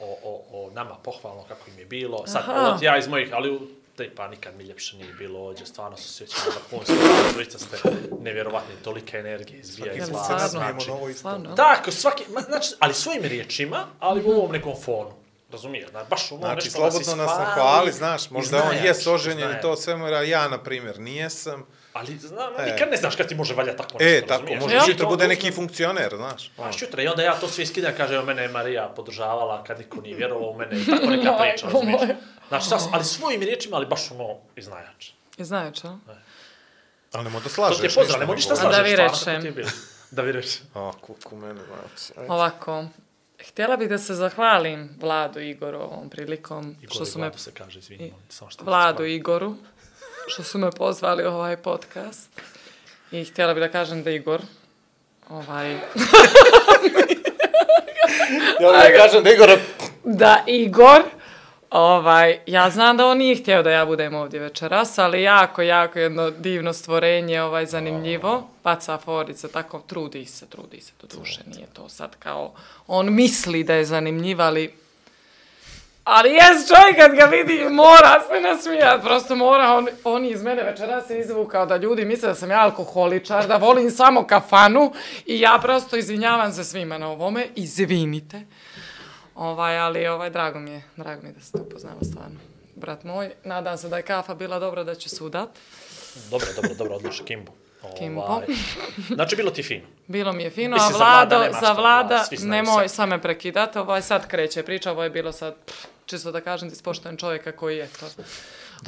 [0.00, 2.26] o, o, o nama pohvalno kako im je bilo.
[2.26, 2.74] Sad, Aha.
[2.74, 3.60] od ja iz mojih, ali u
[3.96, 6.94] te pa nikad mi ljepše nije bilo ovdje, stvarno se sjećam na vrhunski,
[7.32, 7.76] dvojica ste
[8.20, 10.70] nevjerovatni, tolike energije izvija iz glasa, stvarno?
[10.70, 10.88] znači.
[10.88, 11.40] Novo isto.
[11.56, 15.10] Tako, svaki, ma, znači, ali svojim riječima, ali u ovom nekom fonu.
[15.52, 18.86] Razumije, znači, baš ono Znači, nešto slobodno nas nas ishvali nahvali, znaš, možda on iznajači,
[18.86, 21.66] jes oženjen i to sve mora, ja, na primjer, nijesam.
[22.00, 22.64] Ali, znam, E.
[22.64, 24.60] nikad ne znaš kad ti može valjati tako E, nešto, tako, razumiješ?
[24.60, 24.82] možda Ja.
[24.82, 26.52] sutra To bude neki funkcioner, znaš.
[26.58, 29.78] A šutra, i onda ja to sve iskidam, kaže, evo mene je Marija podržavala kad
[29.78, 32.00] niko nije vjerovao u mene i tako neka priča, razumiješ?
[32.48, 35.08] Znači, sas, ali svojim riječima, ali baš ono iznajač.
[35.36, 35.98] I znajući, a?
[37.12, 37.78] Ali nemo da To slažeš.
[37.78, 38.76] ti je pozdrav, ne možeš šta A slažeš.
[38.76, 39.54] da vi rečem.
[40.10, 40.62] Da vi rečem.
[40.74, 42.28] A, kuku mene, znači.
[42.28, 42.84] Ovako,
[43.40, 47.52] htjela bih da se zahvalim Vladu i Igoru ovom prilikom, Igor što su me se
[47.52, 49.54] kaže, izvini, samo što Vladu i Igoru,
[50.26, 52.40] što su me pozvali u ovaj podcast.
[53.12, 54.40] I htjela bih da kažem da Igor,
[55.28, 55.72] ovaj,
[58.60, 59.58] Ja da kažem da Igor...
[60.04, 61.02] da Igor,
[61.70, 65.98] ovaj, ja znam da on nije htio da ja budem ovdje večeras, ali jako, jako
[65.98, 68.48] jedno divno stvorenje, ovaj, zanimljivo.
[68.64, 72.52] Baca forice, tako, trudi se, trudi se, do duše, nije to sad kao,
[72.86, 74.79] on misli da je zanimljiv, ali
[76.12, 80.62] Ali jes čovjek kad ga vidi mora se nasmijat, prosto mora, on, on iz mene
[80.62, 84.92] večeras izvukao da ljudi misle da sam ja alkoholičar, da volim samo kafanu
[85.26, 88.40] i ja prosto izvinjavam se svima na ovome, izvinite.
[89.34, 92.40] Ovaj, ali ovaj, drago mi je, drago mi je da se te upoznala stvarno.
[92.76, 95.48] Brat moj, nadam se da je kafa bila dobra da će sudat.
[96.30, 97.52] Dobro, dobro, dobro, odlično, Kimbo.
[97.98, 98.20] Kimbo.
[98.20, 98.46] Ovaj,
[99.14, 99.86] Znači, bilo ti fino.
[100.10, 102.88] Bilo mi je fino, Mislim, a za Vlada Vlado, za Vlada, Vlada, svi znaju nemoj
[102.88, 102.96] sad.
[102.96, 106.68] sad me prekidati, ovaj sad kreće priča, ovo je bilo sad, pff, čisto da kažem,
[106.68, 108.06] ti ispoštujem čovjeka koji je to.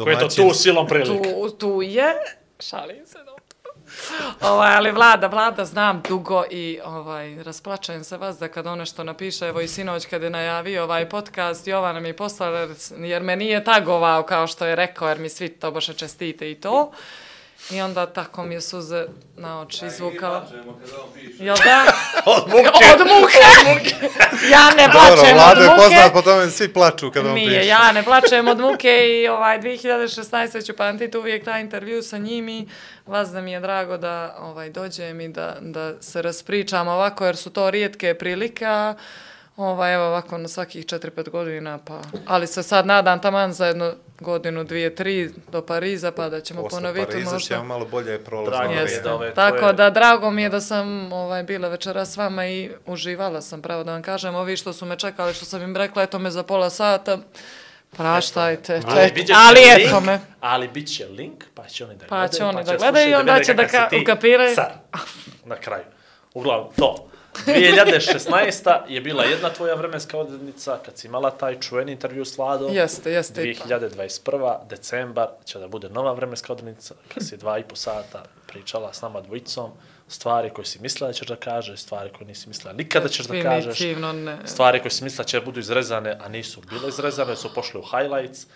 [0.04, 1.32] Koji je to tu silom prilike.
[1.32, 2.14] Tu, tu je,
[2.60, 3.42] šalim se, dobro.
[4.40, 9.04] Ovaj, ali vlada, vlada znam dugo i ovaj, rasplačajem se vas da kad ono što
[9.04, 13.22] napiše, evo i sinoć kad je najavio ovaj podcast, Jovana mi je poslala, jer, jer
[13.22, 16.92] me nije tagovao kao što je rekao, jer mi svi to baš čestite i to.
[17.70, 20.46] I onda tako mi je suze na oči izvukala.
[21.38, 21.84] Jel da?
[22.26, 22.84] Od muke.
[22.94, 23.38] Od muke!
[24.50, 25.82] ja ne Dobro, plačem Vlado od je muke.
[25.82, 27.68] poznat po tome, svi plaču kad on Nije, piše.
[27.68, 30.66] ja ne plačem od muke i ovaj 2016.
[30.66, 32.68] ću pamtiti uvijek taj intervju sa njim i
[33.06, 37.36] vas da mi je drago da ovaj dođem i da, da se raspričam ovako jer
[37.36, 38.94] su to rijetke prilike, a
[39.56, 43.90] ovaj, evo ovako na svakih 4-5 godina, pa, ali se sad nadam taman za jednu
[44.20, 47.46] godinu, dvije, tri do Pariza, pa da ćemo Posle ponoviti Pariza možda.
[47.46, 49.02] ćemo malo bolje prolazno je vrijeme.
[49.02, 52.70] Da Tako tvoje- da drago mi je da sam ovaj bila večera s vama i
[52.86, 54.34] uživala sam pravo da vam kažem.
[54.34, 57.18] Ovi što su me čekali, što sam im rekla, eto me za pola sata.
[57.90, 60.20] Praštajte, Ali, ček, ali eto me.
[60.40, 63.14] Ali bit će link, pa će oni da Pa gledaju, će oni da gledaju i
[63.14, 64.54] onda će da kakav ka- ukapiraju.
[64.54, 64.72] car
[65.44, 65.84] na kraju.
[66.34, 67.08] Uglavnom, to.
[67.34, 68.80] 2016.
[68.88, 72.74] je bila jedna tvoja vremenska odrednica kad si imala taj čuveni intervju s Vladom.
[72.74, 73.42] Jeste, jeste.
[73.42, 74.66] 2021.
[74.68, 79.02] decembar će da bude nova vremenska odrednica kad si dva i po sata pričala s
[79.02, 79.70] nama dvojicom
[80.08, 83.42] stvari koje si mislila da ćeš da kažeš, stvari koje nisi mislila nikada ćeš da
[83.42, 83.80] kažeš.
[84.14, 84.38] Ne.
[84.44, 87.84] Stvari koje si mislila će da budu izrezane, a nisu bile izrezane, su pošle u
[87.84, 88.46] highlights.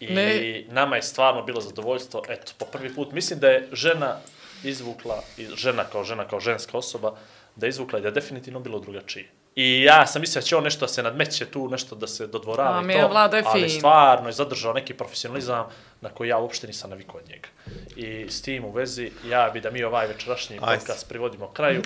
[0.00, 0.64] I Ne.
[0.68, 4.16] nama je stvarno bilo zadovoljstvo, eto, po prvi put, mislim da je žena
[4.64, 5.22] izvukla,
[5.56, 7.16] žena kao žena, kao ženska osoba,
[7.56, 9.28] da je izvukla i da je definitivno bilo drugačije.
[9.56, 12.26] I ja sam mislio da će on nešto da se nadmeće tu, nešto da se
[12.26, 13.70] dodvorava i to, je Vlado je ali fin.
[13.78, 15.66] stvarno je zadržao neki profesionalizam
[16.00, 17.48] na koji ja uopšte nisam navikao od njega.
[17.96, 20.78] I s tim u vezi, ja bi da mi ovaj večerašnji Ajde.
[20.78, 21.82] podcast privodimo kraju,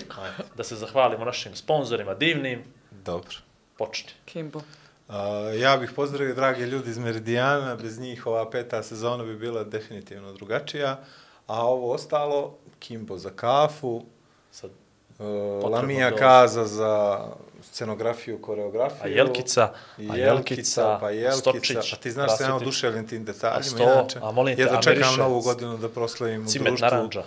[0.55, 3.35] da se zahvalimo našim sponzorima divnim, Dobro.
[3.77, 4.09] počni.
[4.25, 4.61] Kimbo.
[5.07, 9.63] A, ja bih pozdravio drage ljudi iz Meridijana, bez njih ova peta sezona bi bila
[9.63, 10.99] definitivno drugačija,
[11.47, 14.05] a ovo ostalo, Kimbo za kafu,
[14.51, 14.71] Sad,
[15.19, 16.19] uh, Lamija doći.
[16.19, 17.25] Kaza za
[17.71, 19.01] scenografiju, koreografiju.
[19.03, 19.73] a Jelkica,
[20.09, 23.83] a Jelkica, pa Jelkica, Stočić, pa ti znaš da sam ja oduševljen tim detaljima, sto,
[23.83, 24.19] inače.
[24.21, 27.23] a molim te, jedva a čekam novu godinu da proslavim u društvu naranđa.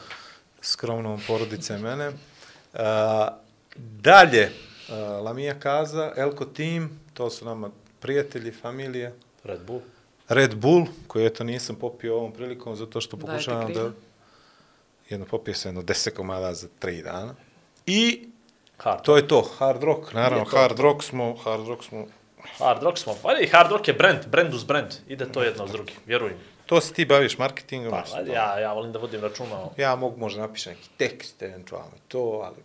[0.62, 2.08] skromnom porodice mene.
[2.08, 2.80] Uh,
[3.76, 4.50] dalje,
[4.88, 9.14] uh, Lamija Kaza, Elko Team, to su nama prijatelji, familije.
[9.44, 9.80] Red Bull.
[10.28, 13.90] Red Bull, koji eto nisam popio ovom prilikom, zato što pokušavam da...
[15.10, 17.34] Jedno popio sam jedno deset komada za tri dana.
[17.88, 18.28] I
[18.78, 20.50] Hard, to je to, hard rock, naravno, to.
[20.50, 22.06] hard rock smo, hard rock smo...
[22.58, 23.14] hard rock smo.
[23.22, 24.94] Pa i hard rock je brand, brand uz brand.
[25.08, 26.36] Ide to jedno uz drugi, vjeruj mi.
[26.66, 27.90] To se ti baviš marketingom.
[27.90, 29.72] Pa, ajde, to- ja, ja volim da vodim računa o...
[29.76, 32.56] Ja mogu možda napišem neki tekst, eventualno i to, ali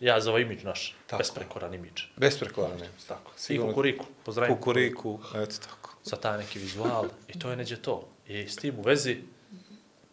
[0.00, 1.18] Ja za ovaj imidž naš, Tako.
[1.18, 2.02] besprekoran imidž.
[2.16, 2.88] besprekoran ne.
[3.08, 3.32] Tako.
[3.32, 4.56] I Sigurno- kukuriku, pozdravim.
[4.56, 5.90] Kukuriku, eto tako.
[6.04, 7.04] Za taj neki vizual.
[7.28, 8.08] I to je neđe to.
[8.26, 9.18] I s tim u vezi,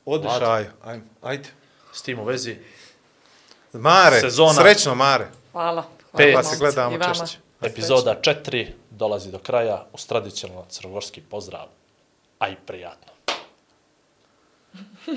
[0.05, 1.49] Odiš, aj, ajmo, ajde.
[1.93, 2.57] s tim u vezi,
[3.73, 4.53] Mare, Sezona.
[4.53, 5.27] srećno Mare.
[5.51, 5.83] Hvala.
[6.17, 6.31] Pet.
[6.31, 7.37] Hvala, Pa se gledamo češće.
[7.61, 11.67] epizoda 4 dolazi do kraja uz tradicionalno crnogorski pozdrav.
[12.39, 13.11] A i prijatno.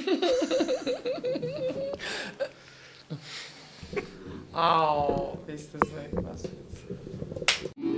[4.52, 6.10] Ao, vi ste sve.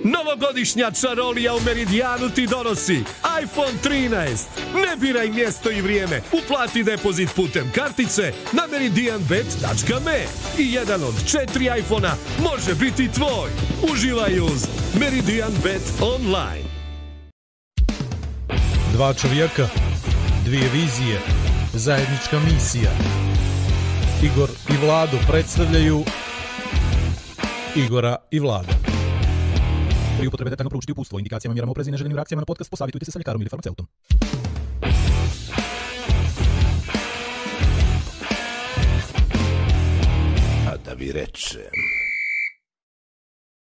[0.07, 3.05] Novogodišnja čarolija u Meridijanu ti donosi
[3.43, 4.47] iPhone 13.
[4.75, 6.23] Ne biraj mjesto i vrijeme.
[6.33, 10.25] Uplati depozit putem kartice na meridianbet.me
[10.59, 12.13] i jedan od četiri iPhona
[12.43, 13.51] može biti tvoj.
[13.93, 14.67] Uživaj uz
[15.01, 16.69] Meridian Bet online.
[18.93, 19.69] Dva čovjeka,
[20.45, 21.21] dvije vizije,
[21.75, 22.91] zajednička misija.
[24.23, 26.05] Igor i Vlado predstavljaju
[27.75, 28.86] Igora i Vlada.
[30.19, 32.71] Pri upotrebe detaljno proučiti upustvo, indikacijama, mjerama oprezi i neželjenim reakcijama na podcast.
[32.71, 33.87] Posavitujte se sa ljekarom ili farmaceutom.
[40.69, 41.96] A da vi rečem...